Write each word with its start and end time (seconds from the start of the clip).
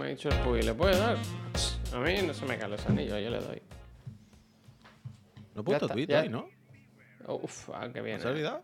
me 0.00 0.06
ha 0.06 0.08
dicho 0.08 0.28
el 0.28 0.34
Puy, 0.40 0.62
¿le 0.62 0.74
puede 0.74 0.98
dar? 0.98 1.16
A 1.94 1.98
mí 1.98 2.14
no 2.26 2.32
se 2.34 2.46
me 2.46 2.56
caen 2.58 2.70
los 2.70 2.86
anillos, 2.86 3.20
yo 3.22 3.30
le 3.30 3.38
doy. 3.40 3.62
No 5.54 5.60
he 5.60 5.64
puesto 5.64 5.84
está, 5.86 5.94
tweet 5.94 6.06
ya. 6.06 6.20
ahí, 6.20 6.28
¿no? 6.28 6.48
Uf, 7.26 7.70
ah, 7.74 7.88
qué 7.92 8.00
bien. 8.00 8.16
¿Me 8.16 8.22
has 8.22 8.26
olvidado? 8.30 8.62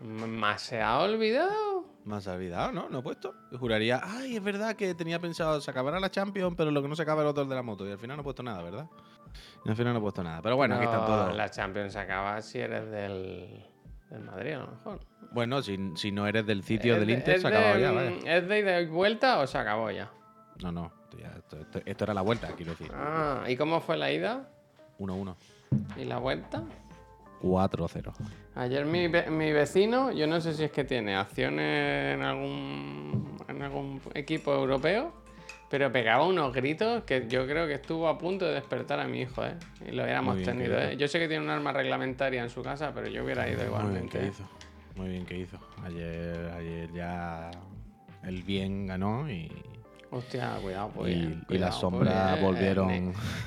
¿Más 0.00 0.62
se 0.62 0.80
ha 0.80 1.00
olvidado? 1.00 1.84
Me 2.04 2.16
has 2.16 2.26
olvidado, 2.26 2.72
¿no? 2.72 2.88
No 2.88 3.00
he 3.00 3.02
puesto. 3.02 3.34
Yo 3.50 3.58
juraría, 3.58 4.00
ay, 4.02 4.36
es 4.36 4.42
verdad 4.42 4.74
que 4.76 4.94
tenía 4.94 5.18
pensado, 5.18 5.60
se 5.60 5.70
acabará 5.70 5.98
la 6.00 6.10
Champions, 6.10 6.54
pero 6.56 6.70
lo 6.70 6.80
que 6.82 6.88
no 6.88 6.96
se 6.96 7.02
acaba 7.02 7.20
es 7.22 7.24
el 7.24 7.30
otro 7.30 7.44
de 7.44 7.54
la 7.54 7.62
moto. 7.62 7.86
Y 7.86 7.90
al 7.92 7.98
final 7.98 8.16
no 8.16 8.22
he 8.22 8.24
puesto 8.24 8.42
nada, 8.42 8.62
¿verdad? 8.62 8.86
Y 9.64 9.68
al 9.68 9.76
final 9.76 9.92
no 9.92 9.98
he 9.98 10.02
puesto 10.02 10.22
nada. 10.22 10.40
Pero 10.40 10.56
bueno, 10.56 10.76
aquí 10.76 10.84
están 10.84 11.00
No, 11.00 11.06
todos. 11.06 11.34
La 11.36 11.50
Champions 11.50 11.92
se 11.92 11.98
acaba 11.98 12.40
si 12.40 12.58
eres 12.60 12.90
del, 12.90 13.66
del 14.08 14.20
Madrid, 14.22 14.52
a 14.52 14.58
lo 14.60 14.66
mejor. 14.68 15.00
Bueno, 15.32 15.62
si, 15.62 15.78
si 15.96 16.10
no 16.12 16.26
eres 16.26 16.46
del 16.46 16.62
sitio 16.62 16.94
¿Es 16.94 17.00
del 17.00 17.08
de- 17.08 17.12
Inter, 17.14 17.40
se 17.40 17.46
ha 17.46 17.50
acabado 17.50 17.74
de, 17.74 17.80
ya, 17.82 17.90
vaya. 17.92 18.10
mm, 18.10 18.26
¿Es 18.26 18.48
de 18.48 18.58
ida 18.60 18.80
y 18.80 18.86
vuelta 18.86 19.38
o 19.40 19.46
se 19.46 19.58
acabó 19.58 19.90
ya? 19.90 20.10
No, 20.62 20.72
no. 20.72 20.92
esto 21.04 21.18
ya- 21.18 21.34
esto, 21.36 21.58
esto- 21.60 21.80
esto 21.84 22.04
era 22.04 22.14
la 22.14 22.22
vuelta, 22.22 22.48
quiero 22.56 22.72
decir. 22.72 22.90
Ah, 22.94 23.44
¿y 23.48 23.56
cómo 23.56 23.80
fue 23.80 23.96
la 23.96 24.12
ida? 24.12 24.48
1-1. 24.98 25.34
¿Y 25.96 26.04
la 26.04 26.18
vuelta? 26.18 26.62
4-0. 27.42 28.12
Ayer 28.54 28.84
mi, 28.84 29.08
ve- 29.08 29.30
mi 29.30 29.50
vecino, 29.52 30.12
yo 30.12 30.26
no 30.26 30.40
sé 30.40 30.52
si 30.54 30.64
es 30.64 30.72
que 30.72 30.84
tiene 30.84 31.16
acciones 31.16 32.14
en 32.14 32.22
algún, 32.22 33.36
en 33.48 33.62
algún 33.62 34.00
equipo 34.14 34.52
europeo, 34.52 35.14
pero 35.70 35.90
pegaba 35.90 36.26
unos 36.26 36.52
gritos 36.52 37.04
que 37.04 37.26
yo 37.28 37.46
creo 37.46 37.66
que 37.66 37.74
estuvo 37.74 38.08
a 38.08 38.18
punto 38.18 38.44
de 38.44 38.54
despertar 38.54 39.00
a 39.00 39.06
mi 39.06 39.20
hijo, 39.22 39.44
¿eh? 39.44 39.54
Y 39.88 39.92
lo 39.92 40.02
hubiéramos 40.02 40.34
Muy 40.34 40.44
bien, 40.44 40.56
tenido. 40.58 40.78
¿eh? 40.78 40.96
Yo 40.96 41.08
sé 41.08 41.18
que 41.18 41.28
tiene 41.28 41.44
un 41.44 41.50
arma 41.50 41.72
reglamentaria 41.72 42.42
en 42.42 42.50
su 42.50 42.62
casa, 42.62 42.92
pero 42.92 43.08
yo 43.08 43.24
hubiera 43.24 43.48
ido 43.48 43.58
Muy 43.58 43.64
bien 43.64 43.68
igualmente. 43.68 44.18
que 44.18 44.24
¿eh? 44.26 44.28
hizo. 44.28 44.44
Muy 44.96 45.08
bien 45.08 45.24
que 45.24 45.38
hizo. 45.38 45.58
Ayer, 45.84 46.52
ayer 46.58 46.92
ya 46.92 47.50
el 48.24 48.42
bien 48.42 48.86
ganó 48.86 49.30
y, 49.30 49.50
Hostia, 50.12 50.56
cuidado, 50.60 50.90
pues. 50.94 51.12
y- 51.12 51.14
bien, 51.20 51.30
y 51.48 51.58
las 51.58 51.76
cuidado, 51.76 51.80
sombras 51.80 52.30
pues, 52.32 52.42
volvieron. 52.42 52.88
Ni, 52.88 53.00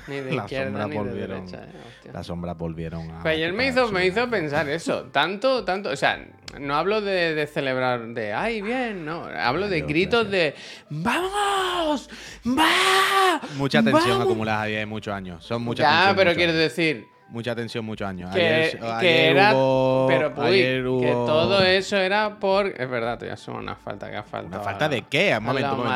ni 0.08 0.20
de 0.20 0.32
las 0.36 0.50
sombras 0.50 0.86
ni 0.88 0.92
de 0.94 0.98
volvieron. 0.98 1.46
derecha, 1.46 1.64
eh. 1.64 2.10
Las 2.12 2.26
sombras 2.26 2.56
volvieron 2.56 3.10
a. 3.10 3.20
Pues 3.22 3.34
ayer 3.34 3.52
me 3.52 3.68
hizo, 3.68 3.90
me 3.92 4.06
hizo 4.06 4.28
pensar 4.30 4.68
eso. 4.70 5.04
Tanto, 5.12 5.64
tanto. 5.64 5.90
O 5.90 5.96
sea, 5.96 6.26
no 6.58 6.74
hablo 6.76 7.00
de, 7.02 7.34
de 7.34 7.46
celebrar 7.46 8.06
de 8.14 8.32
ay, 8.32 8.62
bien, 8.62 9.04
no. 9.04 9.24
Hablo 9.24 9.68
de 9.68 9.82
gritos 9.82 10.30
de 10.30 10.54
¡Vamos! 10.88 12.08
¡Va! 12.46 13.40
Mucha 13.56 13.82
tensión 13.82 14.08
¡Vamos! 14.10 14.24
acumulada 14.26 14.62
ayer 14.62 14.80
en 14.80 14.88
muchos 14.88 15.12
años. 15.12 15.44
Son 15.44 15.62
mucha 15.62 15.82
Ya, 15.82 16.14
pero 16.16 16.32
quiero 16.34 16.52
años. 16.52 16.62
decir 16.62 17.06
Mucha 17.28 17.54
tensión, 17.54 17.84
muchos 17.84 18.06
años. 18.06 18.30
que, 18.34 18.40
ayer, 18.40 18.78
que 18.78 18.86
ayer 18.86 19.36
era. 19.36 19.54
hubo- 19.54 20.06
pero 20.08 20.34
Puy, 20.34 20.44
ayer 20.46 20.82
que 20.82 20.88
hubo- 20.88 21.26
todo 21.26 21.62
eso 21.62 21.96
era 21.96 22.38
por. 22.38 22.66
Es 22.66 22.88
verdad, 22.88 23.18
te 23.18 23.34
son 23.36 23.56
una 23.56 23.74
falta 23.74 24.10
que 24.10 24.16
ha 24.16 24.22
faltado. 24.22 24.56
¿Una 24.62 24.70
falta 24.70 24.88
de 24.88 25.02
qué? 25.02 25.34
Un 25.38 25.44
momento, 25.44 25.74
un 25.74 25.86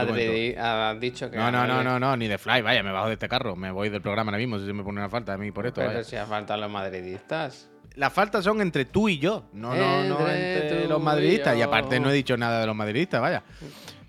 Has 0.59 1.01
dicho 1.01 1.31
que. 1.31 1.37
No, 1.37 1.51
no, 1.53 1.67
no, 1.67 1.83
no, 1.85 2.01
no, 2.01 2.17
ni 2.17 2.29
de 2.29 2.39
fly, 2.39 2.63
vaya, 2.63 2.83
me 2.83 2.91
bajo 2.91 3.07
de 3.09 3.13
este 3.15 3.29
carro, 3.29 3.55
me 3.57 3.71
voy 3.71 3.89
del 3.89 4.01
programa 4.01 4.31
ahora 4.31 4.39
mismo 4.39 4.59
si 4.59 4.67
se 4.67 4.73
me 4.73 4.83
pone 4.83 4.99
una 4.99 5.09
falta 5.09 5.35
a 5.35 5.39
mí 5.39 5.53
por 5.53 5.67
esto. 5.67 5.81
Pero 5.81 5.93
vaya. 5.93 6.05
si 6.05 6.17
ha 6.17 6.27
faltado 6.27 6.61
los 6.61 6.71
madridistas. 6.71 7.69
Las 7.95 8.13
faltas 8.13 8.45
son 8.45 8.61
entre 8.61 8.85
tú 8.85 9.09
y 9.09 9.19
yo, 9.19 9.45
no, 9.53 9.75
no, 9.75 10.05
no 10.05 10.29
Entre 10.29 10.87
los 10.87 11.03
madridistas. 11.03 11.57
Y 11.57 11.63
aparte 11.63 11.99
no 11.99 12.11
he 12.11 12.13
dicho 12.15 12.37
nada 12.37 12.61
de 12.61 12.67
los 12.67 12.77
madridistas, 12.77 13.21
vaya. 13.21 13.43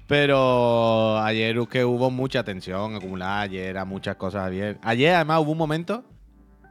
Pero 0.07 1.19
ayer 1.19 1.55
que 1.69 1.85
hubo 1.85 2.09
mucha 2.09 2.43
tensión 2.43 2.95
acumulada, 2.95 3.41
ayer 3.41 3.85
muchas 3.85 4.15
cosas 4.15 4.47
ayer. 4.47 4.77
Ayer 4.81 5.13
además 5.13 5.39
hubo 5.41 5.51
un 5.51 5.57
momento 5.59 6.03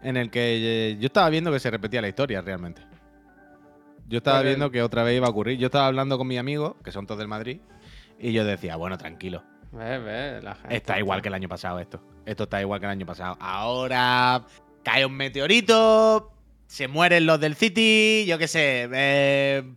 en 0.02 0.16
el 0.16 0.30
que 0.30 0.90
eh, 0.90 0.96
yo 0.98 1.06
estaba 1.06 1.28
viendo 1.30 1.52
que 1.52 1.60
se 1.60 1.70
repetía 1.70 2.00
la 2.00 2.08
historia 2.08 2.40
realmente. 2.40 2.82
Yo 4.08 4.18
estaba 4.18 4.42
viendo 4.42 4.70
que 4.70 4.82
otra 4.82 5.02
vez 5.02 5.16
iba 5.16 5.26
a 5.26 5.30
ocurrir. 5.30 5.58
Yo 5.58 5.66
estaba 5.66 5.86
hablando 5.86 6.16
con 6.16 6.26
mis 6.26 6.38
amigos, 6.38 6.74
que 6.82 6.92
son 6.92 7.06
todos 7.06 7.18
del 7.18 7.28
Madrid, 7.28 7.60
y 8.18 8.32
yo 8.32 8.44
decía, 8.44 8.76
bueno, 8.76 8.96
tranquilo, 8.96 9.42
Ve, 9.70 9.98
ve, 9.98 10.40
la 10.42 10.54
gente. 10.54 10.76
Está 10.76 10.98
igual 10.98 11.20
que 11.20 11.28
el 11.28 11.34
año 11.34 11.48
pasado 11.48 11.78
esto. 11.78 12.00
Esto 12.24 12.44
está 12.44 12.60
igual 12.60 12.80
que 12.80 12.86
el 12.86 12.92
año 12.92 13.06
pasado. 13.06 13.36
Ahora 13.38 14.46
cae 14.82 15.04
un 15.04 15.14
meteorito, 15.14 16.32
se 16.66 16.88
mueren 16.88 17.26
los 17.26 17.38
del 17.38 17.54
City, 17.54 18.24
yo 18.26 18.38
qué 18.38 18.48
sé. 18.48 18.88
eh, 18.90 19.74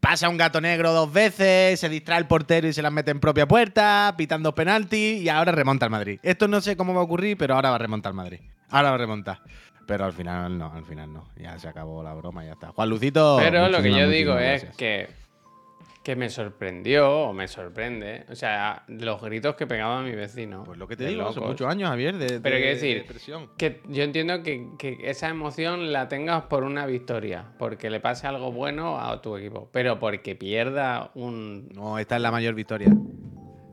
pasa 0.00 0.28
un 0.28 0.36
gato 0.36 0.60
negro 0.60 0.92
dos 0.92 1.12
veces, 1.12 1.80
se 1.80 1.88
distrae 1.88 2.18
el 2.18 2.26
portero 2.26 2.68
y 2.68 2.72
se 2.72 2.82
las 2.82 2.92
mete 2.92 3.10
en 3.10 3.20
propia 3.20 3.48
puerta, 3.48 4.14
pitando 4.16 4.54
penalti 4.54 5.18
y 5.22 5.28
ahora 5.28 5.52
remonta 5.52 5.86
el 5.86 5.90
Madrid. 5.90 6.20
Esto 6.22 6.46
no 6.48 6.60
sé 6.60 6.76
cómo 6.76 6.94
va 6.94 7.00
a 7.00 7.04
ocurrir, 7.04 7.36
pero 7.36 7.54
ahora 7.54 7.70
va 7.70 7.76
a 7.76 7.78
remontar 7.78 8.10
el 8.10 8.16
Madrid. 8.16 8.40
Ahora 8.70 8.90
va 8.90 8.94
a 8.96 8.98
remontar. 8.98 9.40
Pero 9.86 10.04
al 10.04 10.12
final 10.12 10.58
no, 10.58 10.70
al 10.70 10.84
final 10.84 11.10
no. 11.12 11.28
Ya 11.36 11.58
se 11.58 11.66
acabó 11.66 12.02
la 12.02 12.12
broma 12.12 12.44
y 12.44 12.48
ya 12.48 12.52
está. 12.52 12.72
Juan 12.72 12.90
Lucito. 12.90 13.38
Pero 13.40 13.68
lo 13.70 13.80
que 13.80 13.90
yo 13.90 14.06
digo 14.08 14.34
es 14.34 14.62
gracias. 14.62 14.76
que, 14.76 15.08
que 16.04 16.14
me 16.14 16.28
sorprendió 16.28 17.10
o 17.10 17.32
me 17.32 17.48
sorprende. 17.48 18.26
O 18.28 18.34
sea, 18.34 18.84
los 18.88 19.22
gritos 19.22 19.54
que 19.54 19.66
pegaba 19.66 20.02
mi 20.02 20.12
vecino. 20.12 20.64
Pues 20.64 20.78
lo 20.78 20.86
que 20.86 20.94
te 20.94 21.06
digo, 21.06 21.22
locos. 21.22 21.42
muchos 21.42 21.66
años, 21.66 21.88
Javier, 21.88 22.18
de, 22.18 22.38
Pero 22.38 22.56
quiero 22.56 22.74
decir, 22.74 23.06
de. 23.06 23.48
Que 23.56 23.80
yo 23.88 24.02
entiendo 24.02 24.42
que, 24.42 24.68
que 24.78 24.98
esa 25.04 25.30
emoción 25.30 25.90
la 25.90 26.08
tengas 26.08 26.42
por 26.42 26.64
una 26.64 26.84
victoria, 26.84 27.46
porque 27.58 27.88
le 27.88 27.98
pase 28.00 28.26
algo 28.26 28.52
bueno 28.52 29.00
a 29.00 29.22
tu 29.22 29.38
equipo, 29.38 29.70
pero 29.72 29.98
porque 29.98 30.36
pierda 30.36 31.12
un... 31.14 31.70
No, 31.70 31.98
esta 31.98 32.16
es 32.16 32.20
la 32.20 32.30
mayor 32.30 32.54
victoria. 32.54 32.92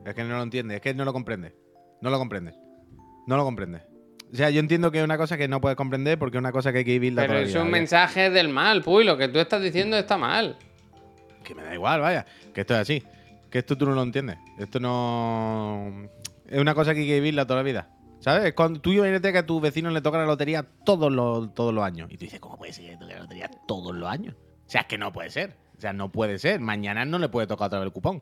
Es 0.06 0.16
que 0.16 0.24
no 0.24 0.38
lo 0.38 0.44
entiende, 0.44 0.76
es 0.76 0.82
que 0.82 0.94
no 0.94 1.04
lo 1.04 1.12
comprende. 1.12 1.54
No 2.02 2.10
lo 2.10 2.18
comprende. 2.20 2.54
No 3.28 3.36
lo 3.36 3.44
comprende. 3.44 3.95
O 4.32 4.36
sea, 4.36 4.50
yo 4.50 4.60
entiendo 4.60 4.92
que 4.92 5.00
es 5.00 5.04
una 5.04 5.18
cosa 5.18 5.38
que 5.38 5.48
no 5.48 5.62
puedes 5.62 5.76
comprender 5.76 6.20
porque 6.20 6.38
es 6.38 6.40
una 6.40 6.52
cosa 6.52 6.72
que 6.72 6.80
hay 6.80 6.86
que 6.86 6.92
vivirla 6.92 7.22
Pero 7.22 7.34
toda 7.34 7.42
la 7.42 7.48
es 7.48 7.54
vida, 7.54 7.64
un 7.64 7.72
mensaje 7.72 8.30
del 8.30 8.50
mal, 8.50 8.82
Puy, 8.82 9.04
lo 9.04 9.18
que 9.18 9.28
tú 9.28 9.40
estás 9.40 9.62
diciendo 9.62 9.98
está 9.98 10.18
mal. 10.18 10.58
Que 11.44 11.56
me 11.56 11.64
da 11.64 11.74
igual, 11.74 12.02
vaya. 12.02 12.26
Que 12.54 12.62
esto 12.62 12.74
es 12.74 12.80
así. 12.82 13.04
Que 13.50 13.60
esto 13.60 13.78
tú 13.78 13.86
no 13.86 13.94
lo 13.94 14.04
entiendes. 14.04 14.38
Esto 14.58 14.80
no. 14.80 16.10
Es 16.48 16.60
una 16.60 16.74
cosa 16.74 16.94
que 16.94 17.02
hay 17.02 17.08
que 17.08 17.16
vivirla 17.16 17.46
toda 17.46 17.60
la 17.60 17.64
vida. 17.64 17.90
¿Sabes? 18.20 18.54
Cuando 18.54 18.82
tú 18.82 18.92
imagínate 18.92 19.32
que 19.32 19.38
a 19.38 19.46
tu 19.46 19.60
vecino 19.60 19.92
le 19.92 20.02
toca 20.02 20.18
la 20.18 20.26
lotería 20.26 20.66
todos 20.84 21.12
los, 21.12 21.54
todos 21.54 21.74
los 21.74 21.84
años. 21.84 22.10
Y 22.12 22.18
tú 22.18 22.26
dices, 22.26 22.40
¿cómo 22.40 22.58
puede 22.58 22.74
ser 22.74 22.86
que 22.86 22.92
le 22.92 22.98
toque 22.98 23.14
la 23.14 23.20
lotería 23.20 23.52
todos 23.68 23.96
los 23.96 24.10
años? 24.10 24.36
O 24.66 24.70
sea, 24.70 24.82
es 24.82 24.88
que 24.88 24.98
no 24.98 25.14
puede 25.14 25.30
ser. 25.30 25.56
O 25.78 25.82
sea, 25.82 25.94
no 25.94 26.12
puede 26.12 26.40
ser. 26.40 26.60
Mañana 26.60 27.06
no 27.06 27.20
le 27.20 27.30
puede 27.30 27.46
tocar 27.46 27.68
otra 27.68 27.80
vez 27.80 27.86
el 27.86 27.94
cupón. 27.94 28.22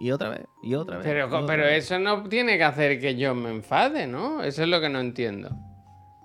Y 0.00 0.10
otra 0.10 0.30
vez, 0.30 0.42
y 0.62 0.74
otra 0.74 0.98
vez. 0.98 1.06
Pero, 1.06 1.26
otra 1.26 1.46
pero 1.46 1.62
vez. 1.64 1.84
eso 1.84 1.98
no 1.98 2.22
tiene 2.24 2.56
que 2.58 2.64
hacer 2.64 3.00
que 3.00 3.16
yo 3.16 3.34
me 3.34 3.50
enfade, 3.50 4.06
¿no? 4.06 4.42
Eso 4.42 4.62
es 4.62 4.68
lo 4.68 4.80
que 4.80 4.88
no 4.88 5.00
entiendo. 5.00 5.50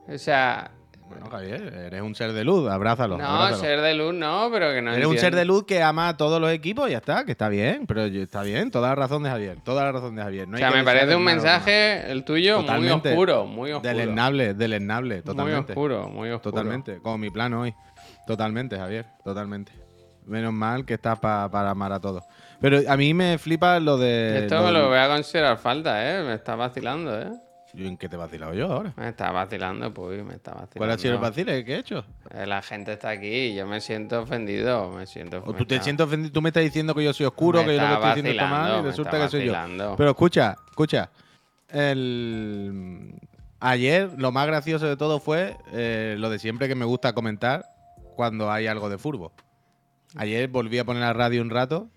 O 0.08 0.18
sea, 0.18 0.72
Bueno, 1.08 1.28
Javier, 1.30 1.62
eres 1.88 2.02
un 2.02 2.14
ser 2.16 2.34
de 2.34 2.44
luz, 2.44 2.70
abrázalo. 2.70 3.18
no, 3.18 3.26
abrázalo. 3.26 3.58
ser 3.62 3.82
de 3.82 3.94
luz 3.96 4.14
no, 4.14 4.50
pero 4.52 4.72
que 4.74 4.82
no 4.82 4.94
Eres 4.94 5.06
un 5.08 5.18
ser 5.18 5.36
de 5.36 5.44
luz 5.46 5.64
que 5.66 5.82
ama 5.82 6.10
a 6.10 6.18
todos 6.18 6.40
los 6.42 6.52
equipos 6.52 6.88
y 6.88 6.92
ya 6.92 6.98
está, 6.98 7.26
que 7.26 7.32
está 7.32 7.48
bien, 7.50 7.86
pero 7.88 8.04
está 8.06 8.42
bien, 8.44 8.70
toda 8.72 8.90
la 8.90 8.96
razón 8.96 9.24
de 9.24 9.30
Javier, 9.30 9.58
toda 9.64 9.84
la 9.86 9.92
razón 9.92 10.16
de 10.16 10.22
Javier. 10.24 10.48
No 10.48 10.56
O 10.56 10.58
sea, 10.60 10.72
me 10.72 10.84
parece 10.84 11.16
un 11.16 11.24
mensaje, 11.24 12.12
el 12.12 12.24
tuyo, 12.26 12.58
Totalmente. 12.62 13.10
muy 13.10 13.18
oscuro, 13.18 13.46
muy 13.46 13.72
oscuro. 13.72 13.90
Deleznable, 13.90 14.54
deleznable, 14.56 15.22
totalmente. 15.24 15.74
Muy 15.74 15.84
oscuro, 15.94 16.10
muy 16.10 16.30
oscuro. 16.32 16.52
Totalmente, 16.52 17.00
como 17.02 17.18
mi 17.18 17.30
plan 17.32 17.54
hoy. 17.54 17.74
Totalmente, 18.28 18.78
Javier, 18.78 19.06
totalmente. 19.24 19.72
Menos 20.26 20.54
mal 20.54 20.86
que 20.86 20.94
estás 20.96 21.18
pa- 21.20 21.50
para 21.50 21.72
amar 21.72 21.92
a 21.92 22.00
todos. 22.00 22.24
Pero 22.62 22.80
a 22.90 22.98
mí 22.98 23.14
me 23.14 23.38
flipa 23.38 23.80
lo 23.80 23.98
de. 23.98 24.40
Esto 24.40 24.56
lo 24.56 24.64
me 24.66 24.72
lo 24.72 24.80
del- 24.80 24.88
voy 24.90 24.98
a 24.98 25.08
considerar 25.08 25.58
falta, 25.58 26.20
¿eh? 26.20 26.24
Me 26.24 26.34
está 26.34 26.56
vacilando, 26.56 27.20
¿eh? 27.20 27.32
Yo, 27.72 27.86
¿En 27.86 27.98
qué 27.98 28.10
te 28.10 28.16
he 28.16 28.18
vacilado 28.20 28.54
yo 28.56 28.66
ahora? 28.72 28.94
Me 28.98 29.10
está 29.10 29.32
vacilando, 29.32 29.94
pues, 29.94 30.24
me 30.26 30.34
está 30.34 30.52
vacilando. 30.52 30.78
¿Cuál 30.78 30.90
ha 30.90 30.98
sido 30.98 31.14
el 31.14 31.20
vacile 31.20 31.64
que 31.64 31.76
he 31.76 31.78
hecho? 31.78 32.04
Eh, 32.34 32.48
La 32.48 32.64
gente 32.64 32.94
está 32.94 33.10
aquí 33.10 33.28
y 33.28 33.56
yo 33.56 33.68
me 33.68 33.80
siento 33.80 34.22
ofendido, 34.24 34.90
me 34.90 35.06
siento 35.06 35.38
O 35.46 35.52
me 35.52 35.58
tú 35.60 35.66
te 35.66 35.80
sientes 35.80 36.06
ofendido, 36.08 36.32
tú 36.34 36.42
me 36.42 36.50
estás 36.50 36.64
diciendo 36.64 36.96
que 36.96 37.04
yo 37.04 37.14
soy 37.14 37.28
oscuro, 37.28 37.60
me 37.60 37.68
que 37.68 37.76
yo 37.76 37.82
lo 37.84 37.88
que 37.88 37.94
estoy 37.94 38.10
diciendo 38.10 38.32
está 38.32 38.48
mal 38.48 38.80
y 38.80 38.88
resulta 38.88 39.12
que 39.20 39.30
soy 39.30 39.46
yo. 39.46 39.54
Pero 39.96 40.10
escucha, 40.10 40.56
escucha. 40.70 41.10
El... 41.70 43.14
Ayer 43.60 44.10
lo 44.18 44.32
más 44.32 44.48
gracioso 44.48 44.88
de 44.88 44.96
todo 44.98 45.20
fue 45.20 45.56
eh, 45.74 46.16
lo 46.18 46.30
de 46.30 46.40
siempre 46.40 46.68
que 46.68 46.76
me 46.76 46.86
gusta 46.86 47.14
comentar 47.14 47.66
cuando 48.16 48.52
hay 48.52 48.68
algo 48.68 48.90
de 48.90 48.98
furbo. 48.98 49.32
Ayer 50.16 50.48
volví 50.48 50.80
a 50.80 50.86
poner 50.86 51.02
la 51.04 51.14
radio 51.14 51.42
un 51.42 51.50
rato 51.50 51.88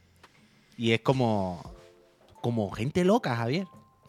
y 0.76 0.92
es 0.92 1.00
como. 1.00 1.62
como 2.40 2.70
gente 2.70 3.04
loca, 3.04 3.36
Javier. 3.36 3.66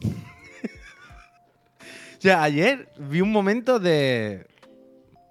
o 2.18 2.20
sea, 2.20 2.42
ayer 2.42 2.88
vi 2.98 3.20
un 3.20 3.32
momento 3.32 3.78
de. 3.78 4.46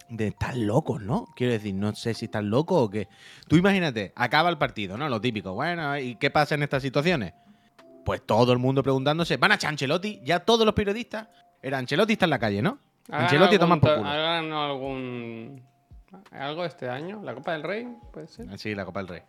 de 0.09 0.27
estar 0.27 0.55
locos, 0.55 1.01
¿no? 1.01 1.27
Quiero 1.35 1.53
decir, 1.53 1.73
no 1.73 1.93
sé 1.95 2.13
si 2.13 2.25
están 2.25 2.49
locos 2.49 2.81
o 2.83 2.89
qué. 2.89 3.07
Tú 3.47 3.55
imagínate, 3.57 4.13
acaba 4.15 4.49
el 4.49 4.57
partido, 4.57 4.97
¿no? 4.97 5.09
Lo 5.09 5.19
típico. 5.21 5.53
Bueno, 5.53 5.97
¿y 5.97 6.15
qué 6.15 6.29
pasa 6.29 6.55
en 6.55 6.63
estas 6.63 6.81
situaciones? 6.83 7.33
Pues 8.05 8.21
todo 8.25 8.51
el 8.51 8.59
mundo 8.59 8.83
preguntándose, 8.83 9.37
¿van 9.37 9.51
a 9.53 9.55
echar 9.55 9.69
a 9.69 9.71
Ancelotti? 9.71 10.19
Ya 10.23 10.41
todos 10.41 10.65
los 10.65 10.75
periodistas. 10.75 11.29
Era 11.61 11.77
Ancelotti 11.77 12.13
está 12.13 12.25
en 12.25 12.31
la 12.31 12.39
calle, 12.39 12.61
¿no? 12.61 12.77
¿Ha 13.09 13.23
Ancelotti 13.23 13.57
toma 13.57 13.79
por 13.79 13.89
algún 13.89 14.03
culo. 14.05 14.13
to- 14.13 14.19
¿Ha 14.19 14.33
ganado 14.35 14.63
algún. 14.63 15.63
algo 16.31 16.65
este 16.65 16.89
año? 16.89 17.21
¿La 17.23 17.33
Copa 17.33 17.53
del 17.53 17.63
Rey? 17.63 17.87
¿Puede 18.11 18.27
ser? 18.27 18.59
Sí, 18.59 18.75
la 18.75 18.83
Copa 18.85 18.99
del 18.99 19.07
Rey. 19.07 19.21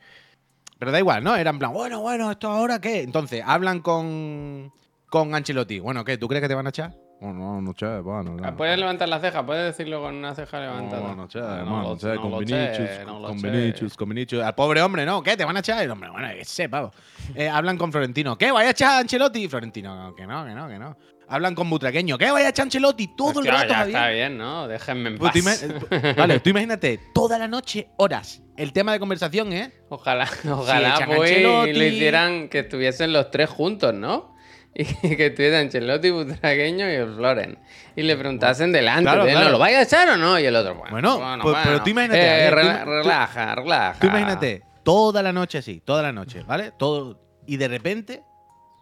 Pero 0.79 0.93
da 0.93 0.99
igual, 0.99 1.23
¿no? 1.25 1.37
Era 1.37 1.51
en 1.51 1.59
plan, 1.59 1.73
bueno, 1.73 2.01
bueno, 2.01 2.31
¿esto 2.31 2.49
ahora 2.51 2.81
qué? 2.81 3.03
Entonces, 3.03 3.43
hablan 3.47 3.81
con, 3.81 4.73
con 5.09 5.35
Ancelotti. 5.35 5.79
Bueno, 5.81 6.05
¿qué? 6.05 6.19
¿Tú 6.19 6.29
crees 6.29 6.43
que 6.43 6.49
te 6.49 6.55
van 6.55 6.67
a 6.67 6.71
echar? 6.71 6.93
Buenas 7.21 7.63
noches, 7.63 8.03
buenas 8.03 8.35
Ah, 8.43 8.55
Puedes 8.55 8.79
levantar 8.79 9.09
la 9.09 9.19
ceja, 9.19 9.47
puedes 9.47 9.65
decirlo 9.65 10.03
con 10.03 10.15
una 10.17 10.35
ceja 10.35 10.61
levantada. 10.61 11.01
Buenas 11.01 11.17
noches, 11.17 11.43
Ah, 11.43 11.65
buenas 11.65 12.03
no 12.03 12.15
no 12.15 12.21
con 12.21 12.39
Vinicius, 12.41 13.07
no 13.07 13.23
con. 13.23 13.41
Vinicius, 13.41 13.97
con 13.97 14.09
Vinicius. 14.11 14.43
Al 14.43 14.55
pobre 14.55 14.83
hombre, 14.83 15.07
¿no? 15.07 15.23
¿Qué? 15.23 15.37
¿Te 15.37 15.45
van 15.45 15.57
a 15.57 15.61
echar? 15.61 15.83
El 15.83 15.91
hombre, 15.91 16.11
bueno, 16.11 16.29
que 16.37 16.45
sé, 16.45 16.69
pavo. 16.69 16.91
Eh, 17.35 17.49
hablan 17.49 17.79
con 17.79 17.91
Florentino. 17.93 18.37
¿Qué? 18.37 18.51
¿Vaya 18.53 18.69
a 18.69 18.73
echar 18.73 18.91
a 18.91 18.99
Ancelotti? 18.99 19.49
Florentino, 19.49 20.15
que 20.15 20.27
no, 20.27 20.45
que 20.45 20.55
no, 20.55 20.69
que 20.69 20.79
no. 20.79 20.97
Hablan 21.29 21.55
con 21.55 21.71
Butraqueño. 21.71 22.19
¿Qué? 22.19 22.31
¿Vaya 22.31 22.47
a 22.47 22.51
echar 22.51 22.65
a 22.65 22.67
Ancelotti? 22.67 23.09
Todo 23.17 23.29
Hostia, 23.41 23.51
el 23.53 23.57
rato, 23.57 23.69
ya 23.69 23.75
Javier. 23.79 23.97
está 23.97 24.09
bien, 24.11 24.39
¿no? 24.39 24.69
Déjenme 24.69 25.09
en 25.11 25.19
Pues 25.19 25.33
paz. 25.33 25.61
tú 25.67 25.87
eh, 25.91 26.15
vale, 26.17 26.41
tú 26.41 26.51
imagínate, 26.55 27.01
toda 27.15 27.39
la 27.39 27.49
noche, 27.49 27.89
horas. 27.97 28.43
El 28.57 28.73
tema 28.73 28.93
de 28.93 29.01
conversación, 29.01 29.53
¿eh? 29.53 29.73
Ojalá, 29.89 30.29
ojalá 30.51 30.97
a 30.97 31.07
pues, 31.07 31.43
lo 31.43 31.67
hicieran 31.67 32.49
que 32.49 32.61
estuviesen 32.61 33.13
los 33.13 33.31
tres 33.31 33.49
juntos, 33.51 33.95
¿no? 33.95 34.35
Y 34.77 34.85
que 35.17 35.27
estuviesen 35.27 35.67
Ancelotti, 35.67 36.11
Butragueño 36.11 36.91
y 36.91 37.15
Floren. 37.15 37.59
Y 37.97 38.03
le 38.03 38.17
preguntasen 38.17 38.73
delante 38.73 39.05
Claro, 39.05 39.23
claro. 39.25 39.45
¿no 39.47 39.51
lo 39.53 39.59
vaya 39.59 39.79
a 39.79 39.83
echar 39.83 40.09
o 40.11 40.17
no? 40.17 40.39
Y 40.39 40.45
el 40.45 40.55
otro, 40.57 40.75
bueno, 40.91 41.19
Bueno, 41.19 41.43
pues- 41.43 41.57
pero 41.65 41.83
tú 41.83 41.91
imagínate, 41.91 42.21
eh, 42.47 42.51
rela- 42.51 42.85
tú- 42.85 42.91
relaja, 42.91 43.55
relaja. 43.55 44.01
Tú 44.01 44.07
imagínate, 44.09 44.63
toda 44.83 45.23
la 45.23 45.33
noche 45.33 45.59
así, 45.59 45.81
toda 45.81 46.03
la 46.03 46.13
noche, 46.13 46.43
¿vale? 46.43 46.73
Todo. 46.77 47.21
Y 47.47 47.57
de 47.57 47.69
repente 47.69 48.23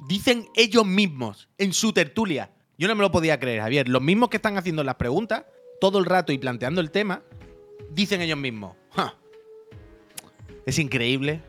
dicen 0.08 0.46
ellos 0.54 0.86
mismos 0.86 1.48
en 1.58 1.72
su 1.72 1.92
tertulia. 1.92 2.50
Yo 2.78 2.88
no 2.88 2.94
me 2.94 3.02
lo 3.02 3.10
podía 3.12 3.38
creer, 3.38 3.60
Javier. 3.60 3.88
Los 3.88 4.02
mismos 4.02 4.28
que 4.28 4.36
están 4.36 4.56
haciendo 4.58 4.82
las 4.84 4.96
preguntas 4.96 5.44
todo 5.80 5.98
el 5.98 6.04
rato 6.04 6.32
y 6.32 6.38
planteando 6.38 6.80
el 6.80 6.90
tema, 6.90 7.22
dicen 7.90 8.20
ellos 8.20 8.38
mismos. 8.38 8.76
"Ja, 8.90 9.16
Es 10.64 10.78
increíble 10.78 11.40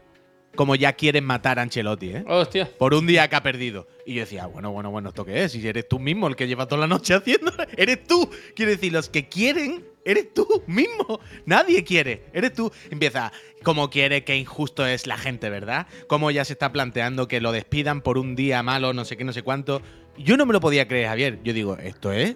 como 0.55 0.75
ya 0.75 0.93
quieren 0.93 1.23
matar 1.23 1.59
a 1.59 1.61
Ancelotti, 1.63 2.09
¿eh? 2.09 2.23
Hostia. 2.27 2.69
Por 2.77 2.93
un 2.95 3.05
día 3.07 3.27
que 3.27 3.35
ha 3.35 3.43
perdido. 3.43 3.87
Y 4.05 4.15
yo 4.15 4.21
decía, 4.21 4.45
bueno, 4.47 4.71
bueno, 4.71 4.89
bueno, 4.91 5.09
¿esto 5.09 5.23
qué 5.25 5.43
es? 5.43 5.51
Si 5.51 5.67
eres 5.67 5.87
tú 5.87 5.99
mismo 5.99 6.27
el 6.27 6.35
que 6.35 6.47
lleva 6.47 6.67
toda 6.67 6.81
la 6.81 6.87
noche 6.87 7.13
haciendo. 7.13 7.51
Eres 7.77 8.03
tú. 8.05 8.29
Quiero 8.55 8.71
decir, 8.71 8.91
los 8.93 9.09
que 9.09 9.27
quieren, 9.29 9.85
eres 10.05 10.33
tú 10.33 10.63
mismo. 10.67 11.19
Nadie 11.45 11.83
quiere. 11.83 12.25
Eres 12.33 12.53
tú. 12.53 12.71
Empieza, 12.89 13.31
como 13.63 13.89
quiere, 13.89 14.23
qué 14.23 14.35
injusto 14.35 14.85
es 14.85 15.07
la 15.07 15.17
gente, 15.17 15.49
¿verdad? 15.49 15.87
Como 16.07 16.31
ya 16.31 16.45
se 16.45 16.53
está 16.53 16.71
planteando 16.71 17.27
que 17.27 17.41
lo 17.41 17.51
despidan 17.51 18.01
por 18.01 18.17
un 18.17 18.35
día 18.35 18.63
malo, 18.63 18.93
no 18.93 19.05
sé 19.05 19.17
qué, 19.17 19.23
no 19.23 19.33
sé 19.33 19.43
cuánto. 19.43 19.81
Yo 20.17 20.37
no 20.37 20.45
me 20.45 20.53
lo 20.53 20.59
podía 20.59 20.87
creer, 20.87 21.07
Javier. 21.07 21.39
Yo 21.43 21.53
digo, 21.53 21.77
esto 21.77 22.11
es. 22.11 22.35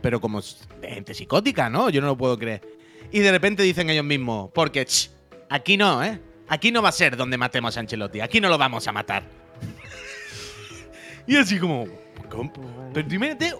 Pero 0.00 0.20
como 0.20 0.40
de 0.40 0.88
gente 0.88 1.14
psicótica, 1.14 1.70
¿no? 1.70 1.88
Yo 1.90 2.00
no 2.00 2.08
lo 2.08 2.16
puedo 2.16 2.38
creer. 2.38 2.60
Y 3.12 3.20
de 3.20 3.30
repente 3.30 3.62
dicen 3.62 3.90
ellos 3.90 4.04
mismos, 4.04 4.50
porque 4.52 4.84
ch, 4.84 5.10
aquí 5.48 5.76
no, 5.76 6.02
¿eh? 6.02 6.18
Aquí 6.48 6.72
no 6.72 6.82
va 6.82 6.88
a 6.88 6.92
ser 6.92 7.16
donde 7.16 7.38
matemos 7.38 7.76
a 7.76 7.80
Ancelotti. 7.80 8.20
Aquí 8.20 8.40
no 8.40 8.48
lo 8.48 8.58
vamos 8.58 8.86
a 8.88 8.92
matar. 8.92 9.24
Y 11.24 11.36
así 11.36 11.60
como. 11.60 11.86
¿cómo? 12.28 12.52
Pero 12.92 13.14
imagínate, 13.14 13.54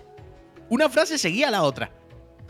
una 0.69 0.88
frase 0.88 1.16
seguía 1.16 1.46
a 1.49 1.50
la 1.50 1.62
otra. 1.62 1.93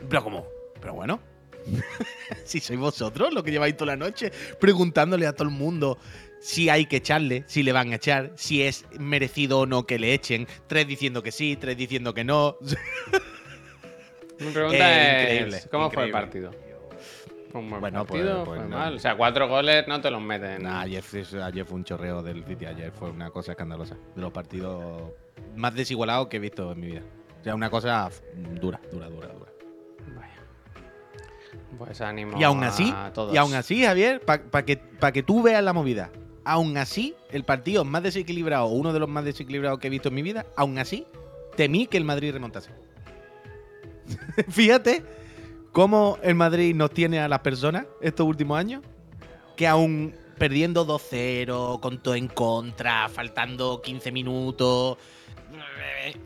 Pero 0.08 0.24
como, 0.24 0.46
pero 0.82 0.92
bueno. 0.94 1.18
si 2.44 2.58
sois 2.60 2.78
vosotros 2.78 3.32
los 3.32 3.42
que 3.44 3.52
lleváis 3.52 3.76
toda 3.76 3.92
la 3.92 3.96
noche 3.96 4.32
preguntándole 4.60 5.26
a 5.28 5.32
todo 5.32 5.46
el 5.48 5.54
mundo 5.54 5.96
si 6.40 6.68
hay 6.68 6.86
que 6.86 6.96
echarle, 6.96 7.44
si 7.46 7.62
le 7.62 7.70
van 7.70 7.92
a 7.92 7.94
echar, 7.96 8.32
si 8.34 8.62
es 8.64 8.84
merecido 8.98 9.60
o 9.60 9.66
no 9.66 9.86
que 9.86 9.96
le 10.00 10.12
echen. 10.12 10.48
Tres 10.66 10.88
diciendo 10.88 11.22
que 11.22 11.30
sí, 11.30 11.54
tres 11.56 11.76
diciendo 11.76 12.12
que 12.14 12.24
no. 12.24 12.56
Mi 14.40 14.50
pregunta 14.50 14.76
Eh, 14.76 15.22
es, 15.26 15.32
increíble, 15.34 15.60
¿cómo 15.70 15.90
fue 15.90 16.04
el 16.04 16.10
partido? 16.10 16.50
¿Fue 17.52 17.60
un 17.60 17.68
buen 17.70 17.80
Bueno, 17.80 18.04
pues- 18.06 18.22
partido? 18.22 18.44
pues 18.44 18.60
¿Fue 18.60 18.68
no. 18.68 18.76
mal? 18.76 18.94
O 18.94 18.98
sea, 18.98 19.14
cuatro 19.16 19.46
goles 19.46 19.86
no 19.86 20.00
te 20.00 20.10
los 20.10 20.20
meten. 20.22 20.62
Nah, 20.62 20.80
ayer, 20.80 21.02
fue- 21.02 21.24
ayer 21.42 21.64
fue 21.64 21.76
un 21.76 21.84
chorreo 21.84 22.22
del 22.22 22.44
City. 22.44 22.64
Ayer 22.66 22.90
fue 22.92 23.10
una 23.10 23.30
cosa 23.30 23.52
escandalosa. 23.52 23.96
De 24.16 24.22
los 24.22 24.32
partidos 24.32 25.12
más 25.54 25.74
desigualados 25.74 26.28
que 26.28 26.38
he 26.38 26.40
visto 26.40 26.72
en 26.72 26.80
mi 26.80 26.86
vida. 26.88 27.02
O 27.40 27.44
sea, 27.44 27.54
una 27.54 27.68
cosa 27.70 28.08
dura, 28.60 28.80
dura, 28.90 29.08
dura, 29.10 29.28
dura. 29.28 29.52
Vaya. 30.16 30.41
Pues 31.78 32.00
ánimo 32.00 32.38
Y 32.38 32.44
aún 32.44 32.62
así, 32.64 32.92
a 32.94 33.12
todos. 33.12 33.34
y 33.34 33.36
aún 33.38 33.54
así, 33.54 33.82
Javier, 33.84 34.20
para 34.20 34.64
que, 34.64 34.76
pa 34.76 35.12
que 35.12 35.22
tú 35.22 35.42
veas 35.42 35.62
la 35.64 35.72
movida, 35.72 36.10
aún 36.44 36.76
así, 36.76 37.14
el 37.30 37.44
partido 37.44 37.84
más 37.84 38.02
desequilibrado, 38.02 38.66
uno 38.66 38.92
de 38.92 39.00
los 39.00 39.08
más 39.08 39.24
desequilibrados 39.24 39.78
que 39.78 39.86
he 39.88 39.90
visto 39.90 40.08
en 40.08 40.14
mi 40.14 40.22
vida, 40.22 40.46
aún 40.56 40.78
así, 40.78 41.06
temí 41.56 41.86
que 41.86 41.96
el 41.96 42.04
Madrid 42.04 42.32
remontase. 42.32 42.70
Fíjate 44.48 45.02
cómo 45.72 46.18
el 46.22 46.34
Madrid 46.34 46.74
nos 46.74 46.90
tiene 46.90 47.20
a 47.20 47.28
las 47.28 47.40
personas 47.40 47.86
estos 48.00 48.26
últimos 48.26 48.58
años, 48.58 48.82
que 49.56 49.66
aún 49.66 50.14
perdiendo 50.38 50.86
2-0, 50.86 51.80
con 51.80 52.02
todo 52.02 52.14
en 52.14 52.28
contra, 52.28 53.08
faltando 53.08 53.80
15 53.80 54.10
minutos, 54.12 54.98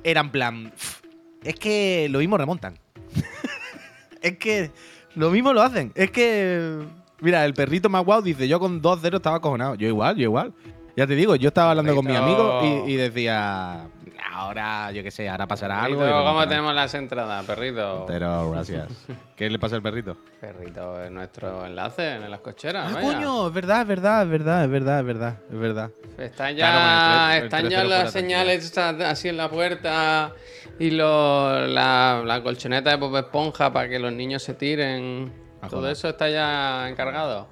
era 0.02 0.20
en 0.20 0.30
plan, 0.30 0.72
"Uf, 0.74 1.02
es 1.42 1.54
que 1.56 2.08
lo 2.10 2.18
mismo 2.20 2.38
remontan. 2.38 2.78
es 4.22 4.38
que 4.38 4.70
lo 5.16 5.30
mismo 5.30 5.52
lo 5.52 5.62
hacen. 5.62 5.90
Es 5.94 6.10
que, 6.12 6.78
mira, 7.20 7.44
el 7.44 7.54
perrito 7.54 7.88
más 7.88 8.04
guau 8.04 8.22
dice, 8.22 8.46
yo 8.46 8.60
con 8.60 8.80
2-0 8.80 9.16
estaba 9.16 9.36
acojonado. 9.36 9.74
Yo 9.74 9.88
igual, 9.88 10.16
yo 10.16 10.22
igual. 10.22 10.52
Ya 10.96 11.06
te 11.06 11.14
digo, 11.14 11.36
yo 11.36 11.48
estaba 11.48 11.70
hablando 11.72 11.94
con 11.94 12.06
mi 12.06 12.16
amigo 12.16 12.84
y, 12.86 12.92
y 12.92 12.96
decía, 12.96 13.86
ahora, 14.32 14.90
yo 14.92 15.02
qué 15.02 15.10
sé, 15.10 15.28
ahora 15.28 15.46
pasará 15.46 15.82
algo. 15.84 15.98
Perrito, 16.00 16.16
¿Cómo 16.16 16.24
remontarán". 16.28 16.48
tenemos 16.48 16.74
las 16.74 16.94
entradas, 16.94 17.44
perrito? 17.44 18.04
Pero, 18.08 18.50
gracias. 18.52 18.86
¿Qué 19.36 19.50
le 19.50 19.58
pasa 19.58 19.76
al 19.76 19.82
perrito? 19.82 20.16
Perrito 20.40 21.02
es 21.02 21.10
nuestro 21.10 21.66
enlace 21.66 22.14
en 22.14 22.30
las 22.30 22.40
cocheras. 22.40 22.94
Ah, 22.96 23.00
coño, 23.02 23.48
es 23.48 23.52
verdad, 23.52 23.82
es 23.82 23.88
verdad, 23.88 24.22
es 24.22 24.30
verdad, 24.30 24.64
es 24.64 24.70
verdad, 24.70 25.00
es 25.00 25.06
verdad, 25.06 25.36
es 25.52 25.58
verdad. 25.58 25.90
Están 26.16 26.54
Claro, 26.56 26.56
ya, 26.56 26.70
con 26.72 27.32
el 27.32 27.38
tres- 27.38 27.40
el 27.40 27.44
están 27.44 27.64
3-0 27.66 27.70
ya 27.70 27.84
las 27.84 28.12
señales 28.12 28.78
así 28.78 29.28
en 29.28 29.36
la 29.36 29.50
puerta 29.50 30.32
y 30.78 30.90
lo- 30.90 31.66
la, 31.66 32.22
la 32.24 32.42
colchoneta 32.42 32.90
de 32.90 32.96
Bob 32.96 33.16
Esponja 33.16 33.72
para 33.72 33.88
que 33.88 33.98
los 33.98 34.12
niños 34.12 34.42
se 34.42 34.54
tiren. 34.54 35.32
Ah, 35.62 35.68
Todo 35.68 35.90
eso 35.90 36.08
está 36.08 36.28
ya 36.28 36.88
encargado. 36.88 37.48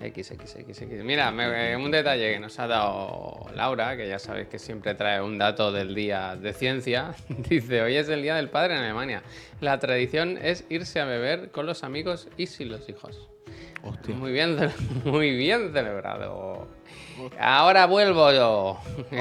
X, 0.00 0.32
X, 0.32 0.56
X, 0.56 0.82
X. 0.82 1.04
Mira, 1.04 1.30
me- 1.30 1.76
un 1.76 1.90
detalle 1.90 2.34
que 2.34 2.40
nos 2.40 2.58
ha 2.58 2.66
dado 2.66 3.46
Laura, 3.54 3.96
que 3.96 4.06
ya 4.08 4.18
sabéis 4.18 4.48
que 4.48 4.58
siempre 4.58 4.94
trae 4.94 5.22
un 5.22 5.38
dato 5.38 5.72
del 5.72 5.94
día 5.94 6.36
de 6.36 6.52
ciencia. 6.52 7.14
Dice, 7.28 7.80
hoy 7.80 7.96
es 7.96 8.08
el 8.08 8.20
Día 8.22 8.34
del 8.34 8.50
Padre 8.50 8.74
en 8.74 8.80
Alemania. 8.82 9.22
La 9.60 9.78
tradición 9.78 10.36
es 10.42 10.64
irse 10.68 11.00
a 11.00 11.04
beber 11.06 11.50
con 11.52 11.64
los 11.64 11.84
amigos 11.84 12.28
y 12.36 12.46
sin 12.48 12.70
los 12.70 12.86
hijos. 12.88 13.28
Hostia. 13.82 14.14
Muy 14.14 14.32
bien, 14.32 14.58
muy 15.04 15.34
bien 15.36 15.72
celebrado. 15.72 16.68
Ahora 17.38 17.86
vuelvo 17.86 18.32
yo. 18.32 18.78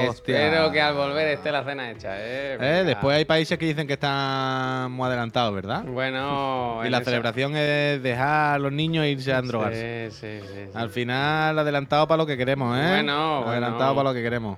Hostia. 0.08 0.46
Espero 0.46 0.72
que 0.72 0.82
al 0.82 0.96
volver 0.96 1.28
esté 1.30 1.52
la 1.52 1.64
cena 1.64 1.92
hecha. 1.92 2.16
¿eh? 2.18 2.58
Eh, 2.60 2.84
después 2.86 3.18
hay 3.18 3.26
países 3.26 3.58
que 3.58 3.66
dicen 3.66 3.86
que 3.88 3.94
están 3.94 4.92
muy 4.92 5.08
adelantados, 5.08 5.54
¿verdad? 5.54 5.84
Bueno. 5.84 6.82
Y 6.86 6.90
la 6.90 7.02
celebración 7.04 7.56
es 7.56 8.02
dejar 8.04 8.56
a 8.56 8.60
los 8.60 8.72
niños 8.72 9.06
irse 9.06 9.32
a 9.34 9.42
drogarse. 9.42 10.10
Sí, 10.12 10.40
sí, 10.42 10.48
sí. 10.48 10.70
Al 10.74 10.90
final, 10.90 11.58
adelantado 11.58 12.08
para 12.08 12.18
lo 12.18 12.26
que 12.26 12.36
queremos, 12.38 12.78
¿eh? 12.78 12.88
Bueno, 12.90 13.48
Adelantado 13.48 13.94
bueno. 13.94 13.96
para 13.96 14.10
lo 14.10 14.14
que 14.16 14.22
queremos. 14.24 14.58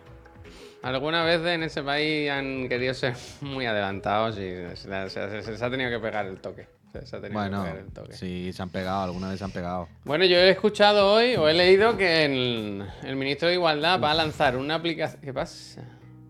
Algunas 0.82 1.26
veces 1.26 1.48
en 1.48 1.64
ese 1.64 1.82
país 1.84 2.30
han 2.30 2.70
querido 2.70 2.94
ser 2.94 3.16
muy 3.42 3.66
adelantados 3.66 4.38
y 4.38 4.54
se, 4.76 5.10
se- 5.10 5.42
se- 5.58 5.66
ha 5.66 5.70
tenido 5.70 5.90
que 5.90 6.00
pegar 6.00 6.26
el 6.28 6.38
toque. 6.40 6.68
Se, 7.02 7.06
se 7.06 7.16
ha 7.16 7.22
tenido 7.22 7.40
Bueno, 7.40 7.64
que 7.64 7.70
pegar 7.72 7.84
el 7.86 7.92
toque. 7.94 8.14
sí, 8.14 8.52
se 8.54 8.62
han 8.62 8.70
pegado, 8.70 9.04
alguna 9.04 9.30
vez 9.30 9.40
se 9.40 9.46
han 9.46 9.52
pegado. 9.52 9.88
Bueno, 10.04 10.26
yo 10.26 10.38
he 10.38 10.50
escuchado 10.50 11.14
hoy 11.14 11.36
o 11.36 11.48
he 11.50 11.54
leído 11.54 11.98
que 11.98 12.26
el, 12.26 12.86
el 13.04 13.16
ministro 13.16 13.48
de 13.48 13.56
Igualdad 13.56 14.00
va 14.02 14.12
a 14.12 14.16
lanzar 14.16 14.58
una 14.58 14.76
aplicación. 14.76 15.22
¿Qué 15.22 15.34
pasa? 15.34 15.82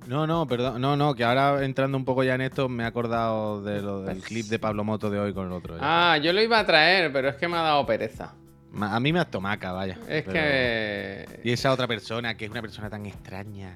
No, 0.07 0.27
no, 0.27 0.45
perdón. 0.47 0.79
No, 0.81 0.95
no, 0.95 1.15
que 1.15 1.23
ahora 1.23 1.63
entrando 1.65 1.97
un 1.97 2.05
poco 2.05 2.23
ya 2.23 2.35
en 2.35 2.41
esto, 2.41 2.69
me 2.69 2.83
he 2.83 2.85
acordado 2.85 3.63
de 3.63 3.81
lo 3.81 4.01
del 4.03 4.17
Pues 4.17 4.25
clip 4.27 4.45
de 4.47 4.59
Pablo 4.59 4.83
Moto 4.83 5.09
de 5.09 5.19
hoy 5.19 5.33
con 5.33 5.47
el 5.47 5.51
otro. 5.51 5.77
ya. 5.77 5.81
Ah, 6.13 6.17
yo 6.19 6.31
lo 6.31 6.41
iba 6.43 6.59
a 6.59 6.65
traer, 6.65 7.11
pero 7.11 7.29
es 7.29 7.35
que 7.37 7.47
me 7.47 7.57
ha 7.57 7.61
dado 7.61 7.85
pereza. 7.87 8.33
A 8.81 8.99
mí 8.99 9.13
me 9.13 9.19
has 9.21 9.31
tomaca, 9.31 9.71
vaya. 9.71 9.97
Es 10.07 10.23
pero- 10.23 10.33
que. 10.33 11.39
Y 11.43 11.51
esa 11.51 11.71
otra 11.71 11.87
persona, 11.87 12.35
que 12.37 12.45
es 12.45 12.51
una 12.51 12.61
persona 12.61 12.89
tan 12.89 13.05
extraña. 13.05 13.73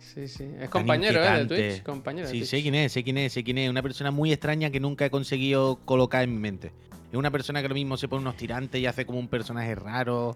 Sí, 0.00 0.26
sí. 0.28 0.44
Es 0.58 0.68
compañero, 0.70 1.22
¿eh? 1.22 1.44
De. 1.44 1.70
Twitch. 1.72 1.82
Compañero 1.84 2.26
de 2.26 2.32
Sí, 2.32 2.38
Twitch. 2.40 2.50
sé 2.50 2.62
quién 2.62 2.74
es, 2.74 2.92
sé 2.92 3.04
quién 3.04 3.18
es, 3.18 3.32
sé 3.32 3.44
quién 3.44 3.58
es. 3.58 3.70
Una 3.70 3.82
persona 3.82 4.10
muy 4.10 4.32
extraña 4.32 4.70
que 4.70 4.80
nunca 4.80 5.04
he 5.06 5.10
conseguido 5.10 5.76
colocar 5.84 6.24
en 6.24 6.32
mi 6.32 6.38
mente. 6.40 6.72
Es 7.12 7.16
una 7.18 7.30
persona 7.30 7.60
que 7.62 7.68
lo 7.68 7.74
mismo 7.74 7.96
se 7.96 8.08
pone 8.08 8.22
unos 8.22 8.36
tirantes 8.36 8.80
y 8.80 8.86
hace 8.86 9.04
como 9.06 9.18
un 9.18 9.28
personaje 9.28 9.74
raro. 9.74 10.34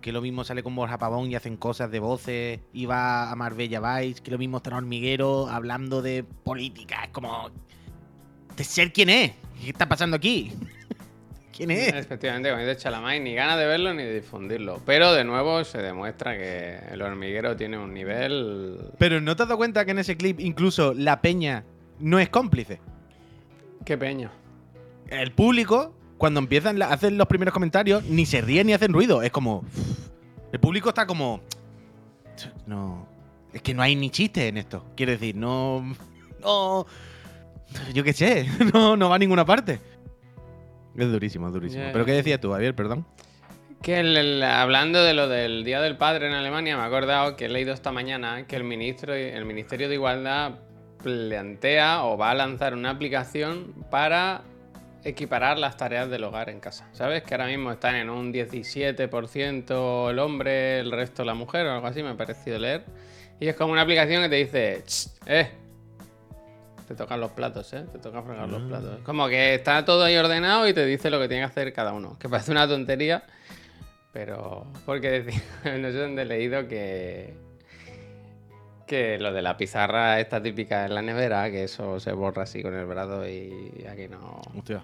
Que 0.00 0.12
lo 0.12 0.20
mismo 0.20 0.44
sale 0.44 0.62
con 0.62 0.76
Borja 0.76 0.98
Pavón 0.98 1.28
y 1.30 1.34
hacen 1.34 1.56
cosas 1.56 1.90
de 1.90 1.98
voces. 1.98 2.60
Y 2.72 2.86
va 2.86 3.30
a 3.32 3.34
Marbella 3.34 3.80
Vice. 4.00 4.22
Que 4.22 4.30
lo 4.30 4.38
mismo 4.38 4.58
está 4.58 4.70
en 4.70 4.76
Hormiguero 4.76 5.48
hablando 5.48 6.02
de 6.02 6.22
política. 6.44 7.04
Es 7.04 7.10
como. 7.10 7.50
¿De 8.56 8.64
ser 8.64 8.92
quién 8.92 9.08
es? 9.08 9.32
¿Qué 9.62 9.70
está 9.70 9.88
pasando 9.88 10.16
aquí? 10.16 10.52
¿Quién 11.58 11.72
es? 11.72 11.92
Efectivamente, 11.92 12.50
como 12.50 12.62
dice 12.62 12.76
Chalamay, 12.76 13.18
ni 13.18 13.34
ganas 13.34 13.58
de 13.58 13.66
verlo 13.66 13.92
ni 13.92 14.04
de 14.04 14.14
difundirlo. 14.14 14.80
Pero 14.86 15.12
de 15.12 15.24
nuevo 15.24 15.64
se 15.64 15.78
demuestra 15.78 16.38
que 16.38 16.78
el 16.92 17.02
hormiguero 17.02 17.56
tiene 17.56 17.76
un 17.76 17.92
nivel. 17.92 18.78
Pero 18.96 19.20
¿no 19.20 19.34
te 19.34 19.42
has 19.42 19.48
dado 19.48 19.58
cuenta 19.58 19.84
que 19.84 19.90
en 19.90 19.98
ese 19.98 20.16
clip 20.16 20.38
incluso 20.38 20.94
la 20.94 21.20
peña 21.20 21.64
no 21.98 22.20
es 22.20 22.28
cómplice? 22.28 22.80
Qué 23.84 23.98
peña. 23.98 24.30
el 25.08 25.32
público, 25.32 25.96
cuando 26.16 26.38
empiezan 26.38 26.80
a 26.80 26.92
hacer 26.92 27.12
los 27.14 27.26
primeros 27.26 27.52
comentarios, 27.52 28.04
ni 28.04 28.24
se 28.24 28.40
ríen 28.40 28.68
ni 28.68 28.74
hacen 28.74 28.92
ruido. 28.92 29.20
Es 29.22 29.32
como. 29.32 29.64
El 30.52 30.60
público 30.60 30.90
está 30.90 31.08
como. 31.08 31.40
No. 32.68 33.08
Es 33.52 33.62
que 33.62 33.74
no 33.74 33.82
hay 33.82 33.96
ni 33.96 34.10
chiste 34.10 34.46
en 34.46 34.58
esto. 34.58 34.84
Quiero 34.94 35.10
decir, 35.10 35.34
no. 35.34 35.92
No. 36.40 36.86
Yo 37.92 38.04
qué 38.04 38.12
sé, 38.12 38.46
no, 38.72 38.96
no 38.96 39.08
va 39.08 39.16
a 39.16 39.18
ninguna 39.18 39.44
parte. 39.44 39.80
Es 40.98 41.10
durísimo, 41.12 41.46
es 41.48 41.52
durísimo. 41.54 41.84
¿Pero 41.92 42.04
qué 42.04 42.12
decías 42.12 42.40
tú, 42.40 42.50
Javier? 42.52 42.74
Perdón. 42.74 43.06
Que 43.82 44.00
el- 44.00 44.16
el- 44.16 44.42
hablando 44.42 45.02
de 45.04 45.14
lo 45.14 45.28
del 45.28 45.62
Día 45.64 45.80
del 45.80 45.96
Padre 45.96 46.26
en 46.26 46.32
Alemania, 46.34 46.76
me 46.76 46.82
he 46.82 46.86
acordado 46.86 47.36
que 47.36 47.44
he 47.44 47.48
leído 47.48 47.72
esta 47.72 47.92
mañana 47.92 48.46
que 48.48 48.56
el, 48.56 48.64
ministro, 48.64 49.14
el 49.14 49.44
Ministerio 49.44 49.88
de 49.88 49.94
Igualdad 49.94 50.54
plantea 51.02 52.04
o 52.04 52.16
va 52.18 52.32
a 52.32 52.34
lanzar 52.34 52.74
una 52.74 52.90
aplicación 52.90 53.72
para 53.90 54.42
equiparar 55.04 55.58
las 55.58 55.76
tareas 55.76 56.10
del 56.10 56.24
hogar 56.24 56.50
en 56.50 56.58
casa. 56.58 56.88
¿Sabes? 56.92 57.22
Que 57.22 57.34
ahora 57.34 57.46
mismo 57.46 57.70
están 57.70 57.94
en 57.94 58.10
un 58.10 58.32
17% 58.32 60.10
el 60.10 60.18
hombre, 60.18 60.80
el 60.80 60.90
resto 60.90 61.24
la 61.24 61.34
mujer 61.34 61.66
o 61.66 61.72
algo 61.72 61.86
así, 61.86 62.02
me 62.02 62.10
ha 62.10 62.16
parecido 62.16 62.58
leer. 62.58 62.82
Y 63.40 63.46
es 63.46 63.54
como 63.54 63.72
una 63.72 63.82
aplicación 63.82 64.22
que 64.24 64.28
te 64.28 64.34
dice, 64.36 64.82
"Ch, 64.84 65.08
eh, 65.26 65.50
te 66.88 66.94
tocan 66.94 67.20
los 67.20 67.32
platos, 67.32 67.70
¿eh? 67.74 67.84
Te 67.92 67.98
toca 67.98 68.22
fregar 68.22 68.48
los 68.48 68.62
platos. 68.62 69.00
Como 69.04 69.28
que 69.28 69.54
está 69.54 69.84
todo 69.84 70.04
ahí 70.04 70.16
ordenado 70.16 70.66
y 70.66 70.72
te 70.72 70.86
dice 70.86 71.10
lo 71.10 71.20
que 71.20 71.28
tiene 71.28 71.42
que 71.42 71.48
hacer 71.50 71.72
cada 71.74 71.92
uno. 71.92 72.18
Que 72.18 72.30
parece 72.30 72.50
una 72.50 72.66
tontería, 72.66 73.24
pero... 74.12 74.66
Porque 74.86 75.24
no 75.64 75.88
sé 75.90 75.98
dónde 75.98 76.22
he 76.22 76.24
leído 76.24 76.66
que... 76.66 77.34
Que 78.86 79.18
lo 79.18 79.34
de 79.34 79.42
la 79.42 79.58
pizarra 79.58 80.18
esta 80.18 80.42
típica 80.42 80.86
en 80.86 80.94
la 80.94 81.02
nevera, 81.02 81.50
que 81.50 81.64
eso 81.64 82.00
se 82.00 82.10
borra 82.12 82.44
así 82.44 82.62
con 82.62 82.74
el 82.74 82.86
brazo 82.86 83.28
y 83.28 83.84
aquí 83.86 84.08
no... 84.08 84.40
Hostia. 84.56 84.82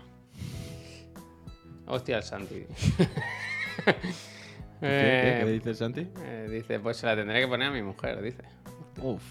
Hostia, 1.87 2.19
el 2.19 2.23
Santi. 2.23 2.67
¿Qué, 3.85 3.85
qué, 3.85 3.95
Eh, 4.83 5.39
qué 5.43 5.51
dice 5.51 5.75
Santi? 5.75 6.07
eh, 6.23 6.49
dice, 6.51 6.79
pues 6.81 6.99
se 6.99 7.07
la 7.07 7.17
tendré 7.17 7.41
que 7.41 7.49
poner 7.49 7.69
a 7.69 7.71
mi 7.71 7.81
mujer, 7.81 8.21
dice. 8.21 8.43
Uf. 9.01 9.23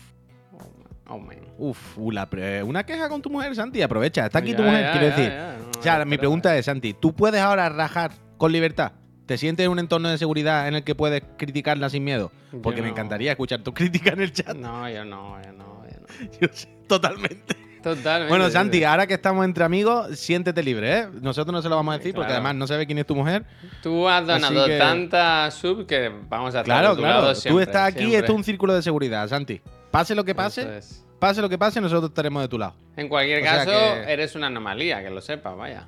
Oh, 1.07 1.19
man. 1.19 1.37
Uf, 1.57 1.97
uh, 1.97 2.11
la 2.11 2.29
pre- 2.29 2.63
una 2.63 2.85
queja 2.85 3.09
con 3.09 3.21
tu 3.21 3.29
mujer, 3.29 3.53
Santi, 3.55 3.81
aprovecha. 3.81 4.25
Está 4.25 4.39
aquí 4.39 4.51
Ya, 4.51 4.57
tu 4.57 4.63
mujer, 4.63 4.81
ya, 4.81 4.91
quiero 4.91 5.07
ya, 5.09 5.15
decir. 5.15 5.33
no, 5.73 5.79
o 5.79 5.83
sea, 5.83 5.99
no, 5.99 6.05
mi 6.05 6.17
pregunta 6.17 6.55
es, 6.57 6.65
Santi, 6.65 6.93
¿tú 6.93 7.13
puedes 7.13 7.41
ahora 7.41 7.67
rajar 7.69 8.11
con 8.37 8.51
libertad? 8.51 8.93
¿Te 9.25 9.37
sientes 9.37 9.65
en 9.65 9.71
un 9.71 9.79
entorno 9.79 10.09
de 10.09 10.17
seguridad 10.17 10.67
en 10.67 10.75
el 10.75 10.83
que 10.83 10.95
puedes 10.95 11.23
criticarla 11.37 11.89
sin 11.89 12.03
miedo? 12.03 12.31
Porque 12.61 12.81
me 12.81 12.89
encantaría 12.89 13.31
escuchar 13.31 13.61
tu 13.61 13.73
crítica 13.73 14.11
en 14.11 14.21
el 14.21 14.31
chat. 14.33 14.55
No, 14.55 14.89
yo 14.89 15.03
no, 15.05 15.41
yo 15.43 15.51
no, 15.53 15.83
yo 15.89 15.99
no. 15.99 16.07
Yo 16.41 16.47
sé, 16.51 16.67
totalmente. 16.87 17.55
Totalmente. 17.83 18.29
Bueno. 18.29 18.49
Santi, 18.49 18.83
ahora 18.83 19.05
que 19.05 19.15
estamos 19.15 19.43
entre 19.45 19.63
amigos, 19.63 20.17
siéntete 20.17 20.63
libre, 20.63 20.99
¿eh? 20.99 21.07
Nosotros 21.21 21.51
no 21.53 21.61
se 21.61 21.67
lo 21.69 21.75
vamos 21.75 21.93
a 21.93 21.97
decir 21.97 22.15
porque 22.15 22.31
además 22.31 22.55
no 22.55 22.65
sabe 22.65 22.85
quién 22.85 22.97
es 22.97 23.05
tu 23.05 23.13
mujer. 23.15 23.43
Tú 23.81 24.07
has 24.07 24.25
donado 24.25 24.65
que- 24.65 24.77
tanta 24.77 25.51
sub 25.51 25.85
que 25.85 26.09
vamos 26.29 26.47
a 26.55 26.59
estar 26.59 26.63
Claro, 26.65 26.95
tu 26.95 27.01
claro. 27.01 27.21
lado 27.23 27.33
Tú 27.41 27.59
estás 27.59 27.89
aquí, 27.89 27.99
siempre. 27.99 28.19
esto 28.19 28.31
es 28.31 28.37
un 28.37 28.43
círculo 28.43 28.73
de 28.73 28.81
seguridad, 28.81 29.27
Santi. 29.27 29.61
Pase 29.91 30.15
lo 30.15 30.23
que 30.23 30.33
pase, 30.33 30.77
es. 30.77 31.05
pase 31.19 31.41
lo 31.41 31.49
que 31.49 31.57
pase, 31.57 31.81
nosotros 31.81 32.09
estaremos 32.11 32.41
de 32.41 32.47
tu 32.47 32.57
lado. 32.57 32.73
En 32.95 33.09
cualquier 33.09 33.41
O 33.41 33.45
caso, 33.45 33.69
que- 33.69 34.11
eres 34.13 34.33
una 34.35 34.47
anomalía, 34.47 35.03
que 35.03 35.09
lo 35.09 35.19
sepas, 35.21 35.55
vaya. 35.57 35.85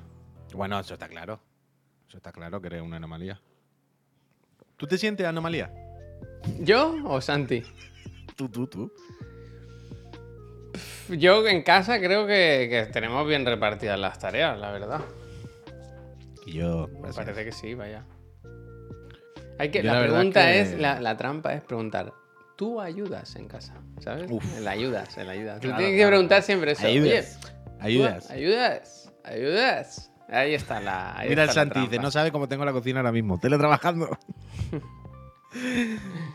Bueno, 0.52 0.78
eso 0.78 0.94
está 0.94 1.08
claro. 1.08 1.40
Eso 2.08 2.18
está 2.18 2.30
claro 2.30 2.60
que 2.60 2.66
eres 2.68 2.82
una 2.82 2.98
anomalía. 2.98 3.40
¿Tú 4.76 4.86
te 4.86 4.98
sientes 4.98 5.26
anomalía? 5.26 5.70
¿Yo 6.60 6.94
o 7.06 7.20
Santi? 7.20 7.62
Tú, 8.36 8.48
tú, 8.48 8.66
tú. 8.66 8.92
Yo 11.08 11.46
en 11.46 11.62
casa 11.62 11.98
creo 11.98 12.26
que, 12.26 12.66
que 12.70 12.86
tenemos 12.92 13.26
bien 13.26 13.44
repartidas 13.46 13.98
las 13.98 14.18
tareas, 14.18 14.58
la 14.58 14.70
verdad. 14.72 15.00
Y 16.46 16.52
yo. 16.54 16.88
Me 16.88 17.00
gracias. 17.00 17.16
parece 17.26 17.44
que 17.44 17.52
sí, 17.52 17.74
vaya. 17.74 18.04
Hay 19.58 19.70
que, 19.70 19.82
Yo 19.82 19.92
la, 19.92 20.00
pregunta 20.00 20.42
que- 20.46 20.60
es, 20.60 20.78
la, 20.78 21.00
la 21.00 21.16
trampa 21.16 21.54
es 21.54 21.62
preguntar, 21.62 22.12
¿tú 22.56 22.80
ayudas 22.80 23.36
en 23.36 23.48
casa? 23.48 23.74
¿Sabes? 24.00 24.30
Uf. 24.30 24.44
El 24.58 24.68
ayudas, 24.68 25.16
el 25.16 25.28
ayudas. 25.30 25.60
Tú 25.60 25.68
Claro, 25.68 25.78
tienes 25.82 26.00
que 26.00 26.06
preguntar 26.06 26.42
siempre 26.42 26.72
eso. 26.72 26.86
Ayudas. 26.86 27.38
Oye, 27.40 27.50
¿tú 27.50 27.84
Ayudas. 27.84 28.30
Ayudas, 28.30 29.12
ayudas. 29.24 30.12
Ahí 30.28 30.54
está 30.54 30.80
la. 30.80 31.16
ahí 31.16 31.28
Mira 31.28 31.44
el 31.44 31.48
está 31.50 31.60
Santi, 31.62 31.80
dice, 31.80 31.98
no 31.98 32.10
sabe 32.10 32.32
cómo 32.32 32.48
tengo 32.48 32.64
la 32.64 32.72
cocina 32.72 32.98
ahora 33.00 33.12
mismo, 33.12 33.38
teletrabajando. 33.38 34.08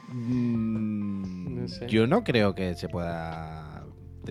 Mm, 0.07 1.61
No 1.61 1.67
sé. 1.67 1.87
Yo 1.87 2.07
no 2.07 2.23
creo 2.23 2.55
que 2.55 2.73
se 2.73 2.89
pueda. 2.89 3.70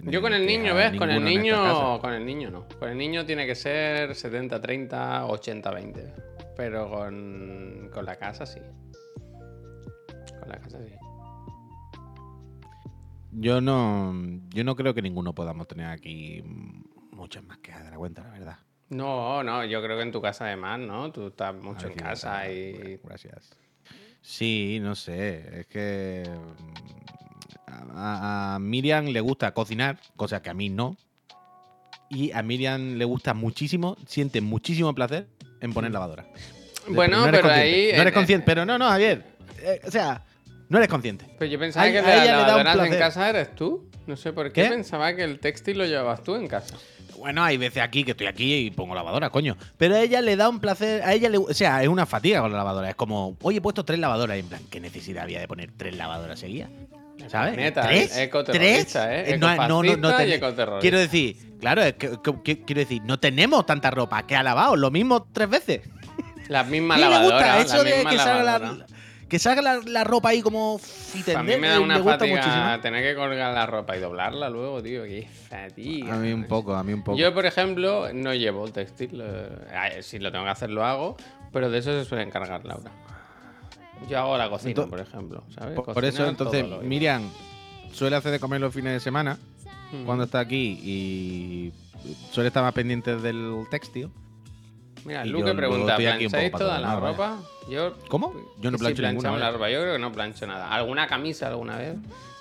Yo 0.05 0.23
con 0.23 0.33
el 0.33 0.47
que 0.47 0.59
niño, 0.59 0.75
¿ves? 0.75 0.97
Con 0.97 1.11
el 1.11 1.25
niño. 1.25 2.01
Con 2.01 2.13
el 2.13 2.25
niño 2.25 2.51
no. 2.51 2.67
Con 2.79 2.91
el 2.91 2.99
niño 2.99 3.27
tiene 3.27 3.47
que 3.47 3.55
ser 3.55 4.11
70-30, 4.11 4.89
80-20. 5.29 6.15
Pero 6.57 6.91
con, 6.91 7.91
con 7.93 8.05
la 8.05 8.17
casa 8.17 8.47
sí. 8.47 8.61
Con 10.41 10.49
la 10.49 10.59
casa 10.59 10.79
sí. 10.85 10.95
Yo 13.33 13.61
no, 13.61 14.13
yo 14.51 14.65
no 14.65 14.75
creo 14.75 14.93
que 14.93 15.03
ninguno 15.03 15.35
podamos 15.35 15.69
tener 15.69 15.87
aquí 15.87 16.43
muchas 17.13 17.45
más 17.45 17.59
quejas 17.59 17.85
de 17.85 17.91
la 17.91 17.97
cuenta, 17.97 18.23
la 18.23 18.31
verdad. 18.31 18.59
No, 18.89 19.45
no, 19.45 19.65
yo 19.65 19.81
creo 19.83 19.97
que 19.97 20.03
en 20.03 20.11
tu 20.11 20.21
casa 20.21 20.47
además, 20.47 20.81
¿no? 20.81 21.13
Tú 21.13 21.29
estás 21.29 21.55
mucho 21.55 21.87
en 21.87 21.95
casa 21.95 22.47
está, 22.47 22.53
y. 22.53 23.01
Gracias. 23.05 23.57
Sí, 24.21 24.79
no 24.83 24.95
sé. 24.97 25.61
Es 25.61 25.67
que. 25.67 26.25
Mm, 27.71 27.97
A, 27.97 28.55
a 28.55 28.59
Miriam 28.59 29.07
le 29.07 29.21
gusta 29.21 29.53
cocinar, 29.53 29.99
cosa 30.17 30.43
que 30.43 30.51
a 30.51 30.55
mí 30.55 30.69
no. 30.69 30.97
Y 32.09 32.33
a 32.33 32.43
Miriam 32.43 32.95
le 32.97 33.05
gusta 33.05 33.35
muchísimo, 33.35 33.97
siente 34.07 34.41
muchísimo 34.41 34.93
placer 34.95 35.29
en 35.61 35.73
poner 35.73 35.93
lavadora. 35.93 36.27
Bueno, 36.89 37.19
pero 37.25 37.43
consciente, 37.43 37.51
ahí. 37.51 37.93
No 37.95 38.03
eres 38.03 38.15
consciente. 38.15 38.47
Pero 38.47 38.65
no, 38.65 38.79
no, 38.79 38.89
Javier. 38.89 39.25
Eh, 39.63 39.81
o 39.87 39.91
sea, 39.91 40.25
no 40.69 40.79
eres 40.79 40.89
consciente. 40.89 41.27
Pero 41.39 41.51
yo 41.53 41.59
pensaba 41.59 41.87
A- 41.87 41.91
que 41.93 41.99
a 41.99 42.03
las 42.03 42.13
ella 42.15 42.25
le 42.25 42.31
da 42.31 42.57
un 42.57 42.65
lavadoras 42.65 42.93
en 42.93 42.99
casa 42.99 43.29
eres 43.31 43.55
tú. 43.55 43.89
No 44.07 44.17
sé 44.17 44.33
por 44.33 44.51
qué, 44.51 44.63
¿Qué? 44.65 44.69
pensaba 44.71 45.15
que 45.15 45.23
el 45.23 45.39
textil 45.39 45.79
lo 45.79 45.85
llevabas 45.85 46.25
tú 46.25 46.35
en 46.35 46.49
casa. 46.49 46.75
Bueno, 47.19 47.45
hay 47.45 47.59
veces 47.59 47.83
aquí 47.83 48.03
que 48.03 48.13
estoy 48.13 48.27
aquí 48.27 48.55
y 48.55 48.71
pongo 48.71 48.95
lavadora, 48.95 49.31
coño. 49.31 49.57
Pero 49.77 49.95
a 49.95 50.01
ella 50.01 50.21
le 50.23 50.35
da 50.37 50.49
un 50.49 50.59
placer, 50.59 51.03
a 51.03 51.13
ella 51.13 51.29
le, 51.29 51.37
o 51.39 51.53
sea, 51.55 51.83
es 51.83 51.89
una 51.89 52.07
fatiga 52.07 52.41
con 52.41 52.51
la 52.51 52.57
lavadora. 52.59 52.89
Es 52.89 52.97
como, 52.97 53.37
oye, 53.43 53.59
he 53.59 53.61
puesto 53.61 53.85
tres 53.85 54.01
lavadoras. 54.01 54.37
Y 54.39 54.41
en 54.41 54.47
plan, 54.47 54.63
¿qué 54.71 54.81
necesidad 54.81 55.25
había 55.25 55.39
de 55.39 55.47
poner 55.47 55.71
tres 55.77 55.95
lavadoras 55.97 56.41
seguidas? 56.41 56.71
¿Sabes? 57.29 57.57
Neta, 57.57 57.83
¿Tres? 57.83 58.17
ecoterrorista, 58.17 59.07
¿Tres? 59.09 59.29
¿eh? 59.29 59.35
Eh, 59.35 59.39
no, 59.39 59.55
no, 59.57 59.83
no, 59.83 59.97
no 59.97 60.17
ten- 60.17 60.33
ecoterrorista. 60.33 60.81
Quiero 60.81 60.99
decir, 60.99 61.37
claro, 61.61 61.83
es 61.83 61.95
que, 61.95 62.11
que- 62.23 62.43
que- 62.43 62.63
quiero 62.65 62.81
decir, 62.81 63.03
no 63.05 63.19
tenemos 63.19 63.67
tanta 63.67 63.91
ropa 63.91 64.27
que 64.27 64.37
ha 64.37 64.43
lavado, 64.43 64.77
lo 64.77 64.91
mismo 64.91 65.27
tres 65.33 65.49
veces. 65.51 65.81
Las 66.49 66.67
mismas 66.67 66.99
¿Quién 66.99 67.11
le 67.11 67.19
gusta 67.19 67.37
lavadoras. 67.41 67.65
eso 67.67 67.77
la 67.77 67.83
de 67.91 67.95
misma 67.97 68.11
que 68.11 68.17
salga, 68.17 68.43
lavadora. 68.43 68.73
la, 68.79 68.87
que 69.29 69.39
salga 69.39 69.63
la, 69.63 69.81
la 69.87 70.03
ropa 70.03 70.31
ahí 70.31 70.43
como 70.43 70.81
y 71.15 71.31
A 71.31 71.43
mí 71.45 71.57
me 71.57 71.69
da 71.69 71.77
eh, 71.77 71.79
una 71.79 71.95
le 71.95 72.01
gusta 72.01 72.19
fatiga 72.19 72.37
muchísimo. 72.43 72.81
tener 72.81 73.05
que 73.05 73.15
colgar 73.15 73.55
la 73.55 73.67
ropa 73.67 73.97
y 73.97 74.01
doblarla 74.01 74.51
luego, 74.51 74.83
tío. 74.83 75.05
Qué 75.05 75.29
fatiga. 75.49 76.15
A 76.15 76.17
mí 76.17 76.33
un 76.33 76.45
poco, 76.49 76.75
a 76.75 76.83
mí 76.83 76.93
un 76.93 77.05
poco. 77.05 77.17
Yo, 77.17 77.33
por 77.33 77.47
ejemplo, 77.47 78.13
no 78.13 78.35
llevo 78.35 78.67
el 78.67 78.73
textil. 78.73 79.21
eh, 79.23 79.49
eh, 79.99 80.03
si 80.03 80.19
lo 80.19 80.33
tengo 80.33 80.45
que 80.45 80.51
hacer, 80.51 80.71
lo 80.71 80.85
hago. 80.85 81.17
Pero 81.53 81.71
de 81.71 81.79
eso 81.79 81.93
se 81.97 82.05
suele 82.09 82.25
encargar 82.25 82.65
Laura. 82.65 82.91
Yo 84.09 84.19
hago 84.19 84.37
la 84.39 84.49
cocina, 84.51 84.73
Ento- 84.83 84.89
por 84.89 85.01
ejemplo. 85.01 85.45
¿sabes? 85.55 85.79
Por, 85.81 86.05
eso, 86.05 86.27
entonces, 86.27 86.65
Miriam 86.83 87.29
suele 87.93 88.17
hacer 88.17 88.33
de 88.33 88.41
comer 88.41 88.61
los 88.61 88.73
fines 88.75 88.93
de 88.93 89.01
semana 89.01 89.39
Mm. 89.93 90.05
cuando 90.05 90.25
está 90.25 90.39
aquí 90.41 90.79
y 90.83 91.73
suele 92.31 92.49
estar 92.49 92.63
más 92.63 92.73
pendiente 92.73 93.17
del 93.17 93.67
textil. 93.71 94.09
Mira, 95.05 95.25
yo 95.25 95.57
pregunta, 95.57 95.97
¿plancháis 95.97 96.53
toda 96.53 96.79
la 96.79 97.01
ropa? 97.01 97.39
Yo, 97.71 97.95
¿Cómo? 98.09 98.33
Yo 98.61 98.71
no 98.71 98.79
plancho 98.79 99.03
ninguna. 99.03 99.37
la 99.37 99.51
ropa. 99.51 99.71
Yo 99.71 99.81
creo 99.81 99.95
que 99.95 99.99
no 99.99 100.13
plancho 100.13 100.47
nada. 100.47 100.71
Alguna 100.71 101.07
camisa 101.07 101.49
alguna 101.49 101.77
vez. 101.79 101.97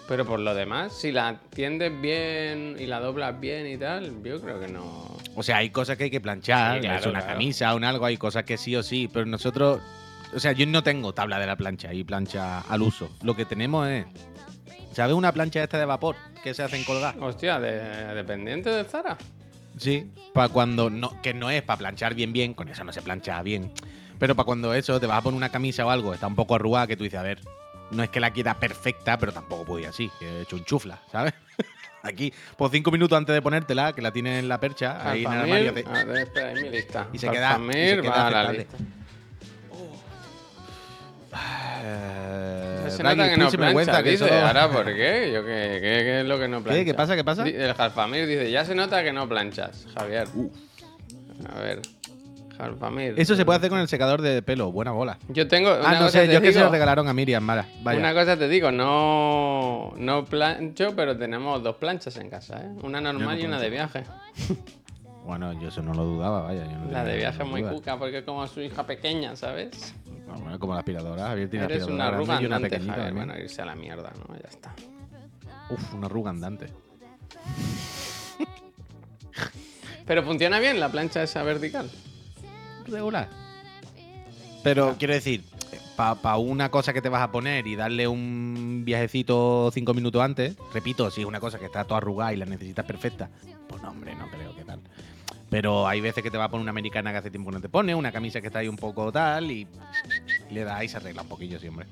Pero 0.07 0.25
por 0.25 0.39
lo 0.39 0.53
demás, 0.55 0.93
si 0.93 1.11
la 1.11 1.39
tiendes 1.53 1.99
bien 2.01 2.75
y 2.79 2.87
la 2.87 2.99
doblas 2.99 3.39
bien 3.39 3.67
y 3.67 3.77
tal, 3.77 4.23
yo 4.23 4.41
creo 4.41 4.59
que 4.59 4.67
no. 4.67 5.17
O 5.35 5.43
sea, 5.43 5.57
hay 5.57 5.69
cosas 5.69 5.97
que 5.97 6.05
hay 6.05 6.09
que 6.11 6.19
planchar, 6.19 6.75
Sí, 6.77 6.81
claro, 6.81 6.99
es 6.99 7.05
una 7.05 7.19
claro. 7.19 7.33
camisa, 7.33 7.75
un 7.75 7.83
algo, 7.83 8.05
hay 8.05 8.17
cosas 8.17 8.43
que 8.43 8.57
sí 8.57 8.75
o 8.75 8.81
sí, 8.83 9.07
pero 9.11 9.25
nosotros, 9.27 9.79
o 10.33 10.39
sea, 10.39 10.51
yo 10.51 10.65
no 10.67 10.83
tengo 10.83 11.13
tabla 11.13 11.39
de 11.39 11.47
la 11.47 11.55
plancha 11.55 11.93
y 11.93 12.03
plancha 12.03 12.59
al 12.61 12.81
uso. 12.81 13.09
Lo 13.23 13.35
que 13.35 13.45
tenemos 13.45 13.87
es, 13.87 14.05
¿sabes 14.93 15.15
una 15.15 15.31
plancha 15.31 15.63
esta 15.63 15.77
de 15.79 15.85
vapor 15.85 16.15
que 16.43 16.53
se 16.53 16.63
hacen 16.63 16.83
colgar? 16.83 17.15
Hostia, 17.19 17.59
de, 17.59 18.13
dependiente 18.15 18.69
de 18.69 18.83
Zara. 18.83 19.17
Sí, 19.77 20.11
para 20.33 20.49
cuando 20.49 20.89
no, 20.89 21.21
que 21.21 21.33
no 21.33 21.49
es 21.49 21.61
para 21.61 21.77
planchar 21.77 22.13
bien 22.13 22.33
bien, 22.33 22.53
con 22.53 22.67
eso 22.69 22.83
no 22.83 22.91
se 22.91 23.01
plancha 23.01 23.41
bien. 23.43 23.71
Pero 24.17 24.35
para 24.35 24.45
cuando 24.45 24.73
eso 24.73 24.99
te 24.99 25.07
vas 25.07 25.19
a 25.19 25.21
poner 25.21 25.37
una 25.37 25.49
camisa 25.49 25.85
o 25.85 25.89
algo, 25.89 26.13
está 26.13 26.27
un 26.27 26.35
poco 26.35 26.55
arrugada, 26.55 26.87
que 26.87 26.97
tú 26.97 27.03
dices, 27.05 27.19
a 27.19 27.23
ver, 27.23 27.39
no 27.91 28.03
es 28.03 28.09
que 28.09 28.19
la 28.19 28.31
quiera 28.31 28.55
perfecta, 28.59 29.17
pero 29.17 29.31
tampoco 29.31 29.63
puedo 29.65 29.79
ir 29.79 29.87
así, 29.87 30.11
que 30.19 30.27
he 30.27 30.41
hecho 30.41 30.57
un 30.57 30.65
chufla, 30.65 30.99
¿sabes? 31.11 31.33
Aquí, 32.03 32.33
por 32.57 32.69
cinco 32.71 32.91
minutos 32.91 33.17
antes 33.17 33.33
de 33.33 33.41
ponértela, 33.41 33.93
que 33.93 34.01
la 34.01 34.11
tienes 34.11 34.39
en 34.39 34.47
la 34.49 34.59
percha, 34.59 35.09
ahí 35.09 35.25
en 35.25 35.31
el 35.33 35.39
armario. 35.39 35.69
A 35.87 36.03
ver, 36.03 36.17
espera, 36.17 36.49
ahí 36.49 36.63
mi 36.63 36.69
lista. 36.69 37.07
Y 37.13 37.17
se 37.17 37.29
queda- 37.29 37.59
y 37.59 37.89
se 37.89 38.01
queda 38.01 38.09
va 38.11 38.27
a 38.27 38.31
la 38.43 38.51
lista. 38.53 38.77
Eh, 41.83 42.85
Se 42.89 43.03
nota 43.03 43.29
que 43.29 43.37
no 43.37 43.49
plancha, 43.49 43.57
vergüenza, 43.57 44.03
que 44.03 44.09
dice. 44.11 44.27
solo- 44.27 44.39
Ahora, 44.47 44.69
¿por 44.69 44.85
qué? 44.85 45.31
Yo, 45.33 45.43
¿qué, 45.45 45.79
qué, 45.79 45.79
qué 45.81 46.19
es 46.21 46.25
lo 46.25 46.39
que 46.39 46.47
no 46.47 46.61
plancha? 46.63 46.83
¿Qué 46.83 46.93
pasa? 46.93 47.15
¿Qué 47.15 47.23
pasa? 47.23 47.47
El 47.47 47.73
Alfamir 47.77 48.27
dice, 48.27 48.51
ya 48.51 48.65
se 48.65 48.75
nota 48.75 49.03
que 49.03 49.13
no 49.13 49.27
planchas, 49.27 49.85
Javier. 49.95 50.27
Uh. 50.33 50.49
A 51.55 51.59
ver, 51.59 51.81
mí. 52.91 53.09
Eso 53.15 53.35
se 53.35 53.45
puede 53.45 53.57
hacer 53.57 53.69
con 53.69 53.79
el 53.79 53.87
secador 53.87 54.21
de 54.21 54.41
pelo. 54.41 54.71
Buena 54.71 54.91
bola. 54.91 55.17
Yo 55.29 55.47
tengo. 55.47 55.69
Ah, 55.69 55.93
no 55.93 55.99
cosa 56.07 56.19
sé, 56.19 56.27
yo 56.27 56.33
es 56.33 56.39
que 56.41 56.47
se 56.47 56.59
digo, 56.59 56.65
lo 56.65 56.71
regalaron 56.71 57.07
a 57.07 57.13
Miriam. 57.13 57.45
Vaya. 57.47 57.65
Una 57.83 58.13
cosa 58.13 58.35
te 58.37 58.47
digo, 58.49 58.71
no, 58.71 59.93
no 59.97 60.25
plancho, 60.25 60.93
pero 60.95 61.17
tenemos 61.17 61.63
dos 61.63 61.77
planchas 61.77 62.17
en 62.17 62.29
casa, 62.29 62.59
¿eh? 62.61 62.69
Una 62.83 62.99
normal 62.99 63.37
no 63.37 63.43
y 63.43 63.45
una 63.45 63.59
de 63.59 63.69
viaje. 63.69 64.03
Bueno, 65.25 65.53
yo 65.61 65.67
eso 65.67 65.83
no 65.83 65.93
lo 65.93 66.05
dudaba, 66.05 66.41
vaya. 66.41 66.65
yo 66.65 66.75
no 66.79 66.91
La 66.91 67.03
de 67.03 67.17
viaje 67.17 67.43
es 67.43 67.47
muy 67.47 67.61
duda. 67.61 67.73
cuca 67.73 67.97
porque 67.99 68.19
es 68.19 68.23
como 68.23 68.47
su 68.47 68.61
hija 68.61 68.87
pequeña, 68.87 69.35
¿sabes? 69.35 69.93
Bueno, 70.37 70.59
como 70.59 70.73
la 70.73 70.79
aspiradora. 70.79 71.27
Javier 71.27 71.49
tiene 71.49 71.65
Eres 71.65 71.85
una 71.85 72.07
arruga 72.07 72.41
y 72.41 72.45
una 72.45 72.59
pequeñita 72.59 72.93
Javier. 72.93 73.13
Bueno, 73.13 73.37
irse 73.37 73.61
a 73.61 73.65
la 73.65 73.75
mierda, 73.75 74.11
¿no? 74.27 74.35
Ya 74.35 74.47
está. 74.47 74.73
Uf, 75.69 75.93
una 75.93 76.07
arruga 76.07 76.31
andante. 76.31 76.67
Pero 80.05 80.23
funciona 80.23 80.59
bien 80.59 80.79
la 80.79 80.89
plancha 80.89 81.23
esa 81.23 81.43
vertical. 81.43 81.89
Regular. 82.87 83.29
Pero 84.63 84.95
quiero 84.97 85.13
decir, 85.13 85.43
para 85.95 86.37
una 86.37 86.71
cosa 86.71 86.93
que 86.93 87.01
te 87.01 87.09
vas 87.09 87.21
a 87.21 87.31
poner 87.31 87.67
y 87.67 87.75
darle 87.75 88.07
un 88.07 88.83
viajecito 88.85 89.69
cinco 89.73 89.93
minutos 89.93 90.21
antes, 90.21 90.55
repito, 90.73 91.11
si 91.11 91.21
es 91.21 91.27
una 91.27 91.39
cosa 91.39 91.59
que 91.59 91.65
está 91.65 91.83
toda 91.83 91.97
arrugada 91.97 92.33
y 92.33 92.37
la 92.37 92.45
necesitas 92.45 92.85
perfecta, 92.85 93.29
pues 93.67 93.81
no, 93.81 93.89
hombre, 93.89 94.15
no 94.15 94.27
creo. 94.29 94.48
Pero 95.49 95.87
hay 95.87 95.99
veces 96.01 96.23
que 96.23 96.29
te 96.29 96.37
va 96.37 96.45
a 96.45 96.49
poner 96.49 96.61
una 96.63 96.71
americana 96.71 97.11
que 97.11 97.17
hace 97.17 97.31
tiempo 97.31 97.51
no 97.51 97.59
te 97.59 97.69
pone, 97.69 97.95
una 97.95 98.11
camisa 98.11 98.39
que 98.41 98.47
está 98.47 98.59
ahí 98.59 98.67
un 98.67 98.75
poco 98.77 99.11
tal 99.11 99.49
y 99.49 99.67
le 100.51 100.63
das 100.63 100.83
y 100.83 100.87
se 100.87 100.97
arregla 100.97 101.23
un 101.23 101.27
poquillo 101.29 101.59
siempre. 101.59 101.87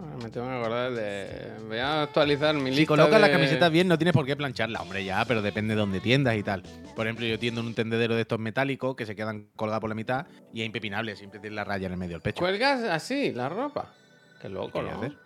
Ahora 0.00 0.14
me 0.22 0.30
tengo 0.30 0.46
que 0.46 0.54
acordar 0.54 0.92
de. 0.92 1.52
Voy 1.66 1.78
a 1.78 2.02
actualizar 2.02 2.54
mi 2.54 2.66
lista. 2.70 2.76
Si 2.82 2.86
colocas 2.86 3.20
la 3.20 3.32
camiseta 3.32 3.68
bien, 3.68 3.88
no 3.88 3.98
tienes 3.98 4.14
por 4.14 4.24
qué 4.24 4.36
plancharla, 4.36 4.80
hombre, 4.80 5.04
ya, 5.04 5.24
pero 5.24 5.42
depende 5.42 5.74
de 5.74 5.80
dónde 5.80 5.98
tiendas 5.98 6.36
y 6.36 6.44
tal. 6.44 6.62
Por 6.94 7.06
ejemplo, 7.08 7.26
yo 7.26 7.36
tiendo 7.36 7.62
en 7.62 7.66
un 7.66 7.74
tendedero 7.74 8.14
de 8.14 8.20
estos 8.20 8.38
metálicos 8.38 8.94
que 8.94 9.04
se 9.06 9.16
quedan 9.16 9.48
colgados 9.56 9.80
por 9.80 9.88
la 9.88 9.96
mitad 9.96 10.26
y 10.54 10.60
es 10.60 10.66
impepinable, 10.66 11.16
siempre 11.16 11.40
tiene 11.40 11.56
la 11.56 11.64
raya 11.64 11.86
en 11.88 11.94
el 11.94 11.98
medio 11.98 12.12
del 12.12 12.22
pecho. 12.22 12.38
¿Cuelgas 12.38 12.84
así 12.84 13.32
la 13.32 13.48
ropa? 13.48 13.92
Qué 14.40 14.48
loco, 14.48 14.70
¿Qué 14.74 14.78
voy 14.82 14.88
a 14.88 14.92
¿no? 14.92 14.98
hacer? 14.98 15.18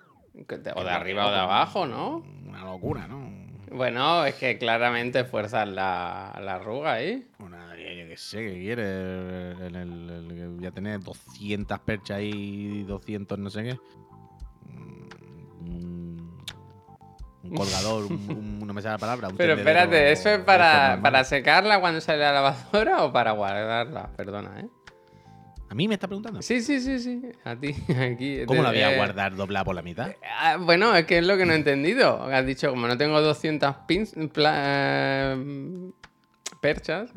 Que 0.48 0.56
te- 0.56 0.72
O 0.74 0.82
de 0.82 0.90
arriba 0.90 1.26
o 1.26 1.30
de 1.30 1.36
abajo, 1.38 1.84
¿no? 1.86 2.24
Una 2.46 2.64
locura, 2.64 3.06
¿no? 3.06 3.41
Bueno, 3.74 4.24
es 4.24 4.34
que 4.34 4.58
claramente 4.58 5.24
fuerzas 5.24 5.68
la, 5.68 6.38
la 6.42 6.54
arruga 6.56 6.92
ahí. 6.94 7.26
Una, 7.38 7.74
yo 7.76 8.08
qué 8.08 8.14
sé, 8.16 8.38
¿qué 8.38 8.60
quieres? 8.60 8.86
El, 9.60 9.76
el- 9.76 10.10
el- 10.10 10.58
ya 10.60 10.70
tener 10.70 11.00
200 11.00 11.78
perchas 11.80 12.20
y 12.22 12.82
200 12.84 13.38
no 13.38 13.50
sé 13.50 13.62
qué. 13.64 13.78
Mm, 15.60 16.28
Un 17.44 17.54
colgador, 17.56 18.04
un, 18.06 18.30
un- 18.30 18.58
no 18.66 18.72
me 18.74 18.82
sale 18.82 18.94
la 18.94 18.98
palabra. 18.98 19.28
un 19.28 19.36
Pero 19.36 19.54
espérate, 19.54 20.12
¿eso 20.12 20.28
es 20.30 20.38
para, 20.40 21.00
para 21.02 21.24
secarla 21.24 21.80
cuando 21.80 22.00
sale 22.00 22.18
la 22.20 22.32
lavadora 22.32 23.04
o 23.04 23.12
para 23.12 23.32
guardarla? 23.32 24.10
Perdona, 24.16 24.60
¿eh? 24.60 24.68
¿A 25.72 25.74
mí 25.74 25.88
me 25.88 25.94
está 25.94 26.06
preguntando? 26.06 26.42
Sí, 26.42 26.60
sí, 26.60 26.80
sí, 26.80 26.98
sí. 26.98 27.22
A 27.44 27.56
ti, 27.56 27.74
aquí. 27.98 28.44
¿Cómo 28.44 28.62
la 28.62 28.72
voy 28.72 28.82
a 28.82 28.90
eh, 28.92 28.96
guardar 28.96 29.34
doblada 29.34 29.64
por 29.64 29.74
la 29.74 29.80
mitad? 29.80 30.10
ah, 30.38 30.58
bueno, 30.60 30.94
es 30.94 31.06
que 31.06 31.16
es 31.16 31.26
lo 31.26 31.38
que 31.38 31.46
no 31.46 31.54
he 31.54 31.56
entendido. 31.56 32.22
Has 32.24 32.44
dicho, 32.44 32.68
como 32.68 32.86
no 32.86 32.98
tengo 32.98 33.18
200 33.22 33.74
pins, 33.86 34.14
pla- 34.34 35.32
eh, 35.34 35.90
perchas. 36.60 37.10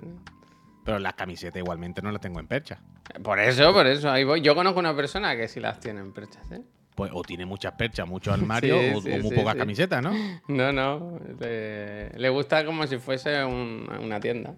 Pero 0.86 1.00
las 1.00 1.16
camisetas 1.16 1.58
igualmente 1.60 2.02
no 2.02 2.14
las 2.14 2.22
tengo 2.22 2.40
en 2.40 2.48
percha. 2.48 2.80
Por 3.22 3.42
eso, 3.42 3.74
por 3.74 3.88
eso, 3.88 4.10
ahí 4.10 4.24
voy. 4.24 4.40
Yo 4.40 4.56
conozco 4.56 4.80
una 4.80 4.96
persona 4.96 5.36
que 5.36 5.50
sí 5.50 5.60
las 5.60 5.82
tiene 5.82 6.00
en 6.00 6.14
perchas, 6.14 6.50
¿eh? 6.54 6.62
Pues 6.96 7.12
o 7.14 7.26
tiene 7.26 7.46
muchas 7.46 7.74
perchas, 7.74 8.08
mucho 8.08 8.32
armario, 8.32 8.80
Sí, 8.80 8.92
o, 8.96 9.02
sí, 9.02 9.12
o 9.12 9.18
muy 9.18 9.30
sí, 9.32 9.36
pocas 9.36 9.56
camisetas, 9.56 10.02
¿no? 10.02 10.12
No, 10.48 10.72
no. 10.72 11.20
Le, 11.42 12.10
le 12.18 12.30
gusta 12.30 12.64
como 12.64 12.88
si 12.88 13.00
fuese 13.00 13.44
un- 13.44 13.90
una 14.02 14.22
tienda. 14.22 14.56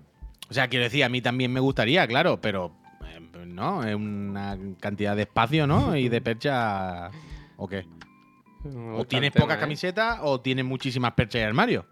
O 0.51 0.53
sea, 0.53 0.67
quiero 0.67 0.83
decir, 0.83 1.03
a 1.03 1.09
mí 1.09 1.19
también 1.19 1.51
me 1.51 1.59
gustaría, 1.59 2.05
claro, 2.07 2.39
pero 2.39 2.75
no, 3.45 3.83
es 3.83 3.95
una 3.95 4.57
cantidad 4.79 5.15
de 5.15 5.23
espacio, 5.23 5.67
¿no? 5.67 5.95
Y 5.95 6.09
de 6.09 6.21
percha. 6.21 7.09
¿O 7.57 7.67
qué? 7.67 7.85
O 8.93 9.05
tienes 9.05 9.31
tema, 9.31 9.43
pocas 9.43 9.57
¿eh? 9.57 9.59
camisetas 9.59 10.19
o 10.21 10.41
tienes 10.41 10.65
muchísimas 10.65 11.13
perchas 11.13 11.41
y 11.41 11.43
armario. 11.43 11.85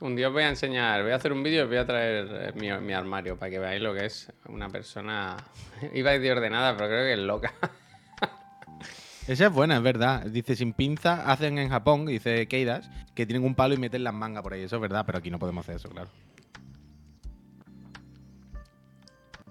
Un 0.00 0.14
día 0.14 0.28
os 0.28 0.32
voy 0.32 0.44
a 0.44 0.48
enseñar, 0.48 1.02
voy 1.02 1.10
a 1.10 1.16
hacer 1.16 1.32
un 1.32 1.42
vídeo 1.42 1.60
y 1.60 1.62
os 1.62 1.68
voy 1.68 1.78
a 1.78 1.86
traer 1.86 2.28
eh, 2.30 2.52
mi, 2.54 2.70
mi 2.86 2.92
armario 2.92 3.36
para 3.36 3.50
que 3.50 3.58
veáis 3.58 3.82
lo 3.82 3.94
que 3.94 4.06
es 4.06 4.32
una 4.48 4.68
persona. 4.68 5.36
Iba 5.94 6.10
a 6.10 6.12
decir 6.14 6.32
ordenada, 6.32 6.76
pero 6.76 6.88
creo 6.88 7.04
que 7.04 7.12
es 7.14 7.18
loca. 7.18 7.52
Esa 9.28 9.46
es 9.46 9.52
buena, 9.52 9.76
es 9.76 9.82
verdad. 9.82 10.24
Dice, 10.24 10.56
sin 10.56 10.72
pinza, 10.72 11.30
hacen 11.30 11.58
en 11.58 11.68
Japón, 11.68 12.06
dice 12.06 12.48
Keidas, 12.48 12.90
que 13.14 13.26
tienen 13.26 13.44
un 13.44 13.54
palo 13.54 13.74
y 13.74 13.76
meten 13.76 14.02
las 14.02 14.14
mangas 14.14 14.42
por 14.42 14.54
ahí. 14.54 14.62
Eso 14.62 14.76
es 14.76 14.82
verdad, 14.82 15.04
pero 15.04 15.18
aquí 15.18 15.30
no 15.30 15.38
podemos 15.38 15.66
hacer 15.66 15.76
eso, 15.76 15.90
claro. 15.90 16.08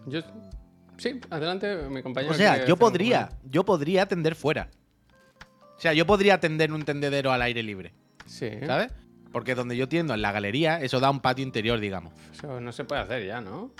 Yo. 0.08 0.22
Sí, 0.98 1.20
adelante, 1.30 1.76
mi 1.90 2.02
compañero. 2.02 2.34
O 2.34 2.38
sea, 2.38 2.66
yo 2.66 2.74
un 2.74 2.80
podría, 2.80 3.30
yo 3.44 3.64
podría 3.64 4.08
tender 4.08 4.36
fuera. 4.36 4.70
O 5.78 5.80
sea, 5.80 5.94
yo 5.94 6.06
podría 6.08 6.40
tender 6.40 6.72
un 6.72 6.84
tendedero 6.84 7.32
al 7.32 7.42
aire 7.44 7.62
libre, 7.62 7.94
Sí, 8.26 8.50
¿sabes? 8.66 8.92
Porque 9.32 9.54
donde 9.54 9.78
yo 9.78 9.88
tiendo, 9.88 10.14
en 10.16 10.22
la 10.22 10.32
galería, 10.32 10.82
eso 10.82 11.00
da 11.00 11.12
un 11.12 11.20
patio 11.20 11.44
interior, 11.44 11.80
digamos. 11.80 12.14
eso 12.34 12.60
no 12.60 12.72
se 12.72 12.84
puede 12.84 13.02
hacer 13.02 13.26
ya, 13.28 13.42
¿no? 13.42 13.72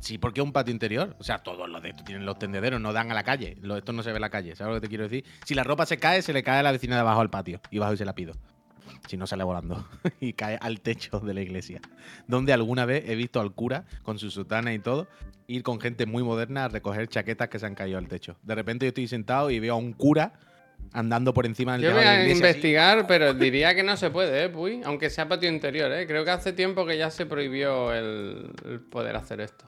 Sí, 0.00 0.18
porque 0.18 0.40
es 0.40 0.44
un 0.46 0.52
patio 0.52 0.72
interior. 0.72 1.16
O 1.18 1.24
sea, 1.24 1.38
todos 1.38 1.68
los 1.68 1.82
de 1.82 1.88
estos 1.88 2.04
tienen 2.04 2.24
los 2.24 2.38
tendederos, 2.38 2.80
no 2.80 2.92
dan 2.92 3.10
a 3.10 3.14
la 3.14 3.24
calle. 3.24 3.56
Esto 3.76 3.92
no 3.92 4.02
se 4.04 4.10
ve 4.10 4.16
en 4.16 4.20
la 4.20 4.30
calle, 4.30 4.54
¿sabes 4.54 4.74
lo 4.74 4.80
que 4.80 4.86
te 4.86 4.88
quiero 4.88 5.04
decir? 5.04 5.24
Si 5.44 5.54
la 5.54 5.64
ropa 5.64 5.84
se 5.84 5.96
cae, 5.96 6.22
se 6.22 6.32
le 6.32 6.44
cae 6.44 6.60
a 6.60 6.62
la 6.62 6.70
vecina 6.70 6.94
de 6.94 7.00
abajo 7.00 7.20
al 7.20 7.30
patio. 7.30 7.60
Y 7.70 7.78
bajo 7.78 7.94
y 7.94 7.96
se 7.96 8.04
la 8.04 8.14
pido. 8.14 8.34
Si 9.08 9.16
no 9.16 9.26
sale 9.26 9.44
volando. 9.44 9.86
y 10.20 10.32
cae 10.32 10.58
al 10.60 10.80
techo 10.80 11.20
de 11.20 11.34
la 11.34 11.40
iglesia. 11.40 11.80
Donde 12.26 12.52
alguna 12.52 12.86
vez 12.86 13.04
he 13.08 13.14
visto 13.14 13.40
al 13.40 13.52
cura, 13.52 13.84
con 14.02 14.18
su 14.18 14.30
sotana 14.30 14.72
y 14.74 14.78
todo, 14.78 15.06
ir 15.46 15.62
con 15.62 15.80
gente 15.80 16.06
muy 16.06 16.22
moderna 16.22 16.64
a 16.64 16.68
recoger 16.68 17.08
chaquetas 17.08 17.48
que 17.48 17.58
se 17.58 17.66
han 17.66 17.74
caído 17.74 17.98
al 17.98 18.08
techo. 18.08 18.36
De 18.42 18.54
repente 18.54 18.86
yo 18.86 18.88
estoy 18.88 19.08
sentado 19.08 19.50
y 19.50 19.60
veo 19.60 19.74
a 19.74 19.76
un 19.76 19.92
cura 19.92 20.32
andando 20.92 21.32
por 21.32 21.46
encima 21.46 21.72
del 21.72 21.82
Yo 21.82 21.92
voy 21.92 22.00
de 22.00 22.04
la 22.04 22.10
a 22.10 22.14
iglesia. 22.14 22.32
así. 22.32 22.38
investigar, 22.38 23.06
pero 23.06 23.32
diría 23.34 23.74
que 23.74 23.82
no 23.82 23.96
se 23.96 24.10
puede, 24.10 24.44
¿eh, 24.44 24.48
Puy? 24.48 24.82
Aunque 24.84 25.08
sea 25.10 25.28
patio 25.28 25.48
interior, 25.48 25.90
¿eh? 25.92 26.06
Creo 26.06 26.24
que 26.24 26.30
hace 26.30 26.52
tiempo 26.52 26.84
que 26.86 26.98
ya 26.98 27.10
se 27.10 27.26
prohibió 27.26 27.92
el, 27.94 28.50
el 28.66 28.80
poder 28.80 29.16
hacer 29.16 29.40
esto. 29.40 29.64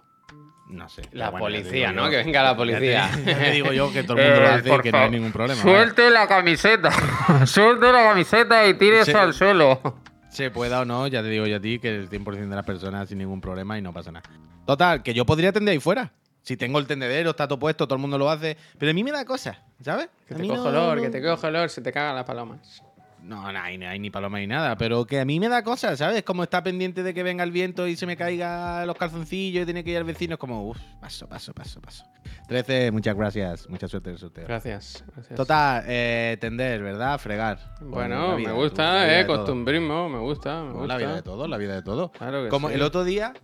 No 0.69 0.89
sé. 0.89 1.03
La 1.13 1.31
bueno, 1.31 1.47
policía, 1.47 1.93
¿no? 1.93 2.05
yo- 2.05 2.11
Que 2.11 2.17
venga 2.19 2.43
la 2.43 2.49
ya 2.51 2.53
te- 2.53 2.57
policía. 2.59 3.11
Ya 3.25 3.39
te, 3.39 3.51
digo 3.53 3.73
yo 3.73 3.93
que 3.93 4.03
todo 4.03 4.19
el 4.19 4.25
mundo 4.27 4.41
lo 4.41 4.47
Eh, 4.49 4.51
hace 4.51 4.75
y 4.75 4.79
que 4.81 4.93
no 4.93 4.99
hay 4.99 5.11
ningún 5.11 5.33
problema. 5.33 5.63
vaya. 5.63 5.77
Suelte 5.79 6.11
la 6.11 6.27
camiseta. 6.29 6.91
Suelte 7.47 7.91
la 7.93 8.03
camiseta 8.05 8.67
y 8.67 8.75
tírese 8.75 9.13
Sí. 9.13 9.17
al 9.17 9.33
suelo. 9.35 9.81
Se 10.29 10.51
pueda 10.51 10.81
o 10.81 10.85
no, 10.85 11.07
ya 11.07 11.23
te 11.23 11.29
digo 11.29 11.47
yo 11.47 11.57
a 11.57 11.61
ti 11.61 11.79
que 11.79 11.89
el 11.97 12.11
100% 12.11 12.51
de 12.51 12.57
las 12.57 12.65
personas 12.67 13.09
sin 13.09 13.19
ningún 13.19 13.41
problema 13.41 13.79
y 13.79 13.83
no 13.83 13.93
pasa 13.95 14.13
nada. 14.13 14.29
Total, 14.67 15.03
que 15.03 15.15
yo 15.15 15.25
podría 15.25 15.53
tender 15.53 15.73
ahí 15.73 15.81
fuera. 15.81 16.13
Si 16.43 16.57
tengo 16.57 16.79
el 16.79 16.87
tendedero, 16.87 17.31
está 17.31 17.49
todo 17.49 17.59
puesto, 17.59 17.87
todo 17.87 17.97
el 17.97 18.01
mundo 18.03 18.19
lo 18.19 18.31
hace. 18.31 18.57
Pero 18.79 18.91
a 18.91 18.95
mí 18.95 19.03
me 19.03 19.11
da 19.11 19.25
cosa, 19.25 19.63
¿sabes? 19.83 20.09
Que 20.27 20.35
A 20.35 20.37
te 20.37 20.47
cojo 20.47 20.57
no- 20.65 20.69
olor, 20.69 21.01
que 21.01 21.09
te 21.11 21.23
cojo 21.23 21.47
olor, 21.47 21.71
se 21.71 21.81
te 21.81 21.93
cagan 21.93 22.15
las 22.15 22.25
palomas. 22.25 22.83
No, 23.29 23.53
no 23.53 23.59
hay, 23.61 23.77
no 23.77 23.87
hay 23.87 23.99
ni 23.99 24.09
paloma 24.09 24.39
ni 24.39 24.47
nada, 24.47 24.77
pero 24.79 25.05
que 25.05 25.21
a 25.21 25.25
mí 25.27 25.39
me 25.39 25.51
da 25.51 25.63
cosa, 25.63 25.95
¿sabes? 25.99 26.23
Como 26.23 26.43
está 26.43 26.63
pendiente 26.63 27.03
de 27.03 27.13
que 27.13 27.23
venga 27.23 27.45
el 27.45 27.53
viento 27.53 27.87
y 27.87 27.95
se 27.95 28.07
me 28.07 28.17
caiga 28.17 28.87
los 28.87 28.97
calzoncillos 28.97 29.63
y 29.63 29.65
tiene 29.67 29.85
que 29.85 29.91
ir 29.91 29.99
al 29.99 30.05
vecino, 30.05 30.35
es 30.35 30.41
como, 30.41 30.67
uff, 30.71 30.79
paso, 30.99 31.29
paso, 31.29 31.53
paso, 31.53 31.79
paso. 31.83 32.05
13, 32.49 32.91
muchas 32.91 33.15
gracias, 33.15 33.69
mucha 33.69 33.87
suerte 33.87 34.09
en 34.09 34.15
el 34.15 34.19
sorteo. 34.19 34.47
Gracias. 34.47 35.05
gracias. 35.15 35.37
Total, 35.37 35.85
eh, 35.87 36.39
tender, 36.41 36.83
¿verdad? 36.83 37.19
Fregar. 37.19 37.75
Bueno, 37.83 38.37
vida, 38.37 38.49
me 38.49 38.55
tú, 38.55 38.63
gusta, 38.63 39.05
vida 39.05 39.21
eh, 39.21 39.27
costumbrismo, 39.27 40.09
me 40.09 40.19
gusta, 40.21 40.63
me 40.63 40.69
No, 40.69 40.73
gusta. 40.79 40.87
La 40.87 40.97
vida 40.97 41.15
de 41.15 41.23
todo, 41.23 41.47
la 41.47 41.57
vida 41.59 41.75
de 41.75 41.83
todo. 41.83 42.11
Claro 42.13 42.45
que 42.45 42.49
Como 42.49 42.69
sí. 42.69 42.75
el 42.77 42.83
otro 42.83 43.05
día, 43.05 43.35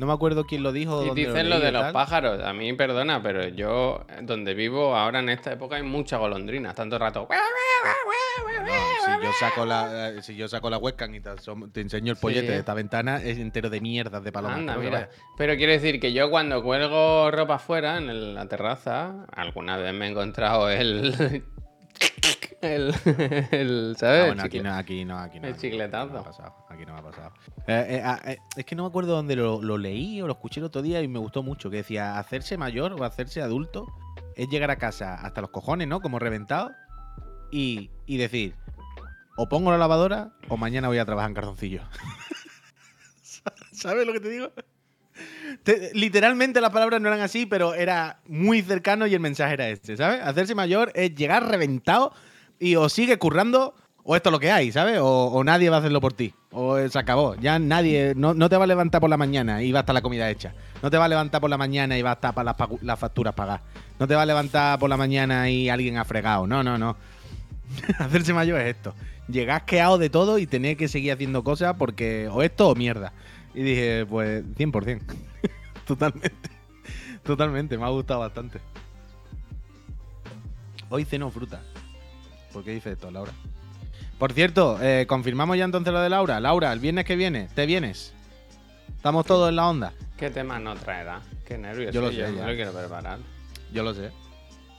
no 0.00 0.06
me 0.06 0.12
acuerdo 0.14 0.44
quién 0.46 0.62
lo 0.62 0.72
dijo. 0.72 1.02
Y 1.04 1.06
dónde 1.08 1.26
dicen 1.26 1.50
lo 1.50 1.60
de 1.60 1.70
los 1.70 1.82
tal. 1.82 1.92
pájaros. 1.92 2.42
A 2.42 2.52
mí, 2.54 2.72
perdona, 2.72 3.22
pero 3.22 3.46
yo, 3.48 4.04
donde 4.22 4.54
vivo 4.54 4.96
ahora 4.96 5.18
en 5.20 5.28
esta 5.28 5.52
época, 5.52 5.76
hay 5.76 5.82
muchas 5.82 6.18
golondrinas. 6.18 6.74
Tanto 6.74 6.98
rato. 6.98 7.28
No, 7.30 8.66
si 9.16 9.24
yo 9.24 9.32
saco 9.38 9.64
la, 9.66 10.22
si 10.22 10.36
yo 10.36 10.48
saco 10.48 10.70
la 10.70 10.78
webcam 10.78 11.14
y 11.14 11.20
te, 11.20 11.30
te 11.72 11.80
enseño 11.80 12.12
el 12.12 12.16
Sí. 12.16 12.22
pollete 12.22 12.52
de 12.52 12.58
esta 12.58 12.74
ventana, 12.74 13.22
es 13.22 13.38
entero 13.38 13.70
de 13.70 13.80
mierdas 13.80 14.22
de 14.24 14.32
palomas. 14.32 14.58
Anda, 14.58 14.74
pero 14.76 14.84
mira. 14.84 15.08
Pero 15.36 15.56
quiero 15.56 15.72
decir 15.72 16.00
que 16.00 16.12
yo 16.12 16.30
cuando 16.30 16.62
cuelgo 16.62 17.30
ropa 17.30 17.54
afuera, 17.56 17.98
en 17.98 18.34
la 18.34 18.46
terraza, 18.48 19.26
alguna 19.32 19.76
vez 19.76 19.92
me 19.94 20.06
he 20.06 20.10
encontrado 20.10 20.68
el. 20.70 21.42
El. 22.60 22.94
el 23.50 23.96
¿Sabes? 23.98 24.22
Ah, 24.22 24.26
bueno, 24.26 24.42
aquí 24.42 24.60
no, 24.60 24.74
aquí 24.74 25.04
no, 25.04 25.18
aquí 25.18 25.40
no. 25.40 25.48
el 25.48 25.56
chicletazo. 25.56 26.08
Aquí 26.08 26.14
no 26.14 26.14
me 26.14 26.20
ha 26.20 26.24
pasado. 26.24 26.66
Aquí 26.68 26.86
no 26.86 26.92
me 26.92 26.98
ha 26.98 27.02
pasado. 27.02 27.32
Eh, 27.66 27.86
eh, 27.88 28.02
ah, 28.04 28.20
eh, 28.24 28.38
es 28.56 28.64
que 28.64 28.74
no 28.74 28.84
me 28.84 28.88
acuerdo 28.88 29.14
dónde 29.14 29.36
lo, 29.36 29.62
lo 29.62 29.78
leí 29.78 30.20
o 30.20 30.26
lo 30.26 30.32
escuché 30.32 30.60
el 30.60 30.66
otro 30.66 30.82
día 30.82 31.02
y 31.02 31.08
me 31.08 31.18
gustó 31.18 31.42
mucho. 31.42 31.70
Que 31.70 31.78
decía, 31.78 32.18
hacerse 32.18 32.56
mayor 32.56 32.92
o 32.92 33.04
hacerse 33.04 33.42
adulto 33.42 33.86
es 34.36 34.48
llegar 34.48 34.70
a 34.70 34.76
casa 34.76 35.14
hasta 35.14 35.40
los 35.40 35.50
cojones, 35.50 35.88
¿no? 35.88 36.00
Como 36.00 36.18
reventado. 36.18 36.70
Y, 37.52 37.90
y 38.06 38.16
decir, 38.16 38.54
o 39.36 39.48
pongo 39.48 39.70
la 39.70 39.78
lavadora 39.78 40.32
o 40.48 40.56
mañana 40.56 40.88
voy 40.88 40.98
a 40.98 41.04
trabajar 41.04 41.30
en 41.30 41.34
calzoncillo. 41.34 41.82
¿Sabes 43.72 44.06
lo 44.06 44.12
que 44.12 44.20
te 44.20 44.28
digo? 44.28 44.52
Te- 45.62 45.90
literalmente 45.94 46.60
las 46.60 46.70
palabras 46.70 47.00
no 47.00 47.08
eran 47.08 47.20
así, 47.20 47.46
pero 47.46 47.74
era 47.74 48.20
muy 48.26 48.62
cercano 48.62 49.06
y 49.06 49.14
el 49.14 49.20
mensaje 49.20 49.54
era 49.54 49.68
este, 49.68 49.96
¿sabes? 49.96 50.20
Hacerse 50.22 50.54
mayor 50.54 50.92
es 50.94 51.14
llegar 51.14 51.48
reventado 51.48 52.12
y 52.58 52.76
o 52.76 52.88
sigue 52.88 53.18
currando 53.18 53.74
o 54.02 54.16
esto 54.16 54.30
es 54.30 54.32
lo 54.32 54.40
que 54.40 54.50
hay, 54.50 54.72
¿sabes? 54.72 54.98
O, 55.00 55.42
nadie 55.44 55.70
va 55.70 55.76
a 55.76 55.78
hacerlo 55.80 56.00
por 56.00 56.12
ti. 56.12 56.34
O 56.52 56.78
se 56.88 56.98
acabó. 56.98 57.34
Ya 57.36 57.58
nadie. 57.58 58.14
No, 58.16 58.34
te 58.48 58.56
va 58.56 58.64
a 58.64 58.66
levantar 58.66 59.00
por 59.00 59.10
la 59.10 59.16
mañana 59.16 59.62
y 59.62 59.72
va 59.72 59.84
a 59.86 59.92
la 59.92 60.02
comida 60.02 60.30
hecha. 60.30 60.54
No 60.82 60.90
te 60.90 60.96
va 60.96 61.04
a 61.04 61.08
levantar 61.08 61.40
por 61.40 61.50
la 61.50 61.58
mañana 61.58 61.98
y 61.98 62.02
va 62.02 62.12
a 62.12 62.32
para 62.32 62.56
las, 62.82 62.98
facturas 62.98 63.34
pagadas. 63.34 63.60
No 63.98 64.08
te 64.08 64.14
va 64.14 64.22
a 64.22 64.26
levantar 64.26 64.78
por 64.78 64.88
la 64.88 64.96
mañana 64.96 65.50
y 65.50 65.68
alguien 65.68 65.98
ha 65.98 66.04
fregado. 66.04 66.46
No, 66.46 66.62
no, 66.62 66.78
no. 66.78 66.96
Hacerse 67.98 68.32
mayor 68.32 68.60
es 68.60 68.74
esto. 68.74 68.94
Llegar 69.28 69.58
asqueado 69.58 69.98
de 69.98 70.10
todo 70.10 70.38
y 70.38 70.46
tener 70.46 70.76
que 70.76 70.88
seguir 70.88 71.12
haciendo 71.12 71.44
cosas 71.44 71.76
porque 71.78 72.28
o 72.32 72.42
esto 72.42 72.68
o 72.70 72.74
mierda. 72.74 73.12
Y 73.54 73.62
dije, 73.62 74.06
pues 74.06 74.44
100%. 74.56 75.00
Totalmente. 75.86 76.50
Totalmente. 77.24 77.78
Me 77.78 77.84
ha 77.84 77.88
gustado 77.88 78.20
bastante. 78.20 78.60
Hoy 80.88 81.04
ceno 81.04 81.30
fruta. 81.30 81.60
¿Por 82.52 82.64
qué 82.64 82.72
dice 82.72 82.92
esto, 82.92 83.10
Laura? 83.10 83.32
Por 84.18 84.32
cierto, 84.32 84.78
eh, 84.82 85.06
confirmamos 85.08 85.56
ya 85.56 85.64
entonces 85.64 85.92
lo 85.92 86.00
de 86.00 86.10
Laura. 86.10 86.40
Laura, 86.40 86.72
el 86.72 86.80
viernes 86.80 87.04
que 87.04 87.16
viene, 87.16 87.48
¿te 87.54 87.64
vienes? 87.66 88.12
Estamos 88.96 89.24
todos 89.24 89.48
en 89.48 89.56
la 89.56 89.68
onda. 89.68 89.92
¿Qué 90.18 90.30
tema 90.30 90.58
no 90.58 90.74
traerá? 90.74 91.22
Qué 91.46 91.56
nervios. 91.56 91.94
Yo 91.94 92.02
lo 92.02 92.12
sé, 92.12 92.26
me 92.28 92.36
ya. 92.36 92.46
lo 92.46 92.54
quiero 92.54 92.72
preparar. 92.72 93.18
Yo 93.72 93.82
lo 93.82 93.94
sé. 93.94 94.10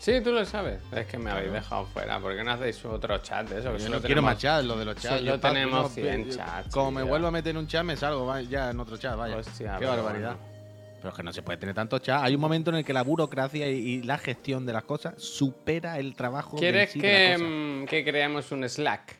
Sí, 0.01 0.19
tú 0.23 0.31
lo 0.31 0.43
sabes. 0.45 0.81
Es 0.91 1.05
que 1.05 1.19
me 1.19 1.29
habéis 1.29 1.51
dejado 1.51 1.85
fuera. 1.85 2.19
¿Por 2.19 2.35
qué 2.35 2.43
no 2.43 2.51
hacéis 2.53 2.83
otro 2.85 3.19
chat 3.19 3.47
de 3.47 3.59
eso? 3.59 3.71
Que 3.77 3.83
Yo 3.83 3.89
no 3.89 4.01
quiero 4.01 4.23
más 4.23 4.37
chat, 4.39 4.63
lo 4.65 4.75
de 4.75 4.85
los 4.85 4.95
chats. 4.95 5.19
Solo 5.19 5.33
Yo 5.33 5.39
tenemos 5.39 5.83
no, 5.83 5.89
100 5.89 6.25
yo- 6.25 6.35
chats, 6.37 6.73
Como 6.73 6.89
me 6.91 7.03
vuelvo 7.03 7.27
a 7.27 7.31
meter 7.31 7.51
en 7.51 7.57
un 7.57 7.67
chat, 7.67 7.83
me 7.83 7.95
salgo 7.95 8.39
ya 8.39 8.71
en 8.71 8.79
otro 8.79 8.97
chat, 8.97 9.15
vaya. 9.15 9.37
Hostia, 9.37 9.75
Qué 9.77 9.85
barbaridad. 9.85 10.37
bueno. 10.37 10.51
Pero 10.97 11.09
es 11.09 11.15
que 11.15 11.21
no 11.23 11.31
se 11.31 11.43
puede 11.43 11.57
tener 11.59 11.75
tantos 11.75 12.01
chats. 12.01 12.23
Hay 12.23 12.33
un 12.33 12.41
momento 12.41 12.71
en 12.71 12.77
el 12.77 12.83
que 12.85 12.93
la 12.93 13.03
burocracia 13.03 13.69
y, 13.69 13.77
y 13.77 14.01
la 14.01 14.17
gestión 14.17 14.65
de 14.65 14.73
las 14.73 14.85
cosas 14.85 15.13
supera 15.21 15.99
el 15.99 16.15
trabajo. 16.15 16.57
¿Quieres 16.57 16.91
sí 16.93 16.99
que, 16.99 17.37
mm, 17.37 17.85
que 17.87 18.03
creemos 18.03 18.51
un 18.51 18.67
Slack? 18.67 19.19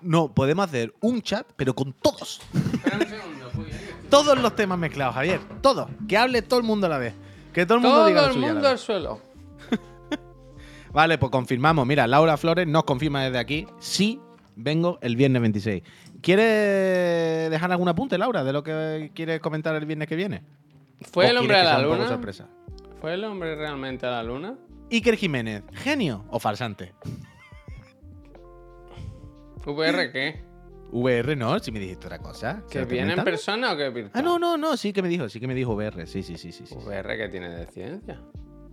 No, 0.00 0.32
podemos 0.32 0.66
hacer 0.66 0.94
un 1.00 1.22
chat, 1.22 1.46
pero 1.56 1.74
con 1.74 1.92
todos. 1.92 2.40
Espera 2.54 2.98
un 2.98 3.06
segundo, 3.08 3.50
ahí. 3.66 4.06
Todos 4.10 4.38
los 4.40 4.54
temas 4.54 4.78
mezclados, 4.78 5.14
Javier. 5.16 5.40
Todos. 5.60 5.88
Que 6.08 6.16
hable 6.16 6.42
todo 6.42 6.60
el 6.60 6.66
mundo 6.66 6.86
a 6.86 6.90
la 6.90 6.98
vez. 6.98 7.14
Que 7.52 7.66
todo 7.66 7.78
el 7.78 7.82
mundo 7.82 7.96
Todo 7.98 8.06
diga 8.06 8.22
la 8.22 8.28
el 8.32 8.38
mundo 8.38 8.68
al 8.68 8.78
suelo. 8.78 9.31
Vale, 10.92 11.18
pues 11.18 11.30
confirmamos. 11.30 11.86
Mira, 11.86 12.06
Laura 12.06 12.36
Flores 12.36 12.66
nos 12.66 12.84
confirma 12.84 13.24
desde 13.24 13.38
aquí. 13.38 13.66
Sí, 13.78 14.20
vengo 14.56 14.98
el 15.00 15.16
viernes 15.16 15.40
26. 15.40 15.82
¿Quieres 16.20 17.50
dejar 17.50 17.72
algún 17.72 17.88
apunte, 17.88 18.18
Laura, 18.18 18.44
de 18.44 18.52
lo 18.52 18.62
que 18.62 19.10
quieres 19.14 19.40
comentar 19.40 19.74
el 19.74 19.86
viernes 19.86 20.06
que 20.06 20.16
viene? 20.16 20.42
¿Fue 21.00 21.26
¿O 21.26 21.30
el 21.30 21.36
hombre 21.38 21.56
a 21.56 21.64
la 21.64 21.78
luna? 21.80 22.06
sorpresa? 22.08 22.48
¿Fue 23.00 23.14
el 23.14 23.24
hombre 23.24 23.56
realmente 23.56 24.06
a 24.06 24.10
la 24.10 24.22
luna? 24.22 24.54
Iker 24.90 25.16
Jiménez, 25.16 25.62
¿genio 25.72 26.24
o 26.30 26.38
farsante? 26.38 26.92
¿VR 29.64 30.12
qué? 30.12 30.44
VR 30.92 31.34
no, 31.36 31.58
si 31.58 31.72
me 31.72 31.80
dijiste 31.80 32.06
otra 32.06 32.18
cosa. 32.18 32.62
¿Se 32.68 32.80
¿Que 32.80 32.84
viene 32.84 33.14
en 33.14 33.24
persona 33.24 33.72
o 33.72 33.76
que 33.76 33.88
virtual? 33.88 34.12
Ah, 34.14 34.22
no, 34.22 34.38
no, 34.38 34.58
no, 34.58 34.76
sí 34.76 34.92
que 34.92 35.00
me 35.00 35.08
dijo, 35.08 35.28
sí 35.28 35.40
que 35.40 35.46
me 35.46 35.54
dijo 35.54 35.72
VR, 35.74 36.06
sí, 36.06 36.22
sí, 36.22 36.36
sí, 36.36 36.52
sí. 36.52 36.66
sí. 36.66 36.74
¿VR 36.74 37.16
qué 37.16 37.28
tiene 37.30 37.48
de 37.48 37.66
ciencia? 37.66 38.20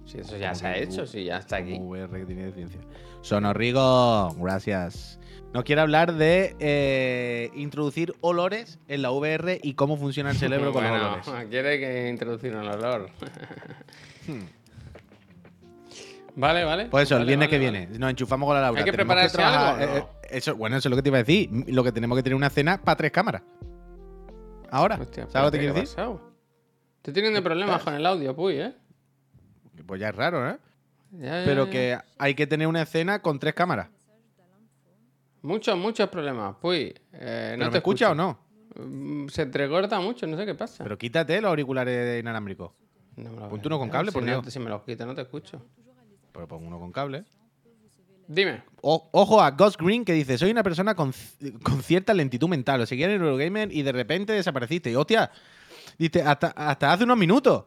Si 0.10 0.18
eso 0.20 0.38
ya 0.38 0.56
se 0.56 0.68
ha 0.68 0.74
que 0.74 0.84
hecho, 0.84 1.06
si 1.06 1.24
ya 1.26 1.38
está 1.38 1.58
aquí. 1.58 1.78
VR 1.80 2.20
que 2.20 2.26
tiene 2.26 2.46
de 2.48 2.52
ciencia. 2.54 2.82
Sonorrigo, 3.22 4.34
gracias. 4.40 5.20
Nos 5.54 5.64
quiere 5.64 5.82
hablar 5.82 6.14
de 6.14 6.56
eh, 6.60 7.52
introducir 7.56 8.14
olores 8.22 8.80
en 8.88 9.02
la 9.04 9.12
VR 9.12 9.60
y 9.62 9.74
cómo 9.76 9.98
funciona 9.98 10.32
el 10.32 10.38
cerebro 10.38 10.74
con 10.74 10.84
los 10.84 10.92
bueno, 10.92 11.08
olores. 11.28 11.48
quiere 11.50 11.80
que 11.80 12.10
introducir 12.10 12.56
un 12.56 12.68
olor. 12.68 13.10
Hmm. 14.28 14.42
vale, 16.36 16.64
vale. 16.64 16.86
Pues 16.86 17.04
eso, 17.04 17.16
el 17.16 17.20
Vale, 17.22 17.28
viernes 17.28 17.48
vale, 17.50 17.60
que 17.60 17.66
vale. 17.66 17.80
viene. 17.88 18.00
Nos 18.00 18.10
enchufamos 18.12 18.48
con 18.48 18.56
la 18.56 18.62
Laura. 18.62 18.80
¿Hay 18.80 18.86
que 18.86 18.92
Tenemos 18.92 19.16
prepararse 19.16 19.36
ser- 19.38 19.46
algo 19.46 19.82
eh, 19.82 19.88
no? 19.88 19.98
eh, 19.98 20.06
eso, 20.38 20.56
bueno, 20.56 20.78
eso 20.78 20.88
es 20.88 20.92
lo 20.92 20.96
que 20.96 21.04
te 21.04 21.10
iba 21.10 21.18
a 21.18 21.24
decir. 21.24 21.50
Lo 21.68 21.84
que 21.84 21.92
tenemos 21.92 22.16
que 22.18 22.24
tener 22.24 22.36
una 22.36 22.50
cena 22.50 22.80
para 22.82 22.96
tres 22.96 23.12
cámaras. 23.12 23.42
Ahora. 24.72 24.98
Hostia, 25.02 25.28
¿Sabes 25.30 25.46
lo 25.48 25.52
que 25.52 25.58
te 25.58 25.60
quiero 25.60 25.74
¿qué 25.74 25.80
ha 25.80 25.82
decir? 25.84 25.96
pasado? 25.96 26.22
Estoy 26.98 27.14
teniendo 27.14 27.42
problemas 27.44 27.82
con 27.84 27.94
el 27.96 28.06
audio, 28.06 28.36
Puy, 28.36 28.60
¿eh? 28.60 28.74
Pues 29.86 30.00
ya 30.02 30.10
es 30.10 30.16
raro, 30.16 30.50
¿eh? 30.50 30.58
Ya, 31.12 31.44
Pero 31.46 31.66
ya. 31.66 31.72
que 31.72 31.98
hay 32.18 32.36
que 32.36 32.46
tener 32.48 32.68
una 32.68 32.82
escena 32.84 33.22
con 33.22 33.40
tres 33.40 33.54
cámaras. 33.54 33.88
Muchos, 35.42 35.78
muchos 35.78 36.10
problemas. 36.10 36.56
Eh, 36.64 36.94
¿Pero 37.12 37.58
no 37.58 37.66
te 37.66 37.72
me 37.72 37.78
escucha 37.78 38.12
o 38.12 38.16
no? 38.16 38.38
Mm, 38.76 39.28
Se 39.28 39.44
entrecorta 39.44 40.00
mucho, 40.00 40.28
no 40.28 40.38
sé 40.38 40.46
qué 40.46 40.54
pasa. 40.54 40.84
Pero 40.84 40.98
quítate 40.98 41.40
los 41.42 41.50
auriculares 41.50 42.20
inalámbricos. 42.20 42.72
No 43.16 43.32
me 43.32 43.38
lo 43.40 43.50
ponte 43.50 43.68
uno 43.68 43.80
con 43.80 43.90
cable, 43.90 44.12
si 44.12 44.14
por 44.14 44.24
no- 44.24 44.42
Dios. 44.42 44.54
Si 44.54 44.60
me 44.60 44.70
los 44.70 44.84
quito, 44.84 45.06
no 45.06 45.16
te 45.16 45.22
escucho. 45.22 45.62
Pero 46.32 46.48
pon 46.48 46.66
uno 46.66 46.80
con 46.80 46.92
cable. 46.92 47.24
Dime. 48.28 48.64
O- 48.82 49.10
ojo 49.12 49.42
a 49.42 49.52
Ghost 49.52 49.82
Green 49.82 50.06
que 50.06 50.14
dice: 50.14 50.38
Soy 50.38 50.52
una 50.52 50.62
persona 50.64 50.94
con, 50.94 51.12
con 51.64 51.82
cierta 51.82 52.14
lentitud 52.14 52.48
mental. 52.48 52.82
Os 52.82 52.90
seguía 52.90 53.08
en 53.12 53.22
Eurogamer 53.22 53.72
y 53.74 53.82
de 53.82 53.92
repente 53.92 54.34
desapareciste. 54.34 54.92
Y 54.92 54.96
hostia, 54.96 55.32
dice: 55.98 56.22
hasta, 56.22 56.48
hasta 56.50 56.94
hace 56.94 57.06
unos 57.06 57.18
minutos. 57.18 57.64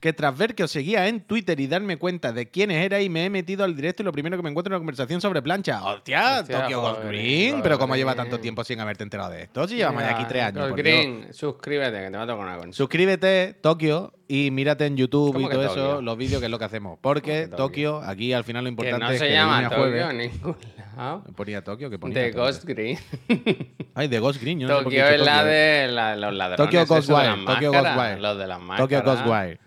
Que 0.00 0.12
tras 0.12 0.38
ver 0.38 0.54
que 0.54 0.62
os 0.62 0.70
seguía 0.70 1.08
en 1.08 1.20
Twitter 1.22 1.58
y 1.58 1.66
darme 1.66 1.96
cuenta 1.96 2.32
de 2.32 2.48
quiénes 2.48 2.84
erais, 2.84 3.10
me 3.10 3.24
he 3.24 3.30
metido 3.30 3.64
al 3.64 3.74
directo 3.74 4.02
y 4.02 4.04
lo 4.04 4.12
primero 4.12 4.36
que 4.36 4.44
me 4.44 4.48
encuentro 4.50 4.72
es 4.72 4.76
una 4.76 4.78
conversación 4.78 5.20
sobre 5.20 5.42
plancha. 5.42 5.82
¡Hostia! 5.82 6.38
Hostia, 6.40 6.62
Tokyo 6.62 6.80
joder, 6.82 7.06
Green. 7.08 7.62
Pero 7.62 7.80
¿cómo 7.80 7.96
lleva 7.96 8.14
tanto 8.14 8.38
tiempo 8.38 8.62
sin 8.62 8.78
haberte 8.78 9.02
enterado 9.02 9.30
de 9.30 9.42
esto? 9.42 9.66
Si 9.66 9.74
llevamos 9.74 10.02
ya 10.04 10.10
aquí 10.10 10.24
tres 10.28 10.44
años. 10.44 10.66
Dios. 10.66 10.76
Green, 10.76 11.26
suscríbete, 11.32 11.98
que 12.04 12.10
te 12.12 12.16
va 12.16 12.22
a 12.22 12.26
tocar 12.28 12.44
una 12.46 12.56
concha. 12.58 12.76
Suscríbete, 12.76 13.54
Tokio, 13.60 14.12
y 14.28 14.52
mírate 14.52 14.86
en 14.86 14.96
YouTube 14.96 15.32
¿Cómo 15.32 15.46
y 15.46 15.48
que 15.50 15.56
todo 15.56 15.66
Tokio? 15.66 15.82
eso, 15.94 16.02
los 16.02 16.16
vídeos, 16.16 16.38
que 16.38 16.44
es 16.46 16.50
lo 16.52 16.58
que 16.60 16.64
hacemos. 16.66 16.98
Porque 17.00 17.42
¿Cómo 17.46 17.50
que 17.50 17.56
Tokio, 17.56 18.00
aquí 18.04 18.32
al 18.32 18.44
final 18.44 18.62
lo 18.62 18.68
que 18.68 18.70
importante 18.70 19.04
no 19.04 19.10
es 19.10 19.18
se 19.18 19.26
que 19.26 19.32
llama 19.32 19.62
Tokio 19.64 19.78
jueves- 19.78 20.10
en 20.10 20.18
ningún 20.18 20.56
lado. 20.96 21.24
Ponía 21.34 21.64
Tokio, 21.64 21.90
que 21.90 21.98
ponía 21.98 22.22
De 22.22 22.28
Tokio. 22.30 22.42
Ghost 22.44 22.64
Green. 22.66 22.98
Ay, 23.96 24.06
de 24.06 24.18
Ghost 24.20 24.40
Green. 24.40 24.60
Yo 24.60 24.68
no 24.68 24.78
sé 24.78 24.82
por 24.84 24.92
qué 24.92 24.98
Tokio 25.00 25.12
he 25.12 25.16
es 25.16 25.20
la 25.26 25.32
Tokio. 25.38 25.46
de 25.50 25.88
la- 25.88 26.14
los 26.16 26.34
ladrones. 26.34 26.72
De 26.72 26.84
Ghostwire, 26.84 27.36
máscaras, 27.36 27.72
Ghostwire. 27.72 28.20
Los 28.20 28.38
de 28.38 28.46
las 28.46 28.60
máscaras. 28.60 28.78
Tokyo 28.88 29.02
Ghostwire. 29.02 29.58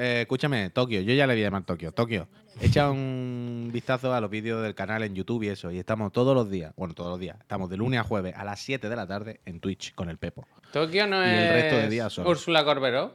Eh, 0.00 0.20
escúchame, 0.22 0.70
Tokio, 0.70 1.00
yo 1.00 1.12
ya 1.12 1.26
le 1.26 1.34
voy 1.34 1.42
a 1.42 1.46
llamar 1.46 1.64
Tokio. 1.64 1.90
Tokio, 1.92 2.28
echa 2.60 2.88
un 2.88 3.68
vistazo 3.72 4.14
a 4.14 4.20
los 4.20 4.30
vídeos 4.30 4.62
del 4.62 4.74
canal 4.74 5.02
en 5.02 5.12
YouTube 5.14 5.42
y 5.42 5.48
eso. 5.48 5.72
Y 5.72 5.78
estamos 5.78 6.12
todos 6.12 6.36
los 6.36 6.48
días, 6.48 6.72
bueno, 6.76 6.94
todos 6.94 7.10
los 7.10 7.18
días, 7.18 7.36
estamos 7.40 7.68
de 7.68 7.76
lunes 7.78 7.98
a 7.98 8.04
jueves 8.04 8.32
a 8.36 8.44
las 8.44 8.60
7 8.60 8.88
de 8.88 8.94
la 8.94 9.08
tarde 9.08 9.40
en 9.44 9.58
Twitch 9.58 9.94
con 9.96 10.08
el 10.08 10.16
Pepo. 10.16 10.46
Tokio 10.72 11.06
no 11.08 11.20
Y 11.26 11.28
es 11.28 11.32
el 11.40 11.52
resto 11.52 11.76
de 11.78 11.88
días 11.88 12.12
son- 12.12 12.26
Úrsula 12.28 12.64
Corberó. 12.64 13.12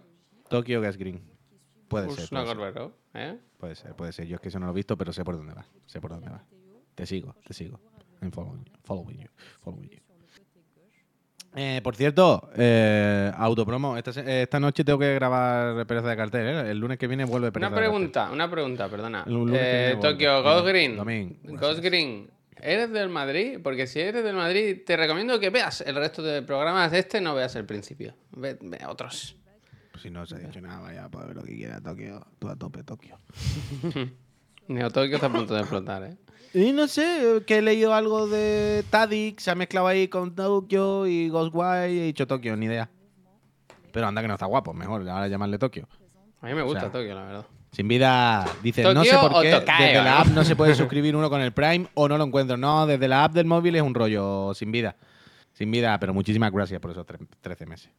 Tokio 0.50 0.82
Gas 0.82 0.98
Green. 0.98 1.22
Puede 1.88 2.10
ser. 2.10 2.20
Úrsula 2.24 2.44
Corberó. 2.46 2.98
¿eh? 3.14 3.38
puede 3.58 3.76
ser, 3.76 3.96
puede 3.96 4.12
ser. 4.12 4.28
Yo 4.28 4.36
es 4.36 4.42
que 4.42 4.50
eso 4.50 4.60
no 4.60 4.66
lo 4.66 4.74
he 4.74 4.76
visto, 4.76 4.98
pero 4.98 5.14
sé 5.14 5.24
por 5.24 5.38
dónde 5.38 5.54
va. 5.54 5.66
Sé 5.86 6.02
por 6.02 6.12
dónde 6.12 6.30
va. 6.30 6.44
Te 6.96 7.06
sigo, 7.06 7.34
te 7.48 7.54
sigo. 7.54 7.80
I'm 8.22 8.32
following 8.32 8.66
you. 8.66 8.74
Following 8.84 9.20
you. 9.20 9.28
Following 9.62 9.90
you. 9.90 10.00
Eh, 11.56 11.82
por 11.84 11.96
cierto, 11.96 12.50
eh, 12.56 13.32
autopromo. 13.36 13.96
Esta, 13.98 14.60
noche 14.60 14.84
tengo 14.84 14.98
que 14.98 15.14
grabar 15.14 15.86
Pereza 15.86 16.10
de 16.10 16.18
Cartel. 16.18 16.48
¿eh? 16.48 16.72
El 16.72 16.80
lunes 16.80 16.98
que 16.98 17.08
viene 17.08 17.26
vuelve 17.26 17.52
Pereza 17.52 17.68
Una 17.70 17.76
de 17.76 17.82
pregunta, 17.82 18.30
una 18.32 18.50
pregunta, 18.50 18.90
perdona. 18.90 19.26
Eh. 19.28 19.98
Tokio, 20.02 20.42
Ghost 20.42 20.66
Green. 20.66 20.98
Ghost. 21.56 21.80
Green. 21.82 22.30
¿Eres 22.62 22.92
del 22.92 23.10
Madrid? 23.10 23.60
Porque 23.62 23.88
si 23.88 24.00
eres 24.00 24.24
del 24.24 24.36
Madrid, 24.36 24.80
te 24.86 24.96
recomiendo 24.96 25.40
que 25.40 25.50
veas 25.50 25.82
el 25.82 25.96
resto 25.96 26.24
de 26.24 26.42
programas. 26.42 26.92
Este 26.94 27.22
no 27.22 27.36
veas 27.36 27.56
el 27.56 27.66
principio. 27.66 28.16
Ve, 28.32 28.58
ve 28.62 28.80
otros. 28.88 29.36
Si 30.02 30.10
no 30.10 30.26
se 30.26 30.36
ha 30.36 30.40
dicho 30.40 30.60
nada, 30.60 30.80
vaya, 30.80 31.10
puede 31.10 31.28
ver 31.28 31.36
lo 31.36 31.44
que 31.44 31.56
quiera, 31.56 31.80
Tokio. 31.82 32.26
Tú 32.40 32.50
a 32.50 32.56
tope, 32.56 32.84
Tokio. 32.84 33.20
Neo 34.68 34.90
Tokio 34.90 35.16
está 35.16 35.28
a 35.28 35.32
punto 35.32 35.54
de 35.54 35.60
explotar, 35.60 36.04
¿eh? 36.04 36.18
Y 36.54 36.72
no 36.72 36.88
sé, 36.88 37.42
que 37.48 37.58
he 37.58 37.62
leído 37.64 37.96
algo 37.96 38.28
de 38.28 38.84
Tadic, 38.92 39.40
se 39.40 39.50
ha 39.50 39.56
mezclado 39.56 39.88
ahí 39.88 40.08
con 40.08 40.36
Tokio 40.36 41.08
y 41.08 41.30
Ghostwire 41.30 41.92
y 41.92 42.00
he 42.00 42.04
dicho 42.04 42.28
Tokio, 42.28 42.56
ni 42.56 42.68
idea. 42.68 42.90
Pero 43.92 44.08
anda 44.08 44.22
que 44.22 44.28
no 44.28 44.36
está 44.36 44.46
guapo, 44.46 44.72
mejor 44.74 45.08
ahora 45.10 45.28
llamarle 45.28 45.58
Tokio. 45.58 45.88
A 46.42 46.48
mí 46.48 46.54
me 46.54 46.62
gusta 46.62 46.82
sea, 46.82 46.92
Tokio, 46.92 47.16
la 47.16 47.24
verdad. 47.24 47.46
Sin 47.72 47.88
vida, 47.88 48.46
dice, 48.62 48.84
no 48.84 48.94
¿Tokio 48.94 49.12
sé 49.12 49.18
por 49.18 49.34
o 49.34 49.42
qué 49.42 49.48
desde 49.50 50.04
la 50.04 50.20
app 50.20 50.28
no 50.28 50.44
se 50.44 50.56
puede 50.56 50.76
suscribir 50.76 51.16
uno 51.16 51.28
con 51.30 51.42
el 51.42 51.54
Prime 51.54 51.88
o 51.96 52.08
no 52.08 52.20
lo 52.20 52.24
encuentro. 52.26 52.56
No, 52.56 52.86
desde 52.86 53.08
la 53.08 53.24
app 53.24 53.34
del 53.34 53.48
móvil 53.48 53.76
es 53.76 53.82
un 53.82 53.96
rollo, 53.96 54.54
sin 54.54 54.72
vida. 54.72 54.96
Sin 55.54 55.70
vida, 55.70 56.00
pero 56.00 56.16
muchísimas 56.16 56.52
gracias 56.52 56.80
por 56.82 56.90
esos 56.92 57.06
tre- 57.06 57.28
13 57.42 57.68
meses. 57.68 57.90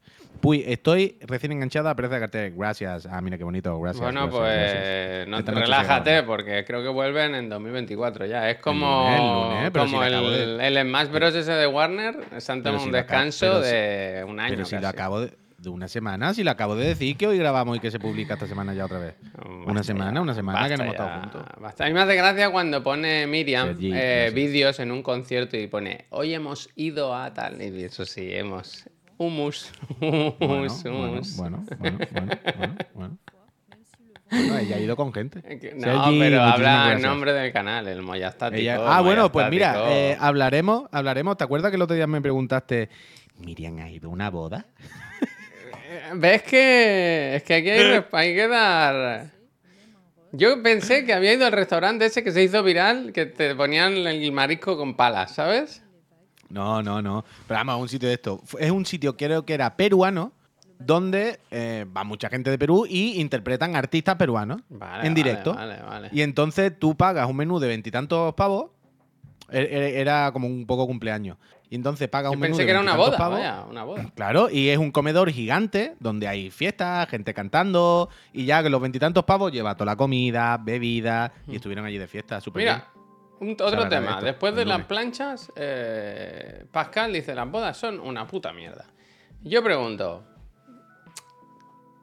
Puy, 0.40 0.64
estoy 0.66 1.16
recién 1.20 1.52
enganchada 1.52 1.90
a 1.90 1.94
Pereza 1.94 2.14
de 2.14 2.20
Cartel. 2.20 2.54
Gracias. 2.56 3.06
Ah, 3.06 3.20
mira 3.20 3.38
qué 3.38 3.44
bonito. 3.44 3.78
Gracias. 3.80 4.02
bueno, 4.02 4.22
gracias, 4.28 4.40
pues 4.40 5.28
gracias. 5.28 5.54
no 5.54 5.60
relájate 5.60 6.22
porque 6.24 6.64
creo 6.64 6.82
que 6.82 6.88
vuelven 6.88 7.36
en 7.36 7.48
2024 7.48 8.26
ya. 8.26 8.50
Es 8.50 8.58
como, 8.58 9.04
lunes, 9.08 9.20
el 9.20 9.26
lunes, 9.26 9.70
pero 9.72 9.84
como 9.84 10.02
si 10.04 10.10
lo 10.10 10.16
acabo 10.16 10.28
el, 10.32 10.58
de- 10.58 10.66
el 10.66 10.86
Smash 10.88 11.08
Bros. 11.10 11.34
ese 11.36 11.52
de 11.52 11.66
Warner. 11.68 12.14
Se 12.38 12.50
han 12.52 12.62
Pero 12.64 12.76
tomado 12.76 12.78
si 12.80 12.86
un 12.86 12.92
lo 12.92 12.98
acabo- 12.98 13.22
descanso 13.24 13.46
pero 13.46 13.62
si- 13.62 13.70
de 13.70 14.24
un 14.28 14.40
año. 14.40 14.50
Pero 14.56 14.64
si 14.64 14.74
lo 14.74 14.80
casi. 14.82 14.94
acabo 14.96 15.20
de, 15.20 15.32
de 15.64 15.70
una 15.70 15.88
semana, 15.88 16.32
si 16.34 16.44
lo 16.44 16.50
acabo 16.50 16.76
de 16.76 16.86
decir 16.86 17.16
que 17.16 17.26
hoy 17.26 17.38
grabamos 17.38 17.76
y 17.76 17.80
que 17.80 17.90
se 17.90 17.98
publica 17.98 18.34
esta 18.34 18.46
semana 18.46 18.74
ya 18.74 18.84
otra 18.84 18.98
vez. 18.98 19.14
Una 19.66 19.82
semana, 19.82 20.14
ya, 20.14 20.20
una 20.20 20.34
semana 20.34 20.68
que 20.68 20.76
no 20.76 20.84
hemos 20.84 20.94
estado 20.94 21.20
juntos. 21.20 21.42
basta. 21.60 21.84
A 21.84 21.88
mí 21.88 21.94
me 21.94 22.00
hace 22.02 22.14
gracia 22.14 22.50
cuando 22.50 22.82
pone 22.82 23.26
Miriam 23.26 23.68
Sergi, 23.68 23.90
eh, 23.94 24.30
vídeos 24.34 24.78
en 24.78 24.92
un 24.92 25.02
concierto 25.02 25.56
y 25.56 25.66
pone, 25.66 26.04
hoy 26.10 26.34
hemos 26.34 26.68
ido 26.76 27.14
a 27.16 27.32
tal. 27.34 27.60
Y 27.60 27.82
eso 27.84 28.04
sí, 28.04 28.28
hemos. 28.32 28.88
Humus. 29.16 29.70
Humus, 30.00 30.34
bueno, 30.38 30.62
humus. 30.62 31.36
bueno, 31.36 31.64
bueno, 31.78 31.98
bueno, 32.12 32.28
bueno, 32.56 32.76
bueno. 32.94 33.18
Bueno, 34.30 34.58
ella 34.58 34.76
ha 34.76 34.80
ido 34.80 34.96
con 34.96 35.12
gente. 35.12 35.40
Sergi, 35.42 35.68
No, 35.76 36.10
pero 36.18 36.42
habla 36.42 36.92
en 36.94 37.02
nombre 37.02 37.32
del 37.32 37.52
canal, 37.52 37.86
el 37.86 38.02
Moya 38.02 38.28
Estático. 38.28 38.60
Ella- 38.60 38.74
el 38.76 38.80
ah, 38.84 39.00
bueno, 39.00 39.30
pues 39.30 39.48
mira, 39.50 39.76
eh, 39.92 40.16
hablaremos, 40.18 40.88
hablaremos. 40.90 41.36
¿Te 41.36 41.44
acuerdas 41.44 41.70
que 41.70 41.76
el 41.76 41.82
otro 41.82 41.94
día 41.94 42.06
me 42.08 42.20
preguntaste, 42.20 42.88
Miriam 43.38 43.78
ha 43.78 43.88
ido 43.90 44.08
a 44.08 44.12
una 44.12 44.30
boda? 44.30 44.66
¿Ves 46.16 46.42
que 46.42 47.36
es 47.36 47.42
que 47.42 47.54
aquí 47.54 47.70
hay, 47.70 48.04
hay 48.12 48.34
que 48.34 48.48
dar... 48.48 49.30
Yo 50.32 50.60
pensé 50.62 51.04
que 51.04 51.12
había 51.12 51.32
ido 51.32 51.46
al 51.46 51.52
restaurante 51.52 52.06
ese 52.06 52.24
que 52.24 52.32
se 52.32 52.42
hizo 52.42 52.62
viral, 52.64 53.12
que 53.12 53.26
te 53.26 53.54
ponían 53.54 53.94
el 53.94 54.32
marisco 54.32 54.76
con 54.76 54.94
palas, 54.94 55.32
¿sabes? 55.32 55.82
No, 56.48 56.82
no, 56.82 57.00
no. 57.00 57.24
Pero 57.46 57.58
vamos, 57.58 57.80
un 57.82 57.88
sitio 57.88 58.08
de 58.08 58.14
esto. 58.14 58.42
Es 58.58 58.70
un 58.72 58.84
sitio, 58.84 59.16
creo 59.16 59.46
que 59.46 59.54
era 59.54 59.76
peruano, 59.76 60.32
donde 60.78 61.38
eh, 61.52 61.86
va 61.96 62.02
mucha 62.02 62.28
gente 62.28 62.50
de 62.50 62.58
Perú 62.58 62.84
y 62.88 63.20
interpretan 63.20 63.76
artistas 63.76 64.16
peruanos 64.16 64.60
Vale, 64.68 65.06
en 65.06 65.14
directo. 65.14 65.54
Vale, 65.54 65.80
vale. 65.80 66.08
Y 66.12 66.22
entonces 66.22 66.72
tú 66.78 66.96
pagas 66.96 67.28
un 67.30 67.36
menú 67.36 67.60
de 67.60 67.68
veintitantos 67.68 68.34
pavos. 68.34 68.70
e- 69.50 69.60
e- 69.60 70.00
Era 70.00 70.30
como 70.32 70.48
un 70.48 70.66
poco 70.66 70.86
cumpleaños. 70.86 71.36
Y 71.74 71.76
entonces 71.76 72.08
pagas 72.08 72.30
Yo 72.30 72.34
un 72.34 72.38
menú 72.40 72.52
pensé 72.52 72.62
de 72.62 72.66
que 72.66 72.70
era 72.70 72.80
una 72.80 72.94
boda, 72.94 73.28
vaya, 73.28 73.64
una 73.68 73.82
boda. 73.82 74.04
Claro, 74.14 74.48
y 74.48 74.68
es 74.68 74.78
un 74.78 74.92
comedor 74.92 75.28
gigante 75.32 75.96
donde 75.98 76.28
hay 76.28 76.52
fiestas, 76.52 77.08
gente 77.08 77.34
cantando, 77.34 78.08
y 78.32 78.44
ya 78.44 78.62
que 78.62 78.70
los 78.70 78.80
veintitantos 78.80 79.24
pavos 79.24 79.50
lleva 79.50 79.74
toda 79.74 79.86
la 79.86 79.96
comida, 79.96 80.56
bebida, 80.56 81.32
y 81.48 81.56
estuvieron 81.56 81.84
allí 81.84 81.98
de 81.98 82.06
fiesta, 82.06 82.40
súper 82.40 82.60
Mira, 82.62 82.88
un- 83.40 83.56
otro 83.60 83.88
tema. 83.88 84.12
esto, 84.12 84.24
Después 84.24 84.54
de 84.54 84.64
las 84.66 84.84
planchas, 84.84 85.50
eh, 85.56 86.64
Pascal 86.70 87.12
dice, 87.12 87.34
las 87.34 87.50
bodas 87.50 87.76
son 87.76 87.98
una 87.98 88.24
puta 88.24 88.52
mierda. 88.52 88.86
Yo 89.42 89.60
pregunto, 89.64 90.22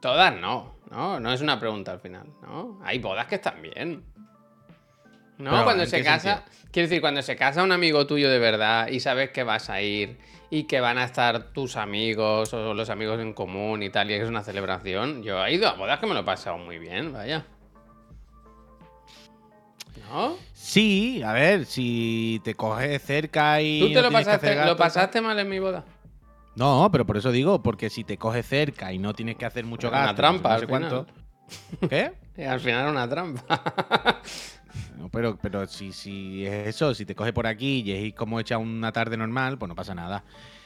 todas 0.02 0.38
no, 0.38 0.74
¿no? 0.90 1.18
No 1.18 1.32
es 1.32 1.40
una 1.40 1.58
pregunta 1.58 1.92
al 1.92 2.00
final, 2.00 2.26
¿no? 2.42 2.78
Hay 2.84 2.98
bodas 2.98 3.26
que 3.26 3.36
están 3.36 3.62
bien. 3.62 4.04
No, 5.42 5.50
Pero, 5.50 5.64
cuando 5.64 5.82
¿en 5.82 5.88
se 5.88 5.98
qué 5.98 6.04
casa, 6.04 6.36
sentido? 6.36 6.68
quiero 6.72 6.88
decir, 6.88 7.00
cuando 7.00 7.22
se 7.22 7.36
casa 7.36 7.62
un 7.62 7.72
amigo 7.72 8.06
tuyo 8.06 8.30
de 8.30 8.38
verdad 8.38 8.88
y 8.88 9.00
sabes 9.00 9.30
que 9.30 9.42
vas 9.42 9.68
a 9.70 9.80
ir 9.82 10.18
y 10.50 10.64
que 10.64 10.80
van 10.80 10.98
a 10.98 11.04
estar 11.04 11.52
tus 11.52 11.76
amigos 11.76 12.52
o 12.54 12.74
los 12.74 12.90
amigos 12.90 13.18
en 13.20 13.32
común 13.32 13.82
y 13.82 13.90
tal, 13.90 14.10
y 14.10 14.14
es 14.14 14.28
una 14.28 14.42
celebración. 14.42 15.22
Yo 15.22 15.44
he 15.44 15.54
ido 15.54 15.68
a 15.68 15.72
bodas 15.74 15.98
que 15.98 16.06
me 16.06 16.14
lo 16.14 16.20
he 16.20 16.24
pasado 16.24 16.58
muy 16.58 16.78
bien, 16.78 17.12
vaya. 17.12 17.44
¿No? 20.10 20.36
Sí, 20.52 21.22
a 21.22 21.32
ver, 21.32 21.64
si 21.64 22.40
te 22.44 22.54
coges 22.54 23.02
cerca 23.02 23.60
y. 23.62 23.80
¿Tú 23.80 23.88
te 23.88 23.94
no 23.94 24.02
lo 24.02 24.10
pasaste, 24.12 24.64
lo 24.66 24.76
pasaste 24.76 25.20
mal 25.20 25.38
en 25.38 25.48
mi 25.48 25.58
boda? 25.58 25.84
No, 26.54 26.88
pero 26.92 27.06
por 27.06 27.16
eso 27.16 27.30
digo, 27.32 27.62
porque 27.62 27.88
si 27.88 28.04
te 28.04 28.18
coges 28.18 28.46
cerca 28.46 28.92
y 28.92 28.98
no 28.98 29.14
tienes 29.14 29.36
que 29.36 29.46
hacer 29.46 29.64
mucho 29.64 29.88
Una 29.88 30.00
gasto. 30.00 30.16
trampa, 30.16 30.48
no 30.50 30.54
al 30.54 30.60
sé 30.60 30.66
cuánto. 30.66 31.06
¿Qué? 31.88 32.12
Y 32.36 32.42
al 32.42 32.60
final 32.60 32.88
una 32.90 33.08
trampa. 33.08 34.20
No, 34.98 35.08
pero, 35.08 35.38
pero 35.40 35.66
si, 35.66 35.92
si 35.92 36.46
es 36.46 36.68
eso, 36.68 36.94
si 36.94 37.04
te 37.04 37.14
coges 37.14 37.32
por 37.32 37.46
aquí 37.46 37.82
y 37.84 37.92
es 38.08 38.14
como 38.14 38.40
hecha 38.40 38.58
una 38.58 38.92
tarde 38.92 39.16
normal, 39.16 39.58
pues 39.58 39.68
no 39.68 39.74
pasa 39.74 39.94
nada. 39.94 40.24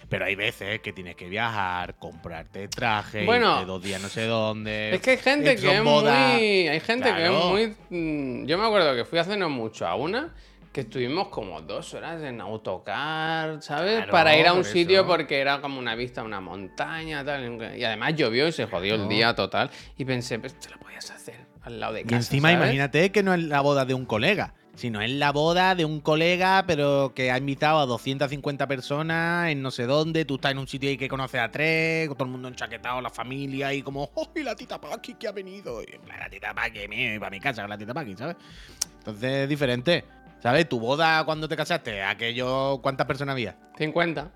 Pero 0.08 0.24
hay 0.24 0.36
veces 0.36 0.80
que 0.80 0.92
tienes 0.92 1.16
que 1.16 1.28
viajar, 1.28 1.96
comprarte 1.96 2.68
traje, 2.68 3.24
Bueno, 3.24 3.54
irte 3.54 3.66
dos 3.66 3.82
días 3.82 4.00
no 4.00 4.08
sé 4.08 4.26
dónde. 4.26 4.94
es 4.94 5.00
que 5.00 5.10
hay 5.10 5.16
gente 5.18 5.56
que 5.56 5.76
es 5.76 5.82
muy. 5.82 6.68
Hay 6.68 6.80
gente 6.80 7.12
que 7.12 7.24
es 7.26 7.32
muy. 7.32 7.74
mm, 7.90 8.46
Yo 8.46 8.56
me 8.56 8.66
acuerdo 8.66 8.94
que 8.94 9.04
fui 9.04 9.18
hace 9.18 9.36
no 9.36 9.48
mucho 9.50 9.86
a 9.86 9.96
una 9.96 10.32
que 10.72 10.82
estuvimos 10.82 11.28
como 11.28 11.62
dos 11.62 11.94
horas 11.94 12.22
en 12.22 12.38
autocar, 12.40 13.62
¿sabes? 13.62 13.96
Claro, 13.96 14.12
Para 14.12 14.36
ir 14.36 14.46
a 14.46 14.52
un 14.52 14.58
por 14.60 14.66
sitio 14.70 14.98
eso. 15.00 15.06
porque 15.08 15.40
era 15.40 15.60
como 15.62 15.78
una 15.78 15.94
vista 15.94 16.20
a 16.20 16.24
una 16.24 16.40
montaña, 16.40 17.24
tal. 17.24 17.76
Y 17.78 17.82
además 17.82 18.14
llovió 18.14 18.46
y 18.46 18.52
se 18.52 18.66
jodió 18.66 18.94
el 18.96 19.08
día 19.08 19.34
total. 19.34 19.70
Y 19.96 20.04
pensé, 20.04 20.38
pues 20.38 20.60
te 20.60 20.68
lo 20.70 20.76
podías 20.78 21.10
hacer 21.10 21.45
al 21.66 21.80
lado 21.80 21.94
de 21.94 22.04
casa. 22.04 22.14
Y 22.14 22.18
encima, 22.18 22.50
¿sabes? 22.50 22.64
imagínate 22.64 23.10
que 23.10 23.22
no 23.22 23.34
es 23.34 23.42
la 23.42 23.60
boda 23.60 23.84
de 23.84 23.94
un 23.94 24.06
colega, 24.06 24.54
sino 24.76 25.00
es 25.00 25.10
la 25.10 25.32
boda 25.32 25.74
de 25.74 25.84
un 25.84 26.00
colega, 26.00 26.64
pero 26.66 27.12
que 27.14 27.30
ha 27.30 27.38
invitado 27.38 27.80
a 27.80 27.86
250 27.86 28.66
personas 28.68 29.50
en 29.50 29.62
no 29.62 29.70
sé 29.70 29.86
dónde. 29.86 30.24
Tú 30.24 30.36
estás 30.36 30.52
en 30.52 30.58
un 30.58 30.68
sitio 30.68 30.88
ahí 30.88 30.96
que 30.96 31.08
conoces 31.08 31.40
a 31.40 31.50
tres, 31.50 32.08
todo 32.08 32.24
el 32.24 32.30
mundo 32.30 32.48
enchaquetado, 32.48 33.00
la 33.00 33.10
familia, 33.10 33.74
y 33.74 33.82
como, 33.82 34.10
¡oh, 34.14 34.30
y 34.34 34.42
la 34.42 34.54
tita 34.54 34.80
Paqui 34.80 35.14
que 35.14 35.28
ha 35.28 35.32
venido! 35.32 35.82
Y 35.82 35.86
la 36.06 36.30
tita 36.30 36.54
Paqui, 36.54 36.86
me 36.88 37.18
para 37.18 37.30
mi 37.30 37.40
casa 37.40 37.62
con 37.62 37.70
la 37.70 37.78
tita 37.78 37.92
Paqui, 37.92 38.14
¿sabes? 38.16 38.36
Entonces 38.98 39.30
es 39.30 39.48
diferente. 39.48 40.04
¿Sabes? 40.38 40.68
Tu 40.68 40.78
boda 40.78 41.24
cuando 41.24 41.48
te 41.48 41.56
casaste, 41.56 42.02
aquello, 42.02 42.78
¿cuántas 42.82 43.06
personas 43.06 43.32
había? 43.32 43.56
50. 43.78 44.30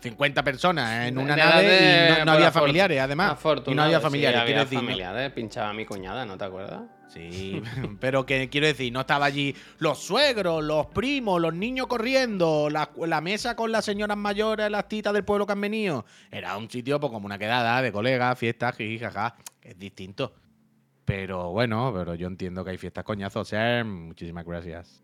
50 0.00 0.42
personas 0.44 1.06
en 1.06 1.18
una 1.18 1.34
De 1.34 1.42
nave 1.42 1.64
de- 1.64 2.22
y 2.22 2.24
no, 2.24 2.32
había 2.32 2.52
familiares, 2.52 3.00
además. 3.00 3.38
Y 3.66 3.74
no 3.74 3.82
había 3.82 3.98
sí, 3.98 4.02
familiares, 4.02 4.42
quiero 4.44 4.60
había 4.60 4.64
decir. 4.64 4.78
familiares, 4.78 5.32
pinchaba 5.32 5.70
a 5.70 5.72
mi 5.72 5.84
cuñada, 5.84 6.24
¿no 6.24 6.36
te 6.38 6.44
acuerdas? 6.44 6.82
Sí, 7.08 7.62
pero 8.00 8.26
que 8.26 8.48
quiero 8.50 8.66
decir, 8.66 8.92
no 8.92 9.00
estaba 9.00 9.24
allí 9.26 9.56
los 9.78 9.98
suegros, 9.98 10.62
los 10.62 10.86
primos, 10.86 11.40
los 11.40 11.54
niños 11.54 11.86
corriendo, 11.86 12.68
la, 12.70 12.90
la 13.06 13.20
mesa 13.20 13.56
con 13.56 13.72
las 13.72 13.84
señoras 13.84 14.16
mayores, 14.16 14.70
las 14.70 14.88
titas 14.88 15.12
del 15.14 15.24
pueblo 15.24 15.46
que 15.46 15.52
han 15.52 15.60
venido. 15.60 16.04
Era 16.30 16.56
un 16.56 16.70
sitio 16.70 17.00
pues, 17.00 17.10
como 17.12 17.26
una 17.26 17.38
quedada 17.38 17.80
de 17.82 17.90
colegas, 17.92 18.38
fiestas, 18.38 18.76
jiji, 18.76 18.98
jaja. 18.98 19.36
Es 19.62 19.78
distinto. 19.78 20.34
Pero 21.04 21.50
bueno, 21.52 21.90
pero 21.96 22.14
yo 22.14 22.26
entiendo 22.26 22.62
que 22.62 22.72
hay 22.72 22.78
fiestas 22.78 23.02
coñazos. 23.04 23.48
Ser, 23.48 23.84
muchísimas 23.86 24.44
gracias. 24.44 25.02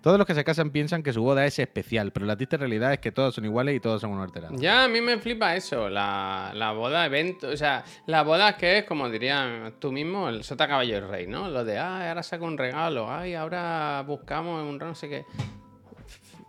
Todos 0.00 0.18
los 0.18 0.26
que 0.26 0.34
se 0.34 0.44
casan 0.44 0.70
piensan 0.70 1.02
que 1.02 1.12
su 1.12 1.22
boda 1.22 1.46
es 1.46 1.58
especial, 1.58 2.12
pero 2.12 2.26
la 2.26 2.36
triste 2.36 2.56
realidad 2.56 2.92
es 2.92 2.98
que 2.98 3.12
todos 3.12 3.34
son 3.34 3.44
iguales 3.44 3.76
y 3.76 3.80
todos 3.80 4.00
son 4.00 4.10
unos 4.10 4.24
alterados. 4.26 4.60
Ya, 4.60 4.84
a 4.84 4.88
mí 4.88 5.00
me 5.00 5.18
flipa 5.18 5.56
eso, 5.56 5.88
la, 5.88 6.52
la 6.54 6.72
boda 6.72 7.06
evento, 7.06 7.48
o 7.48 7.56
sea, 7.56 7.84
la 8.06 8.22
boda 8.22 8.56
que 8.56 8.78
es, 8.78 8.84
como 8.84 9.08
dirías 9.08 9.72
tú 9.78 9.92
mismo, 9.92 10.28
el 10.28 10.44
sota 10.44 10.68
caballo 10.68 10.96
y 10.96 11.00
rey, 11.00 11.26
¿no? 11.26 11.48
Lo 11.48 11.64
de, 11.64 11.78
ay, 11.78 12.08
ahora 12.08 12.22
saco 12.22 12.44
un 12.44 12.58
regalo, 12.58 13.10
ay, 13.10 13.34
ahora 13.34 14.04
buscamos 14.06 14.62
un 14.62 14.78
no 14.78 14.94
sé 14.94 15.08
qué. 15.08 15.24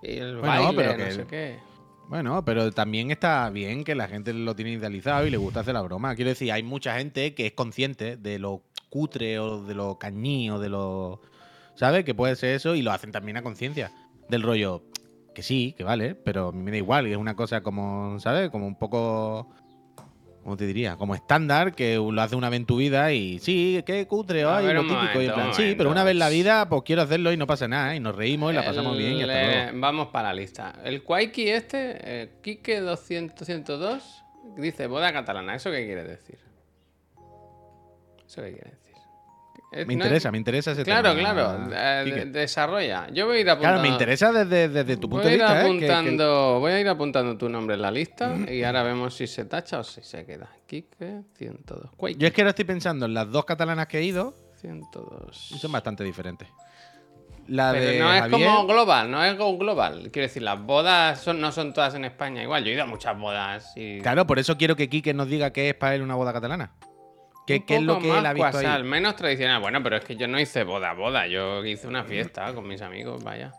El 0.02 0.38
Bueno, 0.38 0.48
baile, 0.48 0.74
pero 0.76 1.06
no 1.06 1.12
sé 1.12 1.26
qué. 1.26 1.60
Bueno, 2.08 2.46
pero 2.46 2.72
también 2.72 3.10
está 3.10 3.50
bien 3.50 3.84
que 3.84 3.96
la 3.96 4.08
gente 4.08 4.34
lo 4.34 4.56
tiene 4.56 4.74
idealizado 4.74 5.26
y 5.26 5.32
le 5.32 5.38
gusta 5.38 5.62
hacer 5.62 5.74
la 5.74 5.82
broma. 5.82 6.14
Quiero 6.16 6.30
decir, 6.30 6.52
hay 6.52 6.62
mucha 6.62 6.98
gente 6.98 7.34
que 7.34 7.48
es 7.48 7.54
consciente 7.54 8.16
de 8.18 8.38
lo 8.38 8.62
cutre 8.90 9.40
o 9.40 9.64
de 9.64 9.74
lo 9.74 9.98
cañí 9.98 10.50
o 10.52 10.60
de 10.60 10.70
lo. 10.70 11.22
¿Sabes? 11.76 12.04
Que 12.06 12.14
puede 12.16 12.36
ser 12.36 12.56
eso 12.56 12.74
y 12.76 12.82
lo 12.82 12.92
hacen 12.92 13.12
también 13.12 13.38
a 13.38 13.42
conciencia. 13.44 13.92
Del 14.30 14.42
rollo, 14.42 14.84
que 15.36 15.44
sí, 15.44 15.76
que 15.78 15.84
vale, 15.84 16.16
pero 16.16 16.48
a 16.48 16.52
mí 16.52 16.64
me 16.64 16.72
da 16.72 16.78
igual. 16.78 17.08
Y 17.08 17.12
es 17.12 17.18
una 17.18 17.36
cosa 17.36 17.62
como, 17.62 18.20
¿sabes? 18.20 18.50
Como 18.50 18.66
un 18.66 18.76
poco. 18.78 19.50
¿Cómo 20.44 20.58
te 20.58 20.68
diría? 20.68 20.96
Como 20.96 21.16
estándar, 21.16 21.74
que 21.74 21.96
lo 21.96 22.22
hace 22.22 22.36
una 22.36 22.50
vez 22.52 22.58
en 22.60 22.66
tu 22.68 22.78
vida 22.78 23.12
y 23.12 23.40
sí, 23.40 23.82
qué 23.84 24.06
cutre, 24.06 24.44
ay, 24.44 24.72
lo 24.76 24.84
típico. 24.84 25.20
y 25.20 25.26
en 25.26 25.34
plan, 25.34 25.54
sí, 25.56 25.74
pero 25.76 25.90
una 25.90 26.04
vez 26.04 26.12
en 26.12 26.20
la 26.20 26.30
vida, 26.30 26.70
pues 26.70 26.84
quiero 26.86 27.02
hacerlo 27.02 27.32
y 27.34 27.38
no 27.38 27.48
pasa 27.48 27.68
nada. 27.68 27.96
Y 27.96 28.00
nos 28.00 28.16
reímos 28.16 28.52
y 28.54 28.56
la 28.56 28.64
pasamos 28.64 28.96
bien 28.96 29.14
y 29.14 29.22
hasta 29.24 29.42
El, 29.42 29.48
luego. 29.48 29.70
eh, 29.70 29.80
Vamos 29.82 30.08
para 30.10 30.28
la 30.28 30.36
lista. 30.36 30.76
El 30.84 31.02
Quaiki 31.02 31.50
este, 31.50 32.38
Kike 32.44 32.80
200, 32.82 33.44
102, 33.44 34.24
dice 34.58 34.86
boda 34.86 35.12
catalana. 35.12 35.56
¿Eso 35.56 35.72
qué 35.72 35.84
quiere 35.84 36.04
decir? 36.04 36.38
¿Eso 38.28 38.44
qué 38.44 38.52
quiere 38.54 38.70
decir? 38.70 38.85
Eh, 39.72 39.84
Me 39.86 39.94
interesa, 39.94 40.32
me 40.32 40.38
interesa 40.38 40.72
ese 40.72 40.84
Claro, 40.84 41.14
tema. 41.16 41.34
claro. 41.34 41.70
eh, 41.74 42.02
Quique. 42.06 42.26
de- 42.26 42.40
desarrolla. 42.40 43.08
Yo 43.12 43.26
voy 43.26 43.38
a 43.38 43.40
ir 43.42 43.50
apuntando. 43.50 43.76
Claro, 43.78 43.82
me 43.82 43.94
interesa 43.94 44.32
desde, 44.32 44.70
desde 44.70 44.96
tu 44.98 45.10
punto 45.10 45.24
voy 45.24 45.32
de 45.32 45.38
vista. 45.38 45.68
¿eh? 45.68 45.80
Que- 45.80 46.26
Voy 46.60 46.72
a 46.72 46.80
ir 46.80 46.88
apuntando 46.88 47.38
tu 47.38 47.50
nombre 47.50 47.76
en 47.76 47.82
la 47.82 47.92
lista 47.92 48.36
y 48.50 48.64
ahora 48.64 48.84
vemos 48.84 49.14
si 49.16 49.28
se 49.28 49.46
tacha 49.46 49.80
o 49.80 49.84
si 49.84 50.02
se 50.02 50.26
queda. 50.26 50.50
Kike 50.66 51.24
102. 51.38 51.92
Quake 51.98 52.16
Yo 52.18 52.28
es 52.28 52.34
que 52.34 52.42
ahora 52.42 52.52
estoy 52.52 52.66
pensando 52.66 53.06
en 53.06 53.14
las 53.14 53.30
dos 53.30 53.44
catalanas 53.44 53.88
que 53.88 53.98
he 54.00 54.04
ido 54.04 54.34
102. 54.62 55.52
y 55.52 55.58
son 55.58 55.72
bastante 55.72 56.04
diferentes. 56.04 56.48
La 57.48 57.72
Pero 57.74 57.86
de 57.86 58.00
no 58.00 58.12
es 58.14 58.22
Javier- 58.24 58.32
como 58.48 58.66
global, 58.68 59.12
no 59.12 59.24
es 59.24 59.36
como 59.36 59.58
global. 59.60 60.10
Quiero 60.12 60.28
decir, 60.28 60.42
las 60.42 60.60
bodas 60.60 61.20
son, 61.22 61.40
no 61.40 61.52
son 61.52 61.74
todas 61.74 61.94
en 61.94 62.04
España 62.06 62.42
igual. 62.42 62.64
Yo 62.64 62.72
he 62.72 62.74
ido 62.74 62.84
a 62.84 62.88
muchas 62.88 63.16
bodas 63.20 63.72
y. 63.76 64.00
Claro, 64.00 64.26
por 64.26 64.40
eso 64.40 64.58
quiero 64.58 64.76
que 64.76 64.90
Quique 64.90 65.14
nos 65.14 65.28
diga 65.28 65.52
qué 65.52 65.70
es 65.70 65.76
para 65.76 65.94
él 65.96 66.02
una 66.02 66.16
boda 66.16 66.34
catalana. 66.34 66.72
¿Qué, 67.46 67.56
un 67.58 67.62
qué 67.64 67.76
es 67.76 67.82
lo 67.84 67.94
poco 67.96 68.04
que 68.04 68.10
más 68.10 68.20
él 68.20 68.26
ha 68.26 68.34
visto 68.34 68.52
cuasal, 68.52 68.82
ahí? 68.82 68.88
menos 68.88 69.16
tradicional. 69.16 69.62
Bueno, 69.62 69.84
pero 69.84 69.98
es 69.98 70.04
que 70.06 70.16
yo 70.16 70.28
no 70.28 70.40
hice 70.40 70.64
boda, 70.64 70.94
boda. 70.94 71.28
Yo 71.28 71.64
hice 71.66 71.88
una 71.88 72.04
fiesta 72.04 72.54
con 72.54 72.68
mis 72.68 72.82
amigos, 72.82 73.24
vaya. 73.24 73.52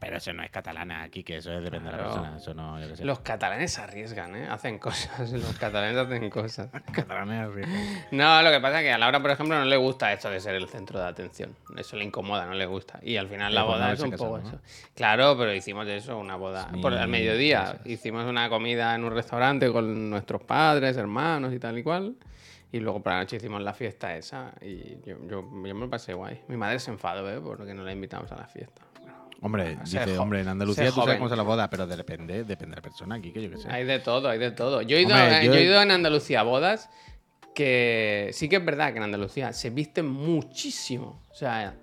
Pero 0.00 0.18
eso 0.18 0.32
no 0.32 0.44
es 0.44 0.50
catalana, 0.50 1.08
Quique, 1.08 1.38
eso 1.38 1.50
es 1.52 1.64
depende 1.64 1.90
de 1.90 1.96
la 1.96 2.04
Claro. 2.04 2.12
persona. 2.14 2.36
Eso 2.36 2.54
no, 2.54 2.80
yo 2.80 2.86
qué 2.86 2.96
sé. 2.98 3.04
Los 3.04 3.18
catalanes 3.18 3.72
se 3.72 3.80
arriesgan, 3.82 4.36
¿eh? 4.36 4.46
Hacen 4.48 4.78
cosas. 4.78 5.28
Los 5.32 5.58
catalanes 5.58 5.96
hacen 5.96 6.30
cosas. 6.30 6.70
catalanes 6.92 7.40
arriesgan. 7.48 8.04
No, 8.12 8.40
lo 8.42 8.50
que 8.52 8.60
pasa 8.60 8.78
es 8.78 8.84
que 8.84 8.92
a 8.92 8.98
Laura, 8.98 9.20
por 9.20 9.32
ejemplo, 9.32 9.58
no 9.58 9.64
le 9.64 9.76
gusta 9.76 10.12
esto 10.12 10.30
de 10.30 10.38
ser 10.38 10.54
el 10.54 10.68
centro 10.68 11.00
de 11.00 11.06
atención. 11.06 11.56
Eso 11.76 11.96
le 11.96 12.04
incomoda, 12.04 12.46
no 12.46 12.54
le 12.54 12.66
gusta. 12.66 13.00
Y 13.02 13.16
al 13.16 13.26
final 13.26 13.52
la 13.52 13.62
por 13.62 13.70
no 13.72 13.76
boda 13.78 13.92
es 13.92 13.98
un 14.00 14.10
poco 14.12 14.38
¿no? 14.38 14.46
eso. 14.48 14.60
Claro, 14.94 15.36
pero 15.36 15.52
hicimos 15.52 15.84
de 15.84 15.96
eso 15.96 16.16
una 16.16 16.36
boda. 16.36 16.68
Sí, 16.72 16.80
por 16.80 16.94
al 16.94 17.08
mediodía 17.08 17.80
hicimos 17.84 18.24
una 18.26 18.48
comida 18.48 18.94
en 18.94 19.02
un 19.02 19.10
restaurante 19.12 19.68
con 19.72 20.10
nuestros 20.10 20.42
padres, 20.44 20.96
hermanos 20.96 21.52
y 21.52 21.58
tal 21.58 21.76
y 21.76 21.82
cual. 21.82 22.14
Y 22.70 22.80
luego 22.80 23.02
por 23.02 23.12
la 23.12 23.20
noche 23.20 23.36
hicimos 23.36 23.62
la 23.62 23.72
fiesta 23.72 24.14
esa. 24.16 24.52
Y 24.60 24.96
yo, 25.06 25.16
yo, 25.26 25.28
yo 25.28 25.42
me 25.42 25.72
lo 25.72 25.88
pasé 25.88 26.12
guay. 26.14 26.42
Mi 26.48 26.56
madre 26.56 26.78
se 26.78 26.90
enfadó, 26.90 27.30
¿eh? 27.30 27.40
Porque 27.40 27.72
no 27.72 27.82
la 27.82 27.92
invitamos 27.92 28.30
a 28.32 28.36
la 28.36 28.46
fiesta. 28.46 28.82
Hombre, 29.40 29.78
dice, 29.84 30.18
hombre, 30.18 30.40
en 30.40 30.48
Andalucía 30.48 30.86
tú 30.90 30.96
sabes 31.00 31.16
cómo 31.16 31.28
se 31.28 31.36
la 31.36 31.44
boda, 31.44 31.70
pero 31.70 31.86
depende, 31.86 32.42
depende 32.44 32.74
de 32.74 32.76
la 32.76 32.82
persona, 32.82 33.20
Quique, 33.20 33.40
yo 33.40 33.50
qué 33.50 33.56
sé. 33.56 33.68
Hay 33.70 33.84
de 33.84 34.00
todo, 34.00 34.28
hay 34.28 34.38
de 34.38 34.50
todo. 34.50 34.82
Yo 34.82 34.96
he 34.96 35.02
ido, 35.02 35.14
Hombre, 35.14 35.42
eh, 35.42 35.46
yo- 35.46 35.52
yo 35.54 35.58
he 35.60 35.62
ido 35.64 35.80
en 35.80 35.92
Andalucía 35.92 36.40
a 36.40 36.42
bodas 36.42 36.90
que 37.54 38.30
sí 38.32 38.48
que 38.48 38.56
es 38.56 38.64
verdad 38.64 38.90
que 38.92 38.98
en 38.98 39.04
Andalucía 39.04 39.52
se 39.52 39.70
viste 39.70 40.02
muchísimo. 40.02 41.22
O 41.30 41.34
sea, 41.34 41.74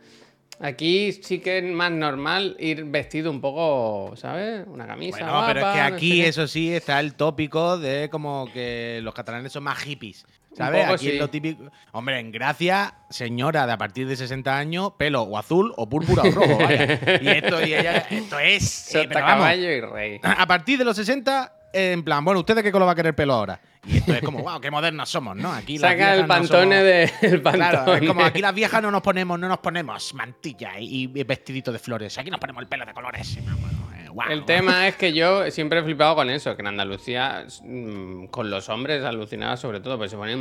aquí 0.60 1.12
sí 1.14 1.40
que 1.40 1.60
es 1.60 1.64
más 1.64 1.92
normal 1.92 2.56
ir 2.60 2.84
vestido 2.86 3.32
un 3.32 3.42
poco, 3.42 4.16
¿sabes? 4.18 4.66
Una 4.68 4.86
camisa. 4.86 5.18
Bueno, 5.20 5.44
pero 5.48 5.60
es 5.60 5.66
que 5.66 5.72
guapa, 5.72 5.90
no 5.90 5.96
aquí, 5.96 6.22
sé 6.22 6.28
eso 6.28 6.48
sí, 6.48 6.74
está 6.74 7.00
el 7.00 7.16
tópico 7.16 7.78
de 7.78 8.10
como 8.10 8.50
que 8.54 9.00
los 9.02 9.14
catalanes 9.14 9.52
son 9.54 9.64
más 9.64 9.78
hippies. 9.80 10.26
¿Sabes? 10.56 10.88
aquí 10.88 11.06
sí. 11.06 11.12
es 11.12 11.20
lo 11.20 11.30
típico. 11.30 11.66
Hombre, 11.92 12.20
en 12.20 12.32
Gracia, 12.32 12.94
señora 13.10 13.68
de 13.68 13.74
a 13.74 13.78
partir 13.78 14.08
de 14.08 14.16
60 14.16 14.58
años, 14.58 14.92
pelo 14.98 15.24
o 15.24 15.38
azul 15.38 15.74
o 15.78 15.88
púrpura 15.90 16.24
o 16.24 16.32
rojo, 16.32 16.58
vaya. 16.58 17.20
Y 17.22 17.28
esto, 17.28 17.66
y 17.66 17.74
ella, 17.74 17.98
esto 18.10 18.40
es. 18.40 18.96
eh, 18.96 19.06
pero 19.08 19.22
vamos, 19.26 19.56
y 19.56 19.82
rey. 19.82 20.20
a 20.24 20.48
partir 20.48 20.78
de 20.78 20.86
los 20.86 20.96
60, 20.96 21.54
en 21.74 22.04
plan, 22.04 22.24
bueno, 22.24 22.40
¿usted 22.40 22.56
de 22.56 22.64
qué 22.64 22.72
color 22.72 22.88
va 22.88 22.94
a 22.94 22.96
querer 22.96 23.14
pelo 23.16 23.34
ahora? 23.34 23.60
Y 23.86 23.98
esto 23.98 24.14
es 24.14 24.22
como, 24.22 24.40
wow, 24.42 24.60
qué 24.62 24.72
modernos 24.72 25.10
somos, 25.10 25.36
¿no? 25.36 25.52
Aquí 25.52 25.78
Saca 25.78 26.16
el 26.16 26.22
no 26.22 26.28
pantone 26.28 26.82
de. 26.84 27.12
El 27.22 27.42
pantone. 27.42 27.70
Claro, 27.70 27.94
es 27.96 28.08
como 28.08 28.24
aquí 28.24 28.42
las 28.42 28.56
viejas 28.56 28.82
no 28.82 28.90
nos 28.90 29.02
ponemos, 29.02 29.38
no 29.38 29.48
nos 29.48 29.60
ponemos 29.60 30.14
mantilla 30.16 30.80
y, 30.80 31.12
y 31.14 31.24
vestidito 31.24 31.72
de 31.72 31.78
flores. 31.80 32.18
Aquí 32.18 32.32
nos 32.32 32.40
ponemos 32.40 32.62
el 32.64 32.68
pelo 32.68 32.86
de 32.86 32.94
colores. 32.94 33.38
Bueno, 33.44 33.85
guau. 34.16 34.32
El 34.32 34.46
tema 34.46 34.88
es 34.88 34.96
que 34.96 35.14
yo 35.14 35.50
siempre 35.52 35.80
he 35.80 35.84
flipado 35.84 36.16
con 36.16 36.30
eso, 36.30 36.56
que 36.56 36.62
en 36.62 36.68
Andalucía, 36.68 37.46
mm, 37.64 38.26
con 38.28 38.50
los 38.50 38.70
hombres 38.70 39.04
alucinaba 39.04 39.58
sobre 39.58 39.82
todo, 39.82 39.98
porque 39.98 40.10
se 40.10 40.16
ponen 40.18 40.40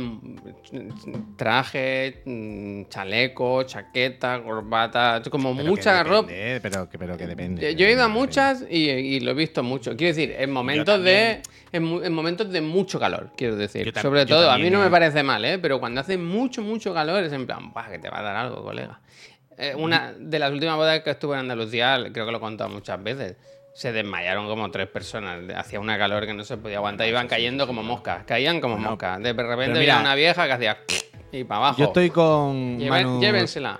mm, 0.71 1.35
traje, 1.37 2.21
mm, 2.25 2.83
chaleco, 2.89 3.63
chaqueta, 3.63 4.41
corbata, 4.41 5.21
como 5.29 5.51
Pero 5.53 5.63
que 5.63 5.69
mucha 5.69 6.03
depende, 6.03 6.09
ropa. 6.15 6.59
Pero, 6.61 6.89
que- 6.89 6.97
pero 6.97 7.17
que 7.17 7.27
depende. 7.27 7.75
Yo, 7.75 7.85
he 7.85 7.91
ido 7.91 8.03
a 8.03 8.07
muchas 8.07 8.65
y, 8.69 8.89
y 8.89 9.19
lo 9.19 9.31
he 9.31 9.33
visto 9.35 9.61
mucho. 9.63 9.95
Quiero 9.95 10.15
decir, 10.15 10.35
en 10.37 10.51
momentos 10.51 11.03
de. 11.03 11.41
En, 11.71 12.13
momentos 12.13 12.49
de 12.51 12.61
mucho 12.61 12.99
calor, 12.99 13.31
quiero 13.35 13.57
decir. 13.57 13.91
Sobre 14.01 14.25
todo, 14.25 14.49
a 14.49 14.57
mí 14.57 14.69
no 14.69 14.79
me 14.79 14.87
eh. 14.87 14.89
parece 14.89 15.23
mal, 15.23 15.43
¿eh? 15.43 15.59
Pero 15.59 15.79
cuando 15.81 15.99
hace 15.99 16.17
mucho, 16.17 16.61
mucho 16.61 16.93
calor 16.93 17.21
es 17.23 17.33
en 17.33 17.45
plan, 17.45 17.73
"Buah, 17.73 17.89
que 17.89 17.99
te 17.99 18.09
va 18.09 18.19
a 18.19 18.23
dar 18.23 18.35
algo, 18.37 18.63
colega. 18.63 19.01
Eh, 19.57 19.73
una 19.75 20.13
de 20.17 20.39
las 20.39 20.51
últimas 20.51 20.75
bodas 20.75 21.01
que 21.01 21.09
estuve 21.11 21.33
en 21.35 21.41
Andalucía, 21.41 21.97
creo 22.13 22.25
que 22.25 22.31
lo 22.31 22.37
he 22.37 22.41
contado 22.41 22.69
muchas 22.69 23.01
veces. 23.03 23.35
Se 23.75 23.91
desmayaron 23.91 24.47
como 24.47 24.71
tres 24.71 24.87
personas. 24.87 25.37
Hacía 25.53 25.81
una 25.81 25.97
calor 25.97 26.25
que 26.25 26.33
no 26.33 26.45
se 26.45 26.55
podía 26.55 26.77
aguantar. 26.77 27.07
Iban 27.09 27.27
cayendo 27.27 27.67
como 27.67 27.83
moscas. 27.83 28.23
Caían 28.25 28.61
como 28.61 28.77
moscas. 28.77 29.21
De 29.21 29.33
repente 29.33 29.77
mira, 29.79 29.99
una 29.99 30.15
vieja 30.15 30.45
que 30.47 30.53
hacía. 30.53 30.77
Y 31.33 31.43
para 31.43 31.57
abajo. 31.57 31.79
Yo 31.79 31.85
estoy 31.87 32.09
con 32.09 32.79
Lleven- 32.79 32.89
Manu. 32.89 33.19
Llévensela. 33.19 33.77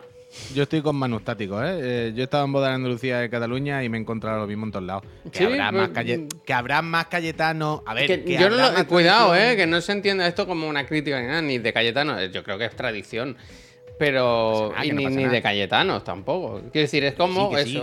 Yo 0.54 0.64
estoy 0.64 0.82
con 0.82 0.98
Manu 0.98 1.16
Estático, 1.16 1.64
¿eh? 1.64 1.80
Eh, 2.10 2.12
Yo 2.14 2.20
he 2.20 2.24
estado 2.26 2.44
en 2.44 2.52
boda 2.52 2.68
en 2.68 2.74
Andalucía 2.76 3.20
de 3.20 3.30
Cataluña 3.30 3.82
y 3.86 3.88
me 3.88 3.98
he 3.98 4.02
encontrado 4.02 4.40
lo 4.42 4.48
mismo 4.48 4.66
en 4.66 4.74
todos 4.74 4.86
lados. 4.86 5.04
Que, 5.32 5.38
Sí, 5.38 5.44
habrá, 5.46 5.70
pues, 5.72 5.82
más 5.84 5.90
calle- 5.92 6.28
que 6.46 6.54
habrá 6.54 6.82
más 6.82 7.06
Cayetano. 7.06 7.82
A 7.86 7.94
ver, 7.94 8.06
Que 8.08 8.22
que 8.26 8.34
yo 8.34 8.50
no 8.50 8.56
habrá 8.56 8.68
lo- 8.68 8.74
más 8.74 8.84
cuidado, 8.84 9.30
tradición. 9.30 9.54
eh, 9.54 9.56
que 9.56 9.66
no 9.66 9.80
se 9.80 9.94
entienda 9.94 10.28
esto 10.28 10.46
como 10.46 10.68
una 10.68 10.86
crítica 10.86 11.22
ni 11.22 11.28
nada, 11.28 11.42
ni 11.42 11.58
de 11.58 11.72
Cayetano, 11.72 12.22
yo 12.26 12.44
creo 12.44 12.58
que 12.58 12.66
es 12.66 12.76
tradición. 12.76 13.38
Pero. 13.98 14.64
No 14.64 14.70
pasa 14.72 14.84
nada, 14.84 14.86
y 14.86 14.92
no 15.06 15.10
ni, 15.10 15.26
de 15.30 15.42
Cayetanos 15.42 16.04
tampoco. 16.04 16.56
Quiero 16.74 16.84
decir, 16.84 17.06
es 17.06 17.14
como 17.14 17.56
Sí, 17.60 17.64
sí. 17.64 17.82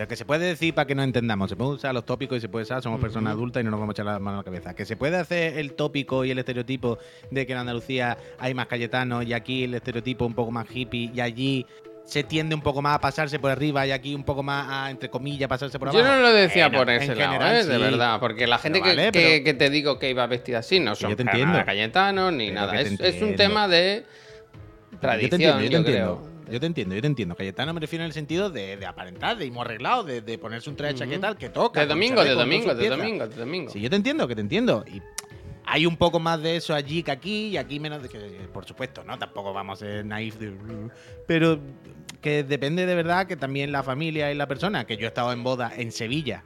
Pero 0.00 0.08
que 0.08 0.16
se 0.16 0.24
puede 0.24 0.46
decir 0.46 0.72
para 0.72 0.86
que 0.86 0.94
no 0.94 1.02
entendamos. 1.02 1.50
Se 1.50 1.56
puede 1.56 1.72
usar 1.72 1.92
los 1.92 2.06
tópicos 2.06 2.38
y 2.38 2.40
se 2.40 2.48
puede 2.48 2.62
usar. 2.62 2.80
Somos 2.82 2.98
personas 3.02 3.34
adultas 3.34 3.60
y 3.60 3.64
no 3.64 3.70
nos 3.70 3.80
vamos 3.80 3.92
a 3.92 3.96
echar 3.96 4.06
la 4.06 4.18
mano 4.18 4.38
a 4.38 4.40
la 4.40 4.44
cabeza. 4.44 4.72
Que 4.74 4.86
se 4.86 4.96
puede 4.96 5.18
hacer 5.18 5.58
el 5.58 5.74
tópico 5.74 6.24
y 6.24 6.30
el 6.30 6.38
estereotipo 6.38 6.98
de 7.30 7.46
que 7.46 7.52
en 7.52 7.58
Andalucía 7.58 8.16
hay 8.38 8.54
más 8.54 8.66
cayetanos 8.66 9.26
y 9.26 9.34
aquí 9.34 9.64
el 9.64 9.74
estereotipo 9.74 10.24
un 10.24 10.32
poco 10.32 10.50
más 10.52 10.66
hippie 10.74 11.10
y 11.14 11.20
allí 11.20 11.66
se 12.06 12.24
tiende 12.24 12.54
un 12.54 12.62
poco 12.62 12.80
más 12.80 12.94
a 12.96 12.98
pasarse 13.02 13.38
por 13.38 13.50
arriba 13.50 13.86
y 13.86 13.90
aquí 13.90 14.14
un 14.14 14.24
poco 14.24 14.42
más 14.42 14.66
a, 14.70 14.90
entre 14.90 15.10
comillas, 15.10 15.50
pasarse 15.50 15.78
por 15.78 15.90
abajo. 15.90 16.02
Yo 16.02 16.10
no 16.10 16.22
lo 16.22 16.32
decía 16.32 16.68
Bueno, 16.68 16.78
por 16.84 16.90
ese 16.94 17.14
lado, 17.14 17.32
general, 17.32 17.56
eh, 17.56 17.64
de 17.66 17.74
sí. 17.76 17.82
verdad. 17.82 18.20
Porque 18.20 18.46
la 18.46 18.56
gente 18.56 18.80
Pero 18.80 18.96
que, 18.96 19.10
vale, 19.20 19.44
que- 19.44 19.52
te 19.54 19.68
digo 19.68 19.98
que 19.98 20.08
iba 20.08 20.26
vestida 20.26 20.60
así 20.60 20.80
no 20.80 20.94
son 20.94 21.10
yo 21.10 21.16
te 21.16 21.24
nada 21.24 21.62
Cayetanos 21.66 22.32
ni 22.32 22.46
Pero 22.48 22.60
nada. 22.62 22.80
Es, 22.80 22.98
es 22.98 23.20
un 23.20 23.36
tema 23.36 23.68
de 23.68 24.06
tradición, 24.98 25.20
yo 25.20 25.28
te 25.28 25.36
entiendo, 25.36 25.60
yo 25.60 25.66
te 25.66 25.70
yo 25.70 25.78
entiendo. 25.78 26.29
Yo 26.50 26.58
te 26.60 26.66
entiendo, 26.66 26.94
yo 26.94 27.00
te 27.00 27.06
entiendo. 27.06 27.34
Cayetano 27.34 27.72
me 27.72 27.80
refiero 27.80 28.04
en 28.04 28.08
el 28.08 28.12
sentido 28.12 28.50
de, 28.50 28.76
de 28.76 28.86
aparentar, 28.86 29.36
de 29.36 29.46
ir 29.46 29.52
muy 29.52 29.62
arreglado, 29.62 30.02
de, 30.02 30.20
de 30.20 30.38
ponerse 30.38 30.68
un 30.68 30.76
traje 30.76 30.94
de 30.94 30.98
chaqueta 30.98 31.28
al 31.28 31.36
que 31.36 31.48
toca. 31.48 31.80
De 31.80 31.86
domingo, 31.86 32.24
de 32.24 32.34
domingo, 32.34 32.74
de 32.74 32.88
domingo, 32.88 33.28
de 33.28 33.36
domingo. 33.36 33.70
Sí, 33.70 33.80
yo 33.80 33.88
te 33.88 33.96
entiendo, 33.96 34.26
que 34.26 34.34
te 34.34 34.40
entiendo. 34.40 34.84
Y 34.92 35.00
hay 35.64 35.86
un 35.86 35.96
poco 35.96 36.18
más 36.18 36.42
de 36.42 36.56
eso 36.56 36.74
allí 36.74 37.02
que 37.02 37.12
aquí, 37.12 37.48
y 37.48 37.56
aquí 37.56 37.78
menos 37.78 38.02
de 38.02 38.08
que, 38.08 38.18
por 38.52 38.64
supuesto, 38.64 39.04
¿no? 39.04 39.18
Tampoco 39.18 39.52
vamos 39.52 39.80
a 39.80 39.86
ser 39.86 40.04
naif 40.04 40.36
de... 40.36 40.52
Pero 41.28 41.60
que 42.20 42.42
depende 42.42 42.86
de 42.86 42.94
verdad 42.94 43.26
que 43.26 43.36
también 43.36 43.70
la 43.70 43.82
familia 43.84 44.32
y 44.32 44.34
la 44.34 44.48
persona, 44.48 44.84
que 44.84 44.96
yo 44.96 45.04
he 45.04 45.08
estado 45.08 45.32
en 45.32 45.44
boda 45.44 45.72
en 45.76 45.92
Sevilla, 45.92 46.42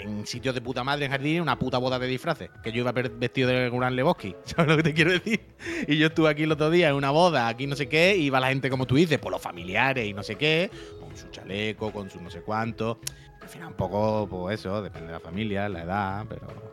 en 0.00 0.26
sitios 0.26 0.54
de 0.54 0.60
puta 0.60 0.84
madre, 0.84 1.06
en 1.06 1.10
jardín, 1.10 1.42
una 1.42 1.58
puta 1.58 1.78
boda 1.78 1.98
de 1.98 2.06
disfraces, 2.06 2.50
que 2.62 2.72
yo 2.72 2.80
iba 2.80 2.92
vestido 2.92 3.48
de 3.48 3.70
Gran 3.70 3.96
Lebowski, 3.96 4.34
¿sabes 4.44 4.68
lo 4.68 4.76
que 4.76 4.82
te 4.82 4.94
quiero 4.94 5.12
decir? 5.12 5.40
Y 5.86 5.96
yo 5.96 6.08
estuve 6.08 6.30
aquí 6.30 6.44
el 6.44 6.52
otro 6.52 6.70
día 6.70 6.88
en 6.88 6.94
una 6.94 7.10
boda, 7.10 7.48
aquí 7.48 7.66
no 7.66 7.76
sé 7.76 7.88
qué, 7.88 8.16
y 8.16 8.24
iba 8.24 8.40
la 8.40 8.48
gente, 8.48 8.70
como 8.70 8.86
tú 8.86 8.96
dices, 8.96 9.18
por 9.18 9.32
los 9.32 9.42
familiares 9.42 10.06
y 10.06 10.12
no 10.12 10.22
sé 10.22 10.36
qué, 10.36 10.70
con 11.00 11.16
su 11.16 11.28
chaleco, 11.28 11.92
con 11.92 12.10
su 12.10 12.20
no 12.20 12.30
sé 12.30 12.40
cuánto. 12.42 13.00
Al 13.40 13.48
final 13.48 13.68
un 13.68 13.74
poco, 13.74 14.28
pues 14.30 14.60
eso, 14.60 14.80
depende 14.82 15.08
de 15.08 15.14
la 15.14 15.20
familia, 15.20 15.68
la 15.68 15.82
edad, 15.82 16.26
pero... 16.28 16.72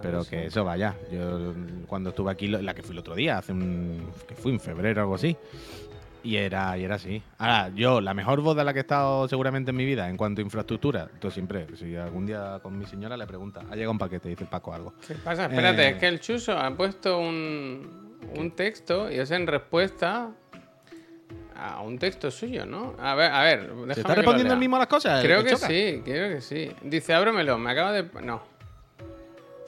Pero 0.00 0.24
que 0.24 0.46
eso 0.46 0.64
vaya. 0.64 0.96
Yo 1.12 1.54
cuando 1.86 2.10
estuve 2.10 2.30
aquí, 2.30 2.48
la 2.48 2.74
que 2.74 2.82
fui 2.82 2.92
el 2.92 3.00
otro 3.00 3.14
día, 3.14 3.38
hace 3.38 3.52
un. 3.52 4.10
que 4.26 4.34
fui 4.34 4.52
en 4.52 4.60
febrero 4.60 5.00
o 5.00 5.04
algo 5.04 5.14
así. 5.14 5.36
Y 6.24 6.36
era, 6.36 6.76
y 6.78 6.84
era 6.84 6.94
así. 6.96 7.22
Ahora, 7.38 7.70
yo, 7.74 8.00
la 8.00 8.14
mejor 8.14 8.40
boda 8.40 8.62
en 8.62 8.66
la 8.66 8.72
que 8.72 8.78
he 8.78 8.82
estado 8.82 9.26
seguramente 9.28 9.70
en 9.70 9.76
mi 9.76 9.84
vida 9.84 10.08
en 10.08 10.16
cuanto 10.16 10.40
a 10.40 10.44
infraestructura, 10.44 11.08
tú 11.18 11.30
siempre, 11.30 11.66
si 11.76 11.96
algún 11.96 12.26
día 12.26 12.60
con 12.62 12.78
mi 12.78 12.86
señora 12.86 13.16
le 13.16 13.26
pregunta, 13.26 13.60
ha 13.70 13.74
llegado 13.74 13.90
un 13.92 13.98
paquete, 13.98 14.28
dice 14.28 14.44
el 14.44 14.48
Paco 14.50 14.72
algo. 14.72 14.94
¿Qué 15.06 15.14
pasa? 15.16 15.46
Espérate, 15.46 15.82
Eh, 15.82 15.88
es 15.90 15.96
que 15.98 16.06
el 16.06 16.20
Chuso 16.20 16.56
ha 16.56 16.70
puesto 16.76 17.18
un, 17.18 18.18
un 18.38 18.50
texto 18.52 19.10
y 19.10 19.18
es 19.18 19.30
en 19.32 19.46
respuesta 19.48 20.30
a 21.56 21.80
un 21.82 21.98
texto 21.98 22.30
suyo, 22.30 22.66
¿no? 22.66 22.94
A 22.98 23.14
ver, 23.14 23.30
a 23.30 23.42
ver. 23.42 23.70
¿Se 23.94 24.00
está 24.00 24.14
respondiendo 24.14 24.54
el 24.54 24.58
mismo 24.60 24.76
a 24.76 24.80
las 24.80 24.88
cosas? 24.88 25.22
Creo 25.22 25.40
¿El 25.40 25.44
que 25.46 25.52
choca? 25.54 25.66
sí, 25.66 26.02
creo 26.04 26.28
que 26.34 26.40
sí. 26.40 26.70
Dice, 26.82 27.14
ábremelo, 27.14 27.58
me 27.58 27.70
acaba 27.70 27.92
de... 27.92 28.04
No. 28.22 28.42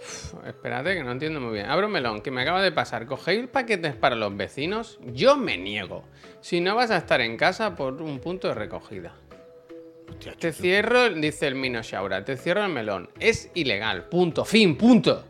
Uf, 0.04 0.34
espérate, 0.46 0.94
que 0.94 1.02
no 1.02 1.12
entiendo 1.12 1.40
muy 1.40 1.54
bien. 1.54 1.66
Abro 1.66 1.86
un 1.86 1.92
melón, 1.92 2.20
que 2.20 2.30
me 2.30 2.42
acaba 2.42 2.62
de 2.62 2.72
pasar. 2.72 3.06
¿Cogéis 3.06 3.46
paquetes 3.48 3.94
para 3.94 4.16
los 4.16 4.36
vecinos? 4.36 4.98
Yo 5.06 5.36
me 5.36 5.56
niego. 5.56 6.04
Si 6.40 6.60
no 6.60 6.74
vas 6.74 6.90
a 6.90 6.98
estar 6.98 7.20
en 7.22 7.36
casa 7.36 7.74
por 7.74 8.02
un 8.02 8.18
punto 8.18 8.48
de 8.48 8.54
recogida. 8.54 9.14
Hostia, 10.10 10.34
Te 10.38 10.52
cierro, 10.52 11.08
dice 11.10 11.46
el 11.46 11.54
Minoshaura, 11.54 12.24
te 12.24 12.36
cierro 12.36 12.64
el 12.64 12.72
melón. 12.72 13.08
Es 13.18 13.50
ilegal. 13.54 14.04
Punto. 14.08 14.44
Fin. 14.44 14.76
Punto. 14.76 15.24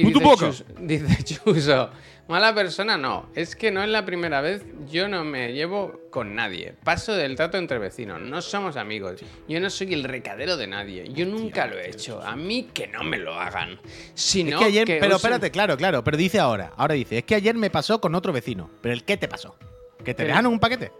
Y 0.00 0.12
dice. 0.12 0.24
Chus- 0.36 0.64
dice 0.80 1.24
Chuso, 1.24 1.90
mala 2.28 2.54
persona 2.54 2.96
no. 2.96 3.28
Es 3.34 3.56
que 3.56 3.70
no 3.70 3.82
es 3.82 3.88
la 3.88 4.04
primera 4.04 4.40
vez. 4.40 4.64
Yo 4.90 5.08
no 5.08 5.24
me 5.24 5.52
llevo 5.52 6.00
con 6.10 6.34
nadie. 6.34 6.74
Paso 6.84 7.14
del 7.14 7.36
trato 7.36 7.58
entre 7.58 7.78
vecinos. 7.78 8.20
No 8.20 8.40
somos 8.42 8.76
amigos. 8.76 9.20
Yo 9.48 9.60
no 9.60 9.70
soy 9.70 9.92
el 9.94 10.04
recadero 10.04 10.56
de 10.56 10.66
nadie. 10.66 11.08
Yo 11.12 11.26
nunca 11.26 11.66
lo 11.66 11.78
he 11.78 11.90
hecho. 11.90 12.20
A 12.22 12.36
mí 12.36 12.68
que 12.72 12.86
no 12.86 13.02
me 13.04 13.18
lo 13.18 13.34
hagan. 13.34 13.78
Si 14.14 14.40
Es 14.42 14.46
no, 14.50 14.58
que 14.58 14.64
ayer, 14.66 14.84
que 14.86 14.98
pero 15.00 15.16
espérate, 15.16 15.50
claro, 15.50 15.76
claro, 15.76 16.02
pero 16.04 16.16
dice 16.16 16.38
ahora, 16.38 16.72
ahora 16.76 16.94
dice, 16.94 17.18
es 17.18 17.24
que 17.24 17.34
ayer 17.34 17.54
me 17.54 17.70
pasó 17.70 18.00
con 18.00 18.14
otro 18.14 18.32
vecino. 18.32 18.70
¿Pero 18.80 18.92
el 18.94 19.04
qué 19.04 19.16
te 19.16 19.28
pasó? 19.28 19.56
¿Que 20.04 20.14
te 20.14 20.24
dejaron 20.24 20.52
un 20.52 20.58
paquete? 20.60 20.90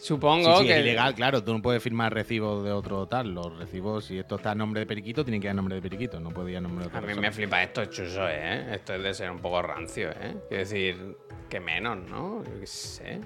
Supongo 0.00 0.56
sí, 0.56 0.62
sí, 0.62 0.66
que. 0.68 0.74
es 0.74 0.80
ilegal, 0.80 1.14
claro. 1.14 1.42
Tú 1.42 1.52
no 1.52 1.62
puedes 1.62 1.82
firmar 1.82 2.12
recibos 2.12 2.62
de 2.64 2.72
otro 2.72 3.06
tal. 3.06 3.34
Los 3.34 3.56
recibos, 3.58 4.04
si 4.04 4.18
esto 4.18 4.36
está 4.36 4.52
a 4.52 4.54
nombre 4.54 4.80
de 4.80 4.86
Periquito, 4.86 5.24
tiene 5.24 5.40
que 5.40 5.46
ir 5.46 5.50
a 5.50 5.54
nombre 5.54 5.74
de 5.76 5.82
Periquito. 5.82 6.20
No 6.20 6.30
puede 6.30 6.52
ir 6.52 6.58
a 6.58 6.60
nombre 6.60 6.84
de 6.84 6.88
otra 6.88 6.98
A 6.98 7.00
mí 7.02 7.06
persona. 7.08 7.28
me 7.28 7.32
flipa 7.32 7.62
esto, 7.62 7.84
Chuso, 7.86 8.28
¿eh? 8.28 8.74
Esto 8.74 8.94
es 8.94 9.02
de 9.02 9.14
ser 9.14 9.30
un 9.30 9.38
poco 9.38 9.62
rancio, 9.62 10.10
¿eh? 10.10 10.36
Quiero 10.48 10.62
decir, 10.64 11.16
que 11.48 11.60
menos, 11.60 11.98
¿no? 11.98 12.44
Yo 12.44 12.60
qué 12.60 12.66
sé. 12.66 13.20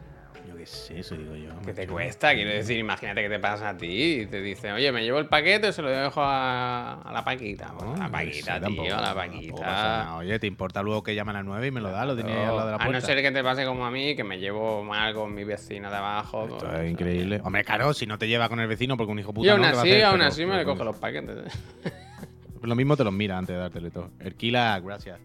Yo 0.48 0.56
qué 0.56 0.66
sé, 0.66 0.98
eso 1.00 1.14
digo 1.16 1.34
yo. 1.36 1.50
¿Qué 1.64 1.72
te 1.72 1.86
cuesta? 1.86 2.34
Quiero 2.34 2.50
decir, 2.50 2.78
imagínate 2.78 3.22
que 3.22 3.28
te 3.28 3.38
pasa 3.38 3.70
a 3.70 3.76
ti 3.76 4.20
y 4.22 4.26
te 4.26 4.40
dicen, 4.40 4.72
oye, 4.72 4.90
me 4.92 5.02
llevo 5.02 5.18
el 5.18 5.26
paquete 5.26 5.68
o 5.68 5.72
se 5.72 5.82
lo 5.82 5.90
dejo 5.90 6.22
a, 6.22 7.00
a 7.02 7.12
la 7.12 7.24
Paquita. 7.24 7.72
Pues 7.76 7.84
No, 7.90 7.94
a 7.96 7.98
la 7.98 8.08
Paquita, 8.10 8.54
sé, 8.54 8.60
tío, 8.60 8.60
tampoco- 8.60 8.94
a 8.94 9.00
la 9.00 9.14
Paquita. 9.14 10.16
Oye, 10.16 10.38
¿te 10.38 10.46
importa 10.46 10.82
luego 10.82 11.02
que 11.02 11.14
llaman 11.14 11.36
a 11.36 11.38
las 11.40 11.46
9 11.46 11.66
y 11.66 11.70
me 11.70 11.80
lo 11.80 11.90
da? 11.90 12.04
Lo 12.04 12.16
tenía 12.16 12.48
al 12.48 12.56
lado 12.56 12.66
de 12.66 12.70
la 12.72 12.76
a 12.76 12.78
puerta. 12.78 13.00
no 13.00 13.06
ser 13.06 13.22
que 13.22 13.30
te 13.30 13.42
pase 13.44 13.64
como 13.64 13.86
a 13.86 13.90
mí, 13.90 14.16
que 14.16 14.24
me 14.24 14.38
llevo 14.38 14.82
mal 14.84 15.14
con 15.14 15.34
mi 15.34 15.44
vecina 15.44 15.90
de 15.90 15.96
abajo. 15.96 16.44
Esto 16.44 16.58
pues, 16.68 16.80
es 16.80 16.90
increíble. 16.90 17.40
Hombre, 17.44 17.64
claro, 17.64 17.92
si 17.94 18.06
no 18.06 18.18
te 18.18 18.26
lleva 18.28 18.48
con 18.48 18.60
el 18.60 18.66
vecino 18.68 18.96
porque 18.96 19.12
un 19.12 19.18
hijo 19.18 19.32
puta 19.32 19.46
Y 19.46 19.50
aún 19.50 19.60
no, 19.60 19.66
¿qué 19.68 19.72
va 19.72 19.78
a 19.78 19.82
así, 19.82 19.90
hacer? 19.92 20.04
aún 20.04 20.18
Pero- 20.18 20.28
así 20.28 20.40
me 20.42 20.46
pero 20.48 20.58
le 20.58 20.64
coge 20.64 20.78
con- 20.78 20.86
los 20.86 20.96
paquetes. 20.96 21.60
Lo 22.62 22.74
mismo 22.74 22.96
te 22.96 23.04
los 23.04 23.12
mira 23.12 23.38
antes 23.38 23.54
de 23.56 23.60
dártelo 23.60 23.86
y 23.88 23.90
todo. 23.90 24.10
Erquila, 24.20 24.78
gracias. 24.84 25.18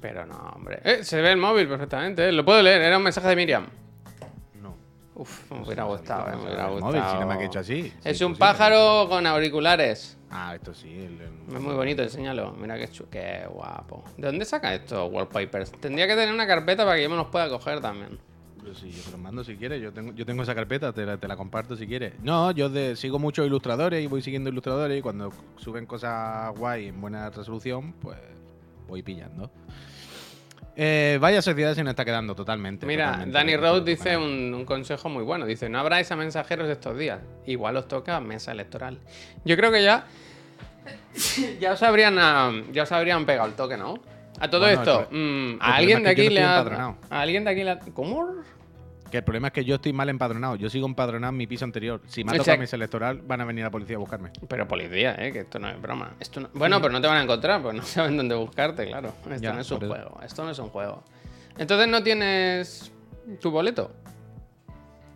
Pero 0.00 0.24
no, 0.26 0.36
hombre. 0.54 0.80
Eh, 0.84 1.02
se 1.04 1.20
ve 1.20 1.32
el 1.32 1.38
móvil 1.38 1.66
perfectamente, 1.68 2.28
¿eh? 2.28 2.32
Lo 2.32 2.44
puedo 2.44 2.62
leer, 2.62 2.82
era 2.82 2.96
un 2.98 3.02
mensaje 3.02 3.28
de 3.28 3.36
Miriam. 3.36 3.66
No. 4.62 4.76
Uf, 5.16 5.50
me 5.50 5.62
hubiera 5.62 5.84
gustado, 5.84 6.28
eh, 6.28 6.36
me 6.36 6.42
hubiera 6.44 6.66
El 6.66 6.70
gustado. 6.72 6.92
móvil, 6.92 7.02
si 7.10 7.18
no 7.18 7.26
me 7.26 7.34
ha 7.34 7.44
hecho 7.44 7.58
así. 7.58 7.92
Es 8.04 8.20
un 8.20 8.34
sí, 8.34 8.38
pájaro 8.38 9.06
con 9.08 9.26
auriculares. 9.26 10.14
pero- 10.14 10.18
Ah, 10.40 10.54
esto 10.54 10.74
sí. 10.74 10.88
el- 10.88 11.20
el- 11.20 11.56
Es 11.56 11.60
muy 11.60 11.74
bonito, 11.74 12.02
enséñalo. 12.02 12.52
Mira 12.52 12.76
qué, 12.78 12.86
chu- 12.88 13.08
qué 13.10 13.44
guapo. 13.50 14.04
¿De 14.16 14.26
dónde 14.26 14.44
saca 14.44 14.74
esto, 14.74 15.06
wallpapers? 15.06 15.72
Tendría 15.72 16.06
que 16.06 16.14
tener 16.14 16.32
una 16.34 16.46
carpeta 16.46 16.84
para 16.84 16.96
que 16.96 17.02
yo 17.02 17.10
me 17.10 17.16
los 17.16 17.28
pueda 17.28 17.48
coger 17.48 17.80
también. 17.80 18.18
Pero 18.60 18.74
sí, 18.74 18.90
yo 18.90 19.02
te 19.02 19.10
lo 19.12 19.18
mando 19.18 19.42
si 19.42 19.56
quieres. 19.56 19.80
Yo 19.80 19.92
tengo, 19.92 20.12
yo 20.12 20.26
tengo 20.26 20.42
esa 20.42 20.54
carpeta, 20.54 20.92
te 20.92 21.06
la, 21.06 21.16
te 21.16 21.26
la 21.26 21.36
comparto 21.36 21.74
si 21.76 21.86
quieres. 21.86 22.12
No, 22.22 22.50
yo 22.50 22.68
de- 22.68 22.94
sigo 22.96 23.18
muchos 23.18 23.46
ilustradores 23.46 24.04
y 24.04 24.06
voy 24.06 24.20
siguiendo 24.20 24.50
ilustradores 24.50 24.98
y 24.98 25.02
cuando 25.02 25.32
suben 25.56 25.86
cosas 25.86 26.54
guay 26.58 26.88
en 26.88 27.00
buena 27.00 27.30
resolución, 27.30 27.94
pues 27.94 28.18
voy 28.88 29.02
pillando. 29.02 29.50
Eh, 30.80 31.18
vaya 31.20 31.42
sociedad 31.42 31.74
se 31.74 31.82
nos 31.82 31.90
está 31.90 32.04
quedando 32.04 32.34
totalmente. 32.34 32.86
Mira, 32.86 33.06
totalmente 33.06 33.36
Danny 33.36 33.56
Rose 33.56 33.84
dice 33.84 34.16
un, 34.16 34.54
un 34.54 34.64
consejo 34.64 35.08
muy 35.08 35.24
bueno. 35.24 35.44
Dice, 35.44 35.68
no 35.68 35.78
habrá 35.78 35.98
esa 36.00 36.14
mensajeros 36.16 36.68
estos 36.68 36.96
días. 36.96 37.20
Igual 37.46 37.76
os 37.76 37.88
toca 37.88 38.20
mesa 38.20 38.52
electoral. 38.52 38.98
Yo 39.44 39.56
creo 39.56 39.72
que 39.72 39.82
ya... 39.82 40.06
ya 41.60 41.72
os 41.72 41.82
habrían, 41.82 42.72
ya 42.72 42.82
os 42.84 42.92
habrían 42.92 43.26
pegado 43.26 43.48
el 43.48 43.54
toque, 43.54 43.76
¿no? 43.76 43.98
A 44.40 44.48
todo 44.48 44.62
Bueno, 44.62 44.80
esto, 44.80 45.08
el 45.10 45.16
mm, 45.18 45.50
el 45.54 45.58
a 45.60 45.74
alguien 45.74 46.02
de 46.04 46.10
aquí 46.10 46.28
le 46.28 46.42
ha... 46.42 46.94
A 47.10 47.20
alguien 47.20 47.44
de 47.44 47.50
aquí 47.50 47.64
le 47.64 47.70
ha... 47.70 47.78
¿Cómo? 47.80 48.28
Que 49.10 49.18
el 49.18 49.24
problema 49.24 49.48
es 49.48 49.54
que 49.54 49.64
yo 49.64 49.76
estoy 49.76 49.92
mal 49.92 50.08
empadronado. 50.10 50.56
Yo 50.56 50.68
sigo 50.68 50.86
empadronado 50.86 51.30
en 51.32 51.36
mi 51.38 51.46
piso 51.46 51.64
anterior. 51.64 52.00
Si 52.06 52.24
me 52.24 52.30
ha 52.30 52.34
O 52.34 52.36
tocado 52.36 52.44
sea- 52.44 52.56
mesa 52.58 52.76
electoral, 52.76 53.22
van 53.22 53.40
a 53.40 53.44
venir 53.46 53.64
la 53.64 53.70
policía 53.70 53.96
a 53.96 53.98
buscarme. 53.98 54.30
Pero 54.48 54.68
policía, 54.68 55.14
¿eh? 55.18 55.32
Que 55.32 55.40
esto 55.40 55.58
no 55.58 55.68
es 55.68 55.80
broma. 55.80 56.12
Esto 56.20 56.40
no- 56.40 56.50
Bueno, 56.52 56.80
pero 56.82 56.92
no 56.92 57.00
te 57.00 57.06
van 57.06 57.16
a 57.16 57.22
encontrar, 57.22 57.62
pues 57.62 57.74
no 57.74 57.82
saben 57.84 58.16
dónde 58.16 58.34
buscarte, 58.34 58.86
claro. 58.86 59.14
Esto 59.30 59.40
Ya, 59.42 59.52
no 59.54 59.60
es 59.60 59.70
un 59.70 59.78
eso. 59.78 59.86
juego. 59.86 60.20
Esto 60.22 60.44
no 60.44 60.50
es 60.50 60.58
un 60.58 60.68
juego. 60.68 61.02
Entonces 61.56 61.88
no 61.88 62.02
tienes 62.02 62.92
tu 63.40 63.50
boleto. 63.50 63.90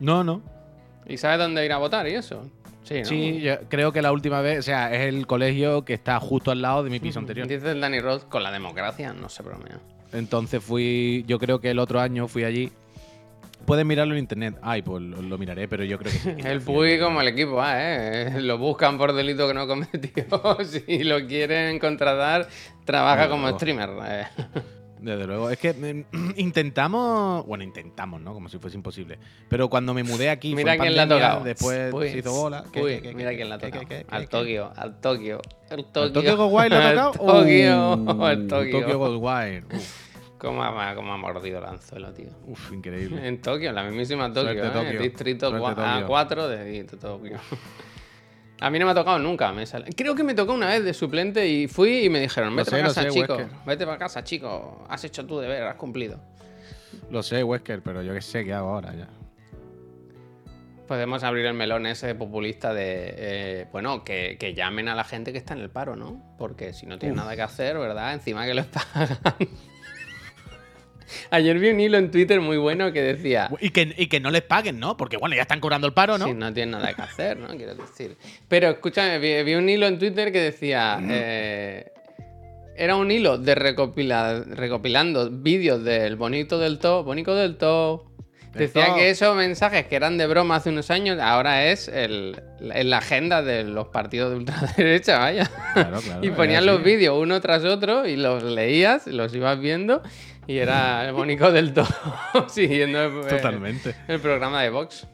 No, 0.00 0.24
no. 0.24 0.42
¿Y 1.06 1.16
sabes 1.16 1.38
dónde 1.38 1.64
ir 1.64 1.72
a 1.72 1.78
votar 1.78 2.08
y 2.08 2.14
eso? 2.14 2.48
Sí, 2.84 2.98
¿no? 3.00 3.04
Sí, 3.04 3.40
yo 3.40 3.58
creo 3.68 3.92
que 3.92 4.02
la 4.02 4.10
última 4.10 4.40
vez, 4.40 4.58
o 4.58 4.62
sea, 4.62 4.92
es 4.92 5.02
el 5.02 5.26
colegio 5.26 5.84
que 5.84 5.94
está 5.94 6.18
justo 6.18 6.50
al 6.50 6.62
lado 6.62 6.82
de 6.82 6.90
mi 6.90 6.98
piso 6.98 7.18
anterior. 7.20 7.46
Dice 7.46 7.70
el 7.70 7.80
Danny 7.80 8.00
Rose, 8.00 8.26
con 8.28 8.42
la 8.42 8.50
democracia 8.50 9.12
no 9.12 9.28
se 9.28 9.42
bromea. 9.42 9.78
Entonces 10.12 10.62
fui, 10.62 11.24
yo 11.28 11.38
creo 11.38 11.60
que 11.60 11.70
el 11.70 11.78
otro 11.78 12.00
año 12.00 12.26
fui 12.28 12.44
allí. 12.44 12.72
Puedes 13.66 13.84
mirarlo 13.86 14.14
en 14.14 14.18
internet. 14.20 14.56
Ay, 14.62 14.82
pues 14.82 15.02
lo, 15.02 15.20
lo 15.22 15.38
miraré, 15.38 15.68
pero 15.68 15.84
yo 15.84 15.98
creo 15.98 16.12
que 16.12 16.18
sí. 16.18 16.30
El 16.44 16.60
Puy 16.60 16.98
como 16.98 17.20
el 17.20 17.28
equipo 17.28 17.60
A, 17.60 17.74
¿eh? 17.78 18.40
Lo 18.40 18.58
buscan 18.58 18.98
por 18.98 19.12
delito 19.12 19.46
que 19.48 19.54
no 19.54 19.66
cometió. 19.66 20.24
si 20.64 21.04
lo 21.04 21.26
quieren 21.26 21.78
contratar, 21.78 22.48
trabaja 22.84 23.28
como 23.28 23.48
streamer. 23.50 23.90
eh. 24.06 24.24
Desde 25.02 25.26
luego. 25.26 25.50
Es 25.50 25.58
que 25.58 25.72
mm, 25.74 26.30
intentamos. 26.36 27.44
Bueno, 27.44 27.64
intentamos, 27.64 28.20
¿no? 28.20 28.32
Como 28.34 28.48
si 28.48 28.58
fuese 28.58 28.76
imposible. 28.76 29.18
Pero 29.48 29.68
cuando 29.68 29.92
me 29.94 30.04
mudé 30.04 30.30
aquí. 30.30 30.52
fue 30.52 30.62
Mira 30.62 30.74
en 30.74 30.80
quién 30.80 30.94
pandemia, 30.96 31.26
tocado. 31.28 31.44
Después 31.44 32.10
se 32.12 32.18
hizo 32.18 32.32
bola. 32.32 32.64
¿Qué, 32.72 32.80
Puy, 32.80 32.92
qué, 32.96 33.02
qué, 33.02 33.14
mira 33.14 33.30
qué, 33.30 33.36
quién 33.38 33.58
qué, 33.58 34.04
tocado. 34.04 34.04
al? 34.10 34.28
Tokio, 34.28 34.72
al 34.76 35.00
Tokio. 35.00 35.40
El 35.70 35.84
Tokio. 35.86 36.02
¿Al 36.04 36.12
Tokyo 36.12 36.36
Gold 36.36 36.52
Wine 36.54 36.68
le 36.68 36.76
ha 36.76 36.94
tocado? 36.94 37.08
Al 37.10 37.42
Tokio, 37.42 37.94
Uh, 37.96 38.24
al 38.24 38.46
Tokio. 38.46 38.80
Tokyo 38.80 38.98
Gold 38.98 39.20
Wine. 39.20 39.64
Uf, 39.74 40.11
¿Cómo 40.42 40.60
ha, 40.64 40.94
cómo 40.96 41.12
ha 41.12 41.16
mordido 41.16 41.60
el 41.60 41.64
anzuelo, 41.66 42.12
tío? 42.12 42.30
uf, 42.48 42.72
increíble. 42.72 43.24
En 43.28 43.40
Tokio, 43.40 43.68
en 43.68 43.76
la 43.76 43.84
mismísima 43.84 44.26
Tokio, 44.32 44.52
Suerte, 44.54 44.66
¿eh? 44.66 44.84
Tokio. 44.84 45.00
Distrito 45.00 45.50
Suerte, 45.50 45.80
Tokio. 45.80 46.08
A4 46.08 46.48
de 46.48 46.84
Tokio. 47.00 47.38
A 48.60 48.68
mí 48.70 48.78
no 48.80 48.86
me 48.86 48.90
ha 48.90 48.94
tocado 48.96 49.20
nunca. 49.20 49.52
me 49.52 49.64
sale- 49.66 49.92
Creo 49.96 50.16
que 50.16 50.24
me 50.24 50.34
tocó 50.34 50.52
una 50.54 50.66
vez 50.66 50.84
de 50.84 50.94
suplente 50.94 51.46
y 51.48 51.68
fui 51.68 52.06
y 52.06 52.10
me 52.10 52.18
dijeron, 52.20 52.56
vete 52.56 52.72
para 52.72 52.82
casa, 52.84 53.02
sé, 53.02 53.08
chico. 53.10 53.34
Wesker. 53.36 53.56
Vete 53.66 53.86
para 53.86 53.98
casa, 53.98 54.24
chico. 54.24 54.84
Has 54.88 55.04
hecho 55.04 55.24
tu 55.24 55.38
deber, 55.38 55.62
has 55.62 55.76
cumplido. 55.76 56.20
Lo 57.10 57.22
sé, 57.22 57.44
Wesker, 57.44 57.80
pero 57.80 58.02
yo 58.02 58.12
qué 58.12 58.20
sé 58.20 58.44
qué 58.44 58.52
hago 58.52 58.70
ahora 58.70 58.94
ya. 58.96 59.08
Podemos 60.88 61.22
abrir 61.22 61.46
el 61.46 61.54
melón 61.54 61.86
ese 61.86 62.14
populista 62.16 62.74
de, 62.74 63.14
eh, 63.16 63.66
bueno, 63.72 64.02
que, 64.04 64.36
que 64.38 64.54
llamen 64.54 64.88
a 64.88 64.94
la 64.94 65.04
gente 65.04 65.32
que 65.32 65.38
está 65.38 65.54
en 65.54 65.60
el 65.60 65.70
paro, 65.70 65.94
¿no? 65.96 66.20
Porque 66.36 66.72
si 66.72 66.86
no 66.86 66.98
tienen 66.98 67.16
nada 67.16 67.34
que 67.36 67.42
hacer, 67.42 67.78
¿verdad? 67.78 68.12
Encima 68.12 68.44
que 68.44 68.54
les 68.54 68.66
pagan. 68.66 69.18
Ayer 71.30 71.58
vi 71.58 71.70
un 71.70 71.80
hilo 71.80 71.98
en 71.98 72.10
Twitter 72.10 72.40
muy 72.40 72.56
bueno 72.56 72.92
que 72.92 73.02
decía, 73.02 73.48
Y 73.60 73.70
que, 73.70 73.94
y 73.96 74.06
que 74.06 74.20
no 74.20 74.30
les 74.30 74.42
paguen, 74.42 74.78
¿no? 74.80 74.96
Porque 74.96 75.16
bueno, 75.16 75.34
ya 75.36 75.42
están 75.42 75.60
cobrando 75.60 75.86
el 75.86 75.92
paro, 75.92 76.18
¿no? 76.18 76.26
Si 76.26 76.34
no 76.34 76.52
tienen 76.52 76.72
nada 76.72 76.92
que 76.94 77.02
hacer, 77.02 77.38
¿no? 77.38 77.48
Quiero 77.48 77.74
decir. 77.74 78.16
Pero 78.48 78.68
escúchame, 78.70 79.18
vi, 79.18 79.42
vi 79.42 79.54
un 79.54 79.68
hilo 79.68 79.86
en 79.86 79.98
Twitter 79.98 80.32
que 80.32 80.40
decía. 80.40 80.98
eh, 81.08 81.86
era 82.76 82.96
un 82.96 83.10
hilo 83.10 83.36
de 83.38 83.54
recopila- 83.54 84.44
recopilando 84.44 85.28
vídeos 85.30 85.84
del 85.84 86.16
bonito 86.16 86.58
del 86.58 86.78
todo. 86.78 87.04
Bonito 87.04 87.34
del 87.36 87.56
todo. 87.56 88.10
Decía 88.52 88.94
que 88.94 89.10
esos 89.10 89.34
mensajes 89.36 89.86
que 89.86 89.96
eran 89.96 90.18
de 90.18 90.26
broma 90.26 90.56
hace 90.56 90.68
unos 90.70 90.90
años, 90.90 91.18
ahora 91.20 91.66
es 91.66 91.88
el, 91.88 92.42
en 92.60 92.90
la 92.90 92.98
agenda 92.98 93.42
de 93.42 93.64
los 93.64 93.88
partidos 93.88 94.30
de 94.30 94.36
ultraderecha, 94.36 95.18
vaya. 95.18 95.50
Claro, 95.74 96.00
claro, 96.00 96.20
y 96.24 96.30
ponían 96.30 96.66
los 96.66 96.82
vídeos 96.82 97.16
uno 97.18 97.40
tras 97.40 97.64
otro 97.64 98.06
y 98.06 98.16
los 98.16 98.42
leías, 98.42 99.06
los 99.06 99.34
ibas 99.34 99.58
viendo 99.58 100.02
y 100.46 100.58
era 100.58 101.04
el 101.08 101.12
bonito 101.14 101.50
del 101.50 101.72
todo, 101.72 101.88
siguiendo 102.48 103.02
el, 103.02 103.26
Totalmente. 103.28 103.94
el 104.08 104.20
programa 104.20 104.62
de 104.62 104.70
Vox. 104.70 105.06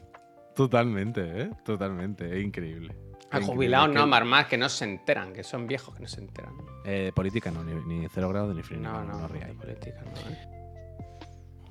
Totalmente, 0.55 1.21
¿eh? 1.43 1.49
Totalmente. 1.63 2.37
Es 2.37 2.43
increíble. 2.43 2.93
A 3.31 3.39
jubilados 3.41 3.89
no, 3.93 4.07
más 4.07 4.25
más 4.25 4.45
que 4.47 4.57
no 4.57 4.67
se 4.69 4.85
enteran, 4.85 5.31
que 5.33 5.43
son 5.43 5.67
viejos 5.67 5.93
que 5.95 6.01
no 6.01 6.07
se 6.07 6.19
enteran. 6.19 6.51
eh, 6.83 7.11
política 7.13 7.51
no, 7.51 7.63
ni, 7.63 7.73
ni 7.85 8.07
cero 8.09 8.27
grados 8.29 8.55
ni 8.55 8.63
frío. 8.63 8.79
No, 8.79 9.03
no, 9.05 9.13
no 9.13 9.19
no, 9.19 9.27
ríais. 9.27 9.53
política 9.55 10.01
no, 10.03 10.31
¿eh? 10.31 10.58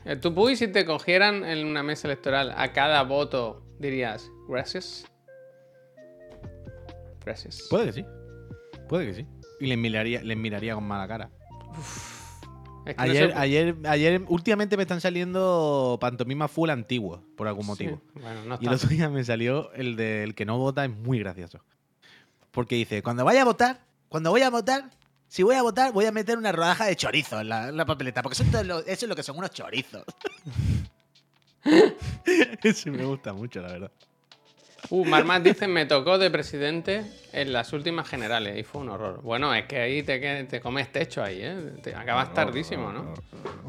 Eh, 0.08 0.16
¿Tú, 0.16 0.32
Puy, 0.32 0.56
si 0.56 0.68
te 0.68 0.86
cogieran 0.86 1.44
en 1.44 1.66
una 1.66 1.82
mesa 1.82 2.08
electoral 2.08 2.54
a 2.56 2.72
cada 2.72 3.02
voto, 3.02 3.62
dirías 3.78 4.30
gracias? 4.48 5.04
Gracias. 7.26 7.66
Puede 7.68 7.86
que 7.86 7.92
sí. 7.92 8.04
Puede 8.88 9.04
que 9.04 9.14
sí. 9.14 9.26
Y 9.60 9.66
les 9.66 9.76
miraría, 9.76 10.22
les 10.22 10.36
miraría 10.38 10.74
con 10.74 10.84
mala 10.84 11.06
cara. 11.06 11.30
Es 12.86 12.96
que 12.96 13.02
no 13.04 13.10
Ayer, 13.10 13.34
ayer, 13.36 13.76
ayer, 13.84 14.22
últimamente 14.28 14.78
me 14.78 14.84
están 14.84 15.02
saliendo 15.02 15.98
pantomimas 16.00 16.50
full 16.50 16.70
antiguos, 16.70 17.20
por 17.36 17.46
algún 17.46 17.64
Sí, 17.64 17.68
motivo. 17.68 18.00
Bueno, 18.14 18.44
no 18.46 18.58
Y 18.62 18.66
el 18.66 18.72
otro 18.72 18.88
día 18.88 19.10
me 19.10 19.22
salió 19.24 19.70
el 19.74 19.96
del 19.96 20.34
que 20.34 20.46
no 20.46 20.56
vota, 20.56 20.86
es 20.86 20.90
muy 20.90 21.18
gracioso. 21.18 21.62
Porque 22.50 22.76
dice, 22.76 23.02
cuando 23.02 23.26
vaya 23.26 23.42
a 23.42 23.44
votar, 23.44 23.84
cuando 24.08 24.30
voy 24.30 24.40
a 24.40 24.48
votar, 24.48 24.88
si 25.28 25.42
voy 25.42 25.54
a 25.56 25.62
votar, 25.62 25.92
voy 25.92 26.06
a 26.06 26.12
meter 26.12 26.36
una 26.38 26.52
rodaja 26.52 26.86
de 26.86 26.96
chorizo 26.96 27.40
en 27.40 27.48
la, 27.50 27.68
en 27.68 27.76
la 27.76 27.84
papeleta, 27.86 28.22
porque 28.22 28.34
eso 28.42 28.44
es, 28.58 28.66
lo, 28.66 28.78
eso 28.80 28.90
es 28.90 29.08
lo 29.08 29.14
que 29.16 29.22
son 29.22 29.36
unos 29.38 29.50
chorizos. 29.50 30.04
Eso 32.62 32.90
me 32.90 33.04
gusta 33.04 33.32
mucho, 33.32 33.60
la 33.60 33.68
verdad. 33.72 33.90
Uh, 34.90 35.04
Marmas 35.04 35.42
dice, 35.42 35.66
me 35.66 35.86
tocó 35.86 36.16
de 36.18 36.30
presidente 36.30 37.04
en 37.32 37.52
las 37.52 37.72
últimas 37.72 38.08
generales 38.08 38.56
y 38.58 38.62
fue 38.62 38.80
un 38.80 38.88
horror. 38.90 39.20
Bueno, 39.22 39.52
es 39.54 39.66
que 39.66 39.78
ahí 39.80 40.02
te, 40.02 40.60
comes 40.62 40.90
techo 40.92 41.22
ahí, 41.22 41.40
¿eh? 41.42 41.72
Te 41.82 41.94
acabas 41.94 42.32
tardísimo, 42.32 42.92
¿no? 42.92 43.12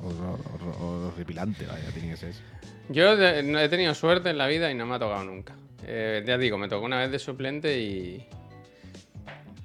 Horror- 0.04 0.40
horror- 0.54 1.12
Horripilante, 1.14 1.66
vaya, 1.66 1.90
tiene 1.92 2.12
que 2.12 2.18
ser 2.18 2.30
eso. 2.30 2.42
Yo 2.90 3.18
de- 3.18 3.44
no 3.44 3.60
he 3.60 3.68
tenido 3.70 3.94
suerte 3.96 4.30
en 4.30 4.38
la 4.38 4.48
vida 4.48 4.72
y 4.72 4.76
no 4.76 4.86
me 4.86 4.96
ha 4.96 5.00
tocado 5.00 5.24
nunca. 5.26 5.56
Eh, 5.84 6.24
ya 6.26 6.38
digo, 6.38 6.58
me 6.58 6.70
tocó 6.70 6.86
una 6.86 7.00
vez 7.00 7.12
de 7.12 7.20
suplente 7.20 7.80
y. 7.80 8.26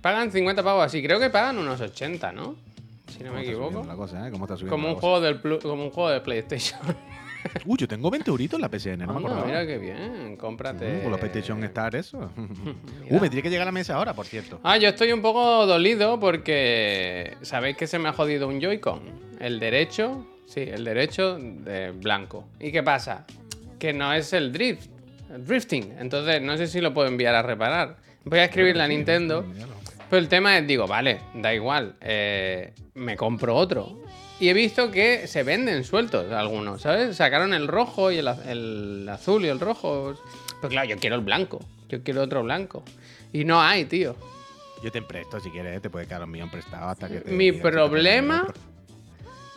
Pagan 0.05 0.31
50 0.31 0.63
pavos 0.63 0.85
así, 0.85 1.03
creo 1.03 1.19
que 1.19 1.31
pagan 1.31 1.57
unos 1.57 1.81
80, 1.81 2.31
¿no? 2.33 2.57
Si 3.09 3.21
no 3.21 3.31
¿Cómo 3.31 3.37
me 3.37 3.41
equivoco. 3.43 3.69
subiendo 3.71 3.89
La 3.91 3.97
cosa, 3.97 4.29
¿eh? 4.29 4.31
¿Cómo 4.31 4.45
está 4.45 4.55
subiendo 4.59 4.71
Como 4.77 4.87
la 4.89 4.89
un, 4.91 4.95
cosa? 4.97 5.01
juego 5.07 5.21
del 5.23 5.43
Plu- 5.43 5.63
como 5.63 5.83
un 5.85 5.91
juego 5.91 6.11
de 6.11 6.21
PlayStation. 6.21 6.79
Uy, 7.65 7.77
yo 7.79 7.89
tengo 7.89 8.11
20 8.11 8.31
euritos 8.31 8.59
en 8.59 8.61
la 8.61 8.69
PSN, 8.69 8.99
no 8.99 9.07
me 9.07 9.17
Anda, 9.17 9.19
acordaba. 9.29 9.47
mira 9.47 9.67
qué 9.67 9.79
bien, 9.79 10.37
cómprate. 10.37 10.99
Uh, 10.99 11.03
con 11.05 11.11
los 11.13 11.21
PlayStation 11.21 11.65
Star, 11.65 11.97
eso. 11.97 12.31
Uh, 13.09 13.19
me 13.19 13.31
tiene 13.31 13.43
que 13.43 13.49
llegar 13.49 13.63
a 13.63 13.71
la 13.71 13.73
mesa 13.73 13.95
ahora, 13.95 14.13
por 14.13 14.27
cierto. 14.27 14.61
Ah, 14.63 14.77
yo 14.77 14.91
estoy 14.91 15.11
un 15.13 15.23
poco 15.23 15.65
dolido 15.67 16.21
porque. 16.21 17.37
¿Sabéis 17.41 17.77
que 17.79 17.87
se 17.87 17.99
me 17.99 18.11
ha 18.11 18.13
jodido 18.13 18.47
un 18.47 18.61
Joy-Con? 18.61 19.01
El 19.41 19.59
derecho, 19.59 20.27
sí, 20.47 20.61
el 20.61 20.85
derecho 20.85 21.39
de 21.39 21.93
blanco. 21.93 22.47
¿Y 22.61 22.73
qué 22.73 22.83
pasa? 22.83 23.25
Que 23.79 23.95
no 23.95 24.13
es 24.13 24.35
el 24.35 24.53
drift, 24.53 24.91
el 25.33 25.47
drifting. 25.47 25.95
Entonces 25.99 26.43
no 26.43 26.57
sé 26.59 26.67
si 26.67 26.83
lo 26.83 26.93
puedo 26.93 27.09
enviar 27.09 27.35
a 27.35 27.43
reparar. 27.43 27.97
Voy 28.25 28.39
a 28.41 28.45
escribirle 28.45 28.83
a 28.83 28.89
Nintendo. 28.89 29.45
Pero 30.15 30.23
el 30.23 30.29
tema 30.29 30.57
es, 30.57 30.65
digo, 30.65 30.87
vale, 30.87 31.23
da 31.35 31.53
igual, 31.53 31.97
eh, 32.01 32.73
me 32.95 33.17
compro 33.17 33.57
otro. 33.57 33.99
Y 34.39 34.49
he 34.49 34.55
visto 34.55 34.93
que 34.93 35.27
se 35.27 35.43
venden 35.43 35.83
sueltos 35.83 36.31
algunos, 36.31 36.83
¿sabes? 36.83 37.17
Sacaron 37.17 37.53
el 37.53 37.67
rojo 37.67 38.13
y 38.13 38.19
el, 38.19 38.29
az- 38.29 38.47
el 38.47 39.09
azul 39.11 39.45
y 39.45 39.49
el 39.49 39.59
rojo. 39.59 40.15
Pero 40.61 40.69
claro, 40.69 40.89
yo 40.89 40.99
quiero 40.99 41.17
el 41.17 41.23
blanco, 41.23 41.59
yo 41.89 42.05
quiero 42.05 42.23
otro 42.23 42.45
blanco. 42.45 42.85
Y 43.33 43.45
no 43.45 43.61
hay, 43.61 43.87
tío. 43.87 44.15
Yo 44.85 44.93
te 44.93 45.03
presto 45.03 45.41
si 45.41 45.51
quieres, 45.51 45.83
te 45.83 45.91
puede 45.91 46.07
quedar 46.07 46.23
un 46.23 46.31
millón 46.31 46.49
prestado 46.49 46.91
hasta 46.91 47.09
que 47.09 47.19
te 47.19 47.33
Mi 47.33 47.51
problema 47.51 48.47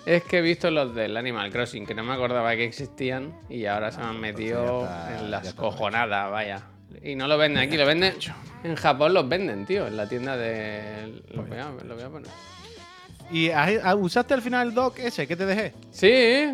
es 0.07 0.23
que 0.23 0.39
he 0.39 0.41
visto 0.41 0.71
los 0.71 0.95
del 0.95 1.15
Animal 1.17 1.51
Crossing, 1.51 1.85
que 1.85 1.93
no 1.93 2.03
me 2.03 2.13
acordaba 2.13 2.55
que 2.55 2.63
existían 2.65 3.31
y 3.47 3.65
ahora 3.67 3.91
se 3.91 3.99
me 3.99 4.05
han 4.07 4.19
metido 4.19 4.81
ya 4.81 5.03
está- 5.05 5.19
en 5.19 5.29
las 5.29 5.53
cojonadas, 5.53 6.31
vaya. 6.31 6.63
Y 7.03 7.15
no 7.15 7.27
lo 7.27 7.37
venden 7.37 7.63
aquí, 7.63 7.77
lo 7.77 7.85
venden. 7.85 8.15
En 8.63 8.75
Japón 8.75 9.13
los 9.13 9.27
venden, 9.27 9.65
tío, 9.65 9.87
en 9.87 9.97
la 9.97 10.07
tienda 10.07 10.35
de. 10.37 11.21
Lo 11.31 11.43
voy 11.43 11.57
a, 11.57 11.69
lo 11.85 11.95
voy 11.95 12.03
a 12.03 12.09
poner. 12.09 12.29
¿Y 13.31 13.49
usaste 13.97 14.33
al 14.33 14.41
final 14.41 14.69
el 14.69 14.73
dock 14.73 14.99
ese 14.99 15.27
que 15.27 15.35
te 15.35 15.45
dejé? 15.45 15.73
Sí, 15.91 16.53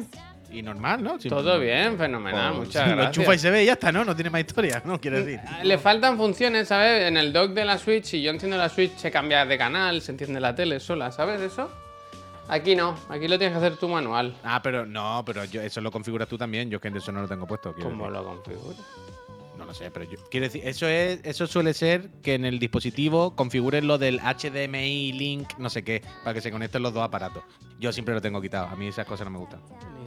Y 0.52 0.62
normal, 0.64 1.04
¿no? 1.04 1.20
Sí, 1.20 1.30
todo 1.30 1.60
bien, 1.60 1.98
fenomenal, 1.98 2.54
pues, 2.56 2.68
muchas 2.68 2.88
Lo 2.90 2.96
gracias. 2.96 3.18
enchufa 3.18 3.36
y 3.36 3.40
se 3.40 3.50
ve 3.52 3.64
y 3.64 3.66
ya 3.68 3.74
está, 3.74 3.92
¿no? 3.92 4.04
No 4.04 4.16
tiene 4.16 4.30
más 4.32 4.42
historia, 4.42 4.82
¿no? 4.86 5.00
Quiero 5.00 5.24
decir. 5.24 5.40
Le 5.64 5.78
faltan 5.78 6.18
funciones, 6.18 6.68
¿sabes? 6.68 7.08
En 7.08 7.18
el 7.18 7.32
dock 7.32 7.52
de 7.52 7.64
la 7.66 7.78
Switch, 7.78 8.06
si 8.06 8.22
yo 8.22 8.32
enciendo 8.32 8.58
la 8.58 8.70
Switch, 8.70 8.96
se 8.98 9.12
cambia 9.12 9.46
de 9.46 9.58
canal, 9.58 10.02
se 10.02 10.12
enciende 10.12 10.40
la 10.40 10.54
tele 10.56 10.80
sola, 10.80 11.12
¿sabes 11.12 11.42
eso? 11.42 11.72
Aquí 12.50 12.76
no, 12.76 12.98
aquí 13.08 13.28
lo 13.28 13.38
tienes 13.38 13.58
que 13.58 13.66
hacer 13.66 13.78
tú 13.80 13.88
manual. 13.88 14.36
Ah, 14.44 14.62
pero 14.62 14.86
no, 14.86 15.24
pero 15.26 15.46
yo, 15.46 15.62
eso 15.62 15.80
lo 15.80 15.92
configuras 15.92 16.28
tú 16.28 16.38
también. 16.38 16.70
Yo 16.70 16.78
es 16.78 16.82
que 16.82 16.98
eso 16.98 17.12
no 17.12 17.22
lo 17.22 17.28
tengo 17.28 17.48
puesto. 17.48 17.74
¿Cómo 17.74 18.06
decir. 18.10 18.12
lo 18.20 18.24
configuras? 18.26 18.78
No 19.64 19.68
lo 19.68 19.74
sé, 19.74 19.90
pero 19.92 20.04
yo 20.04 20.18
quiero 20.30 20.46
decir, 20.46 20.62
eso 20.66 20.88
es, 20.88 21.22
eso 21.24 21.48
suele 21.48 21.74
ser 21.74 22.10
que 22.22 22.34
en 22.34 22.44
el 22.44 22.60
dispositivo 22.60 23.34
configures 23.34 23.82
lo 23.82 23.98
del 23.98 24.20
HDMI 24.20 25.14
link, 25.14 25.54
no 25.58 25.70
sé 25.70 25.86
qué, 25.86 26.02
para 26.22 26.34
que 26.34 26.42
se 26.42 26.52
conecten 26.52 26.84
los 26.84 26.94
dos 26.94 27.02
aparatos. 27.02 27.46
Yo 27.80 27.94
siempre 27.94 28.14
lo 28.14 28.20
tengo 28.20 28.42
quitado. 28.42 28.68
A 28.68 28.76
mí 28.76 28.88
esas 28.88 29.08
cosas 29.08 29.26
no 29.26 29.32
me 29.32 29.38
gustan. 29.38 29.62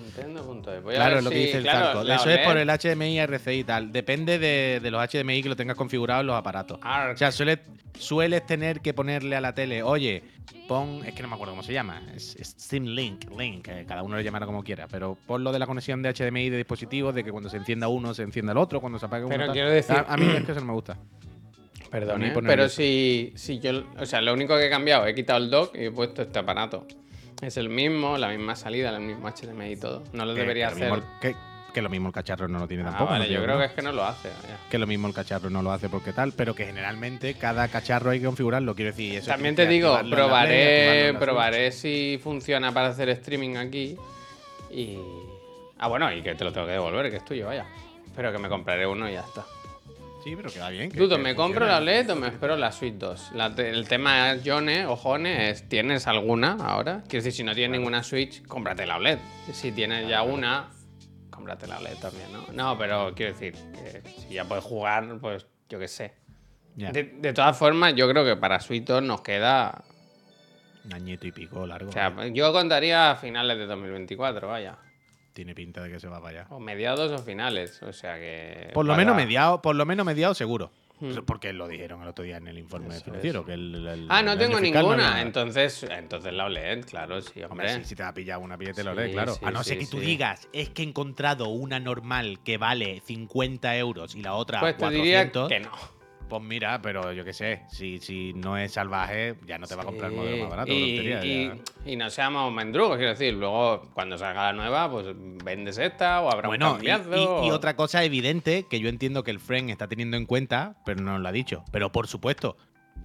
Nintendo.es. 0.07 0.82
Claro, 0.94 1.18
es 1.18 1.24
lo 1.24 1.30
que 1.30 1.36
si- 1.36 1.42
dice 1.44 1.57
el 1.59 1.62
claro, 1.64 2.02
Eso 2.02 2.30
es 2.30 2.38
por 2.46 2.57
el 2.57 2.68
HDMI 2.70 3.18
RCI 3.20 3.59
y 3.61 3.64
tal. 3.64 3.92
Depende 3.92 4.38
de, 4.38 4.80
de 4.82 4.90
los 4.90 5.00
HDMI 5.02 5.42
que 5.42 5.48
lo 5.48 5.57
tengas 5.57 5.76
configurado 5.76 6.20
en 6.22 6.26
los 6.28 6.36
aparatos. 6.36 6.78
Arc. 6.82 7.14
O 7.14 7.18
sea, 7.18 7.30
suele- 7.32 7.61
sueles 7.98 8.44
tener 8.46 8.80
que 8.80 8.94
ponerle 8.94 9.36
a 9.36 9.40
la 9.40 9.54
tele, 9.54 9.82
oye, 9.82 10.22
pon, 10.68 11.02
es 11.04 11.14
que 11.14 11.22
no 11.22 11.28
me 11.28 11.34
acuerdo 11.34 11.52
cómo 11.52 11.62
se 11.62 11.72
llama, 11.72 12.02
es, 12.14 12.36
es 12.36 12.57
Steam 12.59 12.84
Link, 12.86 13.24
Link, 13.38 13.68
eh, 13.68 13.84
cada 13.88 14.02
uno 14.02 14.16
lo 14.16 14.20
llamará 14.22 14.44
como 14.46 14.62
quiera, 14.62 14.86
pero 14.88 15.16
pon 15.26 15.42
lo 15.44 15.52
de 15.52 15.59
la 15.59 15.66
conexión 15.66 16.02
de 16.02 16.12
HDMI 16.12 16.50
de 16.50 16.57
dispositivos, 16.59 17.14
de 17.14 17.24
que 17.24 17.30
cuando 17.30 17.48
se 17.48 17.57
encienda 17.57 17.88
uno 17.88 18.12
se 18.14 18.22
encienda 18.22 18.52
el 18.52 18.59
otro, 18.59 18.80
cuando 18.80 18.98
se 18.98 19.07
apague 19.07 19.24
uno. 19.24 19.32
Pero 19.34 19.46
tal. 19.46 19.52
quiero 19.54 19.70
decir- 19.70 19.96
A, 19.96 20.12
a 20.12 20.16
mí 20.16 20.26
es 20.36 20.44
que 20.44 20.52
eso 20.52 20.61
no 20.61 20.66
me 20.66 20.72
gusta. 20.72 20.96
Perdón, 21.90 22.24
¿eh? 22.24 22.34
pero 22.44 22.68
si, 22.68 23.32
si 23.36 23.61
yo. 23.61 23.84
O 23.98 24.04
sea, 24.07 24.20
lo 24.20 24.32
único 24.34 24.57
que 24.59 24.66
he 24.66 24.70
cambiado, 24.70 25.07
he 25.07 25.14
quitado 25.14 25.38
el 25.38 25.48
dock 25.50 25.74
y 25.76 25.84
he 25.84 25.90
puesto 25.92 26.22
este 26.22 26.38
aparato. 26.40 26.84
Es 27.43 27.57
el 27.57 27.68
mismo, 27.68 28.16
la 28.18 28.28
misma 28.28 28.57
salida, 28.57 28.91
el 28.91 29.01
mismo 29.03 29.28
HDMI 29.28 29.72
y 29.72 29.76
todo. 29.76 30.03
No 30.12 30.24
lo 30.24 30.34
Que- 30.34 30.41
debería 30.41 30.68
que 30.68 30.74
lo 30.74 30.76
hacer. 30.87 30.93
mismo 30.93 31.11
que, 31.20 31.37
que 31.74 31.82
lo 31.82 31.91
mismo 31.91 32.09
el 32.09 32.14
cacharro 32.14 32.49
no 32.49 32.59
lo 32.59 32.66
tiene 32.66 32.82
Ah, 32.84 32.87
tampoco. 32.87 33.11
vale, 33.11 33.26
no 33.26 33.30
yo 33.30 33.43
creo 33.43 33.59
que 33.59 33.64
es 33.66 33.72
que 33.72 33.82
no 33.82 33.93
lo 33.93 34.05
hace. 34.05 34.28
vaya. 34.28 34.57
que 34.70 34.78
lo 34.78 34.87
mismo 34.87 35.07
el 35.09 35.12
cacharro 35.14 35.51
no 35.51 35.62
lo 35.62 35.70
hace 35.72 35.89
porque 35.91 36.12
tal, 36.14 36.32
pero 36.32 36.55
que 36.55 36.64
generalmente 36.64 37.34
cada 37.34 37.68
cacharro 37.68 38.11
hay 38.11 38.20
que 38.20 38.26
configurarlo, 38.26 38.74
quiero 38.74 38.91
decir. 38.93 39.16
Eso 39.18 39.30
También 39.30 39.55
te 39.55 39.66
digo, 39.66 39.99
Play, 39.99 40.11
probaré, 40.11 41.14
probaré 41.18 41.72
si 41.72 42.18
funciona 42.22 42.72
para 42.72 42.89
hacer 42.89 43.11
streaming 43.11 43.57
aquí. 43.57 43.97
Y. 44.70 44.99
Ah, 45.78 45.89
bueno, 45.89 46.11
y 46.11 46.22
que 46.22 46.34
te 46.34 46.43
lo 46.45 46.53
tengo 46.53 46.66
que 46.66 46.72
devolver, 46.72 47.11
que 47.11 47.16
es 47.18 47.24
tuyo, 47.24 47.47
vaya. 47.47 47.66
Pero 48.16 48.32
que 48.32 48.39
me 48.39 48.49
compraré 48.49 48.87
uno 48.87 49.09
y 49.11 49.12
ya 49.12 49.20
está. 49.20 49.45
Sí, 50.27 50.35
pero 50.35 50.51
que 50.51 50.59
va 50.59 50.70
bien. 50.70 50.91
que- 50.91 50.99
Dudo, 50.99 51.14
que 51.18 51.22
¿me 51.22 51.37
compro 51.37 51.64
la 51.66 51.77
OLED 51.77 52.11
o 52.11 52.16
me 52.16 52.27
espero 52.27 52.57
la 52.57 52.72
Switch 52.72 52.95
2? 52.95 53.31
La 53.35 53.55
te- 53.55 53.70
el 53.70 53.87
tema 53.87 54.33
es, 54.33 54.43
Jone, 54.45 54.85
ojone, 54.85 55.51
es, 55.51 55.68
¿tienes 55.68 56.09
alguna 56.09 56.57
ahora? 56.61 57.05
Quiero 57.09 57.22
decir, 57.22 57.33
si 57.33 57.45
no 57.45 57.55
tienes 57.55 57.79
ninguna 57.79 58.03
Switch, 58.03 58.45
cómprate 58.45 58.87
la 58.87 58.97
OLED. 58.97 59.18
Si 59.53 59.70
tienes 59.70 60.09
ya 60.09 60.24
una, 60.24 60.68
cómprate 61.31 61.68
la 61.68 61.79
OLED 61.79 61.99
también, 61.99 62.27
¿no? 62.33 62.45
No, 62.53 62.77
pero 62.77 63.14
quiero 63.14 63.35
decir, 63.35 63.55
que 63.72 64.03
si 64.29 64.35
ya 64.35 64.45
puedes 64.45 64.64
jugar, 64.64 65.07
pues 65.20 65.47
yo 65.68 65.79
qué 65.79 65.87
sé. 65.87 66.12
De, 66.74 67.05
de 67.05 67.33
todas 67.33 67.57
formas, 67.57 67.95
yo 67.95 68.09
creo 68.11 68.24
que 68.24 68.35
para 68.35 68.59
Switch 68.59 68.83
2 68.85 69.05
nos 69.05 69.20
queda... 69.20 69.85
Un 70.85 70.93
añito 70.93 71.24
y 71.29 71.31
pico 71.31 71.64
largo. 71.68 71.91
O 71.91 71.93
sea, 71.93 72.27
yo 72.33 72.53
contaría 72.53 73.12
a 73.12 73.14
finales 73.14 73.59
de 73.59 73.66
2024, 73.66 74.49
vaya. 74.49 74.77
Tiene 75.37 75.55
pinta 75.55 75.82
de 75.82 75.91
que 75.91 76.01
se 76.01 76.09
va 76.09 76.18
para 76.22 76.41
allá. 76.41 76.47
O 76.49 76.59
mediados 76.59 77.12
o 77.12 77.18
finales, 77.22 77.82
o 77.82 77.93
sea 77.93 78.14
que... 78.18 78.70
Por 78.72 78.87
lo 78.87 78.95
para- 78.95 79.05
menos 79.05 79.14
mediado, 79.16 79.61
por 79.61 79.76
lo 79.76 79.84
menos 79.84 80.07
mediado 80.07 80.32
seguro. 80.32 80.72
Hmm. 80.99 81.11
Porque 81.26 81.53
lo 81.53 81.68
dijeron 81.68 82.01
el 82.01 82.09
otro 82.09 82.24
día 82.24 82.39
en 82.39 82.49
el 82.49 82.57
informe 82.57 82.95
Eso 82.95 83.05
financiero. 83.05 83.45
Que 83.45 83.53
el, 83.53 83.87
el- 83.87 84.07
Ah, 84.09 84.22
no 84.22 84.32
el 84.32 84.39
tengo 84.39 84.55
no 84.55 84.61
ninguna. 84.62 85.20
entonces, 85.20 85.82
entonces 85.82 86.32
la 86.32 86.47
OLED, 86.47 86.87
claro, 86.87 87.20
sí, 87.20 87.43
Hombre, 87.43 87.68
hombre. 87.68 87.74
si, 87.82 87.91
si 87.91 87.95
te 87.97 88.03
va 88.03 88.09
a 88.09 88.14
pillar 88.14 88.39
una 88.39 88.57
billete, 88.57 88.82
lo 88.82 88.93
Sí, 88.93 88.97
lees, 88.97 89.12
claro. 89.12 89.34
sí, 89.34 89.45
a 89.45 89.51
no 89.51 89.62
ser 89.62 89.74
sí, 89.78 89.84
que 89.84 89.91
tú 89.91 89.99
sí. 90.01 90.07
digas, 90.07 90.49
es 90.55 90.70
que 90.70 90.80
he 90.82 90.87
encontrado 90.87 91.49
una 91.49 91.78
normal 91.80 92.39
que 92.43 92.57
vale 92.57 93.03
50 93.05 93.76
euros 93.76 94.14
y 94.14 94.22
la 94.22 94.32
otra 94.32 94.61
Pues 94.61 94.74
te 94.74 94.84
400. 94.84 95.51
diría 95.51 95.59
que 95.59 95.68
no. 95.68 95.95
Pues 96.29 96.43
mira, 96.43 96.83
pero 96.83 97.12
yo 97.12 97.24
qué 97.24 97.33
sé, 97.33 97.62
si, 97.68 97.99
si 97.99 98.33
no 98.35 98.57
es 98.59 98.72
salvaje, 98.72 99.37
ya 99.47 99.59
no 99.59 99.66
te 99.68 99.77
va 99.77 99.83
a 99.83 99.85
comprar 99.85 100.11
el 100.11 100.16
modelo 100.16 100.37
más 100.39 100.51
barato. 100.51 100.72
y, 100.72 101.53
y- 101.85 101.97
no 101.97 102.11
seamos 102.11 102.53
mendrugos, 102.53 102.97
quiero 102.97 103.12
decir. 103.12 103.33
Luego, 103.35 103.83
cuando 103.95 104.18
salga 104.18 104.47
la 104.47 104.53
nueva, 104.53 104.91
pues 104.91 105.07
vendes 105.45 105.79
esta 105.79 106.20
o 106.22 106.31
habrá 106.33 106.49
Bueno, 106.49 106.66
un 106.72 106.74
cambiazo. 106.79 107.43
y- 107.45 107.47
y 107.47 107.51
otra 107.53 107.77
cosa 107.77 108.03
evidente 108.03 108.66
que 108.68 108.81
yo 108.81 108.89
entiendo 108.89 109.22
que 109.22 109.31
el 109.31 109.39
Friend 109.39 109.70
está 109.70 109.87
teniendo 109.87 110.16
en 110.16 110.27
cuenta, 110.27 110.74
pero 110.85 111.01
no 111.01 111.12
nos 111.12 111.20
lo 111.20 111.29
ha 111.29 111.33
dicho. 111.33 111.62
Pero 111.70 111.93
por 111.93 112.09
supuesto, 112.09 112.57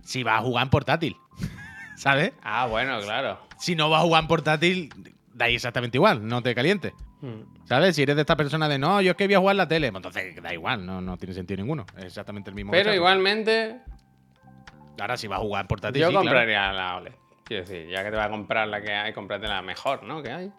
si 0.04 0.24
va 0.24 0.38
a 0.38 0.42
jugar 0.42 0.64
en 0.64 0.70
portátil, 0.72 1.16
¿sabes? 1.98 2.34
Ah, 2.42 2.66
bueno, 2.66 3.00
claro. 3.02 3.40
Si 3.60 3.76
no 3.76 3.92
va 3.92 4.00
a 4.00 4.02
jugar 4.02 4.24
en 4.24 4.28
portátil, 4.28 4.90
da 5.36 5.48
exactamente 5.48 5.98
igual, 5.98 6.28
no 6.28 6.42
te 6.42 6.56
calientes. 6.56 6.94
Hmm. 7.22 7.42
¿Sabes? 7.66 7.96
Si 7.96 8.02
eres 8.02 8.16
de 8.16 8.22
esta 8.22 8.36
persona 8.36 8.68
de 8.68 8.80
no, 8.80 9.02
yo 9.02 9.12
es 9.12 9.18
que 9.18 9.28
voy 9.28 9.36
a 9.36 9.40
jugar 9.40 9.56
la 9.56 9.68
tele, 9.68 9.92
pues 9.92 10.04
entonces 10.04 10.42
da 10.42 10.54
igual, 10.54 10.86
no, 10.86 11.02
no 11.02 11.18
tiene 11.18 11.34
sentido 11.34 11.62
ninguno. 11.62 11.86
Es 11.98 12.06
exactamente 12.06 12.50
el 12.50 12.56
mismo. 12.56 12.72
Pero 12.72 12.94
igualmente, 12.94 13.82
Ahora 15.00 15.18
si 15.18 15.28
va 15.28 15.38
a 15.38 15.40
jugar 15.40 15.68
portátil, 15.68 16.02
yo 16.02 16.08
sí, 16.08 16.12
claro. 16.12 16.26
compraría 16.26 16.72
la 16.72 16.98
OLED. 16.98 17.14
Quiero 17.44 17.64
decir, 17.64 17.88
ya 17.90 18.04
que 18.04 18.12
te 18.12 18.18
va 18.18 18.26
a 18.26 18.30
comprar 18.30 18.68
la 18.68 18.82
que 18.82 18.94
hay, 18.94 19.14
cómprate 19.14 19.48
la 19.48 19.62
mejor, 19.62 20.04
¿no? 20.04 20.22
Que 20.22 20.32
hay. 20.32 20.52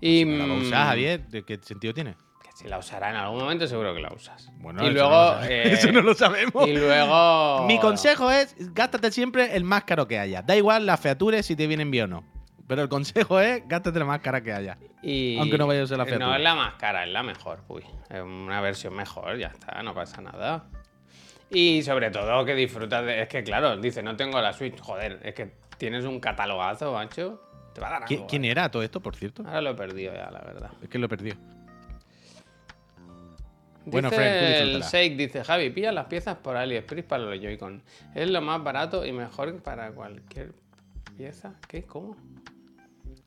Y 0.00 0.24
No 0.24 0.46
la 0.46 0.54
a 0.54 0.84
mm, 0.84 0.88
Javier, 0.88 1.26
¿de 1.28 1.44
qué 1.44 1.58
sentido 1.62 1.94
tiene? 1.94 2.14
Que 2.42 2.50
si 2.54 2.68
la 2.68 2.78
usará 2.78 3.10
en 3.10 3.16
algún 3.16 3.40
momento, 3.40 3.66
seguro 3.66 3.94
que 3.94 4.00
la 4.00 4.12
usas. 4.12 4.50
Bueno, 4.58 4.82
y 4.82 4.88
eso 4.88 4.94
luego. 4.94 5.10
no 5.10 5.44
eh, 5.48 5.72
eso 5.72 5.92
no 5.92 6.02
lo 6.02 6.14
sabemos. 6.14 6.68
Y 6.68 6.74
luego. 6.74 7.66
Mi 7.66 7.78
consejo 7.80 8.30
es, 8.30 8.54
gástate 8.74 9.10
siempre 9.10 9.56
el 9.56 9.64
más 9.64 9.84
caro 9.84 10.06
que 10.06 10.18
haya. 10.18 10.42
Da 10.42 10.54
igual 10.54 10.84
las 10.84 11.00
features 11.00 11.46
si 11.46 11.56
te 11.56 11.66
vienen 11.66 11.90
bien 11.90 12.04
o 12.12 12.20
no. 12.20 12.35
Pero 12.66 12.82
el 12.82 12.88
consejo 12.88 13.38
es, 13.40 13.62
gástate 13.68 13.98
la 13.98 14.04
más 14.04 14.20
cara 14.20 14.40
que 14.42 14.52
haya. 14.52 14.76
Y 15.02 15.38
Aunque 15.38 15.56
no 15.56 15.66
vaya 15.66 15.82
a 15.82 15.86
la 15.86 15.96
No 15.98 16.04
featura. 16.06 16.36
es 16.36 16.42
la 16.42 16.54
más 16.54 16.74
cara, 16.74 17.04
es 17.04 17.10
la 17.12 17.22
mejor. 17.22 17.60
Uy, 17.68 17.84
es 18.10 18.20
una 18.20 18.60
versión 18.60 18.94
mejor, 18.94 19.36
ya 19.38 19.48
está, 19.48 19.82
no 19.82 19.94
pasa 19.94 20.20
nada. 20.20 20.64
Y 21.48 21.82
sobre 21.84 22.10
todo 22.10 22.44
que 22.44 22.54
disfrutas 22.56 23.04
de. 23.06 23.22
Es 23.22 23.28
que, 23.28 23.44
claro, 23.44 23.76
dice, 23.76 24.02
no 24.02 24.16
tengo 24.16 24.40
la 24.40 24.52
Switch. 24.52 24.80
Joder, 24.80 25.20
es 25.22 25.32
que 25.34 25.52
tienes 25.78 26.04
un 26.04 26.18
catalogazo, 26.18 26.92
macho. 26.92 27.40
Te 27.72 27.80
va 27.80 27.88
a 27.88 27.90
dar 28.00 28.02
¿Qui- 28.08 28.14
algo, 28.16 28.26
¿Quién 28.26 28.44
¿eh? 28.46 28.50
era 28.50 28.68
todo 28.68 28.82
esto, 28.82 29.00
por 29.00 29.14
cierto? 29.14 29.44
Ahora 29.46 29.60
lo 29.60 29.70
he 29.70 29.74
perdido 29.74 30.12
ya, 30.12 30.28
la 30.30 30.40
verdad. 30.40 30.70
Es 30.82 30.88
que 30.88 30.98
lo 30.98 31.06
he 31.06 31.08
perdido. 31.08 31.36
Bueno, 33.84 34.10
dice 34.10 34.20
tú 34.20 34.44
el 34.44 34.64
disfrútala. 34.72 34.90
Shake, 34.90 35.16
dice 35.16 35.44
Javi, 35.44 35.70
pilla 35.70 35.92
las 35.92 36.06
piezas 36.06 36.36
por 36.38 36.56
AliExpress 36.56 37.04
para 37.04 37.22
los 37.22 37.38
Joy-Con. 37.40 37.82
Es 38.14 38.28
lo 38.28 38.40
más 38.40 38.64
barato 38.64 39.06
y 39.06 39.12
mejor 39.12 39.62
para 39.62 39.92
cualquier 39.92 40.52
pieza. 41.16 41.54
¿Qué? 41.68 41.84
¿Cómo? 41.84 42.16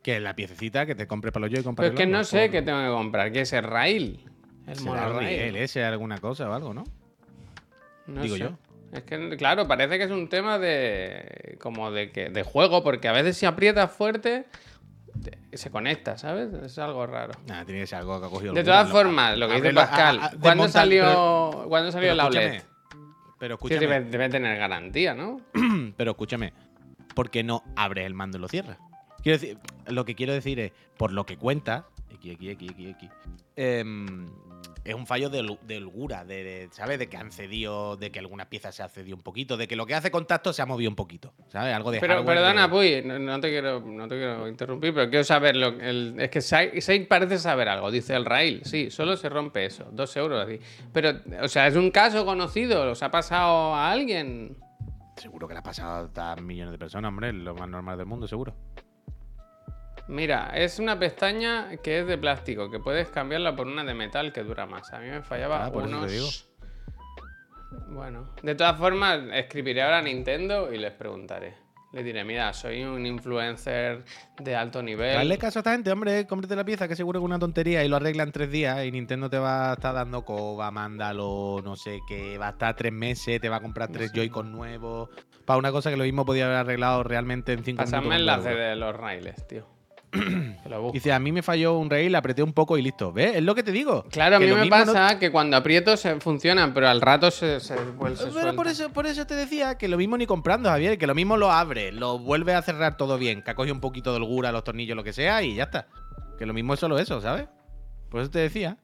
Que 0.03 0.19
la 0.19 0.33
piececita 0.35 0.85
que 0.85 0.95
te 0.95 1.07
compre 1.07 1.31
para 1.31 1.45
los 1.47 1.53
Joy-Con 1.53 1.75
Pues 1.75 1.89
para 1.89 1.99
es 2.01 2.05
que 2.05 2.09
no 2.11 2.23
sé 2.23 2.43
por- 2.43 2.51
qué 2.51 2.61
tengo 2.61 2.81
que 2.81 2.89
comprar. 2.89 3.31
¿Qué 3.31 3.41
es 3.41 3.53
el 3.53 3.63
rail? 3.63 4.25
El 4.67 4.81
monorail. 4.81 5.55
ese 5.57 5.83
alguna 5.83 6.19
cosa 6.19 6.49
o 6.49 6.53
algo, 6.53 6.73
¿no? 6.73 6.83
No 8.07 8.21
Digo 8.21 8.35
sé. 8.35 8.41
yo. 8.43 8.51
Es 8.91 9.03
que, 9.03 9.35
claro, 9.37 9.67
parece 9.67 9.97
que 9.97 10.05
es 10.05 10.11
un 10.11 10.29
tema 10.29 10.57
de. 10.57 11.57
como 11.59 11.91
de 11.91 12.11
que 12.11 12.29
de 12.29 12.43
juego, 12.43 12.83
porque 12.83 13.07
a 13.07 13.11
veces 13.11 13.37
si 13.37 13.45
aprietas 13.45 13.91
fuerte, 13.91 14.45
te- 15.23 15.57
se 15.57 15.69
conecta, 15.69 16.17
¿sabes? 16.17 16.51
Es 16.53 16.77
algo 16.79 17.05
raro. 17.05 17.33
Nada, 17.47 17.65
tiene 17.65 17.81
que 17.81 17.87
ser 17.87 17.99
algo 17.99 18.19
que 18.19 18.25
ha 18.25 18.29
cogido 18.29 18.53
De 18.53 18.63
todas 18.63 18.89
formas, 18.89 19.37
lo 19.37 19.47
que 19.47 19.55
dice 19.55 19.67
ábrelo, 19.67 19.81
Pascal, 19.81 20.19
a- 20.19 20.25
a- 20.27 20.31
¿cuándo 20.39 20.67
salió, 20.69 21.03
pero- 21.03 21.65
¿cuándo 21.67 21.91
salió 21.91 22.05
pero 22.07 22.15
la 22.15 22.23
escúchame, 22.23 22.45
OLED? 22.47 22.61
Pero 23.37 23.57
Sí, 23.61 23.75
debe, 23.75 24.01
debe 24.01 24.29
tener 24.29 24.57
garantía, 24.57 25.13
¿no? 25.13 25.39
pero 25.97 26.11
escúchame. 26.11 26.53
¿Por 27.13 27.29
qué 27.29 27.43
no 27.43 27.63
abres 27.75 28.05
el 28.05 28.13
mando 28.15 28.37
y 28.37 28.41
lo 28.41 28.47
cierras? 28.47 28.77
Quiero 29.23 29.37
decir, 29.39 29.57
lo 29.87 30.05
que 30.05 30.15
quiero 30.15 30.33
decir 30.33 30.59
es, 30.59 30.71
por 30.97 31.11
lo 31.11 31.25
que 31.25 31.37
cuenta, 31.37 31.85
em, 33.55 34.25
es 34.83 34.95
un 34.95 35.05
fallo 35.05 35.29
de, 35.29 35.57
de 35.67 35.77
holgura, 35.77 36.23
de, 36.25 36.43
de, 36.43 36.69
¿sabes? 36.71 36.97
De 36.99 37.07
que 37.09 37.17
han 37.17 37.31
cedido, 37.31 37.97
de 37.97 38.11
que 38.11 38.19
alguna 38.19 38.49
pieza 38.49 38.71
se 38.71 38.81
ha 38.81 38.87
cedido 38.89 39.15
un 39.15 39.21
poquito, 39.21 39.57
de 39.57 39.67
que 39.67 39.75
lo 39.75 39.85
que 39.85 39.93
hace 39.95 40.09
contacto 40.09 40.53
se 40.53 40.61
ha 40.61 40.65
movido 40.65 40.89
un 40.89 40.95
poquito, 40.95 41.33
¿sabes? 41.49 41.73
Algo 41.75 41.91
de 41.91 41.99
Pero 41.99 42.25
perdona, 42.25 42.63
de- 42.63 42.69
Puy, 42.69 43.01
no, 43.05 43.19
no 43.19 43.39
te 43.39 43.49
quiero, 43.49 43.81
no 43.81 44.07
te 44.07 44.15
quiero 44.17 44.47
interrumpir, 44.47 44.93
pero 44.93 45.09
quiero 45.09 45.23
saber 45.23 45.55
lo 45.55 45.67
el- 45.79 46.15
es 46.19 46.29
que 46.29 46.41
Sai 46.41 47.05
parece 47.07 47.37
saber 47.37 47.67
algo. 47.69 47.91
Dice 47.91 48.15
el 48.15 48.25
rail, 48.25 48.61
sí, 48.63 48.89
solo 48.89 49.15
se 49.17 49.29
rompe 49.29 49.65
eso, 49.65 49.85
dos 49.91 50.15
euros 50.17 50.43
así. 50.45 50.59
Pero, 50.93 51.11
o 51.43 51.47
sea, 51.47 51.67
es 51.67 51.75
un 51.75 51.91
caso 51.91 52.25
conocido, 52.25 52.89
¿os 52.91 53.03
ha 53.03 53.11
pasado 53.11 53.75
a 53.75 53.91
alguien? 53.91 54.57
Seguro 55.17 55.47
que 55.47 55.53
le 55.53 55.59
ha 55.59 55.63
pasado 55.63 56.09
a 56.15 56.35
millones 56.37 56.71
de 56.71 56.77
personas, 56.77 57.09
hombre, 57.09 57.33
lo 57.33 57.53
más 57.53 57.67
normal 57.67 57.97
del 57.97 58.05
mundo, 58.07 58.25
seguro. 58.27 58.55
Mira, 60.09 60.51
es 60.55 60.79
una 60.79 60.97
pestaña 60.97 61.77
que 61.83 61.99
es 61.99 62.07
de 62.07 62.17
plástico, 62.17 62.69
que 62.71 62.79
puedes 62.79 63.09
cambiarla 63.09 63.55
por 63.55 63.67
una 63.67 63.83
de 63.83 63.93
metal 63.93 64.33
que 64.33 64.43
dura 64.43 64.65
más. 64.65 64.91
A 64.91 64.99
mí 64.99 65.07
me 65.07 65.21
fallaba 65.21 65.65
Ah, 65.65 65.71
por 65.71 65.83
eso 65.83 65.91
te 65.91 65.97
unos. 65.97 66.11
digo. 66.11 66.27
Bueno, 67.89 68.29
de 68.41 68.55
todas 68.55 68.77
formas, 68.77 69.19
escribiré 69.33 69.83
ahora 69.83 69.99
a 69.99 70.01
Nintendo 70.01 70.73
y 70.73 70.77
les 70.79 70.91
preguntaré. 70.93 71.53
Le 71.91 72.03
diré, 72.03 72.23
mira, 72.23 72.53
soy 72.53 72.83
un 72.83 73.05
influencer 73.05 74.03
de 74.39 74.55
alto 74.55 74.81
nivel. 74.83 75.13
Dale 75.15 75.37
caso 75.39 75.57
a 75.57 75.61
esta 75.61 75.71
gente, 75.71 75.91
hombre, 75.91 76.25
cómprate 76.27 76.55
la 76.55 76.63
pieza, 76.63 76.87
que 76.87 76.95
seguro 76.95 77.19
que 77.19 77.23
es 77.23 77.25
una 77.25 77.39
tontería 77.39 77.83
y 77.83 77.87
lo 77.87 77.95
arregla 77.95 78.23
en 78.23 78.31
tres 78.31 78.51
días 78.51 78.83
y 78.85 78.91
Nintendo 78.91 79.27
te 79.29 79.39
va 79.39 79.71
a 79.71 79.73
estar 79.73 79.95
dando 79.95 80.23
coba, 80.23 80.69
mándalo, 80.69 81.61
no 81.63 81.75
sé 81.75 81.99
qué, 82.07 82.37
va 82.37 82.47
a 82.47 82.51
estar 82.51 82.75
tres 82.75 82.93
meses, 82.93 83.41
te 83.41 83.49
va 83.49 83.55
a 83.57 83.61
comprar 83.61 83.91
tres 83.91 84.11
Joy-Con 84.13 84.51
nuevos. 84.51 85.09
Para 85.45 85.57
una 85.57 85.71
cosa 85.71 85.89
que 85.89 85.97
lo 85.97 86.03
mismo 86.03 86.25
podía 86.25 86.45
haber 86.45 86.57
arreglado 86.57 87.03
realmente 87.03 87.53
en 87.53 87.63
cinco 87.63 87.83
Pásame 87.83 88.07
minutos. 88.09 88.35
con 88.35 88.35
enlace 88.51 88.55
de 88.55 88.75
los 88.75 88.95
raíles, 88.95 89.47
tío. 89.47 89.67
Dice, 90.93 91.11
a 91.13 91.19
mí 91.19 91.31
me 91.31 91.41
falló 91.43 91.77
un 91.77 91.89
rail, 91.89 92.15
apreté 92.15 92.41
un 92.43 92.53
poco 92.53 92.77
y 92.77 92.81
listo. 92.81 93.11
¿Ves? 93.11 93.35
Es 93.37 93.43
lo 93.43 93.53
que 93.55 93.63
te 93.63 93.71
digo. 93.71 94.03
Claro, 94.09 94.37
a 94.37 94.39
mí 94.39 94.47
me 94.47 94.63
no- 94.65 94.69
pasa 94.69 95.19
que 95.19 95.31
cuando 95.31 95.57
aprieto 95.57 95.95
se 95.97 96.19
funcionan, 96.19 96.73
pero 96.73 96.87
al 96.89 97.01
rato 97.01 97.29
se, 97.31 97.59
se, 97.59 97.75
vuelve- 97.75 98.15
se 98.17 98.27
Pero 98.31 98.55
por 98.55 98.67
eso, 98.67 98.89
por 98.91 99.05
eso 99.07 99.25
te 99.27 99.35
decía 99.35 99.77
que 99.77 99.87
lo 99.87 99.97
mismo 99.97 100.17
ni 100.17 100.25
comprando, 100.25 100.69
Javier, 100.69 100.97
que 100.97 101.07
lo 101.07 101.15
mismo 101.15 101.37
lo 101.37 101.51
abre, 101.51 101.91
lo 101.91 102.17
vuelve 102.19 102.53
a 102.53 102.61
cerrar 102.61 102.97
todo 102.97 103.17
bien, 103.17 103.41
que 103.43 103.51
ha 103.51 103.55
cogido 103.55 103.75
un 103.75 103.81
poquito 103.81 104.11
de 104.11 104.17
holgura, 104.17 104.51
los 104.51 104.63
tornillos, 104.63 104.95
lo 104.95 105.03
que 105.03 105.13
sea, 105.13 105.43
y 105.43 105.55
ya 105.55 105.63
está. 105.63 105.87
Que 106.37 106.45
lo 106.45 106.53
mismo 106.53 106.73
es 106.73 106.79
solo 106.79 106.97
eso, 106.99 107.21
¿sabes? 107.21 107.47
Por 108.09 108.21
eso 108.21 108.29
te 108.31 108.39
decía. 108.39 108.77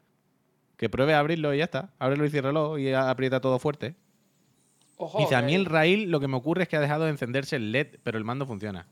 Que 0.78 0.90
pruebe 0.90 1.14
a 1.14 1.20
abrirlo 1.20 1.54
y 1.54 1.60
ya 1.60 1.64
está. 1.64 1.94
Ábrelo 2.00 2.26
y 2.26 2.30
ciérralo 2.30 2.78
y 2.78 2.92
aprieta 2.94 3.40
todo 3.40 3.60
fuerte. 3.60 3.96
Ojo, 4.98 5.20
Dice, 5.20 5.36
a 5.36 5.42
mí 5.42 5.56
el 5.56 5.66
rail 5.66 6.12
lo 6.12 6.20
que 6.20 6.28
me 6.28 6.36
ocurre 6.36 6.64
es 6.64 6.70
que 6.70 6.76
ha 6.76 6.82
dejado 6.82 7.06
de 7.06 7.12
encenderse 7.12 7.56
el 7.56 7.72
LED, 7.72 8.00
pero 8.04 8.18
el 8.18 8.26
mando 8.26 8.46
funciona. 8.46 8.86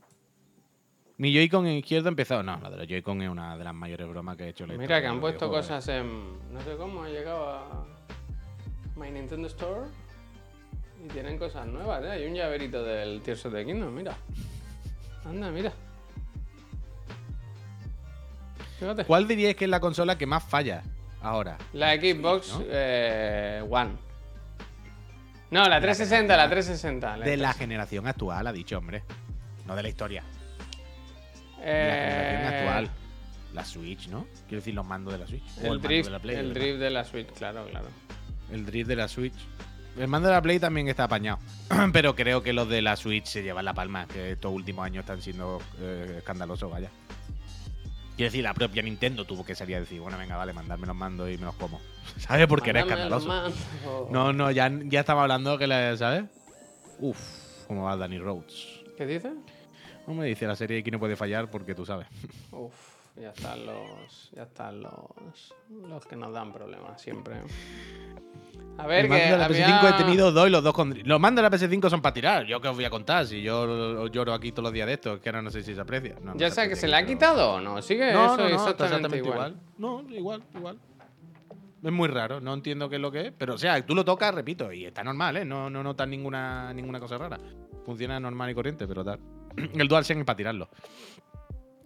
Mi 1.17 1.31
Joy-Con 1.33 1.67
izquierdo 1.67 2.09
empezó. 2.09 2.41
No, 2.43 2.57
lo 2.57 2.69
de 2.71 2.77
los 2.77 2.87
Joy-Con 2.87 3.21
es 3.21 3.29
una 3.29 3.57
de 3.57 3.63
las 3.63 3.73
mayores 3.73 4.07
bromas 4.07 4.35
que 4.35 4.45
he 4.45 4.49
hecho. 4.49 4.63
en 4.65 4.71
la 4.71 4.77
Mira 4.77 4.99
que 5.01 5.07
han 5.07 5.19
puesto 5.19 5.49
cosas 5.49 5.87
en. 5.89 6.53
No 6.53 6.61
sé 6.61 6.75
cómo, 6.77 7.05
he 7.05 7.11
llegado 7.11 7.49
a. 7.49 7.85
My 8.95 9.09
Nintendo 9.11 9.47
Store. 9.47 9.87
Y 11.03 11.07
tienen 11.09 11.37
cosas 11.37 11.67
nuevas, 11.67 12.03
¿eh? 12.03 12.09
Hay 12.11 12.25
un 12.25 12.33
llaverito 12.33 12.83
del 12.83 13.21
Tears 13.21 13.45
of 13.45 13.53
the 13.53 13.65
Kingdom, 13.65 13.93
mira. 13.93 14.15
Anda, 15.25 15.49
mira. 15.51 15.71
Fíjate. 18.79 19.05
¿Cuál 19.05 19.27
diríais 19.27 19.55
que 19.55 19.65
es 19.65 19.69
la 19.69 19.79
consola 19.79 20.17
que 20.17 20.25
más 20.25 20.43
falla 20.43 20.81
ahora? 21.21 21.57
La 21.73 21.93
Xbox 21.95 22.53
¿no? 22.57 22.63
eh, 22.67 23.63
One. 23.69 23.91
No, 25.51 25.67
la 25.67 25.79
360, 25.79 26.35
la 26.37 26.49
360. 26.49 27.07
la 27.17 27.25
De 27.25 27.37
la 27.37 27.49
360. 27.53 27.53
generación 27.59 28.07
actual, 28.07 28.47
ha 28.47 28.51
dicho, 28.53 28.77
hombre. 28.77 29.03
No 29.67 29.75
de 29.75 29.83
la 29.83 29.89
historia. 29.89 30.23
La 31.63 31.69
Eh, 31.69 32.39
generación 32.41 32.53
actual. 32.53 32.89
La 33.53 33.63
Switch, 33.65 34.07
¿no? 34.07 34.25
Quiero 34.47 34.61
decir, 34.61 34.73
los 34.73 34.85
mandos 34.85 35.13
de 35.13 35.19
la 35.19 35.27
Switch. 35.27 35.43
El 35.61 35.79
drift, 35.79 36.05
de 36.05 36.11
la 36.11 36.19
Play, 36.19 36.35
el 36.37 36.53
drift 36.53 36.79
de 36.79 36.89
la 36.89 37.03
Switch, 37.05 37.27
claro, 37.33 37.65
claro. 37.69 37.87
El 38.51 38.65
drift 38.65 38.87
de 38.87 38.95
la 38.95 39.07
Switch. 39.07 39.33
El 39.97 40.07
mando 40.07 40.27
de 40.27 40.33
la 40.33 40.41
Play 40.41 40.59
también 40.59 40.87
está 40.87 41.03
apañado. 41.03 41.37
Pero 41.93 42.15
creo 42.15 42.41
que 42.41 42.51
los 42.51 42.67
de 42.67 42.81
la 42.81 42.95
Switch 42.95 43.25
se 43.25 43.43
llevan 43.43 43.65
la 43.65 43.73
palma. 43.75 44.07
Que 44.07 44.31
estos 44.31 44.51
últimos 44.51 44.83
años 44.83 45.01
están 45.03 45.21
siendo 45.21 45.61
eh, 45.79 46.15
escandalosos, 46.17 46.69
vaya. 46.71 46.89
Quiero 48.15 48.29
decir, 48.31 48.43
la 48.43 48.53
propia 48.55 48.81
Nintendo 48.81 49.25
tuvo 49.25 49.45
que 49.45 49.53
salir 49.55 49.75
a 49.75 49.79
decir, 49.79 49.99
bueno, 49.99 50.17
venga, 50.17 50.35
vale, 50.35 50.53
mandarme 50.53 50.87
los 50.87 50.95
mandos 50.95 51.29
y 51.31 51.37
me 51.37 51.45
los 51.45 51.55
como. 51.55 51.79
¿Sabes? 52.17 52.47
Porque 52.47 52.71
era 52.71 52.81
escandaloso. 52.81 53.53
No, 54.09 54.33
no, 54.33 54.49
ya, 54.51 54.71
ya 54.85 54.99
estaba 55.01 55.21
hablando 55.23 55.57
que 55.59 55.67
la, 55.67 55.95
¿sabes? 55.95 56.23
Uf, 56.99 57.19
cómo 57.67 57.83
va 57.83 57.95
Danny 57.95 58.17
Rhodes. 58.17 58.81
¿Qué 58.97 59.05
dice? 59.05 59.31
No 60.07 60.13
me 60.13 60.25
dice 60.25 60.45
la 60.47 60.55
serie 60.55 60.79
aquí 60.79 60.91
no 60.91 60.99
puede 60.99 61.15
fallar 61.15 61.49
porque 61.49 61.73
tú 61.75 61.85
sabes. 61.85 62.07
Uf, 62.51 62.73
ya 63.19 63.29
están 63.29 63.65
los. 63.65 64.31
Ya 64.35 64.43
están 64.43 64.81
los. 64.81 65.53
Los 65.87 66.05
que 66.05 66.15
nos 66.15 66.33
dan 66.33 66.51
problemas 66.51 67.01
siempre. 67.01 67.35
A 68.77 68.87
ver, 68.87 69.07
que. 69.07 69.09
la 69.37 69.45
había- 69.45 69.67
PS5 69.81 69.89
he 69.89 70.03
tenido 70.03 70.31
dos 70.31 70.47
y 70.47 70.51
los 70.51 70.63
dos 70.63 70.73
con. 70.73 70.93
Los 71.05 71.19
mandos 71.19 71.43
de 71.43 71.49
la 71.49 71.55
PS5 71.55 71.89
son 71.89 72.01
para 72.01 72.13
tirar. 72.13 72.45
Yo 72.45 72.59
que 72.59 72.67
os 72.67 72.75
voy 72.75 72.85
a 72.85 72.89
contar. 72.89 73.25
Si 73.25 73.41
yo 73.41 74.07
lloro 74.07 74.33
aquí 74.33 74.51
todos 74.51 74.63
los 74.63 74.73
días 74.73 74.87
de 74.87 74.93
esto, 74.93 75.13
es 75.13 75.19
que 75.21 75.29
ahora 75.29 75.41
no 75.41 75.51
sé 75.51 75.63
si 75.63 75.73
se 75.73 75.79
aprecia. 75.81 76.15
No, 76.21 76.33
no 76.33 76.37
Ya 76.39 76.49
sé 76.49 76.67
que 76.67 76.75
se 76.75 76.87
le 76.87 76.95
ha 76.95 77.05
quitado 77.05 77.53
o 77.53 77.61
no. 77.61 77.81
Sigue 77.81 78.11
No, 78.11 78.25
eso 78.25 78.37
no, 78.37 78.43
no, 78.43 78.49
está 78.49 78.55
exactamente, 78.71 78.85
exactamente 78.85 79.17
igual. 79.17 79.55
igual. 79.77 80.07
No, 80.09 80.13
igual, 80.15 80.43
igual. 80.55 80.77
Es 81.83 81.91
muy 81.91 82.07
raro, 82.07 82.39
no 82.39 82.53
entiendo 82.53 82.87
qué 82.89 82.95
es 82.95 83.01
lo 83.01 83.11
que 83.11 83.27
es. 83.27 83.33
Pero, 83.37 83.55
o 83.55 83.57
sea, 83.57 83.85
tú 83.85 83.93
lo 83.93 84.05
tocas, 84.05 84.33
repito, 84.33 84.71
y 84.71 84.85
está 84.85 85.03
normal, 85.03 85.35
¿eh? 85.37 85.43
No, 85.45 85.69
no 85.69 85.83
notas 85.83 86.07
ninguna, 86.07 86.73
ninguna 86.73 86.97
cosa 86.99 87.17
rara. 87.17 87.37
Funciona 87.85 88.19
normal 88.21 88.49
y 88.51 88.53
corriente, 88.55 88.87
pero 88.87 89.03
tal. 89.03 89.19
El 89.73 89.87
DualSense 89.87 90.21
es 90.21 90.25
para 90.25 90.37
tirarlo. 90.37 90.69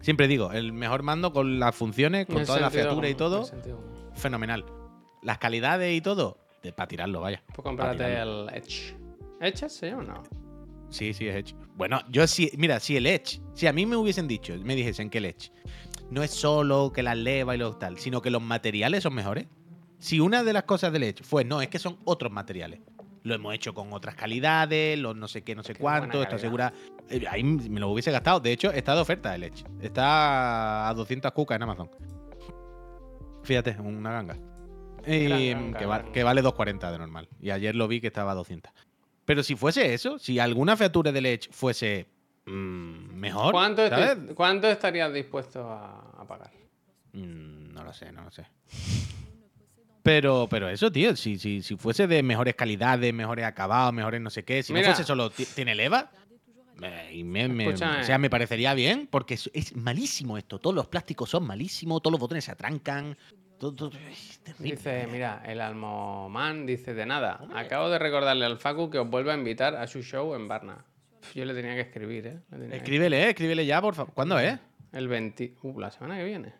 Siempre 0.00 0.28
digo, 0.28 0.52
el 0.52 0.72
mejor 0.72 1.02
mando 1.02 1.32
con 1.32 1.58
las 1.58 1.74
funciones, 1.74 2.26
con 2.26 2.44
toda 2.44 2.60
la 2.60 2.70
featura 2.70 3.08
y 3.08 3.14
todo, 3.14 3.48
fenomenal. 4.14 4.64
Las 5.22 5.38
calidades 5.38 5.96
y 5.96 6.00
todo, 6.00 6.38
para 6.76 6.86
tirarlo, 6.86 7.20
vaya. 7.20 7.42
Pues 7.54 7.68
tirarlo. 7.76 8.48
el 8.48 8.54
Edge. 8.54 8.96
¿Edge 9.40 9.68
se 9.68 9.90
llama 9.90 10.02
o 10.02 10.06
no? 10.06 10.22
Sí, 10.90 11.12
sí, 11.12 11.28
es 11.28 11.34
Edge. 11.34 11.54
Bueno, 11.74 12.00
yo 12.10 12.26
sí, 12.26 12.50
mira, 12.56 12.80
si 12.80 12.96
el 12.96 13.06
Edge, 13.06 13.40
si 13.54 13.66
a 13.66 13.72
mí 13.72 13.86
me 13.86 13.96
hubiesen 13.96 14.28
dicho, 14.28 14.54
me 14.62 14.74
dijesen 14.74 15.10
que 15.10 15.18
el 15.18 15.26
Edge 15.26 15.50
no 16.10 16.22
es 16.22 16.30
solo 16.30 16.92
que 16.92 17.02
las 17.02 17.16
leva 17.16 17.54
y 17.54 17.58
lo 17.58 17.76
tal, 17.76 17.98
sino 17.98 18.22
que 18.22 18.30
los 18.30 18.42
materiales 18.42 19.02
son 19.02 19.14
mejores. 19.14 19.46
Si 19.98 20.20
una 20.20 20.44
de 20.44 20.52
las 20.52 20.62
cosas 20.62 20.92
del 20.92 21.02
Edge 21.02 21.22
fue, 21.22 21.44
no, 21.44 21.60
es 21.60 21.68
que 21.68 21.78
son 21.78 21.98
otros 22.04 22.32
materiales. 22.32 22.80
Lo 23.24 23.34
hemos 23.34 23.54
hecho 23.54 23.74
con 23.74 23.92
otras 23.92 24.14
calidades, 24.14 24.98
los 24.98 25.16
no 25.16 25.28
sé 25.28 25.42
qué, 25.42 25.54
no 25.54 25.62
sé 25.62 25.74
Qué 25.74 25.80
cuánto, 25.80 26.22
esto 26.22 26.36
asegura. 26.36 26.72
eh, 27.10 27.24
Ahí 27.28 27.42
me 27.42 27.80
lo 27.80 27.88
hubiese 27.90 28.10
gastado. 28.10 28.40
De 28.40 28.52
hecho, 28.52 28.70
está 28.70 28.94
de 28.94 29.00
oferta 29.00 29.34
el 29.34 29.44
Edge. 29.44 29.64
Está 29.80 30.88
a 30.88 30.94
200 30.94 31.32
cucas 31.32 31.56
en 31.56 31.62
Amazon. 31.62 31.90
Fíjate, 33.42 33.76
una 33.80 34.12
ganga. 34.12 34.36
Y, 35.06 35.50
ganga, 35.50 35.78
que, 35.78 35.86
va- 35.86 36.12
que 36.12 36.22
vale 36.22 36.42
2.40 36.42 36.90
de 36.92 36.98
normal. 36.98 37.28
Y 37.40 37.50
ayer 37.50 37.74
lo 37.74 37.88
vi 37.88 38.00
que 38.00 38.08
estaba 38.08 38.32
a 38.32 38.34
200. 38.34 38.72
Pero 39.24 39.42
si 39.42 39.56
fuese 39.56 39.94
eso, 39.94 40.18
si 40.18 40.38
alguna 40.38 40.76
feature 40.76 41.12
del 41.12 41.26
Edge 41.26 41.48
fuese 41.50 42.06
mm, 42.46 43.14
mejor, 43.14 43.52
¿Cuánto, 43.52 43.88
¿sabes? 43.88 44.10
estoy- 44.18 44.34
¿Cuánto 44.34 44.68
estarías 44.68 45.12
dispuesto 45.12 45.68
a, 45.70 46.14
a 46.18 46.26
pagar? 46.26 46.50
Mm, 47.12 47.72
no 47.72 47.84
lo 47.84 47.92
sé, 47.92 48.10
no 48.12 48.22
lo 48.24 48.30
sé. 48.30 48.44
Pero, 50.08 50.46
pero 50.50 50.68
eso, 50.68 50.90
tío, 50.90 51.14
si, 51.16 51.38
si, 51.38 51.60
si 51.62 51.76
fuese 51.76 52.06
de 52.06 52.22
mejores 52.22 52.54
calidades, 52.54 53.12
mejores 53.12 53.44
acabados, 53.44 53.92
mejores 53.92 54.20
no 54.20 54.30
sé 54.30 54.42
qué, 54.44 54.62
si 54.62 54.72
Mira. 54.72 54.88
no 54.88 54.94
fuese 54.94 55.06
solo 55.06 55.28
ti- 55.30 55.44
tiene 55.54 55.74
leva, 55.74 56.10
me- 56.76 57.12
y 57.12 57.24
me, 57.24 57.46
me- 57.48 57.64
Escúchame. 57.66 58.00
o 58.00 58.04
sea, 58.04 58.16
me 58.18 58.30
parecería 58.30 58.72
bien, 58.74 59.06
porque 59.10 59.34
es, 59.34 59.50
es 59.52 59.76
malísimo 59.76 60.38
esto. 60.38 60.58
Todos 60.58 60.74
los 60.74 60.86
plásticos 60.86 61.28
son 61.30 61.46
malísimos, 61.46 62.00
todos 62.00 62.12
los 62.12 62.20
botones 62.20 62.44
se 62.44 62.52
atrancan. 62.52 63.16
Todo. 63.58 63.90
Dice, 64.60 65.08
mira, 65.10 65.42
el 65.44 65.60
Almoman 65.60 66.64
dice 66.64 66.94
de 66.94 67.04
nada. 67.04 67.40
Acabo 67.54 67.90
de 67.90 67.98
recordarle 67.98 68.44
al 68.46 68.58
Facu 68.58 68.88
que 68.88 68.98
os 69.00 69.10
vuelva 69.10 69.34
a 69.34 69.36
invitar 69.36 69.74
a 69.74 69.86
su 69.88 70.02
show 70.02 70.34
en 70.36 70.46
Varna. 70.46 70.84
Pf, 71.20 71.34
Yo 71.40 71.44
le 71.44 71.52
tenía 71.54 71.74
que 71.74 71.80
escribir, 71.80 72.26
¿eh? 72.28 72.38
Le 72.52 72.56
tenía 72.56 72.70
que- 72.70 72.76
Escríbele, 72.76 73.24
eh, 73.24 73.28
escríbele 73.30 73.66
ya, 73.66 73.82
por 73.82 73.94
favor. 73.96 74.14
¿Cuándo 74.14 74.38
es? 74.38 74.56
El 74.92 75.08
20. 75.08 75.54
Uh, 75.62 75.80
la 75.80 75.90
semana 75.90 76.16
que 76.16 76.24
viene. 76.24 76.54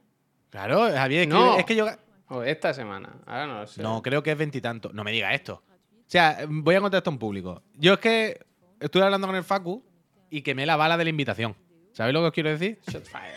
Claro, 0.51 0.81
Javier, 0.93 1.23
escribe- 1.29 1.29
No. 1.41 1.57
es 1.59 1.65
que 1.65 1.77
yo. 1.77 1.87
O 2.29 2.43
esta 2.43 2.75
semana. 2.75 3.17
Ahora 3.27 3.47
no 3.47 3.61
lo 3.61 3.67
sé. 3.67 3.83
No, 3.83 4.03
creo 4.03 4.23
que 4.23 4.33
es 4.33 4.39
veintitantos. 4.39 4.93
No 4.95 5.03
me 5.05 5.13
diga 5.13 5.33
esto. 5.35 5.63
O 5.65 6.11
sea, 6.11 6.39
voy 6.49 6.75
a 6.75 6.81
contar 6.81 6.99
esto 6.99 7.11
en 7.11 7.19
público. 7.19 7.63
Yo 7.75 7.95
es 7.95 7.99
que 8.01 8.41
estuve 8.81 9.03
hablando 9.03 9.27
con 9.27 9.37
el 9.37 9.45
Facu 9.45 9.83
y 10.31 10.43
quemé 10.43 10.67
la 10.67 10.77
bala 10.77 10.97
de 10.97 11.05
la 11.05 11.11
invitación. 11.11 11.55
¿Sabéis 11.93 12.15
lo 12.15 12.21
que 12.21 12.27
os 12.27 12.33
quiero 12.33 12.51
decir? 12.51 12.79
Shotfire. 12.87 13.35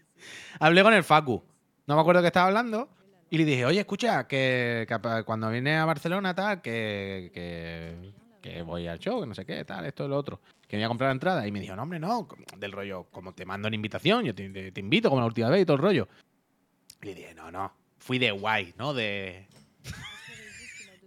Hablé 0.60 0.82
con 0.82 0.94
el 0.94 1.04
Facu. 1.04 1.42
No 1.86 1.94
me 1.94 2.00
acuerdo 2.00 2.20
qué 2.20 2.28
estaba 2.28 2.46
hablando. 2.48 2.88
Y 3.28 3.38
le 3.38 3.44
dije, 3.44 3.64
oye, 3.66 3.80
escucha, 3.80 4.26
que, 4.28 4.86
cuando 5.24 5.50
vine 5.50 5.76
a 5.76 5.84
Barcelona, 5.84 6.34
tal, 6.34 6.62
que, 6.62 7.30
que, 7.34 8.12
que 8.40 8.62
voy 8.62 8.86
al 8.86 8.98
show, 9.00 9.20
que 9.20 9.26
no 9.26 9.34
sé 9.34 9.44
qué, 9.44 9.64
tal, 9.64 9.84
esto 9.84 10.06
lo 10.06 10.16
otro. 10.16 10.40
Que 10.68 10.76
voy 10.76 10.84
a 10.84 10.88
comprar 10.88 11.08
la 11.08 11.12
entrada. 11.14 11.46
Y 11.46 11.50
me 11.52 11.60
dijo, 11.60 11.74
no, 11.74 11.82
hombre, 11.82 11.98
no. 11.98 12.28
Del 12.56 12.70
rollo, 12.72 13.04
como 13.10 13.32
te 13.34 13.44
mando 13.44 13.66
una 13.66 13.74
invitación, 13.74 14.24
yo 14.24 14.34
te, 14.34 14.48
te- 14.50 14.70
te 14.72 14.80
invito 14.80 15.08
como 15.08 15.20
la 15.20 15.26
última 15.26 15.48
vez 15.50 15.62
y 15.62 15.64
todo 15.66 15.76
el 15.76 15.82
rollo. 15.82 16.08
Y 17.02 17.06
le 17.06 17.14
dije, 17.14 17.34
no, 17.34 17.50
no. 17.50 17.72
Fui 18.06 18.20
de 18.20 18.30
guay, 18.30 18.72
¿no? 18.78 18.94
De. 18.94 19.48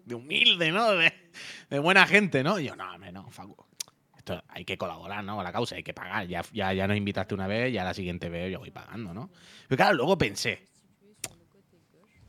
de 0.03 0.15
humilde, 0.15 0.69
¿no? 0.69 0.91
De, 0.91 1.79
buena 1.79 2.05
gente, 2.05 2.43
¿no? 2.43 2.59
Y 2.59 2.65
yo, 2.65 2.75
no, 2.75 2.93
hombre, 2.93 3.13
no, 3.13 3.31
Facu. 3.31 3.55
Esto 4.17 4.43
hay 4.49 4.65
que 4.65 4.77
colaborar, 4.77 5.23
¿no? 5.23 5.37
Con 5.37 5.45
la 5.45 5.53
causa, 5.53 5.75
hay 5.75 5.83
que 5.83 5.93
pagar. 5.93 6.27
Ya, 6.27 6.43
ya, 6.51 6.73
ya 6.73 6.87
nos 6.87 6.97
invitaste 6.97 7.33
una 7.33 7.47
vez, 7.47 7.71
ya 7.71 7.85
la 7.85 7.93
siguiente 7.93 8.27
vez 8.27 8.51
yo 8.51 8.59
voy 8.59 8.71
pagando, 8.71 9.13
¿no? 9.13 9.29
Pero 9.69 9.77
claro, 9.77 9.95
luego 9.95 10.17
pensé, 10.17 10.67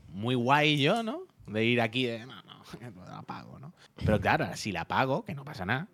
muy 0.07 0.35
guay 0.35 0.81
yo, 0.81 1.03
¿no? 1.03 1.23
De 1.47 1.65
ir 1.65 1.81
aquí 1.81 2.05
de, 2.05 2.25
no, 2.25 2.41
no, 2.95 3.05
la 3.05 3.23
pago, 3.23 3.59
¿no? 3.59 3.73
Pero 3.97 4.21
claro, 4.21 4.55
si 4.55 4.71
la 4.71 4.87
pago, 4.87 5.25
que 5.25 5.35
no 5.35 5.43
pasa 5.43 5.65
nada. 5.65 5.89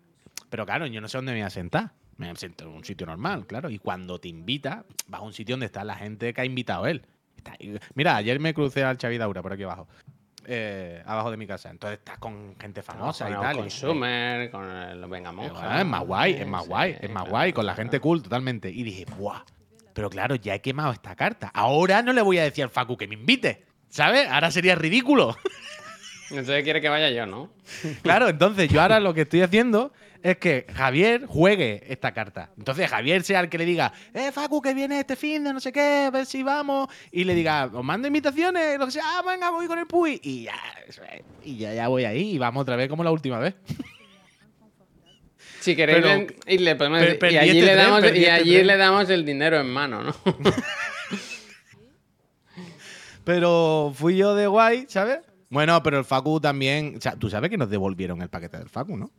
Pero 0.50 0.64
claro, 0.66 0.86
yo 0.86 1.00
no 1.00 1.08
sé 1.08 1.18
dónde 1.18 1.32
me 1.32 1.40
voy 1.40 1.46
a 1.46 1.50
sentar. 1.50 1.94
Me 2.16 2.32
voy 2.32 2.36
en 2.40 2.68
un 2.68 2.84
sitio 2.84 3.08
normal, 3.08 3.44
claro. 3.48 3.70
Y 3.70 3.80
cuando 3.80 4.20
te 4.20 4.28
invita, 4.28 4.84
vas 5.08 5.20
a 5.20 5.24
un 5.24 5.32
sitio 5.32 5.54
donde 5.54 5.66
está 5.66 5.82
la 5.82 5.96
gente 5.96 6.32
que 6.32 6.40
ha 6.40 6.44
invitado 6.44 6.86
él. 6.86 7.04
Mira, 7.94 8.16
ayer 8.16 8.38
me 8.40 8.54
crucé 8.54 8.84
al 8.84 8.96
Xavi 8.98 9.18
Daura 9.18 9.42
por 9.42 9.52
aquí 9.52 9.62
abajo. 9.64 9.86
eh, 10.50 11.02
abajo 11.04 11.30
de 11.30 11.36
mi 11.36 11.46
casa. 11.46 11.68
Entonces 11.70 11.98
estás 11.98 12.16
con 12.18 12.56
gente 12.58 12.82
famosa 12.82 13.26
con 13.26 13.34
y 13.34 13.40
tal. 13.40 13.56
y- 13.56 13.60
Consumer, 13.60 14.50
con 14.50 14.70
el 14.70 15.04
Venga 15.06 15.30
Monja. 15.30 15.52
bueno, 15.52 15.78
es 15.78 15.84
más 15.86 16.04
guay, 16.06 16.32
es 16.34 16.46
más 16.46 16.62
Sí, 16.64 16.68
guay, 16.70 16.90
es 16.92 17.02
más 17.10 17.22
claro, 17.24 17.30
guay, 17.30 17.52
con 17.52 17.66
la 17.66 17.74
gente 17.74 18.00
cool 18.00 18.22
totalmente. 18.22 18.70
Y 18.70 18.82
dije, 18.82 19.04
¡buah! 19.18 19.42
Pero 19.92 20.08
claro, 20.08 20.36
ya 20.36 20.54
he 20.54 20.60
quemado 20.62 20.92
esta 20.92 21.14
carta. 21.16 21.50
Ahora 21.52 22.02
no 22.02 22.12
le 22.14 22.22
voy 22.22 22.38
a 22.38 22.44
decir 22.44 22.64
al 22.64 22.70
Facu 22.70 22.96
que 22.96 23.06
me 23.06 23.14
invite. 23.16 23.64
¿Sabes? 23.90 24.26
Ahora 24.30 24.50
sería 24.50 24.74
ridículo. 24.74 25.36
Entonces 26.30 26.62
quiere 26.62 26.80
que 26.80 26.88
vaya 26.88 27.10
yo, 27.10 27.26
¿no? 27.26 27.50
claro, 28.02 28.28
entonces 28.28 28.68
yo 28.68 28.80
ahora 28.82 29.00
lo 29.00 29.14
que 29.14 29.22
estoy 29.22 29.40
haciendo 29.42 29.92
es 30.22 30.36
que 30.38 30.66
Javier 30.74 31.26
juegue 31.26 31.82
esta 31.92 32.12
carta. 32.12 32.50
Entonces 32.58 32.88
Javier 32.90 33.22
sea 33.22 33.40
el 33.40 33.48
que 33.48 33.58
le 33.58 33.64
diga, 33.64 33.92
eh, 34.14 34.32
Facu, 34.32 34.60
que 34.60 34.74
viene 34.74 35.00
este 35.00 35.14
fin 35.16 35.44
de 35.44 35.52
no 35.52 35.60
sé 35.60 35.72
qué, 35.72 36.04
a 36.06 36.10
ver 36.10 36.26
si 36.26 36.42
vamos. 36.42 36.88
Y 37.12 37.24
le 37.24 37.34
diga, 37.34 37.66
os 37.72 37.84
mando 37.84 38.08
invitaciones, 38.08 38.78
lo 38.78 38.86
que 38.86 38.92
sea, 38.92 39.02
ah, 39.04 39.22
venga, 39.26 39.50
voy 39.50 39.66
con 39.66 39.78
el 39.78 39.86
Puy. 39.86 40.20
Y 40.22 40.44
ya, 40.44 40.54
y 41.44 41.56
ya, 41.56 41.72
ya 41.74 41.88
voy 41.88 42.04
ahí 42.04 42.32
y 42.32 42.38
vamos 42.38 42.62
otra 42.62 42.76
vez 42.76 42.88
como 42.88 43.04
la 43.04 43.10
última 43.12 43.38
vez. 43.38 43.54
Si 45.60 45.74
queréis, 45.76 45.98
Pero- 46.02 46.14
le- 46.16 46.36
y, 46.54 46.58
le 46.58 46.76
podemos 46.76 47.00
Per- 47.00 47.18
decir- 47.18 47.32
y 47.32 47.36
allí, 47.38 47.60
le 47.60 47.74
damos, 47.74 48.04
y 48.14 48.26
allí 48.26 48.62
le 48.62 48.76
damos 48.76 49.10
el 49.10 49.24
dinero 49.24 49.58
en 49.60 49.68
mano, 49.68 50.02
¿no? 50.02 50.14
Pero 53.24 53.92
fui 53.94 54.16
yo 54.16 54.34
de 54.34 54.46
guay, 54.46 54.86
¿sabes? 54.88 55.18
Bueno, 55.50 55.82
pero 55.82 55.98
el 55.98 56.04
Facu 56.04 56.40
también. 56.40 56.94
O 56.96 57.00
sea, 57.00 57.12
tú 57.16 57.28
sabes 57.30 57.50
que 57.50 57.56
nos 57.58 57.70
devolvieron 57.70 58.22
el 58.22 58.28
paquete 58.30 58.58
del 58.58 58.68
Facu, 58.68 58.96
¿no? 58.96 59.10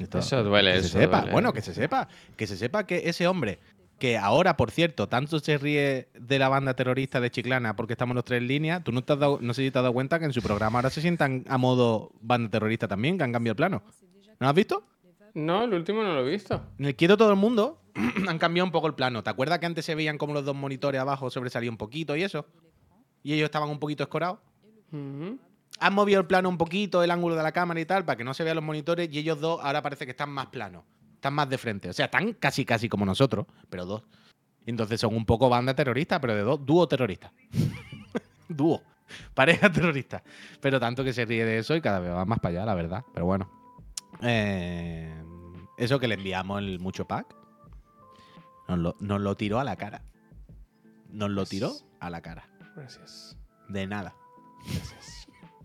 Esto- 0.00 0.18
Eso 0.18 0.42
duele, 0.44 0.72
Que 0.74 0.80
se 0.80 0.86
eso 0.88 0.98
sepa, 0.98 1.18
duele. 1.18 1.32
bueno, 1.32 1.52
que 1.52 1.62
se 1.62 1.74
sepa. 1.74 2.08
Que 2.36 2.46
se 2.46 2.56
sepa 2.56 2.86
que 2.86 3.02
ese 3.08 3.26
hombre, 3.26 3.58
que 3.98 4.18
ahora, 4.18 4.56
por 4.56 4.70
cierto, 4.70 5.08
tanto 5.08 5.38
se 5.40 5.56
ríe 5.58 6.08
de 6.18 6.38
la 6.38 6.48
banda 6.48 6.74
terrorista 6.74 7.20
de 7.20 7.30
Chiclana 7.30 7.76
porque 7.76 7.94
estamos 7.94 8.14
los 8.14 8.24
tres 8.24 8.42
en 8.42 8.48
línea, 8.48 8.80
tú 8.84 8.92
no, 8.92 9.02
te 9.02 9.12
has 9.14 9.18
dado, 9.18 9.38
no 9.40 9.54
sé 9.54 9.62
si 9.64 9.70
te 9.70 9.78
has 9.78 9.82
dado 9.84 9.94
cuenta 9.94 10.18
que 10.18 10.26
en 10.26 10.32
su 10.32 10.42
programa 10.42 10.78
ahora 10.78 10.90
se 10.90 11.00
sientan 11.00 11.44
a 11.48 11.56
modo 11.58 12.10
banda 12.20 12.50
terrorista 12.50 12.86
también, 12.88 13.16
que 13.18 13.24
han 13.24 13.32
cambiado 13.32 13.52
el 13.52 13.56
plano. 13.56 13.82
¿No 14.38 14.44
lo 14.44 14.48
has 14.48 14.54
visto? 14.54 14.84
No, 15.32 15.64
el 15.64 15.72
último 15.74 16.02
no 16.02 16.14
lo 16.14 16.26
he 16.26 16.30
visto. 16.30 16.62
En 16.78 16.86
el 16.86 16.94
Quiero 16.96 17.16
Todo 17.16 17.30
el 17.30 17.36
Mundo 17.36 17.80
han 18.28 18.38
cambiado 18.38 18.66
un 18.66 18.72
poco 18.72 18.86
el 18.86 18.94
plano. 18.94 19.22
¿Te 19.22 19.30
acuerdas 19.30 19.58
que 19.58 19.66
antes 19.66 19.84
se 19.84 19.94
veían 19.94 20.18
como 20.18 20.34
los 20.34 20.44
dos 20.44 20.54
monitores 20.54 21.00
abajo 21.00 21.30
sobresalía 21.30 21.70
un 21.70 21.76
poquito 21.78 22.16
y 22.16 22.22
eso? 22.22 22.46
Y 23.22 23.32
ellos 23.32 23.46
estaban 23.46 23.68
un 23.70 23.78
poquito 23.78 24.02
escorados. 24.02 24.38
Han 25.78 25.94
movido 25.94 26.20
el 26.20 26.26
plano 26.26 26.48
un 26.48 26.58
poquito, 26.58 27.02
el 27.02 27.10
ángulo 27.10 27.36
de 27.36 27.42
la 27.42 27.52
cámara 27.52 27.80
y 27.80 27.84
tal, 27.84 28.04
para 28.04 28.16
que 28.16 28.24
no 28.24 28.34
se 28.34 28.44
vean 28.44 28.56
los 28.56 28.64
monitores 28.64 29.08
y 29.12 29.18
ellos 29.18 29.40
dos 29.40 29.60
ahora 29.62 29.82
parece 29.82 30.04
que 30.06 30.12
están 30.12 30.30
más 30.30 30.46
planos. 30.46 30.84
Están 31.14 31.34
más 31.34 31.48
de 31.48 31.58
frente. 31.58 31.90
O 31.90 31.92
sea, 31.92 32.06
están 32.06 32.32
casi 32.34 32.64
casi 32.64 32.88
como 32.88 33.04
nosotros, 33.04 33.46
pero 33.68 33.84
dos. 33.84 34.02
Entonces 34.64 35.00
son 35.00 35.14
un 35.14 35.24
poco 35.24 35.48
banda 35.48 35.74
terrorista, 35.74 36.20
pero 36.20 36.34
de 36.34 36.42
dos, 36.42 36.64
dúo 36.64 36.88
terrorista. 36.88 37.32
dúo. 38.48 38.82
Pareja 39.34 39.70
terrorista. 39.70 40.22
Pero 40.60 40.80
tanto 40.80 41.04
que 41.04 41.12
se 41.12 41.24
ríe 41.24 41.44
de 41.44 41.58
eso 41.58 41.76
y 41.76 41.80
cada 41.80 42.00
vez 42.00 42.10
va 42.10 42.24
más 42.24 42.40
para 42.40 42.58
allá, 42.58 42.66
la 42.66 42.74
verdad. 42.74 43.04
Pero 43.14 43.26
bueno. 43.26 43.50
Eh, 44.22 45.14
eso 45.78 46.00
que 46.00 46.08
le 46.08 46.14
enviamos 46.14 46.58
el 46.58 46.80
mucho 46.80 47.06
pack. 47.06 47.34
Nos 48.68 48.78
lo, 48.78 48.96
nos 48.98 49.20
lo 49.20 49.36
tiró 49.36 49.60
a 49.60 49.64
la 49.64 49.76
cara. 49.76 50.02
Nos 51.10 51.30
lo 51.30 51.46
tiró 51.46 51.72
a 52.00 52.10
la 52.10 52.20
cara. 52.20 52.48
Gracias. 52.74 53.36
De 53.68 53.86
nada. 53.86 54.14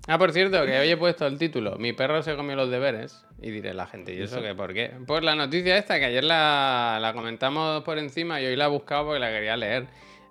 Ah, 0.07 0.17
por 0.17 0.31
cierto, 0.31 0.65
que 0.65 0.79
hoy 0.79 0.89
he 0.89 0.97
puesto 0.97 1.27
el 1.27 1.37
título. 1.37 1.77
Mi 1.77 1.93
perro 1.93 2.23
se 2.23 2.35
comió 2.35 2.55
los 2.55 2.69
deberes. 2.69 3.23
Y 3.41 3.51
diré 3.51 3.73
la 3.73 3.87
gente, 3.87 4.13
¿y 4.13 4.21
eso 4.21 4.41
qué? 4.41 4.53
¿Por 4.55 4.73
qué? 4.73 4.91
Pues 5.05 5.23
la 5.23 5.35
noticia 5.35 5.77
esta, 5.77 5.99
que 5.99 6.05
ayer 6.05 6.23
la, 6.23 6.99
la 7.01 7.13
comentamos 7.13 7.83
por 7.83 7.97
encima 7.97 8.41
y 8.41 8.45
hoy 8.45 8.55
la 8.55 8.65
he 8.65 8.69
buscado 8.69 9.05
porque 9.05 9.19
la 9.19 9.29
quería 9.29 9.57
leer. 9.57 9.87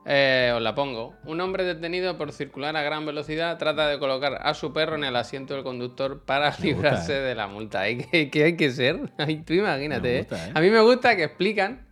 Eh, 0.06 0.52
os 0.54 0.62
la 0.62 0.74
pongo. 0.74 1.14
Un 1.24 1.40
hombre 1.40 1.64
detenido 1.64 2.16
por 2.16 2.32
circular 2.32 2.76
a 2.76 2.82
gran 2.82 3.04
velocidad 3.04 3.58
trata 3.58 3.86
de 3.86 3.98
colocar 3.98 4.38
a 4.42 4.54
su 4.54 4.72
perro 4.72 4.96
en 4.96 5.04
el 5.04 5.14
asiento 5.14 5.54
del 5.54 5.62
conductor 5.62 6.22
para 6.24 6.46
Me 6.46 6.50
gusta, 6.50 6.64
librarse 6.64 7.16
eh. 7.18 7.20
de 7.20 7.34
la 7.34 7.48
multa. 7.48 7.88
¿Y 7.88 7.98
qué, 7.98 8.30
qué 8.30 8.44
hay 8.44 8.56
que 8.56 8.70
ser? 8.70 8.98
Ay, 9.18 9.42
tú 9.44 9.52
imagínate, 9.52 10.16
¿eh? 10.16 10.18
gusta, 10.20 10.48
¿eh? 10.48 10.52
A 10.54 10.60
mí 10.60 10.70
me 10.70 10.80
gusta 10.80 11.16
que 11.16 11.24
explican 11.24 11.86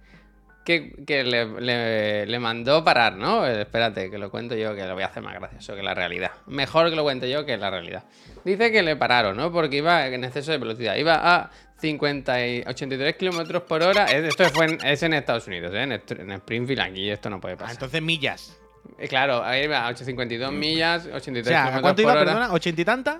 que, 0.68 0.92
que 1.06 1.24
le, 1.24 1.46
le- 1.62 2.26
le 2.26 2.38
mandó 2.38 2.84
parar, 2.84 3.16
¿no? 3.16 3.46
Espérate, 3.46 4.10
que 4.10 4.18
lo 4.18 4.30
cuento 4.30 4.54
yo, 4.54 4.74
que 4.74 4.84
lo 4.84 4.92
voy 4.92 5.02
a 5.02 5.06
hacer 5.06 5.22
más 5.22 5.32
gracioso 5.34 5.74
que 5.74 5.82
la 5.82 5.94
realidad. 5.94 6.30
Mejor 6.46 6.90
que 6.90 6.96
lo 6.96 7.02
cuente 7.04 7.30
yo 7.30 7.46
que 7.46 7.56
la 7.56 7.70
realidad. 7.70 8.04
Dice 8.44 8.70
que 8.70 8.82
le 8.82 8.94
pararon, 8.96 9.36
¿no? 9.38 9.50
Porque 9.50 9.76
iba 9.78 10.06
en 10.06 10.24
exceso 10.24 10.52
de 10.52 10.58
velocidad. 10.58 10.94
Iba 10.96 11.14
a 11.36 11.50
50 11.80 12.46
y 12.46 12.62
83 12.66 13.16
kilómetros 13.16 13.62
por 13.62 13.82
hora. 13.82 14.04
Es- 14.04 14.24
Esto 14.24 14.44
fue 14.50 14.66
en, 14.66 14.78
es 14.86 15.02
en 15.02 15.14
Estados 15.14 15.46
Unidos, 15.46 15.72
¿eh? 15.74 15.82
En, 15.84 15.92
en 15.92 16.32
Springfield, 16.32 16.80
aquí 16.80 17.08
esto 17.10 17.30
no 17.30 17.40
puede 17.40 17.54
Ah, 17.54 17.58
pasar. 17.58 17.72
entonces 17.74 18.02
millas. 18.02 18.54
Eh, 18.98 19.08
Claro, 19.08 19.42
ahí 19.42 19.64
iba 19.64 19.78
a 19.78 19.88
852 19.88 20.52
millas, 20.52 21.06
83 21.12 21.46
O 21.46 21.48
sea, 21.48 21.62
¿a 21.62 21.64
kilómetros 21.66 21.82
cuánto 21.82 22.02
por 22.02 22.12
iba, 22.12 22.12
hora. 22.12 22.24
perdona? 22.24 22.50
¿80 22.52 22.78
y 22.78 22.84
tantas? 22.84 23.16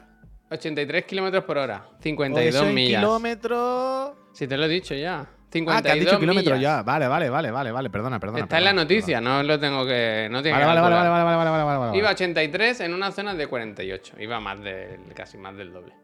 83 0.51 1.05
kilómetros 1.07 1.45
por 1.45 1.57
hora, 1.59 1.85
O 1.99 2.03
52 2.03 2.55
eso 2.55 2.67
en 2.69 2.75
millas. 2.75 3.01
kilómetros. 3.01 4.13
Si 4.35 4.47
te 4.47 4.57
lo 4.57 4.67
he 4.67 4.69
dicho 4.69 4.95
ya. 4.95 5.27
52 5.51 5.77
Ah, 5.79 5.83
que 5.83 5.91
has 5.91 5.99
dicho 5.99 6.19
kilómetros 6.21 6.61
ya. 6.61 6.83
Vale, 6.83 7.09
vale, 7.09 7.31
vale, 7.31 7.51
vale, 7.51 7.73
vale. 7.73 7.91
Perdona, 7.91 8.21
perdona. 8.21 8.45
Está 8.45 8.59
en 8.59 8.65
la 8.65 8.71
perdona, 8.71 8.83
noticia, 8.85 9.21
no 9.21 9.43
lo 9.43 9.59
tengo 9.59 9.87
que. 9.87 10.29
No 10.31 10.43
tiene 10.43 10.59
Vale, 10.59 10.75
que 10.75 10.81
vale, 10.81 10.95
vale, 10.97 11.09
vale, 11.09 11.25
vale, 11.25 11.51
vale, 11.51 11.65
vale, 11.65 11.79
vale. 11.79 11.99
Iba 11.99 12.09
a 12.09 12.13
83 12.13 12.81
en 12.81 12.95
una 12.95 13.13
zona 13.13 13.35
de 13.35 13.47
48. 13.47 14.17
Iba 14.21 14.41
más 14.41 14.63
del, 14.63 15.01
casi 15.15 15.39
más 15.39 15.57
del 15.57 15.73
doble. 15.73 15.95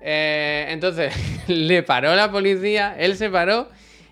Eh, 0.00 0.66
entonces, 0.68 1.12
le 1.48 1.82
paró 1.82 2.14
la 2.14 2.30
policía, 2.30 2.94
él 2.98 3.16
se 3.16 3.30
paró 3.30 3.68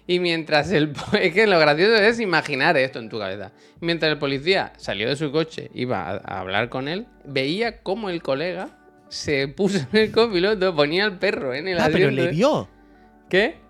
y 0.06 0.20
mientras 0.20 0.70
el... 0.70 0.92
Es 1.20 1.32
que 1.32 1.46
lo 1.46 1.58
gracioso 1.58 1.94
es 1.94 2.20
imaginar 2.20 2.76
esto 2.76 2.98
en 2.98 3.08
tu 3.08 3.18
cabeza. 3.18 3.52
Mientras 3.80 4.10
el 4.12 4.18
policía 4.18 4.72
salió 4.76 5.08
de 5.08 5.16
su 5.16 5.32
coche, 5.32 5.70
iba 5.74 6.08
a, 6.08 6.40
hablar 6.40 6.68
con 6.68 6.88
él, 6.88 7.06
veía 7.24 7.82
cómo 7.82 8.10
el 8.10 8.22
colega 8.22 8.70
se 9.08 9.48
puso 9.48 9.78
en 9.92 9.98
el 9.98 10.12
copiloto, 10.12 10.74
ponía 10.74 11.04
al 11.04 11.18
perro 11.18 11.54
en 11.54 11.68
el 11.68 11.78
Ah, 11.78 11.88
pero 11.92 12.10
le 12.10 12.28
vio. 12.28 12.68
¿Qué? 13.28 13.65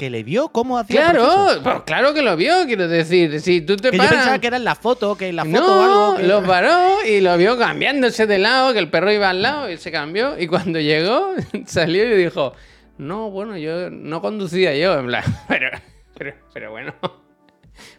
Que 0.00 0.08
le 0.08 0.22
vio 0.24 0.48
cómo 0.48 0.78
hacía 0.78 1.10
Claro, 1.10 1.46
pues 1.62 1.82
claro 1.84 2.14
que 2.14 2.22
lo 2.22 2.34
vio, 2.34 2.64
quiero 2.64 2.88
decir. 2.88 3.38
Si 3.42 3.60
tú 3.60 3.76
te 3.76 3.90
Que 3.90 3.98
yo 3.98 4.02
paras... 4.02 4.14
pensaba 4.16 4.38
que 4.38 4.46
era 4.46 4.56
en 4.56 4.64
la 4.64 4.74
foto, 4.74 5.14
que 5.14 5.28
en 5.28 5.36
la 5.36 5.44
foto 5.44 5.60
no, 5.60 5.66
o 5.76 5.82
algo. 5.82 6.16
que- 6.16 6.22
lo 6.26 6.42
paró 6.42 7.04
y 7.06 7.20
lo 7.20 7.36
vio 7.36 7.58
cambiándose 7.58 8.26
de 8.26 8.38
lado, 8.38 8.72
que 8.72 8.78
el 8.78 8.88
perro 8.88 9.12
iba 9.12 9.28
al 9.28 9.42
lado 9.42 9.70
y 9.70 9.76
se 9.76 9.92
cambió. 9.92 10.38
Y 10.40 10.46
cuando 10.46 10.80
llegó, 10.80 11.34
salió 11.66 12.02
y 12.12 12.16
dijo, 12.16 12.54
no, 12.96 13.30
bueno, 13.30 13.58
yo 13.58 13.90
no 13.90 14.22
conducía 14.22 14.74
yo, 14.74 14.98
en 14.98 15.06
plan, 15.08 15.24
pero, 15.48 15.68
pero, 16.16 16.34
pero 16.54 16.70
bueno. 16.70 16.94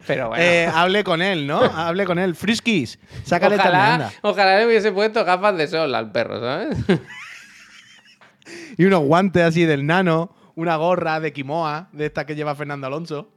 Pero 0.08 0.28
bueno. 0.30 0.44
Eh, 0.44 0.68
hable 0.72 1.04
con 1.04 1.22
él, 1.22 1.46
¿no? 1.48 1.60
Hable 1.62 2.06
con 2.06 2.18
él. 2.20 2.36
Friskies, 2.36 3.00
sácale 3.24 3.56
ojalá, 3.56 4.12
ojalá 4.22 4.60
le 4.60 4.66
hubiese 4.68 4.92
puesto 4.92 5.24
gafas 5.26 5.56
de 5.58 5.68
sol 5.68 5.94
al 5.96 6.12
perro, 6.12 6.40
¿sabes? 6.40 6.78
Y 8.78 8.86
unos 8.86 9.02
guantes 9.02 9.44
así 9.44 9.66
del 9.66 9.86
nano, 9.86 10.36
una 10.62 10.76
gorra 10.78 11.20
de 11.20 11.34
quimoa, 11.34 11.90
de 11.92 12.06
esta 12.06 12.26
que 12.26 12.36
lleva 12.36 12.56
Fernando 12.56 12.88
Alonso. 12.88 13.32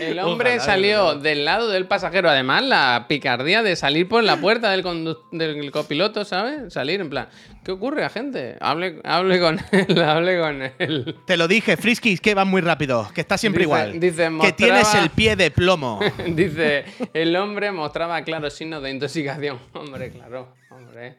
El 0.00 0.18
hombre 0.18 0.50
Ojalá, 0.56 0.64
salió 0.64 1.14
del 1.14 1.44
lado 1.44 1.68
del 1.68 1.86
pasajero. 1.86 2.28
Además, 2.28 2.64
la 2.64 3.06
picardía 3.08 3.62
de 3.62 3.76
salir 3.76 4.08
por 4.08 4.24
la 4.24 4.40
puerta 4.40 4.70
del, 4.72 4.82
del 5.30 5.70
copiloto, 5.70 6.24
¿sabes? 6.24 6.72
Salir 6.72 7.00
en 7.00 7.08
plan, 7.10 7.28
¿qué 7.64 7.70
ocurre, 7.70 8.08
gente? 8.10 8.56
Hable, 8.60 9.00
hable 9.04 9.38
con 9.38 9.60
él, 9.70 10.02
hable 10.02 10.40
con 10.40 10.62
él. 10.78 11.16
Te 11.28 11.36
lo 11.36 11.46
dije, 11.46 11.76
Friskies, 11.76 12.20
que 12.20 12.34
vas 12.34 12.46
muy 12.46 12.60
rápido, 12.60 13.08
que 13.14 13.20
está 13.20 13.38
siempre 13.38 13.60
Dice- 13.60 13.68
igual. 13.68 14.00
dice, 14.00 14.30
que 14.42 14.52
tienes 14.52 14.92
el 14.96 15.10
pie 15.10 15.36
de 15.36 15.52
plomo. 15.52 16.00
Dice, 16.26 16.84
el 17.12 17.36
hombre 17.36 17.70
mostraba 17.70 18.20
claros 18.22 18.52
signos 18.54 18.82
de 18.82 18.90
intoxicación. 18.90 19.60
Hombre, 19.74 20.10
claro, 20.10 20.54
hombre. 20.70 21.18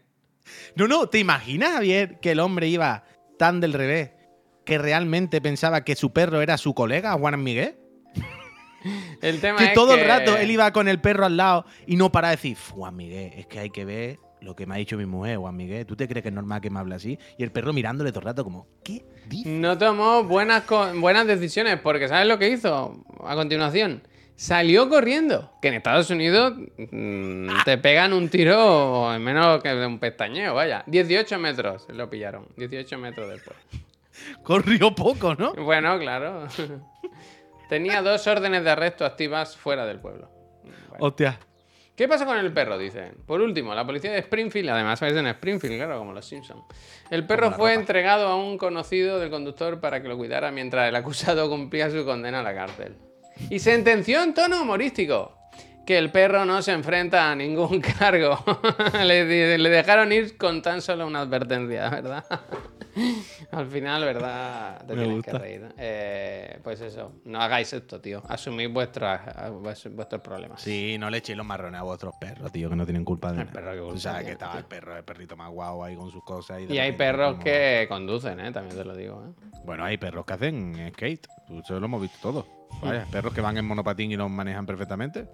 No, 0.75 0.87
no, 0.87 1.07
¿te 1.07 1.19
imaginas, 1.19 1.71
Javier, 1.71 2.19
que 2.19 2.31
el 2.31 2.39
hombre 2.41 2.67
iba 2.67 3.05
tan 3.37 3.59
del 3.61 3.73
revés 3.73 4.11
que 4.65 4.77
realmente 4.77 5.41
pensaba 5.41 5.83
que 5.83 5.95
su 5.95 6.11
perro 6.11 6.41
era 6.41 6.57
su 6.57 6.73
colega, 6.73 7.13
Juan 7.13 7.41
Miguel? 7.43 7.75
El 9.21 9.41
tema 9.41 9.57
Que 9.59 9.65
es 9.65 9.73
todo 9.73 9.95
que- 9.95 10.01
el 10.01 10.07
rato 10.07 10.37
él 10.37 10.51
iba 10.51 10.71
con 10.71 10.87
el 10.87 10.99
perro 10.99 11.25
al 11.25 11.37
lado 11.37 11.65
y 11.87 11.95
no 11.95 12.11
para 12.11 12.29
de 12.29 12.35
decir, 12.35 12.57
Juan 12.71 12.95
Miguel, 12.95 13.31
es 13.35 13.47
que 13.47 13.59
hay 13.59 13.69
que 13.71 13.83
ver 13.85 14.19
lo 14.41 14.55
que 14.55 14.67
me 14.67 14.75
ha 14.75 14.77
dicho 14.77 14.95
mi 14.95 15.07
mujer, 15.07 15.37
Juan 15.37 15.55
Miguel. 15.55 15.87
¿Tú 15.87 15.95
te 15.95 16.07
crees 16.07 16.21
que 16.21 16.29
es 16.29 16.35
normal 16.35 16.61
que 16.61 16.69
me 16.69 16.77
hable 16.79 16.93
así? 16.93 17.17
Y 17.37 17.43
el 17.43 17.51
perro 17.51 17.73
mirándole 17.73 18.11
todo 18.11 18.19
el 18.19 18.25
rato 18.25 18.43
como, 18.43 18.67
¿qué 18.83 19.03
dice? 19.27 19.49
No 19.49 19.75
tomó 19.77 20.23
buenas, 20.23 20.63
buenas 20.97 21.25
decisiones, 21.25 21.79
porque 21.79 22.07
¿sabes 22.07 22.27
lo 22.27 22.37
que 22.37 22.49
hizo 22.49 23.03
a 23.25 23.33
continuación? 23.35 24.03
Salió 24.35 24.89
corriendo. 24.89 25.51
Que 25.61 25.69
en 25.69 25.75
Estados 25.75 26.09
Unidos 26.09 26.53
mm, 26.77 27.63
te 27.63 27.77
pegan 27.77 28.13
un 28.13 28.29
tiro 28.29 29.13
en 29.13 29.23
menos 29.23 29.63
que 29.63 29.69
de 29.69 29.85
un 29.85 29.99
pestañeo, 29.99 30.53
vaya. 30.53 30.83
18 30.87 31.39
metros 31.39 31.85
lo 31.89 32.09
pillaron. 32.09 32.47
18 32.57 32.97
metros 32.97 33.29
después. 33.29 33.57
Corrió 34.43 34.93
poco, 34.93 35.35
¿no? 35.35 35.53
Bueno, 35.53 35.97
claro. 35.99 36.47
Tenía 37.69 38.01
dos 38.01 38.27
órdenes 38.27 38.63
de 38.63 38.69
arresto 38.69 39.05
activas 39.05 39.55
fuera 39.55 39.85
del 39.85 39.99
pueblo. 39.99 40.29
Bueno. 40.63 41.05
Hostia. 41.05 41.39
¿Qué 41.95 42.09
pasa 42.09 42.25
con 42.25 42.37
el 42.37 42.51
perro? 42.51 42.77
Dicen. 42.77 43.15
Por 43.25 43.39
último, 43.39 43.73
la 43.73 43.85
policía 43.85 44.11
de 44.11 44.19
Springfield, 44.19 44.69
además 44.69 45.01
es 45.01 45.15
en 45.15 45.27
Springfield, 45.27 45.77
claro, 45.77 45.97
como 45.97 46.11
los 46.11 46.25
Simpsons. 46.25 46.61
El 47.09 47.25
perro 47.25 47.51
fue 47.51 47.71
ropa. 47.71 47.79
entregado 47.79 48.27
a 48.27 48.35
un 48.35 48.57
conocido 48.57 49.17
del 49.17 49.29
conductor 49.29 49.79
para 49.79 50.01
que 50.01 50.09
lo 50.09 50.17
cuidara 50.17 50.51
mientras 50.51 50.89
el 50.89 50.95
acusado 50.95 51.49
cumplía 51.49 51.89
su 51.89 52.03
condena 52.03 52.41
a 52.41 52.43
la 52.43 52.53
cárcel. 52.53 52.97
Y 53.49 53.59
sentenció 53.59 54.23
en 54.23 54.33
tono 54.33 54.61
humorístico 54.61 55.31
que 55.85 55.97
el 55.99 56.11
perro 56.11 56.45
no 56.45 56.61
se 56.63 56.71
enfrenta 56.71 57.29
a 57.31 57.35
ningún 57.35 57.79
cargo. 57.99 58.43
le, 59.03 59.23
dejaron 59.25 60.11
ir 60.11 60.35
con 60.37 60.61
tan 60.63 60.81
solo 60.81 61.05
una 61.05 61.21
advertencia, 61.21 61.89
¿verdad? 61.89 62.25
Al 63.51 63.67
final, 63.67 64.03
¿verdad? 64.03 64.79
Te 64.87 64.93
Me 64.95 65.01
tienes 65.03 65.15
gusta. 65.17 65.31
que 65.33 65.37
reír. 65.37 65.67
Eh, 65.77 66.59
pues 66.63 66.81
eso, 66.81 67.11
no 67.25 67.39
hagáis 67.41 67.71
esto, 67.73 67.99
tío. 68.01 68.23
Asumid 68.27 68.69
vuestros, 68.71 69.19
vuestros 69.91 70.21
problemas. 70.21 70.61
Sí, 70.61 70.97
no 70.97 71.09
le 71.09 71.17
echéis 71.19 71.37
los 71.37 71.45
marrones 71.45 71.79
a 71.79 71.83
vuestros 71.83 72.15
perros, 72.19 72.51
tío, 72.51 72.69
que 72.69 72.75
no 72.75 72.85
tienen 72.85 73.03
culpa 73.05 73.31
de 73.33 73.41
El 73.41 73.45
nada. 73.47 73.51
perro 73.51 73.73
que 73.73 73.79
culpa 73.81 73.99
sabes 73.99 74.19
tiene, 74.21 74.25
que 74.29 74.33
estaba 74.33 74.51
tío. 74.53 74.59
el 74.61 74.65
perro, 74.65 74.97
el 74.97 75.03
perrito 75.03 75.35
más 75.37 75.51
guau 75.51 75.83
ahí 75.83 75.95
con 75.95 76.09
sus 76.09 76.23
cosas. 76.23 76.61
Y, 76.67 76.73
Y 76.73 76.79
hay 76.79 76.93
perros 76.93 77.33
como- 77.33 77.43
que 77.43 77.85
conducen, 77.89 78.39
¿eh? 78.39 78.51
También 78.51 78.77
te 78.77 78.85
lo 78.85 78.95
digo, 78.95 79.23
¿eh? 79.27 79.59
Bueno, 79.65 79.83
hay 79.83 79.97
perros 79.97 80.25
que 80.25 80.33
hacen 80.33 80.89
skate. 80.93 81.27
Eso 81.63 81.79
lo 81.79 81.85
hemos 81.85 82.01
visto 82.01 82.17
todo. 82.21 82.47
Vaya, 82.81 83.05
perros 83.11 83.33
que 83.33 83.41
van 83.41 83.57
en 83.57 83.65
monopatín 83.65 84.11
y 84.11 84.15
los 84.15 84.29
manejan 84.29 84.65
perfectamente. 84.65 85.27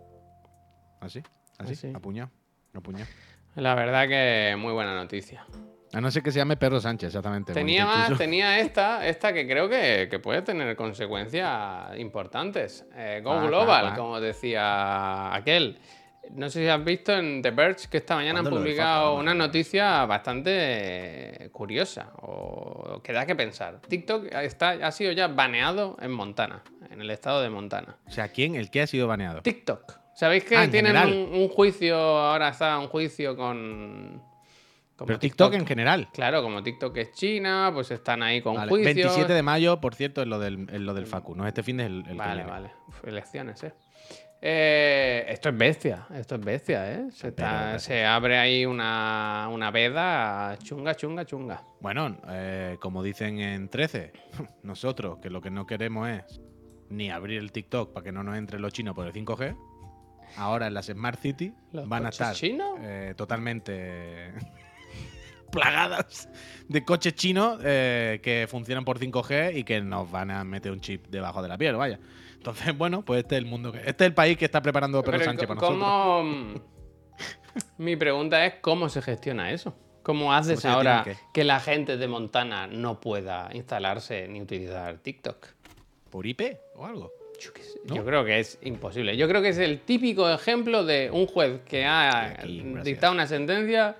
Así, 0.99 1.21
así, 1.57 1.73
Así. 1.73 1.93
apuñado, 1.95 2.29
apuñado. 2.73 3.07
La 3.55 3.75
verdad 3.75 4.07
que 4.07 4.55
muy 4.57 4.71
buena 4.73 4.95
noticia. 4.95 5.45
A 5.93 5.99
no 5.99 6.09
ser 6.09 6.23
que 6.23 6.31
se 6.31 6.39
llame 6.39 6.55
Perro 6.55 6.79
Sánchez, 6.79 7.07
exactamente. 7.07 7.51
Tenía 7.53 7.85
más, 7.85 8.17
tenía 8.17 8.59
esta, 8.59 9.05
esta 9.05 9.33
que 9.33 9.45
creo 9.45 9.67
que, 9.67 10.07
que 10.09 10.19
puede 10.19 10.41
tener 10.41 10.73
consecuencias 10.77 11.97
importantes. 11.97 12.85
Eh, 12.95 13.19
Go 13.21 13.33
Ah, 13.33 13.45
Global, 13.47 13.95
como 13.97 14.21
decía 14.21 15.35
aquel. 15.35 15.79
No 16.33 16.49
sé 16.49 16.61
si 16.61 16.67
has 16.67 16.83
visto 16.83 17.13
en 17.13 17.41
The 17.41 17.51
Verge 17.51 17.87
que 17.89 17.97
esta 17.97 18.15
mañana 18.15 18.39
han 18.39 18.45
¿Cuándo 18.45 18.59
lo 18.59 18.63
del 18.63 18.73
publicado 18.73 19.15
una 19.15 19.33
noticia 19.33 20.05
bastante 20.05 21.49
curiosa 21.51 22.11
o 22.21 23.01
que 23.03 23.11
da 23.13 23.25
que 23.25 23.35
pensar. 23.35 23.81
TikTok 23.87 24.33
está, 24.33 24.71
ha 24.71 24.91
sido 24.91 25.11
ya 25.11 25.27
baneado 25.27 25.97
en 26.01 26.11
Montana, 26.11 26.63
en 26.89 27.01
el 27.01 27.09
estado 27.11 27.41
de 27.41 27.49
Montana. 27.49 27.97
O 28.07 28.11
sea, 28.11 28.29
¿quién? 28.29 28.55
¿El 28.55 28.69
que 28.69 28.81
ha 28.81 28.87
sido 28.87 29.07
baneado? 29.07 29.41
TikTok. 29.41 29.99
¿Sabéis 30.13 30.43
que 30.43 30.55
Ah, 30.55 30.63
en 30.65 30.71
tienen 30.71 30.95
un, 30.97 31.33
un 31.41 31.49
juicio, 31.49 31.97
ahora 31.97 32.49
está 32.49 32.77
un 32.79 32.87
juicio 32.87 33.35
con... 33.35 34.21
como 34.95 35.07
Pero 35.07 35.19
TikTok 35.19 35.53
en 35.53 35.65
general. 35.65 36.09
Claro, 36.13 36.43
como 36.43 36.61
TikTok 36.61 36.95
es 36.97 37.11
China, 37.13 37.71
pues 37.73 37.91
están 37.91 38.21
ahí 38.21 38.41
con 38.41 38.55
Vale, 38.55 38.69
juicios. 38.69 38.95
27 38.95 39.33
de 39.33 39.41
mayo, 39.41 39.79
por 39.81 39.95
cierto, 39.95 40.21
es 40.21 40.27
lo 40.27 40.37
del, 40.39 40.67
es 40.71 40.81
lo 40.81 40.93
del 40.93 41.07
Facu. 41.07 41.35
No 41.35 41.43
es 41.43 41.49
este 41.49 41.63
fin 41.63 41.77
de 41.77 41.85
el, 41.85 41.97
el 41.99 42.05
que 42.05 42.13
Vale, 42.13 42.43
vale. 42.43 42.71
Uf, 42.87 43.07
elecciones, 43.07 43.63
¿eh? 43.63 43.73
Eh, 44.43 45.23
Esto 45.27 45.49
es 45.49 45.57
bestia, 45.57 46.07
esto 46.15 46.33
es 46.35 46.41
bestia, 46.43 46.91
¿eh? 46.93 47.07
Se, 47.11 47.27
está- 47.27 47.65
Pero- 47.67 47.79
se 47.79 48.05
abre 48.05 48.39
ahí 48.39 48.65
una, 48.65 49.47
una 49.51 49.69
veda 49.69 50.57
chunga, 50.63 50.95
chunga, 50.95 51.25
chunga. 51.25 51.61
Bueno, 51.79 52.17
eh, 52.27 52.77
como 52.81 53.03
dicen 53.03 53.39
en 53.39 53.69
13, 53.69 54.11
nosotros 54.63 55.19
que 55.19 55.29
lo 55.29 55.41
que 55.41 55.51
no 55.51 55.67
queremos 55.67 56.09
es 56.09 56.41
ni 56.89 57.11
abrir 57.11 57.37
el 57.39 57.51
TikTok 57.51 57.93
para 57.93 58.03
que 58.03 58.11
no 58.11 58.23
nos 58.23 58.35
entre 58.35 58.59
los 58.59 58.73
chinos 58.73 58.95
por 58.95 59.05
el 59.05 59.13
5G. 59.13 59.55
Ahora 60.37 60.67
en 60.67 60.73
las 60.73 60.85
Smart 60.87 61.19
City 61.19 61.53
¿Los 61.73 61.87
van 61.87 62.05
a 62.05 62.09
estar 62.09 62.33
eh, 62.41 63.13
totalmente 63.17 64.31
plagadas 65.51 66.29
de 66.69 66.83
coches 66.85 67.13
chinos 67.15 67.59
eh, 67.63 68.19
que 68.23 68.47
funcionan 68.49 68.85
por 68.85 68.97
5G 68.97 69.55
y 69.57 69.63
que 69.65 69.81
nos 69.81 70.09
van 70.09 70.31
a 70.31 70.43
meter 70.45 70.71
un 70.71 70.79
chip 70.79 71.07
debajo 71.09 71.41
de 71.41 71.49
la 71.49 71.57
piel, 71.57 71.75
vaya. 71.75 71.99
Entonces, 72.41 72.75
bueno, 72.77 73.03
pues 73.03 73.19
este 73.21 73.35
es 73.35 73.39
el 73.39 73.45
mundo 73.45 73.71
que. 73.71 73.77
Este 73.79 74.03
es 74.03 74.07
el 74.07 74.13
país 74.15 74.35
que 74.37 74.45
está 74.45 74.61
preparando 74.61 75.01
Pedro 75.03 75.19
Pero, 75.19 75.25
Sánchez 75.25 75.47
para 75.47 75.59
¿cómo- 75.59 76.23
nosotros. 76.23 76.67
Mi 77.77 77.95
pregunta 77.95 78.43
es 78.45 78.55
cómo 78.61 78.89
se 78.89 79.01
gestiona 79.01 79.51
eso. 79.51 79.75
¿Cómo 80.03 80.33
haces 80.33 80.61
se 80.61 80.67
ahora 80.67 81.05
que 81.31 81.43
la 81.43 81.59
gente 81.59 81.95
de 81.97 82.07
Montana 82.07 82.65
no 82.65 82.99
pueda 82.99 83.49
instalarse 83.53 84.27
ni 84.27 84.41
utilizar 84.41 84.97
TikTok? 84.97 85.47
¿Por 86.09 86.25
IP 86.25 86.41
o 86.75 86.87
algo? 86.87 87.11
Yo, 87.39 87.53
qué 87.53 87.61
sé, 87.61 87.79
¿No? 87.85 87.95
yo 87.95 88.03
creo 88.05 88.25
que 88.25 88.39
es 88.39 88.57
imposible. 88.63 89.15
Yo 89.15 89.27
creo 89.27 89.43
que 89.43 89.49
es 89.49 89.59
el 89.59 89.81
típico 89.81 90.27
ejemplo 90.31 90.83
de 90.83 91.11
un 91.11 91.27
juez 91.27 91.61
que 91.67 91.85
ha 91.85 92.35
dictado 92.83 93.13
una 93.13 93.27
sentencia 93.27 93.95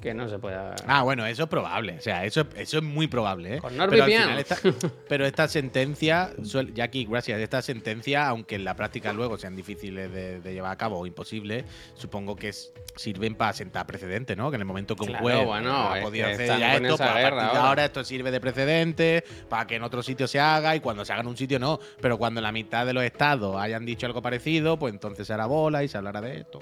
que 0.00 0.14
no 0.14 0.28
se 0.28 0.38
pueda. 0.38 0.74
Ah, 0.86 1.02
bueno, 1.02 1.26
eso 1.26 1.44
es 1.44 1.48
probable. 1.48 1.96
O 1.98 2.00
sea, 2.00 2.24
eso, 2.24 2.46
eso 2.56 2.78
es 2.78 2.82
muy 2.84 3.06
probable. 3.08 3.56
¿eh? 3.56 3.60
Con 3.60 3.70
pero, 3.72 3.82
al 3.84 3.90
NordVPN. 3.90 4.22
final 4.22 4.38
esta, 4.38 4.56
pero 5.08 5.26
esta 5.26 5.48
sentencia, 5.48 6.30
Jackie, 6.74 7.04
gracias. 7.06 7.40
Esta 7.40 7.62
sentencia, 7.62 8.26
aunque 8.28 8.54
en 8.56 8.64
la 8.64 8.74
práctica 8.74 9.12
luego 9.12 9.36
sean 9.38 9.56
difíciles 9.56 10.12
de, 10.12 10.40
de 10.40 10.52
llevar 10.54 10.72
a 10.72 10.76
cabo 10.76 10.98
o 10.98 11.06
imposibles, 11.06 11.64
supongo 11.94 12.36
que 12.36 12.48
es- 12.50 12.72
sirven 12.96 13.34
para 13.36 13.52
sentar 13.52 13.86
precedente, 13.86 14.34
¿no? 14.34 14.50
Que 14.50 14.56
en 14.56 14.62
el 14.62 14.66
momento 14.66 14.96
que 14.96 15.02
un 15.04 15.08
Claro, 15.10 15.22
juez 15.22 15.44
bueno, 15.46 15.72
ha 15.92 16.00
podido 16.00 16.26
hacer 16.26 16.46
ya 16.58 16.74
esto, 16.76 16.96
pues 16.96 17.14
guerra 17.14 17.46
ahora 17.48 17.84
esto 17.84 18.02
sirve 18.02 18.30
de 18.32 18.40
precedente 18.40 19.22
para 19.48 19.66
que 19.68 19.76
en 19.76 19.84
otro 19.84 20.02
sitio 20.02 20.26
se 20.26 20.40
haga 20.40 20.74
y 20.74 20.80
cuando 20.80 21.04
se 21.04 21.12
haga 21.12 21.22
en 21.22 21.28
un 21.28 21.36
sitio 21.36 21.58
no. 21.60 21.78
Pero 22.00 22.18
cuando 22.18 22.40
la 22.40 22.50
mitad 22.50 22.84
de 22.86 22.92
los 22.92 23.04
estados 23.04 23.56
hayan 23.56 23.86
dicho 23.86 24.06
algo 24.06 24.20
parecido, 24.20 24.78
pues 24.78 24.92
entonces 24.92 25.26
se 25.28 25.32
hará 25.32 25.46
bola 25.46 25.84
y 25.84 25.88
se 25.88 25.96
hablará 25.96 26.20
de 26.20 26.38
esto. 26.40 26.58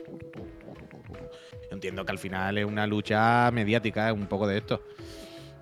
Yo 1.69 1.75
entiendo 1.75 2.05
que 2.05 2.13
al 2.13 2.19
final 2.19 2.59
es 2.59 2.65
una 2.65 2.87
lucha 2.87 3.51
mediática, 3.53 4.09
es 4.09 4.15
un 4.15 4.27
poco 4.27 4.47
de 4.47 4.59
esto. 4.59 4.83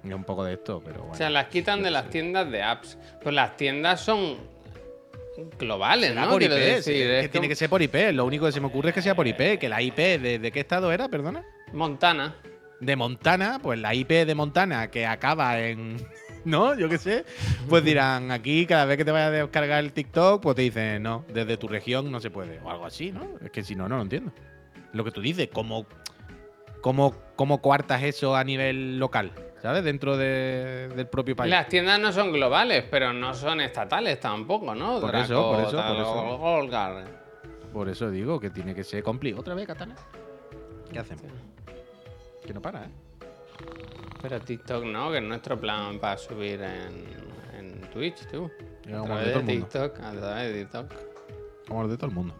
Es 0.04 0.12
un 0.12 0.24
poco 0.24 0.44
de 0.44 0.54
esto, 0.54 0.82
pero 0.84 0.98
bueno. 0.98 1.12
O 1.12 1.16
sea, 1.16 1.30
las 1.30 1.46
quitan 1.46 1.82
de 1.82 1.90
las 1.90 2.10
tiendas 2.10 2.50
de 2.50 2.62
apps. 2.62 2.98
Pues 3.22 3.34
las 3.34 3.56
tiendas 3.56 4.00
son 4.02 4.36
globales, 5.58 6.10
Será 6.10 6.26
¿no? 6.26 6.32
por 6.32 6.42
IP, 6.42 6.50
Quiero 6.50 6.74
decir, 6.74 7.10
es 7.10 7.22
que 7.22 7.28
tiene 7.30 7.48
que 7.48 7.56
ser 7.56 7.70
por 7.70 7.80
IP. 7.80 7.94
Lo 8.12 8.26
único 8.26 8.44
que 8.46 8.52
se 8.52 8.60
me 8.60 8.66
ocurre 8.66 8.90
es 8.90 8.94
que 8.94 9.02
sea 9.02 9.14
por 9.14 9.26
IP. 9.26 9.58
Que 9.58 9.68
la 9.68 9.80
IP, 9.80 9.96
¿de, 9.96 10.38
de 10.38 10.52
qué 10.52 10.60
estado 10.60 10.92
era, 10.92 11.08
perdona? 11.08 11.42
Montana. 11.72 12.36
De 12.80 12.96
Montana, 12.96 13.60
pues 13.62 13.78
la 13.78 13.94
IP 13.94 14.10
de 14.10 14.34
Montana 14.34 14.90
que 14.90 15.06
acaba 15.06 15.58
en. 15.58 15.96
¿No? 16.44 16.74
Yo 16.78 16.90
qué 16.90 16.98
sé. 16.98 17.24
Pues 17.70 17.82
dirán, 17.82 18.30
aquí 18.30 18.66
cada 18.66 18.84
vez 18.84 18.98
que 18.98 19.04
te 19.06 19.10
vayas 19.10 19.28
a 19.28 19.30
descargar 19.30 19.82
el 19.82 19.94
TikTok, 19.94 20.42
pues 20.42 20.54
te 20.54 20.60
dicen, 20.62 21.02
no, 21.02 21.24
desde 21.32 21.56
tu 21.56 21.66
región 21.66 22.12
no 22.12 22.20
se 22.20 22.30
puede. 22.30 22.60
O 22.62 22.70
algo 22.70 22.84
así, 22.84 23.10
¿no? 23.10 23.38
Es 23.42 23.50
que 23.50 23.62
si 23.62 23.74
no, 23.74 23.88
no 23.88 23.96
lo 23.96 24.02
entiendo. 24.02 24.30
Lo 24.94 25.04
que 25.04 25.10
tú 25.10 25.20
dices, 25.20 25.48
¿cómo, 25.52 25.86
cómo, 26.80 27.14
cómo 27.36 27.60
coartas 27.60 28.02
eso 28.02 28.34
a 28.34 28.42
nivel 28.44 28.98
local? 28.98 29.32
¿Sabes? 29.60 29.82
Dentro 29.84 30.16
de- 30.16 30.88
del 30.94 31.06
propio 31.06 31.34
país. 31.36 31.50
Las 31.50 31.68
tiendas 31.68 31.98
no 31.98 32.12
son 32.12 32.32
globales, 32.32 32.84
pero 32.90 33.12
no 33.12 33.34
son 33.34 33.60
estatales 33.60 34.20
tampoco, 34.20 34.74
¿no? 34.74 35.00
Por 35.00 35.10
Draco, 35.10 35.24
eso, 35.24 35.50
por 35.52 35.60
eso, 35.60 35.70
por 35.70 35.96
eso. 35.96 36.14
Por 37.72 37.88
eso 37.88 38.10
digo 38.10 38.38
que 38.38 38.50
tiene 38.50 38.74
que 38.74 38.84
ser 38.84 39.02
complicado. 39.02 39.40
¿Otra 39.40 39.54
vez, 39.54 39.66
Katana? 39.66 39.96
¿Qué 40.92 40.98
hacemos? 40.98 41.24
Que 42.46 42.52
no 42.54 42.60
para, 42.62 42.84
¿eh? 42.84 42.88
Pero 44.22 44.40
TikTok 44.40 44.84
no, 44.84 45.10
que 45.10 45.18
es 45.18 45.24
nuestro 45.24 45.58
plan 45.58 45.98
para 45.98 46.16
subir 46.18 46.60
en, 46.62 47.04
en 47.58 47.80
Twitch, 47.90 48.26
tú. 48.30 48.50
A 48.86 49.02
través 49.04 49.34
de. 49.34 49.42
TikTok, 49.42 49.98
a 50.00 50.12
través 50.12 50.52
de 50.52 50.60
TikTok. 50.62 50.92
Vamos 51.68 51.90
de 51.90 51.96
todo 51.96 52.06
el 52.06 52.14
mundo. 52.14 52.34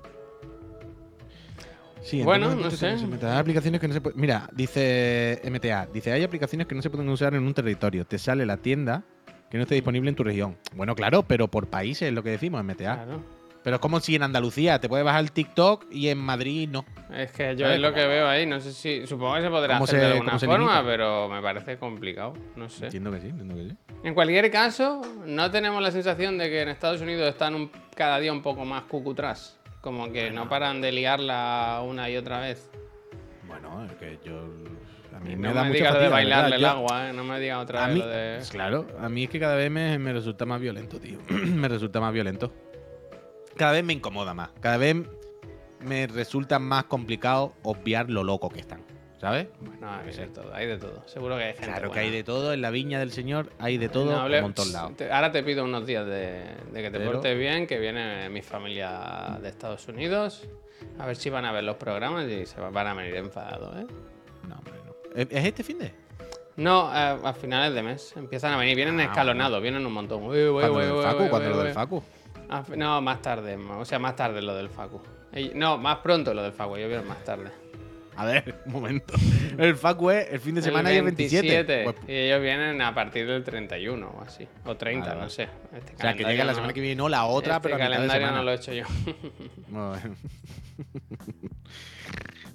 Sí, 2.05 2.23
Bueno, 2.23 2.55
no 2.55 2.71
sé. 2.71 2.99
se 2.99 3.07
meta. 3.07 3.33
Hay 3.33 3.39
aplicaciones 3.39 3.81
que 3.81 3.89
no 3.89 3.95
se 3.95 4.01
pueden. 4.01 4.21
Mira, 4.21 4.49
dice 4.53 5.41
MTA, 5.45 5.87
dice, 5.93 6.13
hay 6.13 6.23
aplicaciones 6.23 6.67
que 6.67 6.75
no 6.75 6.83
se 6.83 6.91
pueden 6.91 7.09
usar 7.09 7.35
en 7.35 7.43
un 7.45 7.55
territorio. 7.55 8.05
Te 8.05 8.19
sale 8.19 8.45
la 8.45 8.59
tienda 8.59 9.03
que 9.51 9.57
no 9.57 9.63
esté 9.63 9.75
disponible 9.75 10.11
en 10.11 10.15
tu 10.17 10.23
región. 10.23 10.59
Bueno, 10.75 10.95
claro, 10.95 11.23
pero 11.23 11.49
por 11.49 11.69
países 11.69 12.09
es 12.09 12.15
lo 12.15 12.23
que 12.23 12.31
decimos, 12.31 12.63
MTA. 12.63 12.77
Claro. 13.05 13.23
Pero 13.63 13.77
es 13.77 13.81
como 13.81 13.99
si 14.01 14.15
en 14.15 14.23
Andalucía 14.23 14.79
te 14.79 14.91
puedes 14.91 15.07
bajar 15.07 15.23
el 15.23 15.33
TikTok 15.33 15.87
y 15.91 16.09
en 16.09 16.19
Madrid 16.19 16.69
no. 16.71 16.85
Es 17.11 17.33
que 17.33 17.57
yo 17.57 17.61
¿Sabes? 17.65 17.77
es 17.77 17.81
lo 17.81 17.95
que 17.95 18.07
veo 18.07 18.29
ahí. 18.29 18.45
No 18.45 18.61
sé 18.61 18.75
si. 18.75 19.07
Supongo 19.07 19.37
que 19.37 19.41
se 19.41 19.49
podrá 19.49 19.75
¿Cómo 19.77 19.85
hacer 19.85 20.01
se- 20.01 20.07
de 20.07 20.13
alguna 20.13 20.39
forma, 20.39 20.83
pero 20.85 21.31
me 21.31 21.41
parece 21.41 21.79
complicado. 21.79 22.35
No 22.57 22.69
sé. 22.69 22.85
Entiendo 22.87 23.11
que 23.11 23.21
sí, 23.23 23.29
entiendo 23.29 23.55
que 23.55 23.71
sí. 23.71 23.77
En 24.03 24.13
cualquier 24.13 24.51
caso, 24.51 25.01
no 25.25 25.51
tenemos 25.51 25.83
la 25.83 25.91
sensación 25.91 26.37
de 26.37 26.51
que 26.51 26.61
en 26.61 26.69
Estados 26.69 27.01
Unidos 27.01 27.27
están 27.31 27.55
un- 27.55 27.71
cada 27.97 28.19
día 28.21 28.33
un 28.35 28.43
poco 28.43 28.67
más 28.67 28.83
cucutras. 28.83 29.59
Como 29.85 30.11
que 30.11 30.31
no 30.31 30.49
paran 30.49 30.81
de 30.81 30.91
liarla 30.93 31.83
una 31.87 32.09
y 32.09 32.17
otra 32.17 32.41
vez. 32.41 32.71
Bueno, 33.47 33.85
es 33.85 33.93
que 33.93 34.19
yo. 34.25 34.47
A 35.15 35.21
mí 35.21 35.37
No 35.37 35.43
me 35.43 35.49
me, 35.49 35.55
da 35.55 35.63
mucha 35.65 35.75
digas 35.77 36.01
de 36.01 36.09
bailarle 36.09 36.51
¿verdad? 36.53 36.57
el 36.57 36.61
Yo- 36.63 36.69
agua, 36.71 37.11
¿eh? 37.11 37.13
No 37.13 37.23
me 37.23 37.39
digas 37.39 37.63
otra 37.63 37.85
A 37.85 37.87
vez 37.89 37.95
mí, 37.97 38.01
lo 38.01 38.09
de. 38.09 38.39
claro, 38.51 38.87
a 38.99 39.09
mí 39.11 39.25
es 39.25 39.29
que 39.31 39.39
cada 39.39 39.57
vez 39.57 39.71
me, 39.71 39.99
me 39.99 40.13
resulta 40.15 40.47
más 40.47 40.59
violento, 40.59 40.99
tío. 40.99 41.19
me 41.29 41.69
resulta 41.69 42.01
más 42.01 42.15
violento. 42.15 42.51
Cada 43.57 43.73
vez 43.73 43.85
me 43.85 43.93
incomoda 43.93 44.33
más. 44.33 44.49
Cada 44.61 44.79
vez 44.79 44.97
me 45.81 46.07
resulta 46.07 46.59
más 46.59 46.85
complicado 46.85 47.53
obviar 47.63 48.09
lo 48.09 48.25
loco 48.25 48.49
que 48.49 48.61
están. 48.61 48.81
¿Sabes? 49.25 49.47
No, 49.81 49.91
hay 49.91 50.13
de 50.13 50.27
todo, 50.27 50.55
hay 50.55 50.67
de 50.67 50.77
todo. 50.77 51.03
Seguro 51.07 51.37
que 51.39 51.45
hay 51.45 51.53
gente. 51.55 51.65
Claro 51.67 51.83
que 51.85 51.89
buena. 51.89 52.03
hay 52.03 52.11
de 52.11 52.25
todo. 52.25 52.53
En 52.53 52.61
la 52.61 52.71
viña 52.71 52.99
del 52.99 53.11
Señor 53.11 53.49
hay 53.59 53.79
de 53.79 53.89
todo 53.89 54.13
No 54.13 54.27
un 54.27 54.43
montón 54.43 54.71
lados. 54.71 54.93
Ahora 55.11 55.33
te 55.33 55.43
pido 55.43 55.65
unos 55.65 55.87
días 55.87 56.05
de, 56.05 56.45
de 56.73 56.83
que 56.83 56.91
te 56.91 56.99
Pero- 56.99 57.13
portes 57.13 57.39
bien, 57.39 57.67
que 57.67 57.79
viene 57.79 58.29
mi 58.29 58.43
familia 58.43 59.39
de 59.41 59.49
Estados 59.49 59.89
Unidos. 59.89 60.47
A 60.99 61.07
ver 61.07 61.17
si 61.17 61.31
van 61.31 61.47
a 61.47 61.53
ver 61.53 61.65
los 61.65 61.77
programas 61.77 62.29
y 62.29 62.45
se 62.45 62.61
van 62.61 62.87
a 62.87 62.93
venir 62.93 63.17
enfadados, 63.17 63.75
¿eh? 63.77 63.87
No, 64.47 64.57
hombre, 64.57 64.75
no. 64.85 64.93
¿Es 65.19 65.27
es 65.31 65.45
este 65.47 65.63
fin 65.65 65.79
de? 65.79 65.93
No, 66.57 66.83
a, 66.89 67.13
a 67.13 67.33
finales 67.33 67.75
de 67.75 67.83
mes. 67.83 68.13
Empiezan 68.17 68.53
a 68.53 68.59
venir. 68.59 68.77
Vienen 68.77 69.01
Ah, 69.01 69.05
escalonados, 69.05 69.63
vienen 69.63 69.87
un 69.87 69.93
montón. 69.95 70.23
Uy, 70.25 70.49
uy, 70.49 70.61
¿Cuándo 70.61 70.79
uy, 70.79 70.85
lo 70.87 71.01
del 71.01 71.03
Facu? 71.11 71.29
¿Cuándo 71.31 71.49
lo 71.49 71.59
del. 71.65 71.73
Facu? 71.73 72.03
No, 72.77 73.01
más 73.01 73.23
tarde. 73.23 73.57
O 73.57 73.85
sea, 73.87 73.99
más 73.99 74.15
tarde 74.17 74.43
lo 74.43 74.55
del 74.55 74.69
Facu. 74.69 75.01
No, 75.55 75.79
más 75.79 75.97
pronto 76.01 76.35
lo 76.35 76.43
del 76.43 76.53
Facu. 76.53 76.77
Yo 76.77 76.87
vieron 76.89 77.09
más 77.09 77.25
tarde. 77.25 77.51
A 78.17 78.25
ver, 78.25 78.55
un 78.67 78.73
momento. 78.73 79.15
El 79.59 79.77
Facu 79.77 80.11
es 80.11 80.33
el 80.33 80.41
fin 80.41 80.55
de 80.55 80.63
semana 80.63 80.91
y 80.91 80.97
el 80.97 81.07
el 81.07 81.15
27. 81.15 81.85
Pues, 81.85 81.97
Y 82.09 82.13
ellos 82.13 82.43
vienen 82.43 82.81
a 82.81 82.95
partir 82.95 83.27
del 83.27 83.45
31 83.45 84.07
o 84.07 84.23
así. 84.23 84.47
O 84.65 84.77
30, 84.77 85.09
Vale, 85.09 85.21
no 85.21 85.31
sé. 85.31 85.49
Este 85.75 85.95
o 85.95 85.99
sea, 85.99 86.15
que 86.15 86.25
llega 86.25 86.45
la 86.45 86.55
semana 86.55 86.73
que 86.73 86.81
viene, 86.81 86.97
no 86.97 87.09
la 87.09 87.25
otra, 87.27 87.57
este 87.57 87.69
pero 87.69 87.77
de 87.77 87.83
calendario 87.83 88.31
no 88.31 88.43
lo 88.43 88.53
he 88.53 88.55
hecho 88.55 88.73
yo. 88.73 88.85
Bueno. 89.69 90.17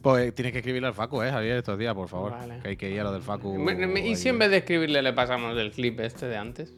Pues 0.02 0.34
tienes 0.34 0.54
que 0.54 0.60
escribirle 0.60 0.88
al 0.88 0.94
Facu, 0.94 1.22
eh, 1.24 1.30
Javier, 1.30 1.58
estos 1.58 1.78
días, 1.78 1.94
por 1.94 2.08
favor. 2.08 2.32
Vale. 2.32 2.60
Que 2.62 2.70
hay 2.70 2.78
que 2.78 2.90
ir 2.90 3.02
a 3.02 3.04
lo 3.04 3.12
del 3.12 3.22
Facu. 3.22 3.70
Y 3.98 4.16
si 4.16 4.30
en 4.30 4.40
vez 4.40 4.50
de 4.50 4.58
escribirle 4.58 5.02
le 5.02 5.12
pasamos 5.12 5.58
el 5.58 5.72
clip 5.72 6.00
este 6.00 6.28
de 6.28 6.38
antes. 6.38 6.74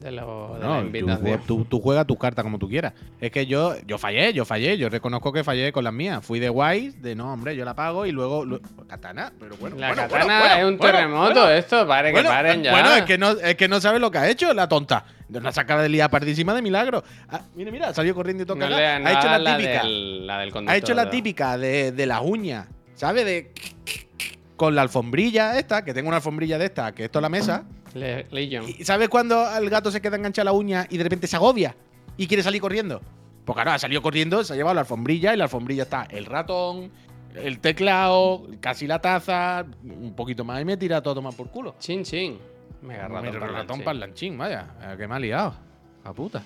De, 0.00 0.12
lo, 0.12 0.56
de 0.60 1.02
la 1.02 1.18
tú, 1.18 1.38
tú, 1.44 1.64
tú 1.64 1.80
juegas 1.80 2.06
tus 2.06 2.16
cartas 2.18 2.44
como 2.44 2.58
tú 2.58 2.68
quieras. 2.68 2.92
Es 3.20 3.32
que 3.32 3.46
yo, 3.46 3.74
yo 3.84 3.98
fallé, 3.98 4.32
yo 4.32 4.44
fallé, 4.44 4.78
yo 4.78 4.88
reconozco 4.88 5.32
que 5.32 5.42
fallé 5.42 5.72
con 5.72 5.82
las 5.82 5.92
mías. 5.92 6.24
Fui 6.24 6.38
de 6.38 6.48
guays, 6.48 7.02
de 7.02 7.16
no, 7.16 7.32
hombre, 7.32 7.56
yo 7.56 7.64
la 7.64 7.74
pago 7.74 8.06
y 8.06 8.12
luego. 8.12 8.44
lu- 8.44 8.60
katana, 8.86 9.32
pero 9.40 9.56
bueno. 9.56 9.76
La 9.76 9.88
bueno, 9.88 10.02
katana 10.02 10.24
bueno, 10.24 10.38
bueno, 10.40 10.54
es 10.56 10.64
un 10.72 10.78
bueno, 10.78 10.92
terremoto, 10.96 11.40
bueno. 11.40 11.50
esto. 11.50 11.86
Pare 11.88 12.12
Bueno, 12.12 12.28
que 12.28 12.34
paren 12.34 12.62
ya. 12.62 12.70
Bueno, 12.70 12.94
es 12.94 13.02
que, 13.02 13.18
no, 13.18 13.30
es 13.32 13.56
que 13.56 13.66
no 13.68 13.80
sabe 13.80 13.98
lo 13.98 14.10
que 14.10 14.18
ha 14.18 14.28
hecho 14.28 14.54
la 14.54 14.68
tonta. 14.68 15.04
De 15.28 15.38
una 15.40 15.50
sacada 15.52 15.82
de 15.82 15.88
lía 15.88 16.08
pardísima 16.08 16.54
de 16.54 16.62
milagro. 16.62 17.02
Ah, 17.28 17.42
mira, 17.56 17.70
mira, 17.72 17.92
salió 17.92 18.14
corriendo 18.14 18.44
y 18.44 18.46
toca. 18.46 18.68
No 18.68 18.76
ha 18.76 18.98
no 19.00 19.08
hecho 19.10 19.28
la 19.38 19.56
típica. 19.56 19.82
del- 19.82 20.26
la 20.26 20.38
del 20.38 20.68
Ha 20.68 20.76
hecho 20.76 20.94
la 20.94 21.10
típica 21.10 21.58
de, 21.58 21.92
de 21.92 22.06
las 22.06 22.20
uñas, 22.22 22.66
¿sabes? 22.94 23.24
De. 23.24 23.50
con 24.56 24.74
la 24.74 24.82
alfombrilla 24.82 25.58
esta, 25.58 25.84
que 25.84 25.94
tengo 25.94 26.08
una 26.08 26.16
alfombrilla 26.16 26.58
de 26.58 26.64
esta, 26.64 26.92
que 26.92 27.04
esto 27.04 27.18
es 27.18 27.22
la 27.22 27.28
mesa. 27.28 27.64
Le- 27.98 28.26
Legion. 28.30 28.64
¿Y 28.68 28.84
sabes 28.84 29.08
cuando 29.08 29.44
el 29.56 29.68
gato 29.70 29.90
se 29.90 30.00
queda 30.00 30.16
enganchado 30.16 30.42
a 30.48 30.52
la 30.52 30.58
uña 30.58 30.86
y 30.90 30.96
de 30.98 31.04
repente 31.04 31.26
se 31.26 31.36
agobia 31.36 31.74
y 32.16 32.26
quiere 32.26 32.42
salir 32.42 32.60
corriendo? 32.60 33.00
Pues 33.44 33.54
claro, 33.54 33.70
ha 33.72 33.78
salido 33.78 34.02
corriendo, 34.02 34.44
se 34.44 34.52
ha 34.52 34.56
llevado 34.56 34.74
la 34.74 34.80
alfombrilla 34.82 35.32
y 35.34 35.36
la 35.38 35.44
alfombrilla 35.44 35.84
está 35.84 36.06
el 36.10 36.26
ratón, 36.26 36.90
el 37.34 37.60
teclado, 37.60 38.46
casi 38.60 38.86
la 38.86 39.00
taza, 39.00 39.64
un 39.84 40.14
poquito 40.14 40.44
más 40.44 40.60
y 40.60 40.64
me 40.64 40.76
tira 40.76 41.02
todo 41.02 41.22
más 41.22 41.34
por 41.34 41.48
culo. 41.50 41.74
Chin 41.78 42.02
chin. 42.04 42.38
Mega 42.82 43.08
Ratón, 43.08 43.24
ratón, 43.24 43.40
ratón 43.40 43.50
parlanchín. 43.80 43.84
parlanchín, 43.84 44.38
vaya, 44.38 44.66
eh, 44.82 44.94
que 44.98 45.08
me 45.08 45.14
ha 45.14 45.18
liado. 45.18 45.54
A 46.04 46.12
puta. 46.12 46.42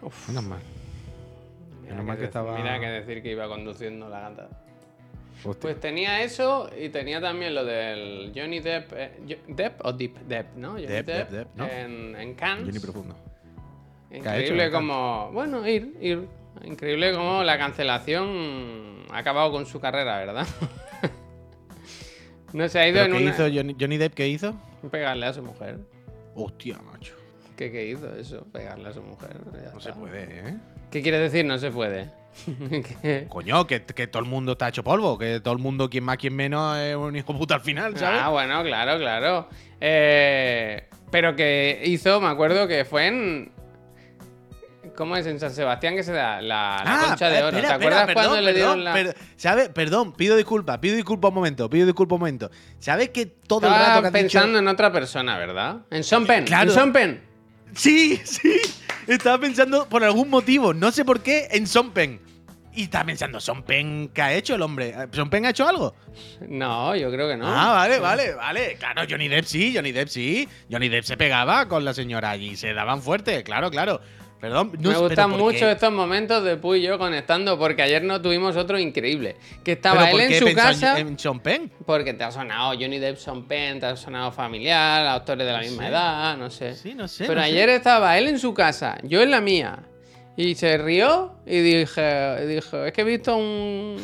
Uf. 0.00 0.28
Menos 0.28 0.44
mal. 0.44 0.58
Menos 1.82 2.04
mal 2.04 2.16
que 2.16 2.20
de- 2.22 2.26
estaba- 2.28 2.56
Mira 2.56 2.80
que 2.80 2.86
decir 2.86 3.22
que 3.22 3.30
iba 3.32 3.46
conduciendo 3.48 4.08
la 4.08 4.20
gata. 4.20 4.48
Hostia. 5.42 5.60
Pues 5.60 5.80
tenía 5.80 6.22
eso 6.22 6.70
y 6.80 6.88
tenía 6.90 7.20
también 7.20 7.54
lo 7.54 7.64
del 7.64 8.32
Johnny 8.34 8.60
Depp. 8.60 8.92
eh, 8.94 9.38
¿Depp 9.48 9.84
o 9.84 9.92
Deep? 9.92 10.18
Depp, 10.26 10.56
¿no? 10.56 10.70
Johnny 10.72 10.86
Depp, 10.86 11.06
Depp, 11.06 11.30
Depp, 11.30 11.56
¿no? 11.56 11.66
En, 11.66 12.16
en 12.16 12.34
Cannes. 12.34 12.66
Johnny 12.66 12.78
Profundo. 12.78 13.16
Increíble 14.10 14.70
como. 14.70 15.30
Bueno, 15.32 15.66
ir, 15.68 15.96
ir. 16.00 16.28
Increíble 16.64 17.12
como 17.12 17.42
la 17.42 17.58
cancelación 17.58 19.04
ha 19.10 19.18
acabado 19.18 19.50
con 19.50 19.66
su 19.66 19.80
carrera, 19.80 20.18
¿verdad? 20.18 20.46
no 22.52 22.68
se 22.68 22.78
ha 22.78 22.88
ido 22.88 23.02
¿Pero 23.02 23.06
en 23.06 23.12
¿Qué 23.12 23.22
una. 23.26 23.34
hizo 23.34 23.42
Johnny, 23.54 23.76
Johnny 23.78 23.96
Depp? 23.96 24.14
¿Qué 24.14 24.28
hizo? 24.28 24.54
Pegarle 24.90 25.26
a 25.26 25.32
su 25.32 25.42
mujer. 25.42 25.78
Hostia, 26.34 26.78
macho. 26.78 27.14
¿Qué, 27.56 27.70
qué 27.72 27.86
hizo 27.88 28.14
eso? 28.16 28.44
Pegarle 28.52 28.88
a 28.88 28.92
su 28.92 29.02
mujer. 29.02 29.36
ya 29.52 29.72
No 29.72 29.80
se 29.80 29.92
puede, 29.92 30.22
¿eh? 30.48 30.56
¿Qué 30.90 31.02
quiere 31.02 31.18
decir? 31.18 31.44
No 31.44 31.58
se 31.58 31.70
puede. 31.70 32.10
Coño, 33.28 33.66
que, 33.66 33.82
que 33.84 34.06
todo 34.06 34.22
el 34.22 34.28
mundo 34.28 34.52
está 34.52 34.68
hecho 34.68 34.82
polvo, 34.84 35.16
que 35.18 35.40
todo 35.40 35.54
el 35.54 35.60
mundo, 35.60 35.88
quien 35.88 36.04
más, 36.04 36.16
quien 36.16 36.34
menos, 36.34 36.76
es 36.78 36.96
un 36.96 37.14
hijo 37.16 37.36
puta 37.36 37.54
al 37.56 37.60
final, 37.60 37.96
¿sabes? 37.96 38.20
Ah, 38.22 38.28
bueno, 38.30 38.62
claro, 38.62 38.98
claro. 38.98 39.48
Eh, 39.80 40.88
pero 41.10 41.36
que 41.36 41.82
hizo, 41.84 42.20
me 42.20 42.28
acuerdo 42.28 42.66
que 42.66 42.84
fue 42.84 43.06
en. 43.06 43.52
¿Cómo 44.96 45.16
es? 45.16 45.26
En 45.26 45.40
San 45.40 45.50
Sebastián 45.50 45.96
que 45.96 46.02
se 46.04 46.12
da 46.12 46.40
la, 46.42 46.80
la 46.84 47.00
Ah, 47.02 47.04
concha 47.08 47.28
de 47.30 47.38
oro. 47.42 47.48
espera, 47.56 47.68
¿Te 47.68 47.74
acuerdas 47.74 48.00
espera, 48.02 48.14
cuando 48.14 48.30
perdón, 48.32 48.44
le 48.44 48.52
dieron 48.52 48.84
la. 48.84 48.92
per- 48.92 49.16
¿Sabes? 49.36 49.68
Perdón, 49.70 50.12
pido 50.12 50.36
disculpas, 50.36 50.78
pido 50.78 50.94
disculpas 50.94 51.30
un 51.30 51.34
momento, 51.34 51.68
pido 51.70 51.86
disculpas 51.86 52.14
un 52.16 52.20
momento. 52.20 52.50
¿Sabes 52.78 53.08
que 53.10 53.26
todo 53.26 53.66
el 53.66 53.72
rato 53.72 53.82
Estaba 53.84 54.02
que 54.08 54.12
pensando 54.12 54.48
dicho... 54.48 54.58
en 54.58 54.68
otra 54.68 54.92
persona, 54.92 55.38
¿verdad? 55.38 55.78
En 55.90 56.04
Sean 56.04 56.26
Penn. 56.26 56.44
Claro. 56.44 56.70
En 56.70 56.74
Sean 56.74 56.92
Penn. 56.92 57.20
Sí, 57.74 58.16
sí. 58.24 58.60
Estaba 59.08 59.38
pensando 59.38 59.88
por 59.88 60.04
algún 60.04 60.30
motivo, 60.30 60.72
no 60.74 60.92
sé 60.92 61.04
por 61.04 61.20
qué, 61.22 61.48
en 61.50 61.66
Son 61.66 61.90
Pen. 61.90 62.20
Y 62.76 62.84
estaba 62.84 63.04
pensando, 63.04 63.40
¿Son 63.40 63.62
Pen 63.62 64.10
qué 64.12 64.22
ha 64.22 64.32
hecho 64.32 64.56
el 64.56 64.62
hombre? 64.62 64.94
¿Son 65.12 65.30
Pen 65.30 65.46
ha 65.46 65.50
hecho 65.50 65.68
algo? 65.68 65.94
No, 66.48 66.96
yo 66.96 67.10
creo 67.10 67.28
que 67.28 67.36
no. 67.36 67.46
Ah, 67.46 67.72
vale, 67.72 68.00
vale, 68.00 68.34
vale. 68.34 68.76
Claro, 68.78 69.02
Johnny 69.08 69.28
Depp 69.28 69.44
sí, 69.44 69.72
Johnny 69.74 69.92
Depp 69.92 70.08
sí. 70.08 70.48
Johnny 70.70 70.88
Depp 70.88 71.04
se 71.04 71.16
pegaba 71.16 71.68
con 71.68 71.84
la 71.84 71.94
señora 71.94 72.30
allí, 72.30 72.56
se 72.56 72.74
daban 72.74 73.00
fuerte, 73.00 73.44
claro, 73.44 73.70
claro. 73.70 74.00
Perdón, 74.40 74.72
no 74.78 74.90
Me 74.90 74.98
gustan 74.98 75.30
pero 75.30 75.42
¿por 75.42 75.52
mucho 75.52 75.70
estos 75.70 75.90
momentos 75.90 76.44
de 76.44 76.56
Puy 76.58 76.80
y 76.80 76.82
yo 76.82 76.98
conectando, 76.98 77.58
porque 77.58 77.80
ayer 77.80 78.02
no 78.02 78.20
tuvimos 78.20 78.56
otro 78.56 78.78
increíble. 78.78 79.36
Que 79.64 79.74
¿Pero 79.76 80.00
estaba 80.00 80.10
él 80.10 80.20
en 80.20 80.48
su 80.48 80.54
casa. 80.54 80.98
En 80.98 81.18
Sean 81.18 81.40
Penn? 81.40 81.72
Porque 81.86 82.12
te 82.12 82.24
ha 82.24 82.30
sonado 82.30 82.72
Johnny 82.78 82.98
Depp, 82.98 83.16
Sean 83.16 83.44
Penn, 83.44 83.80
te 83.80 83.86
ha 83.86 83.96
sonado 83.96 84.32
familiar, 84.32 85.06
actores 85.06 85.46
de 85.46 85.52
la 85.52 85.60
misma 85.60 85.84
sé. 85.84 85.88
edad, 85.88 86.36
no 86.36 86.50
sé. 86.50 86.74
Sí, 86.74 86.92
no 86.94 87.08
sé. 87.08 87.24
Pero 87.24 87.36
no 87.36 87.46
sé. 87.46 87.52
ayer 87.52 87.70
estaba 87.70 88.18
él 88.18 88.28
en 88.28 88.38
su 88.38 88.52
casa, 88.52 88.98
yo 89.02 89.22
en 89.22 89.30
la 89.30 89.40
mía. 89.40 89.78
Y 90.36 90.54
se 90.56 90.76
rió 90.78 91.36
y 91.46 91.60
dije, 91.60 92.46
dijo, 92.46 92.84
es 92.84 92.92
que 92.92 93.00
he 93.02 93.04
visto 93.04 93.36
un, 93.36 93.96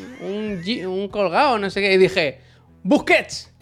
un, 0.87 1.09
colgado, 1.09 1.59
no 1.59 1.69
sé 1.71 1.81
qué. 1.81 1.93
Y 1.95 1.99
dije, 1.99 2.41
Busquets. 2.85 3.53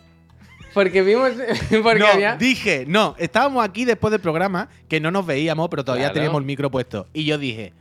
Porque 0.74 1.02
vimos. 1.02 1.30
Porque 1.82 1.98
no, 2.00 2.06
había. 2.06 2.36
dije, 2.36 2.84
no, 2.86 3.16
estábamos 3.18 3.64
aquí 3.64 3.84
después 3.86 4.10
del 4.10 4.20
programa, 4.20 4.68
que 4.88 5.00
no 5.00 5.10
nos 5.10 5.24
veíamos, 5.24 5.68
pero 5.70 5.82
todavía 5.84 6.06
Claro. 6.08 6.14
teníamos 6.14 6.40
el 6.40 6.46
micro 6.46 6.70
puesto. 6.70 7.08
Y 7.14 7.24
yo 7.24 7.38
dije, 7.38 7.72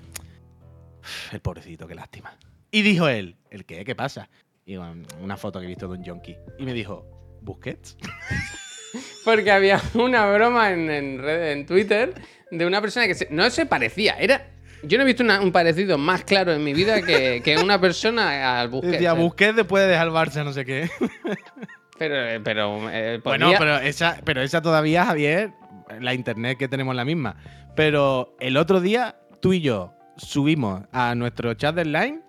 "Uf, 1.01 1.33
el 1.33 1.41
pobrecito, 1.41 1.85
qué 1.85 1.95
lástima. 1.95 2.37
Y 2.71 2.81
dijo 2.81 3.09
él, 3.09 3.35
¿el 3.51 3.65
qué? 3.65 3.83
¿Qué 3.83 3.93
pasa? 3.93 4.29
Y 4.65 4.77
una 4.77 5.35
foto 5.37 5.59
que 5.59 5.65
he 5.65 5.69
visto 5.69 5.87
de 5.89 5.97
un 5.97 6.05
junkie. 6.05 6.37
Y 6.59 6.63
me 6.63 6.73
dijo, 6.73 7.05
¿Busquets? 7.41 7.97
Porque 9.25 9.51
había 9.51 9.81
una 9.93 10.31
broma 10.31 10.71
en, 10.71 10.89
en, 10.89 11.19
red- 11.21 11.51
en 11.51 11.65
Twitter 11.65 12.13
de 12.51 12.65
una 12.65 12.79
persona 12.81 13.05
que 13.05 13.15
se- 13.15 13.27
no 13.31 13.49
se 13.49 13.65
parecía. 13.65 14.13
Era. 14.17 14.49
Yo 14.83 14.97
no 14.97 15.03
he 15.03 15.07
visto 15.07 15.23
una- 15.23 15.41
un 15.41 15.51
parecido 15.51 15.97
más 15.97 16.23
claro 16.23 16.53
en 16.53 16.63
mi 16.63 16.73
vida 16.73 17.01
que, 17.01 17.41
que 17.43 17.57
una 17.57 17.79
persona 17.81 18.59
al 18.59 18.67
Busquets. 18.69 18.93
Decía, 18.93 19.11
¿eh? 19.11 19.15
Busquets 19.21 19.55
después 19.55 19.83
de 19.83 19.89
dejar 19.89 20.07
el 20.07 20.13
Barça, 20.13 20.43
no 20.43 20.53
sé 20.53 20.65
qué. 20.65 20.89
Pero, 21.99 22.43
pero 22.43 22.91
eh, 22.91 23.19
Bueno, 23.23 23.51
pero 23.57 23.77
esa, 23.79 24.21
pero 24.23 24.43
esa 24.43 24.61
todavía, 24.61 25.03
Javier, 25.05 25.53
la 25.99 26.13
internet 26.13 26.55
que 26.59 26.67
tenemos 26.67 26.95
la 26.95 27.03
misma. 27.03 27.37
Pero 27.75 28.35
el 28.39 28.55
otro 28.57 28.81
día, 28.81 29.15
tú 29.41 29.51
y 29.53 29.61
yo 29.61 29.95
subimos 30.15 30.83
a 30.91 31.15
nuestro 31.15 31.53
chat 31.55 31.73
del 31.75 31.91
line 31.91 32.21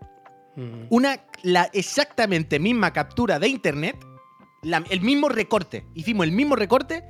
Mm. 0.56 0.86
una 0.88 1.20
la 1.42 1.68
exactamente 1.74 2.58
misma 2.58 2.92
captura 2.94 3.38
de 3.38 3.46
internet, 3.48 3.96
la- 4.62 4.82
el 4.90 5.02
mismo 5.02 5.28
recorte. 5.28 5.84
Hicimos 5.94 6.24
el 6.26 6.32
mismo 6.32 6.56
recorte 6.56 7.04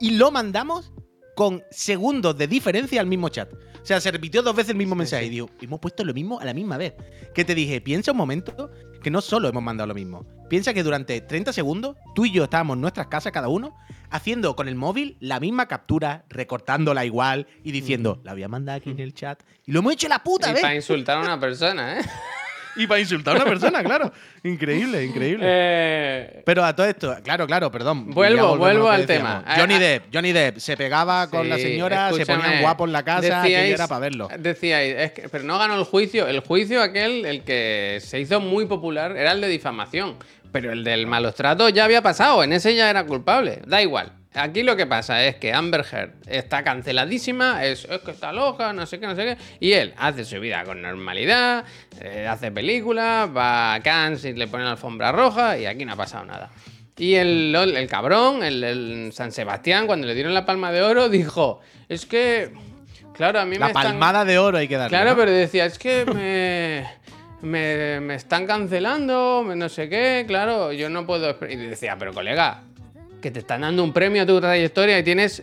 y 0.00 0.16
lo 0.16 0.30
mandamos 0.32 0.92
con 1.36 1.62
segundos 1.70 2.36
de 2.36 2.46
diferencia 2.48 3.00
al 3.00 3.06
mismo 3.06 3.28
chat. 3.30 3.48
O 3.82 3.86
sea, 3.86 4.00
se 4.00 4.10
repitió 4.10 4.42
dos 4.42 4.54
veces 4.54 4.70
el 4.70 4.76
mismo 4.76 4.94
Sí, 4.94 4.98
mensaje. 4.98 5.22
sí. 5.22 5.28
Y 5.28 5.30
digo, 5.30 5.50
hemos 5.60 5.80
puesto 5.80 6.04
lo 6.04 6.12
mismo 6.14 6.38
a 6.40 6.44
la 6.44 6.52
misma 6.54 6.76
vez. 6.76 6.94
Que 7.34 7.44
te 7.44 7.54
dije, 7.54 7.80
piensa 7.80 8.12
un 8.12 8.18
momento 8.18 8.70
que 9.02 9.10
no 9.10 9.20
solo 9.20 9.48
hemos 9.48 9.62
mandado 9.62 9.86
lo 9.88 9.94
mismo. 9.94 10.26
Piensa 10.48 10.74
que 10.74 10.82
durante 10.82 11.20
30 11.20 11.52
segundos, 11.52 11.96
tú 12.14 12.26
y 12.26 12.32
yo 12.32 12.44
estábamos 12.44 12.74
en 12.76 12.80
nuestras 12.82 13.06
casas 13.06 13.32
cada 13.32 13.48
uno, 13.48 13.74
haciendo 14.10 14.54
con 14.56 14.68
el 14.68 14.74
móvil 14.74 15.16
la 15.20 15.40
misma 15.40 15.66
captura, 15.66 16.24
recortándola 16.28 17.04
igual 17.04 17.46
y 17.64 17.72
diciendo, 17.72 18.20
la 18.24 18.32
voy 18.34 18.42
a 18.42 18.48
mandar 18.48 18.76
aquí 18.76 18.90
en 18.90 19.00
el 19.00 19.14
chat. 19.14 19.40
Y 19.66 19.72
lo 19.72 19.78
hemos 19.78 19.92
hecho 19.94 20.08
la 20.08 20.22
puta 20.22 20.50
Y 20.50 20.54
vez. 20.54 20.62
para 20.62 20.74
insultar 20.74 21.18
a 21.18 21.20
una 21.22 21.38
persona, 21.40 22.00
¿eh? 22.00 22.02
Y 22.76 22.86
para 22.86 23.00
insultar 23.00 23.34
a 23.36 23.42
una 23.42 23.50
persona, 23.50 23.82
claro. 23.84 24.12
Increíble, 24.42 25.04
increíble. 25.04 25.44
Eh, 25.46 26.42
Pero 26.46 26.64
a 26.64 26.74
todo 26.74 26.86
esto, 26.86 27.16
claro, 27.22 27.46
claro, 27.46 27.70
perdón. 27.70 28.10
Vuelvo, 28.10 28.56
vuelvo 28.56 28.88
al 28.88 29.06
decíamos. 29.06 29.42
tema. 29.44 29.56
Johnny 29.56 29.74
ah. 29.74 29.78
Depp, 29.78 30.04
Johnny 30.14 30.32
Depp 30.32 30.58
se 30.58 30.76
pegaba 30.76 31.28
con 31.28 31.48
la 31.48 31.58
señora, 31.58 32.10
se 32.12 32.24
ponían 32.24 32.60
guapos 32.62 32.86
en 32.88 32.92
la 32.92 33.02
casa, 33.02 33.42
decíais- 33.42 33.74
era 33.74 33.88
para 33.88 33.98
verlo. 34.00 34.28
Decíais, 34.38 34.94
es 34.98 35.12
que- 35.12 35.28
pero 35.28 35.44
no 35.44 35.58
ganó 35.58 35.74
el 35.76 35.84
juicio. 35.84 36.26
El 36.26 36.40
juicio 36.40 36.82
aquel, 36.82 37.24
el 37.26 37.42
que 37.42 37.98
se 38.00 38.20
hizo 38.20 38.40
muy 38.40 38.66
popular, 38.66 39.16
era 39.16 39.32
el 39.32 39.40
de 39.40 39.48
difamación. 39.48 40.16
Pero 40.52 40.72
el 40.72 40.82
del 40.82 41.06
malos 41.06 41.34
tratos 41.36 41.72
ya 41.72 41.84
había 41.84 42.02
pasado, 42.02 42.42
en 42.42 42.52
ese 42.52 42.74
ya 42.74 42.90
era 42.90 43.04
culpable. 43.06 43.60
Da 43.66 43.80
igual. 43.82 44.12
Aquí 44.32 44.62
lo 44.62 44.76
que 44.76 44.86
pasa 44.86 45.24
es 45.24 45.36
que 45.36 45.52
Amber 45.52 45.84
Heard 45.90 46.12
está 46.28 46.62
canceladísima, 46.62 47.64
es, 47.64 47.84
es 47.84 47.98
que 48.02 48.12
está 48.12 48.32
loca, 48.32 48.72
no 48.72 48.86
sé 48.86 49.00
qué, 49.00 49.06
no 49.08 49.16
sé 49.16 49.24
qué. 49.24 49.36
Y 49.58 49.72
él 49.72 49.92
hace 49.96 50.24
su 50.24 50.38
vida 50.38 50.62
con 50.64 50.80
normalidad, 50.80 51.64
eh, 52.00 52.28
hace 52.28 52.52
películas, 52.52 53.28
va 53.36 53.74
a 53.74 53.80
Cannes 53.80 54.24
y 54.24 54.32
le 54.34 54.46
pone 54.46 54.62
la 54.62 54.72
alfombra 54.72 55.10
roja 55.10 55.58
y 55.58 55.66
aquí 55.66 55.84
no 55.84 55.94
ha 55.94 55.96
pasado 55.96 56.24
nada. 56.26 56.50
Y 56.96 57.14
el, 57.14 57.54
el 57.56 57.88
cabrón, 57.88 58.44
el, 58.44 58.62
el 58.62 59.10
San 59.12 59.32
Sebastián, 59.32 59.86
cuando 59.88 60.06
le 60.06 60.14
dieron 60.14 60.32
la 60.34 60.44
palma 60.46 60.70
de 60.70 60.82
oro, 60.82 61.08
dijo, 61.08 61.60
es 61.88 62.06
que, 62.06 62.52
claro, 63.14 63.40
a 63.40 63.44
mí 63.44 63.52
me 63.52 63.58
La 63.60 63.66
están- 63.68 63.82
palmada 63.82 64.24
de 64.24 64.38
oro 64.38 64.58
hay 64.58 64.68
que 64.68 64.76
darle. 64.76 64.90
Claro, 64.96 65.10
¿no? 65.10 65.16
pero 65.16 65.32
decía, 65.32 65.64
es 65.64 65.76
que 65.78 66.04
me, 67.42 67.48
me, 67.48 68.00
me 68.00 68.14
están 68.14 68.46
cancelando, 68.46 69.44
no 69.56 69.68
sé 69.68 69.88
qué, 69.88 70.24
claro, 70.28 70.72
yo 70.72 70.88
no 70.88 71.04
puedo... 71.06 71.30
esper-". 71.36 71.50
Y 71.50 71.56
decía, 71.56 71.96
pero 71.98 72.12
colega, 72.12 72.62
que 73.20 73.30
te 73.30 73.40
están 73.40 73.60
dando 73.62 73.84
un 73.84 73.92
premio 73.92 74.22
a 74.22 74.26
tu 74.26 74.40
trayectoria 74.40 74.98
y 74.98 75.02
tienes... 75.02 75.42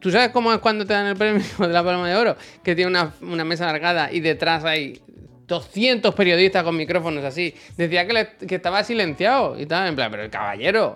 ¿Tú 0.00 0.10
sabes 0.12 0.28
cómo 0.28 0.52
es 0.52 0.58
cuando 0.60 0.86
te 0.86 0.92
dan 0.92 1.06
el 1.06 1.16
premio 1.16 1.42
de 1.58 1.68
la 1.68 1.82
Palma 1.82 2.08
de 2.08 2.14
Oro? 2.16 2.36
Que 2.62 2.74
tiene 2.76 2.90
una, 2.90 3.12
una 3.20 3.44
mesa 3.44 3.68
alargada 3.68 4.12
y 4.12 4.20
detrás 4.20 4.64
hay 4.64 5.00
200 5.48 6.14
periodistas 6.14 6.62
con 6.62 6.76
micrófonos 6.76 7.24
así. 7.24 7.54
Decía 7.76 8.06
que, 8.06 8.12
le- 8.12 8.28
que 8.46 8.54
estaba 8.54 8.84
silenciado 8.84 9.58
y 9.58 9.66
tal, 9.66 9.88
en 9.88 9.96
plan, 9.96 10.10
pero 10.10 10.22
el 10.22 10.30
caballero, 10.30 10.94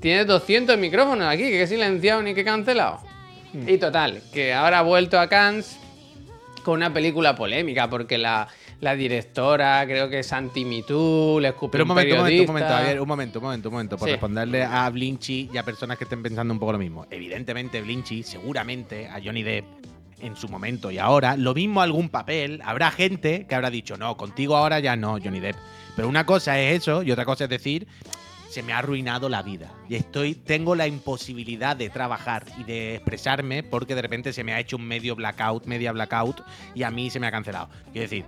tiene 0.00 0.24
200 0.24 0.76
micrófonos 0.78 1.28
aquí, 1.28 1.42
que 1.44 1.62
he 1.62 1.66
silenciado 1.66 2.22
ni 2.22 2.34
que 2.34 2.40
he 2.40 2.44
cancelado. 2.44 3.00
Y 3.68 3.78
total, 3.78 4.20
que 4.32 4.52
ahora 4.52 4.80
ha 4.80 4.82
vuelto 4.82 5.20
a 5.20 5.28
Cannes 5.28 5.78
con 6.64 6.74
una 6.74 6.92
película 6.92 7.36
polémica, 7.36 7.88
porque 7.88 8.18
la, 8.18 8.48
la 8.84 8.94
directora, 8.94 9.84
creo 9.86 10.08
que 10.08 10.20
es 10.20 10.32
anti-MeToo, 10.32 11.40
le 11.40 11.48
escupió 11.48 11.70
Pero 11.72 11.84
un 11.84 11.90
un 11.90 11.96
momento, 11.96 12.14
un 12.14 12.20
momento, 12.20 12.42
un 12.42 12.46
momento, 12.46 13.02
un 13.02 13.08
momento, 13.08 13.38
un 13.38 13.42
momento, 13.44 13.68
un 13.68 13.72
momento, 13.72 13.96
por 13.96 14.08
Sí. 14.08 14.12
responderle 14.12 14.62
a 14.62 14.88
Blinchy 14.90 15.50
y 15.52 15.56
a 15.56 15.62
personas 15.64 15.98
que 15.98 16.04
estén 16.04 16.22
pensando 16.22 16.52
un 16.54 16.60
poco 16.60 16.72
lo 16.72 16.78
mismo. 16.78 17.06
Evidentemente, 17.10 17.80
Blinchy, 17.80 18.22
seguramente 18.22 19.08
a 19.08 19.20
Johnny 19.24 19.42
Depp, 19.42 19.64
en 20.20 20.36
su 20.36 20.48
momento 20.48 20.90
y 20.90 20.98
ahora, 20.98 21.36
lo 21.36 21.54
mismo 21.54 21.82
algún 21.82 22.08
papel, 22.08 22.60
habrá 22.64 22.90
gente 22.90 23.46
que 23.46 23.54
habrá 23.54 23.68
dicho, 23.70 23.96
no, 23.96 24.16
contigo 24.16 24.56
ahora 24.56 24.78
ya 24.80 24.96
no, 24.96 25.18
Johnny 25.22 25.40
Depp. 25.40 25.56
Pero 25.96 26.08
una 26.08 26.24
cosa 26.24 26.58
es 26.60 26.78
eso 26.82 27.02
y 27.02 27.10
otra 27.10 27.24
cosa 27.24 27.44
es 27.44 27.50
decir, 27.50 27.86
se 28.48 28.62
me 28.62 28.72
ha 28.72 28.78
arruinado 28.78 29.28
la 29.28 29.42
vida. 29.42 29.72
Y 29.88 29.96
estoy, 29.96 30.34
tengo 30.34 30.74
la 30.76 30.86
imposibilidad 30.86 31.74
de 31.76 31.90
trabajar 31.90 32.44
y 32.58 32.62
de 32.64 32.94
expresarme 32.94 33.62
porque 33.64 33.94
de 33.96 34.02
repente 34.02 34.32
se 34.32 34.44
me 34.44 34.52
ha 34.52 34.60
hecho 34.60 34.76
un 34.76 34.86
medio 34.86 35.16
blackout, 35.16 35.66
media 35.66 35.90
blackout, 35.92 36.42
y 36.74 36.84
a 36.84 36.90
mí 36.90 37.10
se 37.10 37.18
me 37.18 37.26
ha 37.26 37.32
cancelado. 37.32 37.68
Quiero 37.92 38.02
decir, 38.02 38.24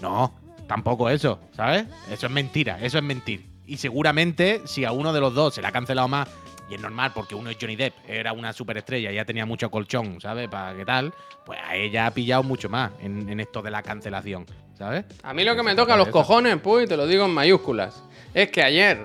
no, 0.00 0.34
tampoco 0.66 1.10
eso, 1.10 1.40
¿sabes? 1.52 1.84
Eso 2.10 2.26
es 2.26 2.32
mentira, 2.32 2.78
eso 2.80 2.98
es 2.98 3.04
mentir. 3.04 3.46
Y 3.66 3.76
seguramente, 3.76 4.62
si 4.66 4.84
a 4.84 4.92
uno 4.92 5.12
de 5.12 5.20
los 5.20 5.34
dos 5.34 5.54
se 5.54 5.60
le 5.60 5.68
ha 5.68 5.72
cancelado 5.72 6.08
más, 6.08 6.28
y 6.68 6.74
es 6.74 6.80
normal 6.80 7.12
porque 7.14 7.34
uno 7.34 7.50
es 7.50 7.56
Johnny 7.60 7.76
Depp, 7.76 7.94
era 8.08 8.32
una 8.32 8.52
superestrella, 8.52 9.10
ya 9.10 9.24
tenía 9.24 9.44
mucho 9.44 9.70
colchón, 9.70 10.20
¿sabes? 10.20 10.48
Para 10.48 10.76
qué 10.76 10.84
tal, 10.84 11.12
pues 11.44 11.58
a 11.66 11.74
ella 11.74 12.06
ha 12.06 12.10
pillado 12.12 12.42
mucho 12.42 12.68
más 12.68 12.92
en, 13.00 13.28
en 13.28 13.40
esto 13.40 13.60
de 13.62 13.70
la 13.70 13.82
cancelación, 13.82 14.46
¿sabes? 14.78 15.04
A 15.22 15.34
mí 15.34 15.44
lo 15.44 15.56
que 15.56 15.62
me 15.62 15.74
toca 15.74 15.96
los 15.96 16.08
cojones, 16.08 16.58
pues, 16.62 16.86
y 16.86 16.88
te 16.88 16.96
lo 16.96 17.06
digo 17.06 17.24
en 17.24 17.32
mayúsculas, 17.32 18.02
es 18.34 18.50
que 18.50 18.62
ayer 18.62 19.04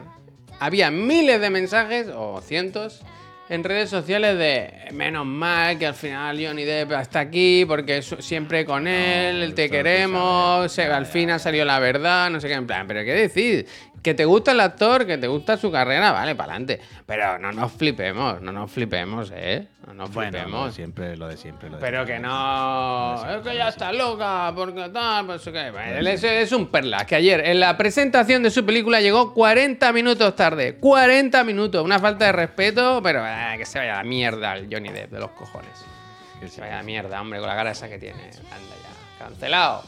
había 0.60 0.91
miles 0.91 1.41
de 1.41 1.50
mensajes, 1.50 2.08
o 2.16 2.41
cientos, 2.41 3.02
en 3.50 3.64
redes 3.64 3.89
sociales 3.89 4.38
de 4.39 4.74
menos 4.91 5.26
mal 5.26 5.78
que 5.78 5.86
al 5.86 5.93
final 5.93 6.43
Johnny 6.43 6.64
Depp 6.64 6.91
está 6.93 7.20
aquí 7.20 7.64
porque 7.68 8.02
su- 8.02 8.22
siempre 8.22 8.66
con 8.66 8.88
él, 8.88 9.54
te 9.54 9.70
queremos, 9.70 10.72
se- 10.72 10.84
al 10.86 11.06
fin 11.06 11.30
ha 11.30 11.38
salido 11.39 11.64
la 11.66 11.80
verdad, 11.80 12.30
no 12.32 12.39
sé 12.39 12.48
qué, 12.48 12.56
en 12.56 12.66
plan, 12.66 12.88
pero 12.88 13.04
¿qué 13.04 13.14
decir? 13.14 13.68
Que 14.06 14.14
te 14.14 14.24
gusta 14.24 14.51
el 14.51 14.60
actor, 14.60 15.08
que 15.08 15.18
te 15.18 15.26
gusta 15.26 15.58
su 15.58 15.72
carrera, 15.72 16.12
vale, 16.12 16.36
para 16.36 16.51
adelante. 16.53 16.80
Pero 17.08 17.39
no 17.39 17.51
nos 17.51 17.72
flipemos, 17.72 18.39
no 18.39 18.51
nos 18.51 18.70
flipemos, 18.72 19.32
¿eh? 19.36 19.68
No 19.88 19.95
nos 19.95 20.14
Bueno, 20.14 20.32
flipemos. 20.32 20.76
siempre, 20.76 21.18
lo 21.18 21.28
de 21.28 21.38
siempre. 21.38 21.72
Lo 21.72 21.78
de 21.78 21.82
Pero 21.82 22.06
siempre. 22.06 22.16
que 22.18 22.20
no, 22.22 23.32
es 23.36 23.41
que 23.41 23.56
ya 23.56 23.70
está 23.70 23.91
loca, 23.91 24.51
porque 24.56 24.89
tal, 24.89 25.26
pues. 25.26 25.43
Bueno, 25.51 26.08
es, 26.08 26.24
es 26.24 26.51
un 26.51 26.68
perla. 26.68 27.03
Que 27.08 27.16
ayer 27.16 27.47
en 27.47 27.60
la 27.60 27.76
presentación 27.78 28.43
de 28.43 28.51
su 28.51 28.64
película 28.64 29.01
llegó 29.01 29.34
40 29.34 29.91
minutos 29.91 30.36
tarde. 30.36 30.76
40 30.76 31.43
minutos, 31.43 31.84
una 31.84 31.97
falta 31.97 32.26
de 32.26 32.32
respeto, 32.34 33.01
pero 33.01 33.26
eh, 33.26 33.56
que 33.58 33.66
se 33.66 33.80
vaya 33.80 33.95
a 33.95 33.97
la 33.97 34.03
mierda 34.03 34.53
el 34.53 34.68
Johnny 34.72 34.89
Depp 34.89 35.14
de 35.14 35.20
los 35.20 35.32
cojones. 35.32 35.84
Que 36.39 36.47
se 36.47 36.62
vaya 36.62 36.76
a 36.76 36.78
la 36.78 36.84
mierda, 36.84 37.20
hombre, 37.20 37.39
con 37.39 37.49
la 37.49 37.56
cara 37.56 37.72
esa 37.72 37.89
que 37.89 37.97
tiene. 37.97 38.22
Anda 38.22 38.76
ya, 38.84 39.26
cancelado. 39.26 39.84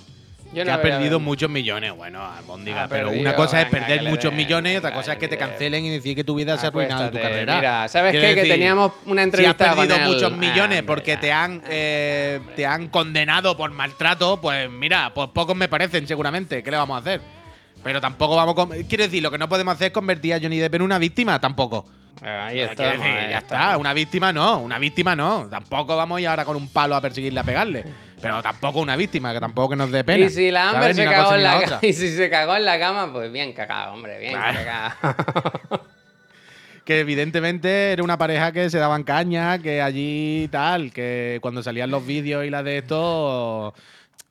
Yo 0.53 0.63
Que 0.63 0.71
ha 0.71 0.81
perdido 0.81 1.19
muchos 1.19 1.49
millones, 1.49 1.93
bueno, 1.95 2.25
Albóndiga, 2.25 2.85
Ha 2.85 2.87
pero 2.87 3.07
perdido, 3.07 3.21
una 3.21 3.35
cosa 3.35 3.61
es 3.61 3.69
venga, 3.69 3.85
perder 3.85 4.03
que 4.03 4.09
muchos 4.09 4.31
den, 4.31 4.37
millones 4.37 4.73
y 4.73 4.77
otra 4.77 4.93
cosa 4.93 5.13
es 5.13 5.19
que 5.19 5.27
te 5.27 5.37
cancelen 5.37 5.85
y 5.85 5.89
decir 5.89 6.15
que 6.15 6.23
tu 6.23 6.35
vida 6.35 6.57
se 6.57 6.65
ha 6.65 6.69
arruinado 6.69 7.05
en 7.05 7.11
tu 7.11 7.17
carrera. 7.17 7.55
Mira, 7.57 7.87
¿sabes 7.89 8.13
qué? 8.13 8.33
Que 8.35 8.43
teníamos 8.47 8.93
una 9.05 9.21
Si 9.21 9.25
entrevista 9.25 9.71
has 9.71 9.75
perdido 9.75 9.97
con 9.97 10.05
muchos 10.05 10.31
Ah, 10.31 10.35
millones 10.35 10.63
hombre, 10.63 10.83
porque 10.83 11.17
te 11.17 11.31
han, 11.33 11.61
eh, 11.69 12.39
te 12.55 12.65
han 12.65 12.87
condenado 12.87 13.57
por 13.57 13.71
maltrato, 13.71 14.39
pues 14.39 14.69
mira, 14.69 15.13
pues 15.13 15.29
pocos 15.33 15.55
me 15.55 15.67
parecen 15.67 16.07
seguramente. 16.07 16.63
¿Qué 16.63 16.71
le 16.71 16.77
vamos 16.77 16.95
a 16.95 16.99
hacer? 16.99 17.21
Pero 17.83 17.99
tampoco 17.99 18.35
vamos 18.35 18.55
a... 18.57 18.87
Quiero 18.87 19.03
decir, 19.03 19.21
lo 19.21 19.29
que 19.31 19.37
no 19.37 19.49
podemos 19.49 19.75
hacer 19.75 19.87
es 19.87 19.93
convertir 19.93 20.33
a 20.33 20.39
Johnny 20.39 20.59
Depp 20.59 20.75
en 20.75 20.81
una 20.81 20.97
víctima, 20.97 21.39
tampoco. 21.39 21.85
Ahí 22.21 22.59
está. 22.61 22.95
ya 22.95 23.37
está, 23.37 23.77
una 23.77 23.93
víctima 23.93 24.33
no, 24.33 24.59
una 24.59 24.79
víctima 24.79 25.15
no. 25.15 25.47
Tampoco 25.49 25.95
vamos 25.95 26.17
a 26.17 26.21
ir 26.21 26.27
ahora 26.27 26.45
con 26.45 26.55
un 26.55 26.67
palo 26.69 26.95
a 26.95 27.01
perseguirle 27.01 27.39
a 27.39 27.43
pegarle. 27.43 27.85
Pero 28.21 28.41
tampoco 28.41 28.79
una 28.79 28.95
víctima, 28.95 29.31
que 29.33 29.39
tampoco 29.39 29.69
que 29.69 29.75
nos 29.75 29.91
dé 29.91 30.03
pena. 30.03 30.25
Y 30.25 30.29
si 30.29 30.49
la 30.51 30.69
Amber 30.71 30.95
se 30.95 31.05
cagó 31.05 31.35
en 31.35 31.43
la 31.43 31.61
cama. 31.61 31.79
Y 31.83 31.93
si 31.93 32.09
se 32.09 32.29
cagó 32.29 32.55
en 32.55 32.65
la 32.65 32.79
cama, 32.79 33.11
pues 33.13 33.31
bien 33.31 33.53
cagado, 33.53 33.93
hombre, 33.93 34.19
bien 34.19 34.33
cagado. 34.33 34.95
Que 36.85 37.01
evidentemente 37.01 37.91
era 37.91 38.01
una 38.01 38.17
pareja 38.17 38.53
que 38.53 38.69
se 38.69 38.77
daban 38.77 39.03
caña, 39.03 39.59
que 39.59 39.81
allí 39.81 40.47
tal, 40.49 40.93
que 40.93 41.37
cuando 41.41 41.61
salían 41.61 41.91
los 41.91 42.05
vídeos 42.05 42.45
y 42.45 42.49
la 42.49 42.63
de 42.63 42.77
esto. 42.77 43.73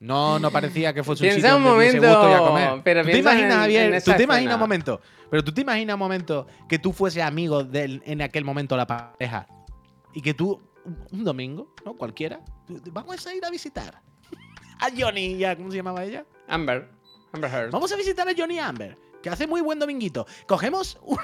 No, 0.00 0.38
no 0.38 0.50
parecía 0.50 0.94
que 0.94 1.04
fuese 1.04 1.24
un 1.24 1.28
Piensa 1.32 1.48
sitio 1.48 1.56
un 1.58 1.64
donde 1.64 1.78
hubiese 1.78 2.00
momento, 2.00 2.18
gusto 2.28 2.34
a 2.34 2.48
comer. 2.48 2.80
pero 2.82 3.02
¿Tú 3.02 3.10
te 3.10 3.18
imaginas, 3.18 3.52
en- 3.52 3.58
Javier? 3.60 3.94
en 3.94 4.02
¿Tú 4.02 4.12
te 4.14 4.22
imaginas 4.22 4.54
un 4.54 4.60
momento? 4.60 5.00
Pero 5.30 5.44
tú 5.44 5.52
te 5.52 5.60
imaginas 5.60 5.94
un 5.94 5.98
momento 6.00 6.46
que 6.66 6.78
tú 6.78 6.92
fuese 6.94 7.22
amigo 7.22 7.62
de 7.62 8.00
en 8.06 8.22
aquel 8.22 8.44
momento 8.44 8.74
la 8.74 8.86
pareja 8.86 9.46
y 10.14 10.22
que 10.22 10.32
tú, 10.32 10.58
un- 11.12 11.24
domingo, 11.24 11.74
¿no? 11.84 11.92
Cualquiera, 11.94 12.40
vamos 12.92 13.26
a 13.26 13.34
ir 13.34 13.44
a 13.44 13.50
visitar 13.50 14.00
a 14.80 14.88
Johnny, 14.96 15.34
y 15.34 15.44
a- 15.44 15.56
¿cómo 15.56 15.70
se 15.70 15.76
llamaba 15.76 16.04
ella? 16.04 16.24
Amber. 16.48 16.88
Amber 17.32 17.50
Heard. 17.50 17.70
Vamos 17.70 17.90
a 17.92 17.96
visitar 17.96 18.28
a 18.28 18.32
Johnny 18.36 18.58
Amber, 18.58 18.96
que 19.22 19.30
hace 19.30 19.46
muy 19.46 19.60
buen 19.60 19.78
dominguito. 19.78 20.26
Cogemos 20.46 20.98
un- 21.02 21.18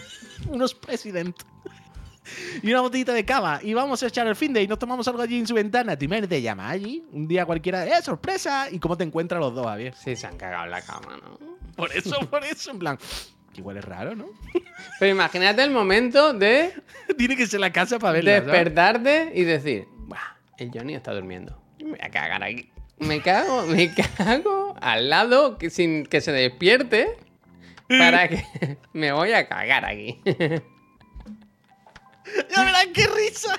unos 0.50 0.74
president 0.74 1.36
y 2.62 2.70
una 2.70 2.82
botellita 2.82 3.12
de 3.14 3.24
cava 3.24 3.60
y 3.62 3.72
vamos 3.74 4.02
a 4.02 4.06
echar 4.06 4.26
el 4.26 4.36
fin 4.36 4.52
de 4.52 4.62
y 4.62 4.68
nos 4.68 4.78
tomamos 4.78 5.08
algo 5.08 5.22
allí 5.22 5.38
en 5.38 5.46
su 5.46 5.54
ventana. 5.54 5.96
Tú 5.98 6.06
te 6.06 6.42
llama 6.42 6.68
allí 6.68 7.04
un 7.12 7.26
día 7.26 7.46
cualquiera, 7.46 7.86
¡eh, 7.86 8.02
sorpresa! 8.02 8.68
¿Y 8.70 8.78
cómo 8.78 8.96
te 8.96 9.04
encuentran 9.04 9.40
los 9.40 9.54
dos, 9.54 9.64
Javier? 9.66 9.94
Sí, 9.94 10.14
se 10.14 10.26
han 10.26 10.36
cagado 10.36 10.64
en 10.66 10.70
la 10.72 10.82
cama, 10.82 11.18
¿no? 11.22 11.38
Por 11.74 11.90
eso, 11.92 12.18
por 12.30 12.44
eso, 12.44 12.70
en 12.70 12.78
plan, 12.78 12.98
igual 13.54 13.78
es 13.78 13.84
raro, 13.84 14.14
¿no? 14.14 14.26
Pero 15.00 15.12
imagínate 15.12 15.62
el 15.62 15.70
momento 15.70 16.32
de 16.34 16.74
Tiene 17.16 17.34
que 17.36 17.46
ser 17.46 17.60
la 17.60 17.72
casa 17.72 17.98
para 17.98 18.12
verla, 18.12 18.32
¿sabes? 18.38 18.46
despertarte 18.46 19.32
y 19.34 19.44
decir, 19.44 19.88
el 20.58 20.70
Johnny 20.72 20.94
está 20.94 21.12
durmiendo. 21.14 21.60
Me 21.78 21.90
voy 21.90 21.98
a 22.02 22.10
cagar 22.10 22.42
aquí. 22.42 22.70
Me 22.98 23.20
cago, 23.22 23.66
me 23.66 23.92
cago 24.16 24.74
al 24.80 25.08
lado 25.10 25.58
que- 25.58 25.70
sin 25.70 26.04
que 26.06 26.20
se 26.20 26.32
despierte 26.32 27.08
para 27.88 28.28
que 28.28 28.44
me 28.92 29.12
voy 29.12 29.32
a 29.32 29.46
cagar 29.48 29.84
aquí. 29.84 30.20
¡Ya 30.24 30.62
verán 32.64 32.92
qué 32.92 33.06
risa! 33.06 33.56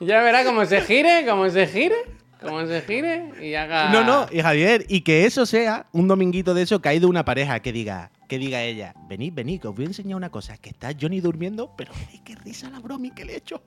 ya 0.00 0.22
verá 0.22 0.44
cómo 0.44 0.64
se 0.66 0.80
gire, 0.82 1.24
cómo 1.26 1.48
se 1.50 1.66
gire, 1.66 1.96
cómo 2.40 2.64
se 2.66 2.80
gire 2.82 3.30
y 3.40 3.54
haga. 3.54 3.90
No, 3.90 4.04
no, 4.04 4.26
y 4.32 4.40
Javier, 4.40 4.84
y 4.88 5.00
que 5.02 5.26
eso 5.26 5.46
sea 5.46 5.86
un 5.92 6.08
dominguito 6.08 6.54
de 6.54 6.62
eso 6.62 6.80
que 6.80 6.88
hay 6.88 6.98
de 7.00 7.06
una 7.06 7.24
pareja 7.24 7.60
que 7.60 7.72
diga, 7.72 8.10
que 8.28 8.38
diga 8.38 8.62
ella, 8.62 8.94
venid, 9.08 9.32
venid, 9.34 9.60
que 9.60 9.68
os 9.68 9.74
voy 9.74 9.84
a 9.84 9.88
enseñar 9.88 10.16
una 10.16 10.30
cosa, 10.30 10.56
que 10.58 10.70
está 10.70 10.90
Johnny 11.00 11.20
durmiendo, 11.20 11.74
pero 11.76 11.92
qué 12.24 12.34
risa 12.36 12.70
la 12.70 12.78
bromi 12.80 13.10
que 13.12 13.24
le 13.24 13.34
he 13.34 13.36
hecho. 13.36 13.62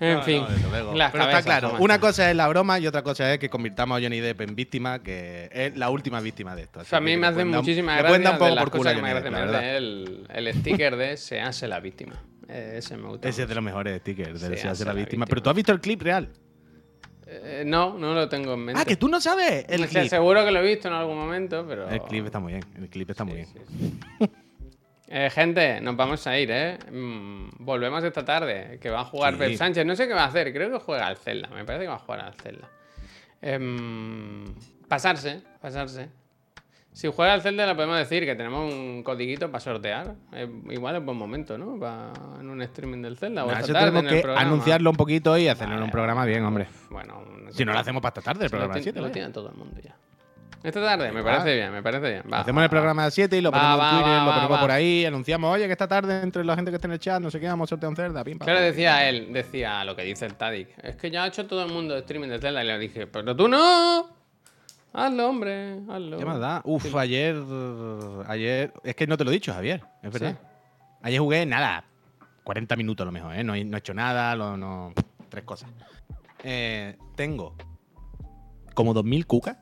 En 0.00 0.14
No, 0.14 0.22
fin. 0.22 0.42
no, 0.42 0.48
desde 0.48 0.68
luego. 0.70 0.94
las 0.94 1.10
Pero 1.12 1.24
está 1.24 1.32
cabezas, 1.32 1.44
claro, 1.44 1.70
¿cómo 1.72 1.84
una 1.84 1.98
cosa 1.98 2.30
es 2.30 2.36
la 2.36 2.46
broma 2.48 2.78
y 2.78 2.86
otra 2.86 3.02
cosa 3.02 3.32
es 3.32 3.38
que 3.40 3.50
convirtamos 3.50 3.98
a 3.98 4.02
Johnny 4.02 4.20
Depp 4.20 4.40
en 4.42 4.54
víctima, 4.54 5.02
que 5.02 5.48
es 5.52 5.76
la 5.76 5.90
última 5.90 6.20
víctima 6.20 6.54
de 6.54 6.62
esto. 6.62 6.80
O 6.80 6.84
sea, 6.84 6.98
a 6.98 7.00
mí 7.00 7.16
me 7.16 7.22
le 7.22 7.26
hace 7.26 7.34
pueden 7.34 7.50
dar 7.52 7.60
un- 7.60 7.66
de 7.66 8.38
poco 8.38 8.54
las 8.54 8.64
por 8.64 8.70
culo 8.70 8.78
cosas 8.84 8.92
a 8.92 8.96
que 8.96 9.02
me 9.02 9.08
Johnny 9.08 9.18
hace 9.18 9.24
Depp, 9.24 9.32
la 9.32 9.40
gracia, 9.40 9.60
verdad. 9.60 9.76
el, 9.76 10.26
el 10.46 10.54
sticker 10.54 10.96
de 10.96 11.16
se 11.16 11.40
hace 11.40 11.66
la 11.68 11.80
víctima. 11.80 12.22
Ese 12.48 12.96
me 12.96 13.08
gusta. 13.08 13.28
Ese 13.28 13.42
es 13.42 13.48
de 13.48 13.54
los 13.56 13.64
mejores 13.64 14.00
stickers, 14.00 14.40
de 14.40 14.46
se 14.48 14.54
hace 14.54 14.68
hace 14.68 14.84
la 14.84 14.92
la 14.92 14.94
víctima. 14.94 15.24
víctima. 15.24 15.26
Pero 15.26 15.42
tú 15.42 15.50
has 15.50 15.56
visto 15.56 15.72
el 15.72 15.80
clip 15.80 16.00
real. 16.02 16.28
Eh, 17.26 17.62
no, 17.66 17.98
no 17.98 18.14
lo 18.14 18.26
tengo 18.28 18.54
en 18.54 18.60
mente. 18.64 18.80
Ah, 18.80 18.84
que 18.86 18.96
tú 18.96 19.06
no 19.08 19.20
sabes 19.20 19.66
el 19.68 19.82
O 19.84 19.86
sea, 19.88 20.00
clip. 20.00 20.10
seguro 20.10 20.44
que 20.46 20.50
lo 20.50 20.60
he 20.60 20.66
visto 20.66 20.88
en 20.88 20.94
algún 20.94 21.16
momento, 21.18 21.66
pero. 21.68 21.86
El 21.90 22.00
clip 22.02 22.24
está 22.24 22.38
muy 22.40 22.52
bien, 22.54 22.64
el 22.76 22.88
clip 22.88 23.10
está 23.10 23.24
muy 23.24 23.34
bien. 23.34 23.46
Sí, 23.46 23.58
sí. 24.20 24.30
Eh, 25.10 25.30
gente, 25.30 25.80
nos 25.80 25.96
vamos 25.96 26.26
a 26.26 26.38
ir, 26.38 26.50
¿eh? 26.50 26.78
Mm, 26.92 27.48
volvemos 27.60 28.04
esta 28.04 28.24
tarde, 28.24 28.78
que 28.80 28.90
va 28.90 29.00
a 29.00 29.04
jugar 29.04 29.32
Sí. 29.34 29.38
Pep 29.38 29.54
Sánchez. 29.56 29.86
No 29.86 29.96
sé 29.96 30.06
qué 30.06 30.12
va 30.14 30.24
a 30.24 30.26
hacer, 30.26 30.52
creo 30.52 30.70
que 30.70 30.78
juega 30.78 31.06
al 31.06 31.16
Zelda. 31.16 31.48
Me 31.48 31.64
parece 31.64 31.84
que 31.84 31.88
va 31.88 31.94
a 31.94 31.98
jugar 31.98 32.20
al 32.20 32.34
Zelda. 32.34 32.68
Em, 33.40 34.44
pasarse, 34.88 35.42
pasarse. 35.60 36.10
Si 36.92 37.06
juega 37.06 37.32
al 37.32 37.42
Zelda, 37.42 37.64
le 37.66 37.74
podemos 37.76 37.96
decir 37.96 38.24
que 38.24 38.34
tenemos 38.34 38.72
un 38.72 39.02
codiguito 39.04 39.46
para 39.50 39.60
sortear. 39.60 40.14
Eh, 40.32 40.48
igual 40.70 40.96
es 40.96 41.04
buen 41.04 41.16
momento, 41.16 41.56
¿no? 41.56 41.78
Pa- 41.78 42.12
en 42.40 42.50
un 42.50 42.60
streaming 42.62 43.00
del 43.02 43.16
Zelda. 43.16 43.44
O 43.44 43.46
Nah, 43.46 43.52
esta 43.54 43.64
eso 43.64 43.72
tarde 43.72 43.86
tenemos 43.86 44.02
en 44.02 44.08
el 44.08 44.14
que 44.16 44.22
programa. 44.22 44.46
anunciarlo 44.46 44.90
un 44.90 44.96
poquito 44.96 45.38
y 45.38 45.46
hacerlo 45.48 45.76
en 45.76 45.82
un 45.84 45.90
programa 45.90 46.24
bien, 46.24 46.44
hombre. 46.44 46.66
Bueno, 46.90 47.22
no 47.44 47.52
Si 47.52 47.64
no 47.64 47.72
lo 47.72 47.78
hacemos 47.78 48.02
para 48.02 48.10
esta 48.18 48.22
tarde, 48.22 48.46
el 48.46 48.50
lo, 48.50 48.58
programa 48.58 48.82
7. 48.82 49.00
lo 49.00 49.10
tiene 49.10 49.30
todo 49.30 49.48
el 49.50 49.54
mundo 49.56 49.80
ya. 49.80 49.94
Esta 50.62 50.82
tarde, 50.82 51.12
me 51.12 51.22
parece 51.22 51.54
bien, 51.54 51.70
me 51.72 51.82
parece 51.82 52.10
bien. 52.10 52.22
Va, 52.32 52.40
Hacemos 52.40 52.60
va, 52.60 52.64
el 52.64 52.70
programa 52.70 53.04
de 53.04 53.10
7 53.12 53.36
y 53.38 53.40
lo 53.40 53.52
ponemos 53.52 53.78
va, 53.80 53.90
en 53.90 53.96
Twitter, 53.96 54.22
lo 54.22 54.34
ponemos 54.34 54.58
por 54.58 54.70
ahí, 54.72 55.04
anunciamos, 55.04 55.54
oye, 55.54 55.66
que 55.66 55.72
esta 55.72 55.86
tarde 55.86 56.20
entre 56.20 56.44
la 56.44 56.56
gente 56.56 56.70
que 56.72 56.76
está 56.76 56.88
en 56.88 56.92
el 56.94 56.98
chat, 56.98 57.20
no 57.22 57.30
sé 57.30 57.38
qué, 57.38 57.46
vamos 57.46 57.68
a 57.68 57.70
sortear 57.70 57.90
un 57.90 57.96
cerda, 57.96 58.24
pim, 58.24 58.38
pam, 58.38 58.46
Claro, 58.46 58.60
decía 58.60 59.08
él, 59.08 59.32
decía 59.32 59.84
lo 59.84 59.94
que 59.94 60.02
dice 60.02 60.26
el 60.26 60.34
Tadik. 60.34 60.68
Es 60.82 60.96
que 60.96 61.10
ya 61.12 61.22
ha 61.22 61.26
hecho 61.28 61.46
todo 61.46 61.64
el 61.64 61.72
mundo 61.72 61.96
streaming 61.98 62.28
de 62.28 62.40
Zelda 62.40 62.64
y 62.64 62.66
le 62.66 62.78
dije, 62.78 63.06
pero 63.06 63.36
tú 63.36 63.46
no. 63.48 64.08
Hazlo, 64.92 65.28
hombre, 65.28 65.78
hazlo. 65.88 66.18
¿Qué 66.18 66.24
más 66.24 66.40
da? 66.40 66.60
Uf, 66.64 66.92
ayer. 66.96 67.36
Ayer. 68.26 68.72
Es 68.82 68.96
que 68.96 69.06
no 69.06 69.16
te 69.16 69.22
lo 69.24 69.30
he 69.30 69.34
dicho, 69.34 69.52
Javier. 69.52 69.82
Es 70.02 70.10
verdad. 70.10 70.36
Ayer 71.02 71.20
jugué 71.20 71.46
nada. 71.46 71.84
40 72.42 72.74
minutos 72.74 73.04
a 73.04 73.06
lo 73.06 73.12
mejor, 73.12 73.34
¿eh? 73.36 73.44
No, 73.44 73.54
he- 73.54 73.64
no 73.64 73.76
he 73.76 73.80
hecho 73.80 73.92
nada, 73.94 74.34
lo- 74.34 74.56
no. 74.56 74.92
Tres 75.28 75.44
cosas. 75.44 75.68
Eh, 76.42 76.96
tengo. 77.14 77.54
Como 78.74 78.94
2000 78.94 79.26
cucas. 79.26 79.56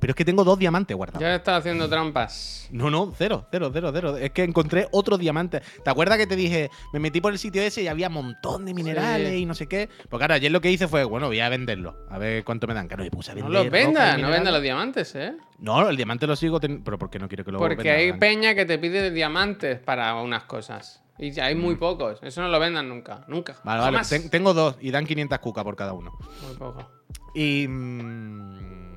Pero 0.00 0.12
es 0.12 0.14
que 0.16 0.24
tengo 0.24 0.44
dos 0.44 0.58
diamantes 0.58 0.96
guardados. 0.96 1.20
Ya 1.20 1.34
está 1.34 1.56
haciendo 1.56 1.88
trampas. 1.88 2.68
No, 2.70 2.90
no, 2.90 3.12
cero, 3.16 3.46
cero, 3.50 3.70
cero, 3.72 3.90
cero. 3.92 4.16
Es 4.16 4.30
que 4.30 4.44
encontré 4.44 4.86
otro 4.92 5.18
diamante. 5.18 5.60
¿Te 5.82 5.90
acuerdas 5.90 6.18
que 6.18 6.26
te 6.26 6.36
dije, 6.36 6.70
me 6.92 7.00
metí 7.00 7.20
por 7.20 7.32
el 7.32 7.38
sitio 7.38 7.62
ese 7.62 7.82
y 7.82 7.88
había 7.88 8.08
un 8.08 8.14
montón 8.14 8.64
de 8.64 8.74
minerales 8.74 9.30
Sí. 9.30 9.36
y 9.38 9.46
no 9.46 9.54
sé 9.54 9.66
qué? 9.66 9.88
Pues 10.08 10.18
claro, 10.20 10.34
ayer 10.34 10.52
lo 10.52 10.60
que 10.60 10.70
hice 10.70 10.86
fue, 10.86 11.04
bueno, 11.04 11.26
voy 11.26 11.40
a 11.40 11.48
venderlo. 11.48 11.96
A 12.10 12.18
ver 12.18 12.44
cuánto 12.44 12.66
me 12.66 12.74
dan. 12.74 12.86
Claro, 12.88 13.02
me 13.04 13.10
puse 13.10 13.32
a 13.32 13.34
No 13.34 13.48
los 13.48 13.70
vendas, 13.70 14.18
no 14.18 14.30
vendas 14.30 14.52
los 14.52 14.62
diamantes, 14.62 15.14
¿eh? 15.16 15.34
No, 15.58 15.88
el 15.88 15.96
diamante 15.96 16.26
lo 16.26 16.36
sigo 16.36 16.60
teniendo. 16.60 16.84
Pero 16.84 16.98
¿por 16.98 17.10
qué 17.10 17.18
no 17.18 17.26
quiero 17.28 17.44
que 17.44 17.50
lo 17.52 17.58
Porque 17.58 17.76
venda, 17.76 17.92
hay 17.94 18.12
peña 18.12 18.54
que 18.54 18.64
te 18.66 18.78
pide 18.78 19.10
diamantes 19.10 19.78
para 19.80 20.14
unas 20.16 20.44
cosas. 20.44 21.02
Y 21.18 21.40
hay 21.40 21.56
muy 21.56 21.74
pocos. 21.74 22.20
Eso 22.22 22.40
no 22.42 22.48
lo 22.48 22.60
vendan 22.60 22.88
nunca. 22.88 23.24
Nunca. 23.26 23.54
Mm. 23.54 23.66
Vale, 23.66 23.80
vale. 23.80 23.98
Ten- 24.08 24.30
tengo 24.30 24.54
dos 24.54 24.76
y 24.80 24.92
dan 24.92 25.04
500 25.04 25.38
cucas 25.40 25.64
por 25.64 25.74
cada 25.74 25.92
uno. 25.92 26.16
Muy 26.46 26.54
poco. 26.56 26.88
Y. 27.34 27.66
mm, 27.66 28.87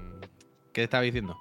¿Qué 0.74 0.84
estaba 0.84 1.04
diciendo? 1.04 1.40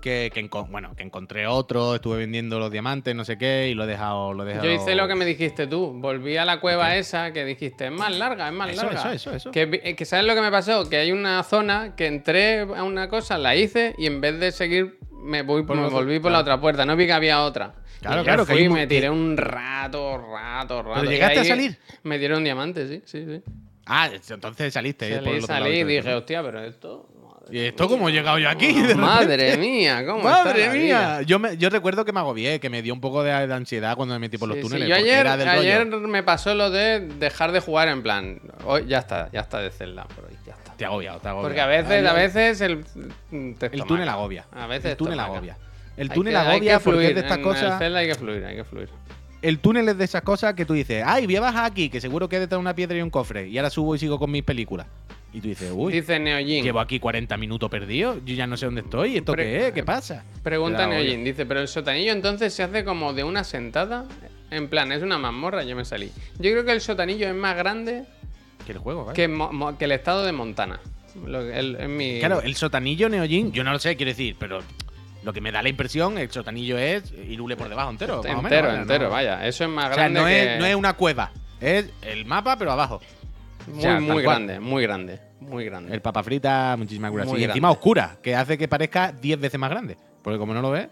que, 0.00 0.48
bueno, 0.70 0.94
que 0.96 1.02
encontré 1.02 1.46
otro, 1.46 1.94
estuve 1.94 2.18
vendiendo 2.18 2.58
los 2.58 2.70
diamantes, 2.70 3.14
no 3.14 3.24
sé 3.24 3.38
qué, 3.38 3.68
y 3.70 3.74
lo 3.74 3.84
he 3.84 3.86
dejado. 3.86 4.32
Lo 4.32 4.44
he 4.44 4.46
dejado... 4.46 4.64
Yo 4.66 4.72
hice 4.72 4.94
lo 4.94 5.06
que 5.06 5.14
me 5.14 5.24
dijiste 5.24 5.66
tú. 5.66 5.92
Volví 5.94 6.36
a 6.36 6.44
la 6.44 6.60
cueva 6.60 6.96
esa 6.96 7.32
que 7.32 7.44
dijiste, 7.44 7.86
es 7.86 7.92
más 7.92 8.16
larga, 8.16 8.48
es 8.48 8.54
más 8.54 8.70
Eso, 8.70 8.84
larga. 8.84 9.00
eso, 9.00 9.10
eso, 9.10 9.36
eso. 9.36 9.50
Que, 9.50 9.80
eh, 9.84 9.94
que 9.94 10.04
¿sabes 10.04 10.26
lo 10.26 10.34
que 10.34 10.40
me 10.40 10.50
pasó? 10.50 10.88
Que 10.88 10.96
hay 10.96 11.12
una 11.12 11.42
zona 11.42 11.94
que 11.94 12.06
entré 12.06 12.60
a 12.60 12.82
una 12.82 13.08
cosa, 13.08 13.38
la 13.38 13.54
hice 13.54 13.94
y 13.98 14.06
en 14.06 14.20
vez 14.20 14.40
de 14.40 14.52
seguir 14.52 14.98
me, 15.22 15.42
voy, 15.42 15.64
Por 15.64 15.76
me 15.76 15.88
volví 15.88 16.18
por 16.18 16.32
la 16.32 16.40
otra 16.40 16.60
puerta. 16.60 16.84
No 16.84 16.96
vi 16.96 17.06
que 17.06 17.12
había 17.12 17.42
otra. 17.42 17.74
Claro, 18.00 18.22
Y 18.22 18.24
claro, 18.24 18.46
fui 18.46 18.62
y 18.62 18.68
me 18.70 18.86
tiré 18.86 19.10
un 19.10 19.36
rato, 19.36 20.16
rato, 20.16 20.82
rato. 20.82 21.04
Y 21.04 21.08
llegaste 21.08 21.40
a 21.40 21.44
salir? 21.44 21.78
Me 22.02 22.18
dieron 22.18 22.42
diamantes, 22.42 22.88
sí, 22.88 23.02
sí, 23.04 23.26
sí. 23.26 23.42
Ah, 23.84 24.08
saliste 24.22 24.70
saliste. 24.70 25.12
eh, 25.12 25.18
por 25.18 25.24
Salí, 25.24 25.36
el 25.36 25.44
otro 25.44 25.54
lado 25.54 25.64
salí 25.66 25.80
y 25.80 25.84
dije, 25.84 26.14
hostia, 26.14 26.42
pero 26.42 26.64
esto... 26.64 27.19
¿Y 27.50 27.58
esto 27.58 27.88
cómo 27.88 28.08
he 28.08 28.12
llegado 28.12 28.38
yo 28.38 28.48
aquí? 28.48 28.72
Madre 28.96 29.56
mía, 29.56 30.04
¿cómo 30.06 30.22
Madre 30.22 30.70
mía. 30.70 31.22
Yo, 31.22 31.38
me, 31.38 31.56
yo 31.56 31.70
recuerdo 31.70 32.04
que 32.04 32.12
me 32.12 32.20
agobié, 32.20 32.60
que 32.60 32.70
me 32.70 32.82
dio 32.82 32.94
un 32.94 33.00
poco 33.00 33.22
de, 33.22 33.46
de 33.46 33.54
ansiedad 33.54 33.96
cuando 33.96 34.14
me 34.14 34.20
metí 34.20 34.38
por 34.38 34.48
los 34.48 34.56
Sí, 34.56 34.62
sí, 34.62 34.68
túneles. 34.68 34.88
Yo 34.88 34.94
porque 34.96 35.10
ayer, 35.10 35.20
era 35.20 35.36
del 35.36 35.48
rollo. 35.48 35.60
ayer 35.60 35.86
me 35.86 36.22
pasó 36.22 36.54
lo 36.54 36.70
de 36.70 37.00
dejar 37.00 37.52
de 37.52 37.60
jugar 37.60 37.88
en 37.88 38.02
plan. 38.02 38.40
Hoy 38.64 38.86
ya 38.86 38.98
está, 38.98 39.30
ya 39.32 39.40
está 39.40 39.58
de 39.58 39.70
Zelda 39.70 40.04
por 40.04 40.24
hoy, 40.24 40.36
ya 40.46 40.52
está. 40.52 40.74
Te 40.74 40.84
ha 40.84 40.88
agobiado, 40.88 41.18
te 41.20 41.28
ha 41.28 41.30
agobiado. 41.32 41.48
Porque 41.48 41.60
a 41.60 41.66
veces, 41.66 42.06
a 42.06 42.12
veces 42.12 42.60
el 42.60 42.84
El 43.32 43.56
texto 43.58 43.84
túnel 43.84 44.08
agobia. 44.08 44.46
A 44.52 44.66
veces 44.66 44.92
el 44.92 44.96
túnel 44.96 45.20
agobia. 45.20 45.56
El 45.96 46.10
Hay 46.10 46.14
túnel 46.14 46.36
hay 46.36 46.46
agobia 46.46 46.78
que 46.78 46.84
porque 46.84 46.98
es 46.98 47.02
fluir, 47.02 47.14
de 47.14 47.20
estas 47.20 47.36
en 47.38 47.42
cosas. 47.42 47.72
El 47.72 47.78
Zelda 47.78 47.98
hay 47.98 48.06
que 48.06 48.14
fluir, 48.14 48.44
hay 48.44 48.56
que 48.56 48.64
fluir. 48.64 48.88
El 49.42 49.58
túnel 49.58 49.88
es 49.88 49.98
de 49.98 50.04
esas 50.04 50.22
cosas 50.22 50.54
que 50.54 50.64
tú 50.64 50.74
dices, 50.74 51.02
ay, 51.06 51.24
voy 51.26 51.36
a 51.36 51.40
bajar 51.40 51.64
aquí, 51.64 51.88
que 51.88 52.00
seguro 52.00 52.28
que 52.28 52.36
hay 52.36 52.40
detrás 52.40 52.58
de 52.58 52.60
una 52.60 52.74
piedra 52.74 52.96
y 52.96 53.02
un 53.02 53.10
cofre. 53.10 53.48
Y 53.48 53.56
ahora 53.58 53.70
subo 53.70 53.94
y 53.94 53.98
sigo 53.98 54.18
con 54.18 54.30
mis 54.30 54.42
películas. 54.42 54.86
Y 55.32 55.40
tú 55.40 55.48
dices, 55.48 55.70
uy, 55.72 55.92
Dice 55.92 56.18
Neojin. 56.18 56.64
llevo 56.64 56.80
aquí 56.80 56.98
40 56.98 57.36
minutos 57.36 57.70
perdido, 57.70 58.18
yo 58.24 58.34
ya 58.34 58.46
no 58.48 58.56
sé 58.56 58.66
dónde 58.66 58.80
estoy. 58.80 59.16
¿Esto 59.16 59.32
Pre- 59.32 59.44
qué 59.44 59.66
es? 59.68 59.72
¿Qué 59.72 59.84
pasa? 59.84 60.24
Pregunta 60.42 60.86
Neojin. 60.88 61.22
Dice, 61.24 61.46
pero 61.46 61.60
el 61.60 61.68
sotanillo 61.68 62.12
entonces 62.12 62.52
se 62.52 62.62
hace 62.64 62.84
como 62.84 63.12
de 63.12 63.22
una 63.24 63.44
sentada. 63.44 64.06
En 64.50 64.68
plan, 64.68 64.90
es 64.90 65.02
una 65.04 65.18
mazmorra, 65.18 65.62
yo 65.62 65.76
me 65.76 65.84
salí. 65.84 66.10
Yo 66.40 66.50
creo 66.50 66.64
que 66.64 66.72
el 66.72 66.80
sotanillo 66.80 67.28
es 67.28 67.34
más 67.34 67.56
grande 67.56 68.04
Que 68.66 68.72
el 68.72 68.78
juego, 68.78 69.04
vaya. 69.04 69.14
que, 69.14 69.28
Mo- 69.28 69.52
Mo- 69.52 69.78
que 69.78 69.84
el 69.84 69.92
estado 69.92 70.24
de 70.24 70.32
Montana. 70.32 70.80
Lo 71.24 71.40
que- 71.42 71.56
el- 71.58 71.76
es 71.76 71.88
mi... 71.88 72.18
Claro, 72.18 72.40
el 72.42 72.56
sotanillo 72.56 73.08
Neojin, 73.08 73.52
yo 73.52 73.62
no 73.62 73.70
lo 73.72 73.78
sé, 73.78 73.94
quiero 73.96 74.10
decir, 74.10 74.34
pero 74.36 74.58
lo 75.22 75.32
que 75.32 75.40
me 75.40 75.52
da 75.52 75.62
la 75.62 75.68
impresión, 75.68 76.18
el 76.18 76.30
sotanillo 76.32 76.76
es 76.78 77.12
Irule 77.28 77.56
por 77.56 77.68
debajo 77.68 77.90
entero. 77.90 78.16
más 78.16 78.24
o 78.34 78.42
menos, 78.42 78.42
entero, 78.52 78.66
vaya, 78.68 78.80
entero, 78.82 79.04
¿no? 79.04 79.10
vaya. 79.10 79.46
Eso 79.46 79.62
es 79.64 79.70
más 79.70 79.92
O 79.92 79.94
sea, 79.94 80.02
grande 80.08 80.18
no, 80.20 80.26
que... 80.26 80.54
es, 80.54 80.58
no 80.58 80.66
es 80.66 80.74
una 80.74 80.94
cueva, 80.94 81.30
es 81.60 81.88
el 82.02 82.24
mapa, 82.26 82.56
pero 82.56 82.72
abajo. 82.72 83.00
Muy, 83.68 83.78
o 83.78 83.80
sea, 83.80 83.92
tal 83.94 84.02
muy 84.02 84.22
cual. 84.22 84.36
grande, 84.44 84.60
muy 84.60 84.82
grande, 84.82 85.20
muy 85.40 85.64
grande. 85.64 85.94
El 85.94 86.00
papa 86.02 86.22
frita, 86.22 86.74
muchísimas 86.78 87.12
gracias. 87.12 87.32
Muy 87.32 87.40
Y 87.40 87.44
encima 87.44 87.68
grande. 87.68 87.78
oscura, 87.78 88.16
que 88.22 88.34
hace 88.34 88.56
que 88.58 88.68
parezca 88.68 89.12
10 89.12 89.40
veces 89.40 89.58
más 89.60 89.70
grande. 89.70 89.96
Porque 90.22 90.38
como 90.38 90.52
no 90.54 90.60
lo 90.62 90.70
ves, 90.70 90.88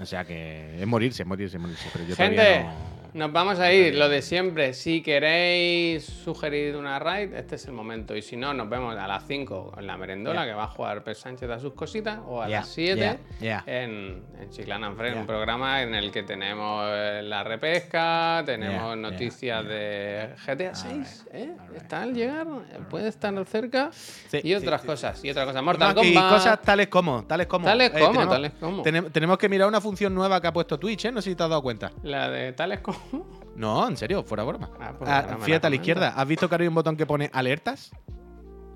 o 0.00 0.06
sea 0.06 0.24
que 0.24 0.80
es 0.80 0.86
morirse, 0.86 1.22
es 1.22 1.26
morirse, 1.28 1.56
es 1.56 1.60
morirse. 1.62 1.88
Pero 1.92 2.04
yo 2.06 2.16
Gente, 2.16 2.64
no- 2.64 2.97
nos 3.14 3.32
vamos 3.32 3.58
a 3.58 3.72
ir, 3.72 3.94
lo 3.94 4.08
de 4.08 4.22
siempre. 4.22 4.74
Si 4.74 5.02
queréis 5.02 6.04
sugerir 6.04 6.76
una 6.76 6.98
raid, 6.98 7.32
este 7.34 7.54
es 7.56 7.66
el 7.66 7.72
momento. 7.72 8.14
Y 8.16 8.22
si 8.22 8.36
no, 8.36 8.52
nos 8.54 8.68
vemos 8.68 8.96
a 8.96 9.06
las 9.06 9.26
5 9.26 9.74
en 9.78 9.86
la 9.86 9.96
merendola, 9.96 10.42
Yeah. 10.44 10.52
que 10.52 10.56
va 10.56 10.64
a 10.64 10.68
jugar 10.68 11.02
Pep 11.04 11.14
Sánchez 11.16 11.50
a 11.50 11.58
sus 11.58 11.72
cositas, 11.74 12.20
o 12.26 12.42
a 12.42 12.48
Yeah, 12.48 12.58
las 12.60 12.68
7 12.68 13.18
yeah, 13.40 13.62
en, 13.66 14.22
en 14.40 14.50
Chiclana 14.50 14.88
un 14.90 15.26
programa 15.26 15.82
en 15.82 15.94
el 15.94 16.10
que 16.12 16.22
tenemos 16.22 16.84
eh, 16.88 17.20
la 17.24 17.42
repesca, 17.44 18.42
tenemos 18.46 18.96
noticias 18.96 19.64
de 19.66 20.34
GTA 20.46 20.74
6, 20.74 21.26
¿eh? 21.32 21.50
alright, 21.58 21.76
Está 21.82 22.02
al 22.02 22.14
llegar, 22.14 22.46
puede 22.90 23.08
estar 23.08 23.28
cerca, 23.46 23.90
Sí, 23.92 24.38
y 24.38 24.40
sí, 24.42 24.54
otras 24.54 24.80
sí, 24.82 24.86
cosas, 24.86 25.24
y 25.24 25.30
otras 25.30 25.46
cosas. 25.46 25.62
Mortal 25.62 25.94
No, 25.94 26.02
y 26.04 26.14
Kombat. 26.14 26.32
cosas 26.32 26.62
tales 26.62 26.88
como, 26.88 27.24
tales 27.24 27.46
como. 27.46 27.66
eh, 27.66 27.70
Tales 27.70 27.90
como, 27.90 28.02
tenemos, 28.12 28.28
tales 28.28 28.52
como. 28.60 28.82
tenem- 28.84 29.12
tenemos 29.12 29.38
que 29.38 29.48
mirar 29.48 29.68
una 29.68 29.80
función 29.80 30.14
nueva 30.14 30.40
que 30.40 30.46
ha 30.46 30.52
puesto 30.52 30.78
Twitch, 30.78 31.06
¿eh? 31.06 31.12
No 31.12 31.20
sé 31.22 31.30
si 31.30 31.36
te 31.36 31.42
has 31.42 31.48
dado 31.50 31.62
cuenta. 31.62 31.90
La 32.02 32.28
de 32.30 32.52
tales 32.52 32.80
como. 32.80 32.97
No, 33.56 33.88
en 33.88 33.96
serio, 33.96 34.22
fuera 34.22 34.44
broma. 34.44 34.70
Ah, 34.80 34.92
pues 34.96 35.10
Ah, 35.10 35.16
ahora 35.18 35.32
me 35.32 35.38
la 35.40 35.44
fíjate 35.44 35.66
a 35.66 35.70
la 35.70 35.76
izquierda. 35.76 36.08
¿Has 36.16 36.28
visto 36.28 36.48
que 36.48 36.54
ahora 36.54 36.62
hay 36.62 36.68
un 36.68 36.74
botón 36.76 36.96
que 36.96 37.06
pone 37.06 37.28
alertas? 37.32 37.90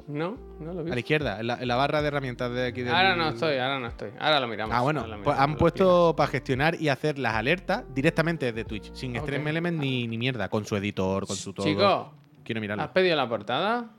No, 0.08 0.36
no 0.58 0.72
lo 0.74 0.82
vi. 0.82 0.90
A 0.90 0.94
la 0.94 0.98
izquierda, 0.98 1.38
en 1.38 1.46
la, 1.46 1.54
en 1.62 1.68
la 1.68 1.76
barra 1.76 2.02
de 2.02 2.08
herramientas 2.08 2.52
de 2.52 2.66
aquí 2.66 2.82
del- 2.82 2.92
Ahora 2.92 3.14
no 3.14 3.28
estoy, 3.28 3.58
ahora 3.58 3.78
no 3.78 3.86
estoy. 3.86 4.10
Ahora 4.18 4.40
lo 4.40 4.48
miramos. 4.48 4.74
Ah, 4.76 4.80
bueno, 4.80 5.06
pues 5.22 5.38
han 5.38 5.54
puesto 5.56 6.14
para 6.16 6.26
gestionar 6.26 6.74
y 6.80 6.88
hacer 6.88 7.20
las 7.20 7.34
alertas 7.34 7.84
directamente 7.94 8.46
desde 8.46 8.64
Twitch, 8.64 8.92
sin 8.92 9.16
Ok. 9.16 9.22
Stream 9.22 9.46
Element 9.46 9.78
ni, 9.78 10.08
ni 10.08 10.18
mierda, 10.18 10.48
con 10.48 10.64
su 10.64 10.74
editor, 10.74 11.28
con 11.28 11.36
su 11.36 11.52
todo. 11.52 11.64
Chico, 11.64 12.12
Quiero 12.42 12.60
mirarlo. 12.60 12.82
¿has 12.82 12.90
pedido 12.90 13.14
la 13.14 13.28
portada? 13.28 13.90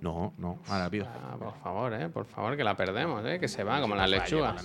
No, 0.00 0.32
no, 0.38 0.60
ahora 0.68 0.88
pido. 0.88 1.06
Ah, 1.08 1.36
por 1.36 1.54
favor, 1.60 1.92
eh, 1.94 2.08
por 2.08 2.24
favor, 2.26 2.56
que 2.56 2.62
la 2.62 2.76
perdemos, 2.76 3.24
eh, 3.26 3.38
que 3.40 3.48
se 3.48 3.64
va 3.64 3.80
como 3.80 3.96
las 3.96 4.08
lechugas. 4.08 4.64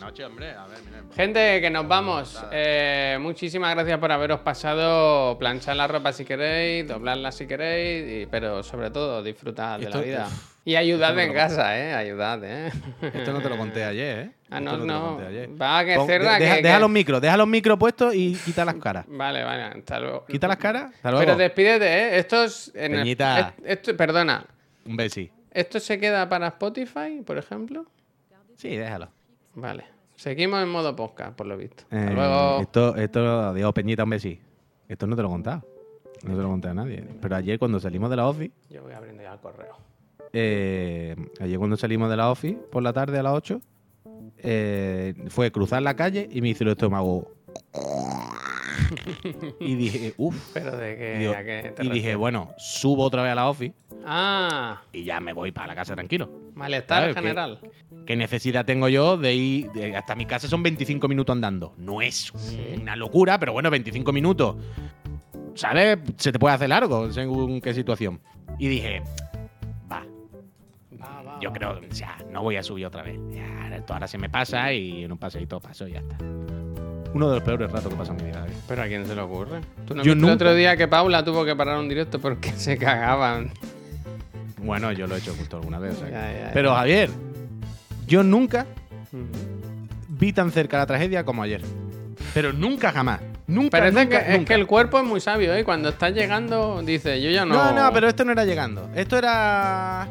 Gente, 1.16 1.60
que 1.62 1.70
nos 1.72 1.88
vamos. 1.88 2.44
Eh, 2.52 3.18
muchísimas 3.20 3.74
gracias 3.74 3.98
por 4.00 4.12
haberos 4.12 4.42
pasado. 4.42 5.38
Planchar 5.40 5.76
la 5.76 5.88
ropa 5.88 6.14
si 6.14 6.24
queréis, 6.24 6.88
doblarla 6.88 7.32
si 7.32 7.48
queréis, 7.48 8.24
y- 8.24 8.26
pero 8.28 8.62
sobre 8.64 8.92
todo 8.92 9.24
disfrutad 9.24 9.80
de 9.80 9.90
la 9.90 9.98
vida. 10.06 10.28
y 10.66 10.76
ayudad 10.76 11.18
en 11.20 11.34
casa, 11.34 11.78
eh, 11.78 11.94
ayudad, 11.94 12.40
eh. 12.44 12.72
Esto 13.02 13.34
no 13.34 13.42
te 13.42 13.50
lo 13.50 13.58
conté 13.58 13.84
ayer, 13.84 14.20
¿eh? 14.20 14.32
Ah, 14.54 14.60
no, 14.60 14.78
no. 14.78 15.18
Va, 15.60 15.84
que 15.84 15.98
de- 15.98 16.20
deja, 16.20 16.38
que- 16.58 16.62
deja 16.62 16.76
que- 16.76 16.80
los 16.82 16.90
micros, 16.92 17.20
deja 17.22 17.38
los 17.38 17.48
micros 17.48 17.80
puestos 17.80 18.14
y 18.14 18.36
quita 18.36 18.64
las 18.64 18.76
caras. 18.84 19.06
Vale, 19.08 19.44
vale, 19.44 19.64
hasta 19.64 20.00
luego. 20.00 20.26
Quita 20.28 20.48
las 20.48 20.58
caras, 20.58 20.92
hasta 20.94 21.10
luego. 21.10 21.26
Pero 21.26 21.38
despídete, 21.38 21.86
¿eh? 21.88 22.20
Esto 22.20 22.44
es. 22.44 22.72
en 22.76 22.94
el- 22.94 23.02
esto, 23.66 23.98
perdona. 23.98 24.46
Un 24.86 24.96
besi. 24.98 25.32
¿Esto 25.52 25.80
se 25.80 26.00
queda 26.00 26.28
para 26.30 26.48
Spotify, 26.48 27.22
por 27.26 27.38
ejemplo? 27.38 27.86
Sí, 28.56 28.76
déjalo. 28.76 29.10
Vale. 29.56 29.86
Seguimos 30.16 30.62
en 30.64 30.70
modo 30.70 30.96
podcast, 30.96 31.36
por 31.36 31.48
lo 31.48 31.58
visto. 31.58 31.84
Hasta 31.84 32.12
Eh, 32.12 32.14
luego. 32.16 32.60
Esto, 32.62 32.96
esto, 32.96 33.40
adiós, 33.42 33.74
Peñita, 33.74 34.04
un 34.04 34.10
besi. 34.12 34.40
Esto 34.88 35.08
no 35.08 35.16
te 35.16 35.22
lo 35.22 35.28
he 35.28 35.32
contado. 35.32 35.64
No 36.24 36.36
te 36.36 36.42
lo 36.42 36.48
conté 36.50 36.70
a 36.70 36.74
nadie. 36.74 37.04
Pero 37.22 37.36
ayer 37.36 37.60
cuando 37.60 37.80
salimos 37.80 38.10
de 38.10 38.16
la 38.16 38.28
office, 38.28 38.52
Yo 38.70 38.84
voy 38.84 38.94
abriendo 38.94 39.22
ya 39.24 39.34
el 39.34 39.40
correo. 39.40 39.78
eh, 40.34 41.16
ayer 41.40 41.58
cuando 41.58 41.76
salimos 41.78 42.10
de 42.10 42.18
la 42.18 42.32
office 42.32 42.58
por 42.72 42.82
la 42.84 42.94
tarde 42.94 43.20
a 43.20 43.24
las 43.24 43.34
8, 43.34 43.62
eh, 44.38 45.14
fue 45.30 45.52
cruzar 45.52 45.82
la 45.82 45.96
calle 45.96 46.28
y 46.32 46.42
me 46.42 46.50
hizo 46.50 46.64
el 46.64 46.72
estómago. 46.72 47.32
y 49.60 49.76
dije, 49.76 50.14
uff. 50.18 50.36
Pero 50.54 50.76
de. 50.78 51.18
Digo, 51.20 51.34
a 51.34 51.44
qué 51.44 51.74
te 51.76 51.86
y 51.86 51.90
dije, 51.90 52.16
bueno, 52.16 52.52
subo 52.58 53.04
otra 53.04 53.24
vez 53.24 53.32
a 53.32 53.36
la 53.36 53.50
office 53.50 53.74
Ah, 54.06 54.82
y 54.92 55.04
ya 55.04 55.20
me 55.20 55.34
voy 55.34 55.52
para 55.52 55.68
la 55.68 55.76
casa 55.76 55.94
tranquilo. 55.94 56.30
malestar 56.56 57.14
general. 57.14 57.60
¿Qué 58.06 58.16
necesidad 58.18 58.66
tengo 58.66 58.90
yo 58.90 59.16
de 59.18 59.34
ir 59.34 59.72
de- 59.72 59.96
hasta 59.96 60.14
mi 60.16 60.26
casa? 60.26 60.48
Son 60.50 60.62
25 60.62 61.08
minutos 61.08 61.34
andando. 61.34 61.74
No 61.78 62.02
es 62.02 62.34
una 62.82 62.96
locura, 62.98 63.40
pero 63.40 63.54
bueno, 63.54 63.70
25 63.70 64.12
minutos. 64.12 64.58
¿Sabes? 65.56 66.00
Se 66.18 66.32
te 66.32 66.40
puede 66.40 66.56
hacer 66.56 66.68
largo 66.70 67.12
según 67.12 67.62
qué 67.62 67.74
situación. 67.74 68.20
Y 68.60 68.68
dije, 68.68 69.02
va, 69.92 70.04
Va, 71.00 71.22
va, 71.22 71.40
yo 71.40 71.52
creo, 71.54 71.80
sea, 71.92 72.18
no 72.32 72.42
voy 72.44 72.58
a 72.58 72.64
subir 72.64 72.86
otra 72.88 73.04
vez. 73.04 73.18
Ya, 73.32 73.74
esto 73.76 73.94
ahora 73.94 74.08
se 74.08 74.18
me 74.18 74.30
pasa 74.30 74.74
y 74.74 75.04
en 75.04 75.12
un 75.12 75.18
paseíto 75.18 75.60
paso 75.62 75.88
y 75.88 75.94
ya 75.94 76.00
está. 76.00 76.18
Uno 77.14 77.30
de 77.30 77.36
los 77.36 77.44
peores 77.44 77.72
ratos 77.72 77.90
que 77.90 77.94
he 77.96 77.98
pasado 77.98 78.18
en 78.20 78.26
mi 78.26 78.32
vida. 78.32 78.46
¿eh? 78.48 78.54
Pero 78.68 78.82
a 78.82 78.88
quién 78.88 79.06
se 79.06 79.16
le 79.16 79.22
ocurre. 79.22 79.62
¿Tú 79.86 79.94
no 79.96 80.04
Yo 80.04 80.14
el 80.14 80.24
otro 80.26 80.54
día 80.56 80.76
que 80.76 80.88
Paula 80.88 81.24
tuvo 81.24 81.46
que 81.46 81.56
parar 81.56 81.78
un 81.78 81.88
directo 81.88 82.20
porque 82.20 82.52
se 82.58 82.78
cagaban? 82.78 83.52
Bueno, 84.62 84.92
yo 84.94 85.08
lo 85.08 85.16
he 85.16 85.20
hecho 85.20 85.34
justo 85.38 85.58
alguna 85.58 85.78
vez. 85.80 85.96
o 85.96 86.00
sea 86.00 86.08
que- 86.08 86.14
Ya, 86.14 86.32
ya, 86.34 86.40
ya. 86.48 86.52
Pero 86.54 86.74
Javier, 86.74 87.10
yo 88.08 88.24
nunca 88.24 88.66
vi 90.10 90.34
tan 90.34 90.52
cerca 90.52 90.78
la 90.78 90.86
tragedia 90.86 91.24
como 91.24 91.44
ayer. 91.44 91.62
Pero 92.34 92.54
nunca 92.54 92.92
jamás. 92.92 93.20
Nunca. 93.46 93.78
Parece 93.78 94.04
nunca, 94.06 94.26
que, 94.26 94.36
es 94.36 94.46
que 94.46 94.54
el 94.54 94.66
cuerpo 94.66 94.98
es 95.00 95.06
muy 95.06 95.20
sabio, 95.20 95.54
¿eh? 95.54 95.64
Cuando 95.66 95.90
estás 95.90 96.14
llegando, 96.14 96.82
dice, 96.82 97.22
yo 97.22 97.30
ya 97.30 97.46
no. 97.46 97.56
No, 97.56 97.72
no, 97.74 97.94
pero 97.94 98.08
esto 98.08 98.24
no 98.24 98.32
era 98.32 98.46
llegando. 98.46 98.90
Esto 98.96 99.18
era. 99.18 100.08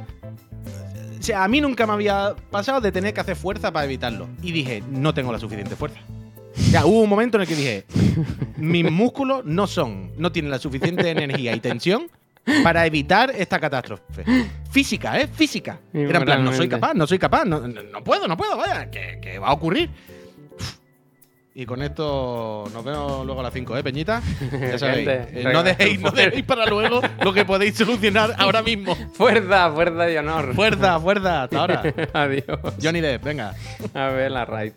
O 1.18 1.22
sea, 1.22 1.44
a 1.44 1.48
mí 1.48 1.60
nunca 1.60 1.86
me 1.86 1.94
había 1.94 2.34
pasado 2.50 2.80
de 2.80 2.92
tener 2.92 3.14
que 3.14 3.20
hacer 3.20 3.36
fuerza 3.36 3.72
para 3.72 3.86
evitarlo. 3.86 4.28
Y 4.42 4.52
dije, 4.52 4.82
no 4.90 5.14
tengo 5.14 5.32
la 5.32 5.38
suficiente 5.38 5.76
fuerza. 5.76 6.00
O 6.56 6.60
sea, 6.70 6.86
hubo 6.86 7.00
un 7.02 7.08
momento 7.08 7.36
en 7.36 7.42
el 7.42 7.48
que 7.48 7.54
dije, 7.56 7.84
mis 8.56 8.90
músculos 8.90 9.44
no 9.44 9.66
son, 9.66 10.12
no 10.16 10.30
tienen 10.32 10.50
la 10.50 10.58
suficiente 10.58 11.08
energía 11.10 11.54
y 11.56 11.60
tensión 11.60 12.08
para 12.62 12.84
evitar 12.86 13.30
esta 13.36 13.58
catástrofe. 13.60 14.24
Física, 14.70 15.20
¿eh? 15.20 15.28
Física. 15.28 15.78
Era 15.92 16.18
en 16.18 16.24
plan, 16.24 16.44
no 16.44 16.52
soy 16.52 16.68
capaz, 16.68 16.92
no 16.94 17.06
soy 17.06 17.18
capaz, 17.18 17.44
no, 17.44 17.60
no- 17.66 18.04
puedo, 18.04 18.26
no 18.28 18.36
puedo, 18.36 18.56
vaya, 18.56 18.90
que, 18.90 19.18
que 19.22 19.38
va 19.38 19.48
a 19.48 19.52
ocurrir. 19.52 19.88
Y 21.54 21.66
con 21.66 21.82
esto 21.82 22.64
nos 22.72 22.82
vemos 22.82 23.26
luego 23.26 23.40
a 23.40 23.42
las 23.44 23.52
5, 23.52 23.76
¿eh, 23.76 23.82
Peñita? 23.84 24.22
Ya 24.52 24.78
sabéis. 24.78 25.06
Gente, 25.06 25.40
eh, 25.42 25.52
no, 25.52 25.62
dejéis, 25.62 26.00
no 26.00 26.10
dejéis 26.10 26.44
para 26.44 26.64
luego 26.66 27.02
lo 27.22 27.32
que 27.34 27.44
podéis 27.44 27.76
solucionar 27.76 28.34
ahora 28.38 28.62
mismo. 28.62 28.96
Fuerza, 29.12 29.70
fuerza 29.70 30.10
y 30.10 30.16
honor. 30.16 30.54
Fuerza, 30.54 30.98
fuerza, 30.98 31.42
hasta 31.42 31.58
ahora. 31.60 31.82
Adiós. 32.14 32.58
Johnny 32.82 33.02
Depp, 33.02 33.22
venga. 33.22 33.54
A 33.92 34.06
ver 34.08 34.30
la 34.30 34.46
raid. 34.46 34.72